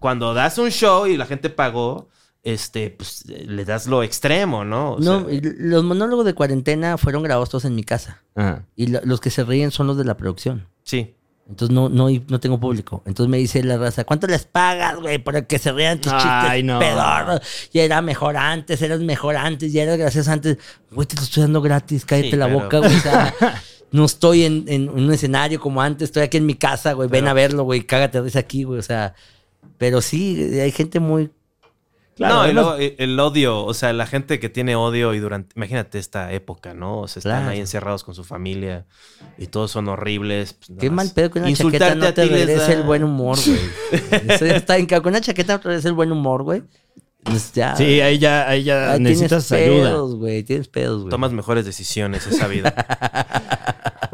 cuando 0.00 0.34
das 0.34 0.58
un 0.58 0.70
show 0.70 1.06
y 1.06 1.16
la 1.16 1.24
gente 1.26 1.50
pagó, 1.50 2.08
este, 2.42 2.90
pues 2.90 3.24
le 3.26 3.64
das 3.64 3.86
lo 3.86 4.02
extremo, 4.02 4.64
¿no? 4.64 4.94
O 4.94 4.98
no, 4.98 5.20
sea, 5.26 5.32
y 5.32 5.40
los 5.40 5.84
monólogos 5.84 6.24
de 6.24 6.34
cuarentena 6.34 6.98
fueron 6.98 7.22
grabados 7.22 7.48
todos 7.48 7.64
en 7.66 7.76
mi 7.76 7.84
casa. 7.84 8.22
Ajá. 8.34 8.64
Y 8.74 8.88
lo- 8.88 9.00
los 9.04 9.20
que 9.20 9.30
se 9.30 9.44
ríen 9.44 9.70
son 9.70 9.86
los 9.86 9.96
de 9.96 10.04
la 10.04 10.16
producción. 10.16 10.66
sí. 10.82 11.14
Entonces 11.48 11.74
no, 11.74 11.88
no, 11.88 12.06
no 12.28 12.40
tengo 12.40 12.58
público. 12.60 13.02
Entonces 13.04 13.28
me 13.28 13.36
dice 13.36 13.62
la 13.64 13.76
raza, 13.76 14.04
¿cuánto 14.04 14.26
les 14.28 14.44
pagas, 14.46 14.96
güey? 15.00 15.18
Por 15.18 15.44
que 15.46 15.58
se 15.58 15.72
rían 15.72 16.00
tus 16.00 16.12
Ay, 16.12 16.20
chistes 16.22 16.64
no. 16.64 16.78
pedorros. 16.78 17.40
Ya 17.74 17.82
era 17.82 18.00
mejor 18.00 18.36
antes, 18.36 18.80
eras 18.80 19.00
mejor 19.00 19.36
antes, 19.36 19.72
ya 19.72 19.82
eras 19.82 19.98
gracioso 19.98 20.30
antes. 20.30 20.56
Güey, 20.92 21.06
te 21.06 21.16
lo 21.16 21.22
estoy 21.22 21.42
dando 21.42 21.60
gratis, 21.60 22.04
cállate 22.06 22.30
Sí, 22.30 22.36
la 22.36 22.46
pero- 22.46 22.60
boca, 22.60 22.78
güey. 22.78 22.94
O 22.94 23.00
sea, 23.00 23.34
no 23.92 24.04
estoy 24.04 24.44
en, 24.44 24.64
en 24.68 24.88
un 24.88 25.12
escenario 25.12 25.60
como 25.60 25.80
antes, 25.82 26.06
estoy 26.08 26.22
aquí 26.24 26.36
en 26.38 26.46
mi 26.46 26.54
casa, 26.54 26.92
güey. 26.94 27.08
Ven 27.08 27.28
a 27.28 27.34
verlo, 27.34 27.64
güey, 27.64 27.84
cágate 27.84 28.20
risa 28.20 28.38
aquí, 28.40 28.64
güey. 28.64 28.78
O 28.78 28.82
sea, 28.82 29.14
pero 29.78 30.00
sí, 30.00 30.58
hay 30.60 30.72
gente 30.72 30.98
muy... 31.00 31.30
Claro, 32.14 32.34
no, 32.34 32.40
y 32.40 32.44
además- 32.44 32.64
luego, 32.66 32.78
eh, 32.78 32.94
el 32.98 33.18
odio, 33.18 33.64
o 33.64 33.72
sea, 33.72 33.92
la 33.94 34.06
gente 34.06 34.38
que 34.38 34.50
tiene 34.50 34.76
odio 34.76 35.14
y 35.14 35.18
durante, 35.18 35.54
imagínate 35.56 35.98
esta 35.98 36.30
época, 36.32 36.74
¿no? 36.74 37.00
O 37.00 37.08
sea, 37.08 37.20
están 37.20 37.32
Claro. 37.38 37.50
ahí 37.52 37.58
encerrados 37.60 38.04
con 38.04 38.14
su 38.14 38.22
familia 38.22 38.84
y 39.38 39.46
todos 39.46 39.70
son 39.70 39.88
horribles. 39.88 40.52
pues, 40.52 40.78
Qué 40.78 40.90
mal 40.90 41.10
pedo 41.14 41.30
que 41.30 41.38
una 41.38 41.52
chaqueta 41.54 41.94
no 41.94 42.06
a 42.06 42.12
te 42.12 42.26
regrese 42.26 42.54
da- 42.56 42.72
el 42.74 42.82
buen 42.82 43.02
humor, 43.02 43.38
güey. 43.44 43.60
Eso 44.28 44.44
ya 44.44 44.56
está 44.56 44.76
en 44.76 44.84
ca- 44.86 45.00
Con 45.00 45.12
una 45.14 45.22
chaqueta 45.22 45.54
no 45.54 45.60
te 45.60 45.68
regrese 45.68 45.88
el 45.88 45.94
buen 45.94 46.12
humor, 46.12 46.42
güey. 46.42 46.62
Pues 47.24 47.52
ya. 47.54 47.76
Sí, 47.76 48.00
ahí 48.02 48.18
ya, 48.18 48.46
ahí 48.48 48.64
ya 48.64 48.92
Ahí 48.92 49.00
necesitas 49.00 49.46
tienes 49.48 49.70
ayuda. 49.70 49.88
pedos, 49.90 50.16
güey. 50.16 50.42
Tienes 50.42 50.68
pedos, 50.68 50.98
güey. 51.02 51.10
Tomas 51.10 51.32
mejores 51.32 51.64
decisiones 51.64 52.26
esa 52.26 52.46
vida. 52.46 52.74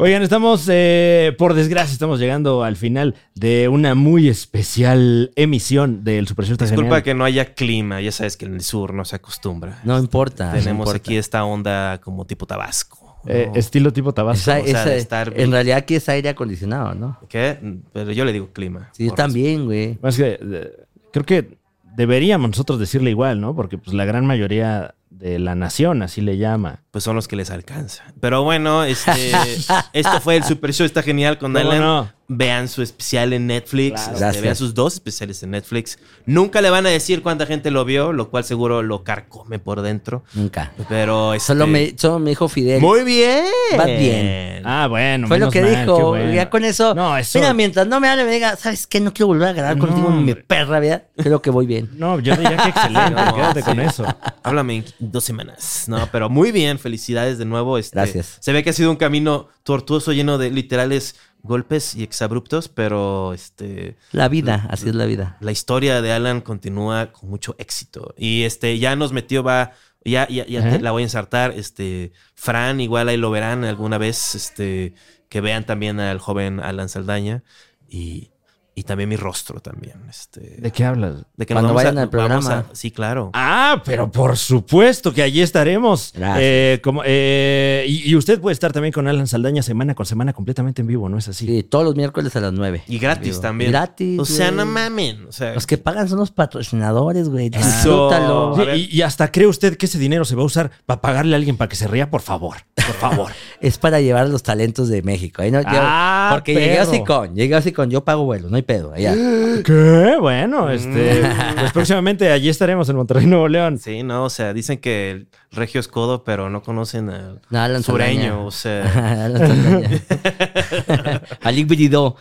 Oigan, 0.00 0.22
estamos, 0.22 0.68
eh, 0.70 1.34
por 1.38 1.54
desgracia, 1.54 1.92
estamos 1.92 2.20
llegando 2.20 2.62
al 2.62 2.76
final 2.76 3.16
de 3.34 3.66
una 3.66 3.96
muy 3.96 4.28
especial 4.28 5.32
emisión 5.34 6.04
del 6.04 6.28
Super 6.28 6.44
Show. 6.46 6.56
Disculpa 6.56 6.82
genial. 6.84 7.02
que 7.02 7.14
no 7.14 7.24
haya 7.24 7.54
clima, 7.54 8.00
ya 8.00 8.12
sabes 8.12 8.36
que 8.36 8.46
en 8.46 8.54
el 8.54 8.60
sur 8.60 8.94
no 8.94 9.04
se 9.04 9.16
acostumbra. 9.16 9.80
No 9.82 9.98
importa. 9.98 10.52
no 10.52 10.58
Tenemos 10.60 10.86
importa. 10.86 10.98
aquí 10.98 11.16
esta 11.16 11.44
onda 11.44 12.00
como 12.00 12.26
tipo 12.26 12.46
Tabasco. 12.46 13.18
¿no? 13.24 13.32
Eh, 13.34 13.50
estilo 13.56 13.92
tipo 13.92 14.14
Tabasco. 14.14 14.52
Esa- 14.52 14.60
o 14.60 14.64
sea, 14.66 14.82
esa- 14.84 14.94
estar- 14.96 15.32
en 15.34 15.50
realidad 15.50 15.78
aquí 15.78 15.96
es 15.96 16.08
aire 16.08 16.28
acondicionado, 16.28 16.94
¿no? 16.94 17.18
¿Qué? 17.28 17.58
Pero 17.92 18.12
yo 18.12 18.24
le 18.24 18.32
digo 18.32 18.52
clima. 18.52 18.90
Sí, 18.92 19.06
yo 19.06 19.14
también, 19.14 19.64
güey. 19.64 19.98
Más 20.00 20.16
que, 20.16 20.38
eh, 20.40 20.70
creo 21.12 21.24
que 21.26 21.58
deberíamos 21.96 22.50
nosotros 22.50 22.78
decirle 22.78 23.10
igual, 23.10 23.40
¿no? 23.40 23.56
Porque 23.56 23.78
pues 23.78 23.94
la 23.94 24.04
gran 24.04 24.24
mayoría 24.26 24.94
de 25.10 25.40
la 25.40 25.56
nación 25.56 26.02
así 26.02 26.20
le 26.20 26.36
llama. 26.38 26.84
Pues 26.90 27.04
son 27.04 27.16
los 27.16 27.28
que 27.28 27.36
les 27.36 27.50
alcanza. 27.50 28.04
Pero 28.20 28.42
bueno, 28.44 28.84
este, 28.84 29.32
esto 29.92 30.20
fue 30.20 30.36
el 30.36 30.44
Super 30.44 30.72
Show, 30.72 30.86
está 30.86 31.02
genial 31.02 31.38
con 31.38 31.52
¿Cómo 31.52 31.70
Alan. 31.70 31.80
no? 31.80 32.18
Vean 32.30 32.68
su 32.68 32.82
especial 32.82 33.32
en 33.32 33.46
Netflix, 33.46 33.92
Claro. 34.02 34.10
este, 34.12 34.20
Gracias. 34.20 34.42
vean 34.42 34.56
sus 34.56 34.74
dos 34.74 34.92
especiales 34.94 35.42
en 35.42 35.52
Netflix. 35.52 35.98
Nunca 36.26 36.60
le 36.60 36.68
van 36.68 36.84
a 36.84 36.90
decir 36.90 37.22
cuánta 37.22 37.46
gente 37.46 37.70
lo 37.70 37.86
vio, 37.86 38.12
lo 38.12 38.28
cual 38.28 38.44
seguro 38.44 38.82
lo 38.82 39.02
carcome 39.02 39.58
por 39.58 39.80
dentro. 39.80 40.24
Nunca. 40.34 40.72
Pero 40.90 41.32
este, 41.32 41.46
Solo 41.46 41.66
me, 41.66 41.94
solo 41.96 42.18
me 42.18 42.28
dijo 42.30 42.46
Fidel. 42.48 42.82
Muy 42.82 43.02
bien. 43.04 43.44
Vas 43.78 43.86
bien. 43.86 44.62
Ah, 44.66 44.88
bueno. 44.88 45.26
Fue 45.26 45.38
lo 45.38 45.50
que 45.50 45.62
mal, 45.62 45.86
dijo. 45.86 46.08
bueno. 46.08 46.30
Ya 46.34 46.50
con 46.50 46.66
eso. 46.66 46.94
No, 46.94 47.16
eso. 47.16 47.38
Mira, 47.38 47.54
mientras 47.54 47.86
no 47.86 47.98
me 47.98 48.08
hable, 48.10 48.26
me 48.26 48.32
diga, 48.32 48.56
¿sabes 48.56 48.86
qué? 48.86 49.00
No 49.00 49.14
quiero 49.14 49.28
volver 49.28 49.48
a 49.48 49.52
grabar 49.54 49.78
No, 49.78 49.86
contigo 49.86 50.10
mi 50.10 50.34
perra 50.34 50.80
vida. 50.80 51.04
Creo 51.16 51.40
que 51.40 51.48
voy 51.48 51.64
bien. 51.66 51.88
No, 51.94 52.20
yo 52.20 52.36
diría 52.36 52.58
que 52.58 52.68
excelente. 52.68 53.10
No, 53.12 53.34
quédate 53.36 53.60
sí. 53.62 53.66
con 53.70 53.80
eso. 53.80 54.04
Háblame 54.42 54.76
en 54.76 54.84
dos 54.98 55.24
semanas. 55.24 55.84
No, 55.88 56.06
pero 56.12 56.28
muy 56.28 56.52
bien. 56.52 56.77
Felicidades 56.78 57.38
de 57.38 57.44
nuevo. 57.44 57.78
Este, 57.78 57.96
Gracias. 57.96 58.38
Se 58.40 58.52
ve 58.52 58.62
que 58.62 58.70
ha 58.70 58.72
sido 58.72 58.90
un 58.90 58.96
camino 58.96 59.48
tortuoso, 59.62 60.12
lleno 60.12 60.38
de 60.38 60.50
literales 60.50 61.16
golpes 61.42 61.94
y 61.94 62.02
exabruptos, 62.02 62.68
pero 62.68 63.32
este. 63.32 63.96
La 64.12 64.28
vida, 64.28 64.66
así 64.70 64.88
es 64.88 64.94
la 64.94 65.06
vida. 65.06 65.36
la 65.40 65.52
historia 65.52 66.02
de 66.02 66.12
Alan 66.12 66.40
continúa 66.40 67.12
con 67.12 67.28
mucho 67.30 67.54
éxito. 67.58 68.14
Y 68.18 68.42
este 68.44 68.78
ya 68.78 68.96
nos 68.96 69.12
metió, 69.12 69.42
va, 69.42 69.72
ya, 70.04 70.26
ya, 70.28 70.46
ya 70.46 70.62
te- 70.62 70.68
Ajá. 70.68 70.78
la 70.80 70.90
voy 70.90 71.02
a 71.02 71.06
ensartar. 71.06 71.52
Este, 71.56 72.12
Fran, 72.34 72.80
igual 72.80 73.08
ahí 73.08 73.16
lo 73.16 73.30
verán 73.30 73.64
alguna 73.64 73.98
vez. 73.98 74.34
Este, 74.34 74.94
que 75.28 75.40
vean 75.40 75.64
también 75.66 76.00
al 76.00 76.18
joven 76.18 76.58
Alan 76.60 76.88
Saldaña. 76.88 77.42
Y, 77.88 78.30
y 78.78 78.82
también 78.84 79.08
mi 79.08 79.16
rostro 79.16 79.60
también. 79.60 79.94
Este, 80.08 80.40
¿De 80.58 80.70
qué 80.70 80.84
hablas? 80.84 81.16
de 81.36 81.46
que 81.46 81.54
Cuando 81.54 81.68
nos 81.68 81.76
vayan 81.76 81.98
a- 81.98 82.02
al 82.02 82.10
programa. 82.10 82.58
a- 82.70 82.74
sí, 82.74 82.90
claro. 82.90 83.30
Ah, 83.34 83.82
pero 83.84 84.10
por 84.10 84.36
supuesto 84.36 85.12
que 85.12 85.22
allí 85.22 85.40
estaremos. 85.42 86.12
Gracias. 86.14 86.38
Eh, 86.42 86.80
como, 86.82 87.02
eh, 87.04 87.84
y, 87.88 88.10
y 88.10 88.16
usted 88.16 88.40
puede 88.40 88.52
estar 88.54 88.72
también 88.72 88.92
con 88.92 89.06
Alan 89.08 89.26
Saldaña 89.26 89.62
semana 89.62 89.94
con 89.94 90.06
semana 90.06 90.32
completamente 90.32 90.82
en 90.82 90.88
vivo, 90.88 91.08
¿no 91.08 91.18
es 91.18 91.28
así? 91.28 91.46
Sí, 91.46 91.62
todos 91.62 91.84
los 91.84 91.96
miércoles 91.96 92.34
a 92.36 92.40
las 92.40 92.52
9. 92.52 92.82
Y 92.88 92.98
gratis 92.98 93.40
también. 93.40 93.70
Gratis. 93.70 94.18
O 94.20 94.24
sea, 94.24 94.50
no 94.50 94.64
mamen. 94.66 95.26
O 95.26 95.32
sea, 95.32 95.54
Los 95.54 95.66
que 95.66 95.78
pagan 95.78 96.08
son 96.08 96.18
los 96.18 96.30
patrocinadores, 96.30 97.28
güey. 97.28 97.50
Disfrútalo. 97.50 98.54
Sí, 98.56 98.88
y, 98.90 98.98
y 98.98 99.02
hasta 99.02 99.30
cree 99.32 99.46
usted 99.46 99.76
que 99.76 99.86
ese 99.86 99.98
dinero 99.98 100.24
se 100.24 100.34
va 100.34 100.42
a 100.42 100.46
usar 100.46 100.70
para 100.86 101.00
pagarle 101.00 101.34
a 101.34 101.36
alguien 101.38 101.56
para 101.56 101.68
que 101.68 101.76
se 101.76 101.88
ría, 101.88 102.10
por 102.10 102.20
favor. 102.22 102.56
Por 102.74 102.94
favor. 102.94 103.32
Es 103.60 103.76
para 103.76 104.00
llevar 104.00 104.28
los 104.28 104.44
talentos 104.44 104.88
de 104.88 105.02
México. 105.02 105.42
No, 105.50 105.60
yo- 105.60 105.66
Ah, 105.68 106.30
porque 106.34 106.54
llegué 106.54 106.76
perro. 106.76 106.90
así 106.90 107.04
con, 107.04 107.34
llegué 107.34 107.54
así 107.56 107.72
con, 107.72 107.90
yo 107.90 108.04
pago 108.04 108.24
vuelo, 108.24 108.48
no 108.48 108.54
hay 108.56 108.62
pedo. 108.68 108.92
Allá. 108.92 109.14
¿Qué? 109.64 110.16
Bueno, 110.20 110.70
este. 110.70 111.22
Pues 111.58 111.72
próximamente 111.72 112.30
allí 112.30 112.48
estaremos 112.50 112.88
en 112.88 112.94
Monterrey, 112.96 113.26
Nuevo 113.26 113.48
León. 113.48 113.78
sí, 113.78 114.04
no, 114.04 114.22
o 114.24 114.30
sea, 114.30 114.52
dicen 114.52 114.78
que 114.78 115.10
el 115.10 115.28
regio 115.50 115.80
es 115.80 115.88
codo, 115.88 116.22
pero 116.22 116.48
no 116.50 116.62
conocen 116.62 117.10
al 117.10 117.40
No, 117.50 117.60
Alan 117.60 117.82
sureño. 117.82 118.20
Saldaña. 118.20 118.46
O 118.46 118.50
sea, 118.50 119.24
Alic 121.42 121.66
Bridó. 121.68 122.14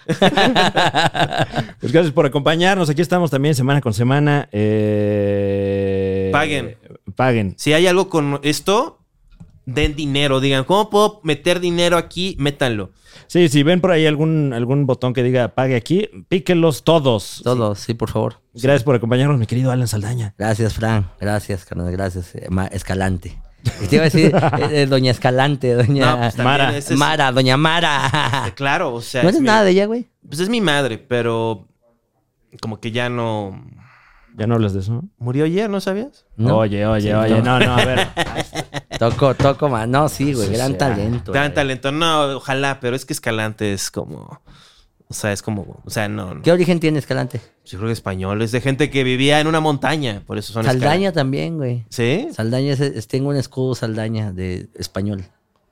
Pues 1.80 1.92
gracias 1.92 2.14
por 2.14 2.26
acompañarnos. 2.26 2.90
Aquí 2.90 3.02
estamos 3.02 3.30
también 3.30 3.54
semana 3.54 3.82
con 3.82 3.94
semana. 3.94 4.48
Eh, 4.52 6.30
Paguen. 6.32 6.78
Paguen. 7.16 7.54
Si 7.58 7.74
hay 7.74 7.86
algo 7.88 8.10
con 8.10 8.40
esto, 8.44 9.00
den 9.68 9.96
dinero. 9.96 10.40
Digan, 10.40 10.64
¿cómo 10.64 10.90
puedo 10.90 11.20
meter 11.24 11.60
dinero 11.60 11.98
aquí? 11.98 12.36
Métanlo. 12.40 12.90
Sí, 13.28 13.50
si 13.50 13.62
ven 13.62 13.82
por 13.82 13.92
ahí 13.92 14.06
algún, 14.06 14.54
algún 14.54 14.86
botón 14.88 15.14
que 15.14 15.22
diga 15.22 15.50
pague 15.50 15.76
aquí, 15.76 16.10
píquenlos 16.30 16.84
todos. 16.84 17.42
Todos, 17.44 17.78
sí, 17.80 17.94
por 17.94 18.10
favor. 18.10 18.42
Gracias 18.54 18.84
por 18.84 18.96
acompañarnos, 18.96 19.38
mi 19.38 19.46
querido 19.46 19.70
Alan 19.72 19.88
Saldaña. 19.88 20.34
Gracias, 20.38 20.74
Fran. 20.74 21.10
Gracias, 21.20 21.66
carnal. 21.66 21.92
Gracias. 21.92 22.34
Eh, 22.36 22.48
Ma- 22.50 22.68
Escalante. 22.68 23.38
Te 23.90 23.96
iba 23.98 24.04
a 24.04 24.10
decir, 24.10 24.34
eh, 24.60 24.70
eh, 24.72 24.86
doña 24.86 25.12
Escalante, 25.12 25.74
doña 25.74 26.12
No, 26.16 26.18
pues 26.22 26.38
Mara. 26.38 26.78
es- 26.78 26.92
Mara, 26.92 27.32
doña 27.34 27.58
Mara. 27.58 28.54
Claro, 28.56 28.94
o 28.94 29.02
sea. 29.02 29.24
No 29.24 29.30
es 29.30 29.40
mi- 29.40 29.46
nada 29.46 29.64
de 29.66 29.72
ella, 29.72 29.86
güey. 29.88 30.08
Pues 30.26 30.40
es 30.40 30.48
mi 30.50 30.62
madre, 30.62 30.98
pero 30.98 31.68
como 32.62 32.80
que 32.80 32.92
ya 32.92 33.10
no. 33.10 33.62
¿Ya 34.38 34.48
no 34.48 34.56
hablas 34.56 34.74
de 34.74 34.82
eso? 34.82 35.04
¿Murió 35.18 35.46
ayer, 35.46 35.70
no 35.70 35.82
sabías? 35.82 36.26
No. 36.36 36.58
Oye, 36.60 36.86
oye, 36.86 37.10
Sí, 37.10 37.14
oye, 37.14 37.42
no. 37.42 37.60
no, 37.60 37.66
no, 37.66 37.74
a 37.76 37.84
ver. 37.86 38.08
Toco, 39.00 39.34
toco 39.36 39.68
más. 39.68 39.88
No, 39.88 40.08
sí, 40.10 40.34
güey. 40.34 40.50
Gran 40.52 40.78
talento. 40.78 41.32
Gran 41.32 41.48
güey. 41.48 41.56
talento. 41.56 41.92
No, 41.92 42.38
ojalá, 42.38 42.80
pero 42.80 42.96
es 42.96 43.06
que 43.06 43.14
Escalante 43.14 43.74
es 43.74 43.92
como. 43.92 44.40
O 45.10 45.14
sea, 45.14 45.32
es 45.32 45.42
como. 45.42 45.82
O 45.86 45.90
sea, 45.90 46.08
no. 46.08 46.36
no. 46.36 46.42
¿Qué 46.42 46.52
origen 46.52 46.80
tiene 46.80 47.00
Escalante? 47.00 47.42
Yo 47.66 47.78
creo 47.78 47.88
que 47.90 47.94
español. 47.94 48.42
Es 48.42 48.52
de 48.52 48.62
gente 48.62 48.90
que 48.90 49.04
vivía 49.04 49.40
en 49.40 49.48
una 49.48 49.60
montaña. 49.60 50.24
Por 50.26 50.38
eso 50.38 50.54
son 50.54 50.64
Saldaña 50.66 51.12
también, 51.12 51.58
güey. 51.58 51.86
¿Sí? 51.90 52.28
Saldaña 52.34 52.74
es, 52.74 52.80
es- 52.80 53.08
tengo 53.08 53.30
un 53.30 53.36
escudo 53.38 53.74
Saldaña 53.76 54.32
de 54.32 54.70
español. 54.76 55.24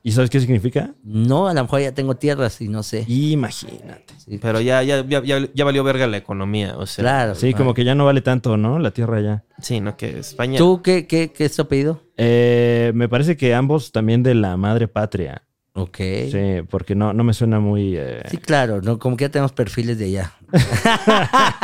¿Y 0.06 0.12
sabes 0.12 0.30
qué 0.30 0.40
significa? 0.40 0.94
No, 1.04 1.48
a 1.48 1.54
lo 1.56 1.64
mejor 1.64 1.82
ya 1.82 1.92
tengo 1.92 2.16
tierras 2.16 2.62
y 2.62 2.68
no 2.68 2.84
sé. 2.84 3.06
Imagínate. 3.08 4.14
Sí, 4.20 4.38
Pero 4.40 4.62
ya, 4.62 4.84
ya, 4.84 5.04
ya, 5.04 5.24
ya, 5.24 5.50
ya 5.52 5.66
valió 5.66 5.84
verga 5.84 6.06
la 6.06 6.18
economía. 6.18 6.78
O 6.78 6.86
sea. 6.86 7.02
claro. 7.02 7.34
Sí, 7.34 7.48
claro. 7.48 7.58
como 7.58 7.74
que 7.74 7.84
ya 7.84 7.96
no 7.96 8.06
vale 8.06 8.22
tanto, 8.22 8.56
¿no? 8.56 8.78
La 8.78 8.92
tierra 8.92 9.20
ya. 9.20 9.44
Sí, 9.60 9.82
no, 9.82 9.98
que 9.98 10.20
España. 10.20 10.60
¿Tú 10.60 10.84
qué, 10.84 11.08
qué, 11.08 11.32
qué 11.32 11.46
es 11.46 11.56
tu 11.56 11.64
apellido? 11.64 12.04
Eh, 12.18 12.92
me 12.94 13.10
parece 13.10 13.36
que 13.36 13.56
ambos 13.56 13.92
también 13.92 14.22
de 14.22 14.36
la 14.36 14.58
madre 14.58 14.88
patria. 14.88 15.42
Ok. 15.78 15.98
Sí, 16.32 16.62
porque 16.70 16.96
no, 16.96 17.12
no 17.14 17.24
me 17.26 17.34
suena 17.34 17.60
muy... 17.60 17.96
eh, 17.98 18.24
Sí, 18.32 18.38
claro, 18.38 18.82
no, 18.82 18.98
como 18.98 19.18
que 19.18 19.26
ya 19.26 19.30
tenemos 19.30 19.52
perfiles 19.52 19.98
de 20.00 20.06
allá. 20.06 20.32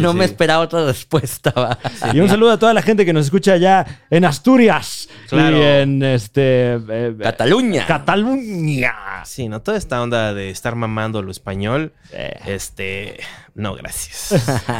no 0.00 0.12
me 0.14 0.24
esperaba 0.24 0.62
otra 0.64 0.84
respuesta. 0.86 1.50
va. 1.50 1.78
Y 2.12 2.20
un 2.20 2.28
saludo 2.28 2.52
a 2.52 2.58
toda 2.58 2.74
la 2.74 2.82
gente 2.82 3.04
que 3.04 3.12
nos 3.12 3.26
escucha 3.26 3.52
allá 3.52 3.86
en 4.10 4.24
Asturias 4.24 5.08
Claro. 5.28 5.56
y 5.56 5.60
en 5.62 6.02
este 6.02 6.74
eh, 6.88 7.14
Cataluña. 7.20 7.86
Cataluña. 7.86 8.92
Sí, 9.24 9.48
no, 9.48 9.62
toda 9.62 9.76
esta 9.76 10.02
onda 10.02 10.34
de 10.34 10.50
estar 10.50 10.74
mamando 10.74 11.22
lo 11.22 11.30
español. 11.30 11.92
Eh, 12.12 12.38
Este. 12.46 13.20
No, 13.56 13.74
gracias. 13.76 14.32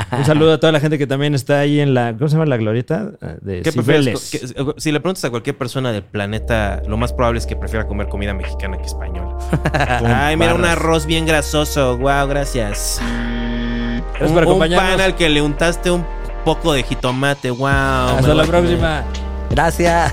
un 0.12 0.24
saludo 0.24 0.54
a 0.54 0.58
toda 0.60 0.72
la 0.72 0.80
gente 0.80 0.98
que 0.98 1.06
también 1.06 1.34
está 1.34 1.60
ahí 1.60 1.78
en 1.78 1.94
la 1.94 2.12
¿cómo 2.12 2.28
se 2.28 2.34
llama 2.34 2.46
la 2.46 2.56
glorieta? 2.56 3.12
Eh, 3.22 3.36
De 3.40 3.62
¿Qué 3.62 3.70
prefieres? 3.72 4.30
Que- 4.32 4.74
Si 4.78 4.90
le 4.90 4.98
preguntas 5.00 5.24
a 5.24 5.30
cualquier 5.30 5.56
persona 5.56 5.92
del 5.92 6.02
planeta, 6.02 6.82
lo 6.88 6.96
más 6.96 7.12
probable 7.12 7.38
es 7.38 7.46
que 7.46 7.54
prefiera 7.54 7.86
comer 7.86 8.08
comida 8.08 8.34
mexicana 8.34 8.76
que 8.78 8.84
española. 8.86 9.36
Ay, 10.26 10.36
mira, 10.36 10.54
un 10.54 10.64
arroz 10.64 11.06
bien 11.06 11.24
grasoso. 11.24 11.96
Wow, 11.98 12.26
gracias. 12.26 13.00
Gracias 13.00 14.28
un, 14.30 14.34
por 14.34 14.42
un 14.42 14.48
acompañarnos. 14.48 14.90
pan 14.92 15.00
al 15.00 15.14
que 15.14 15.28
le 15.28 15.40
untaste 15.42 15.90
un 15.92 16.04
poco 16.44 16.72
de 16.72 16.82
jitomate. 16.82 17.50
Wow. 17.50 17.68
Hasta 17.68 18.34
la 18.34 18.44
próxima. 18.44 19.04
Gracias. 19.50 20.12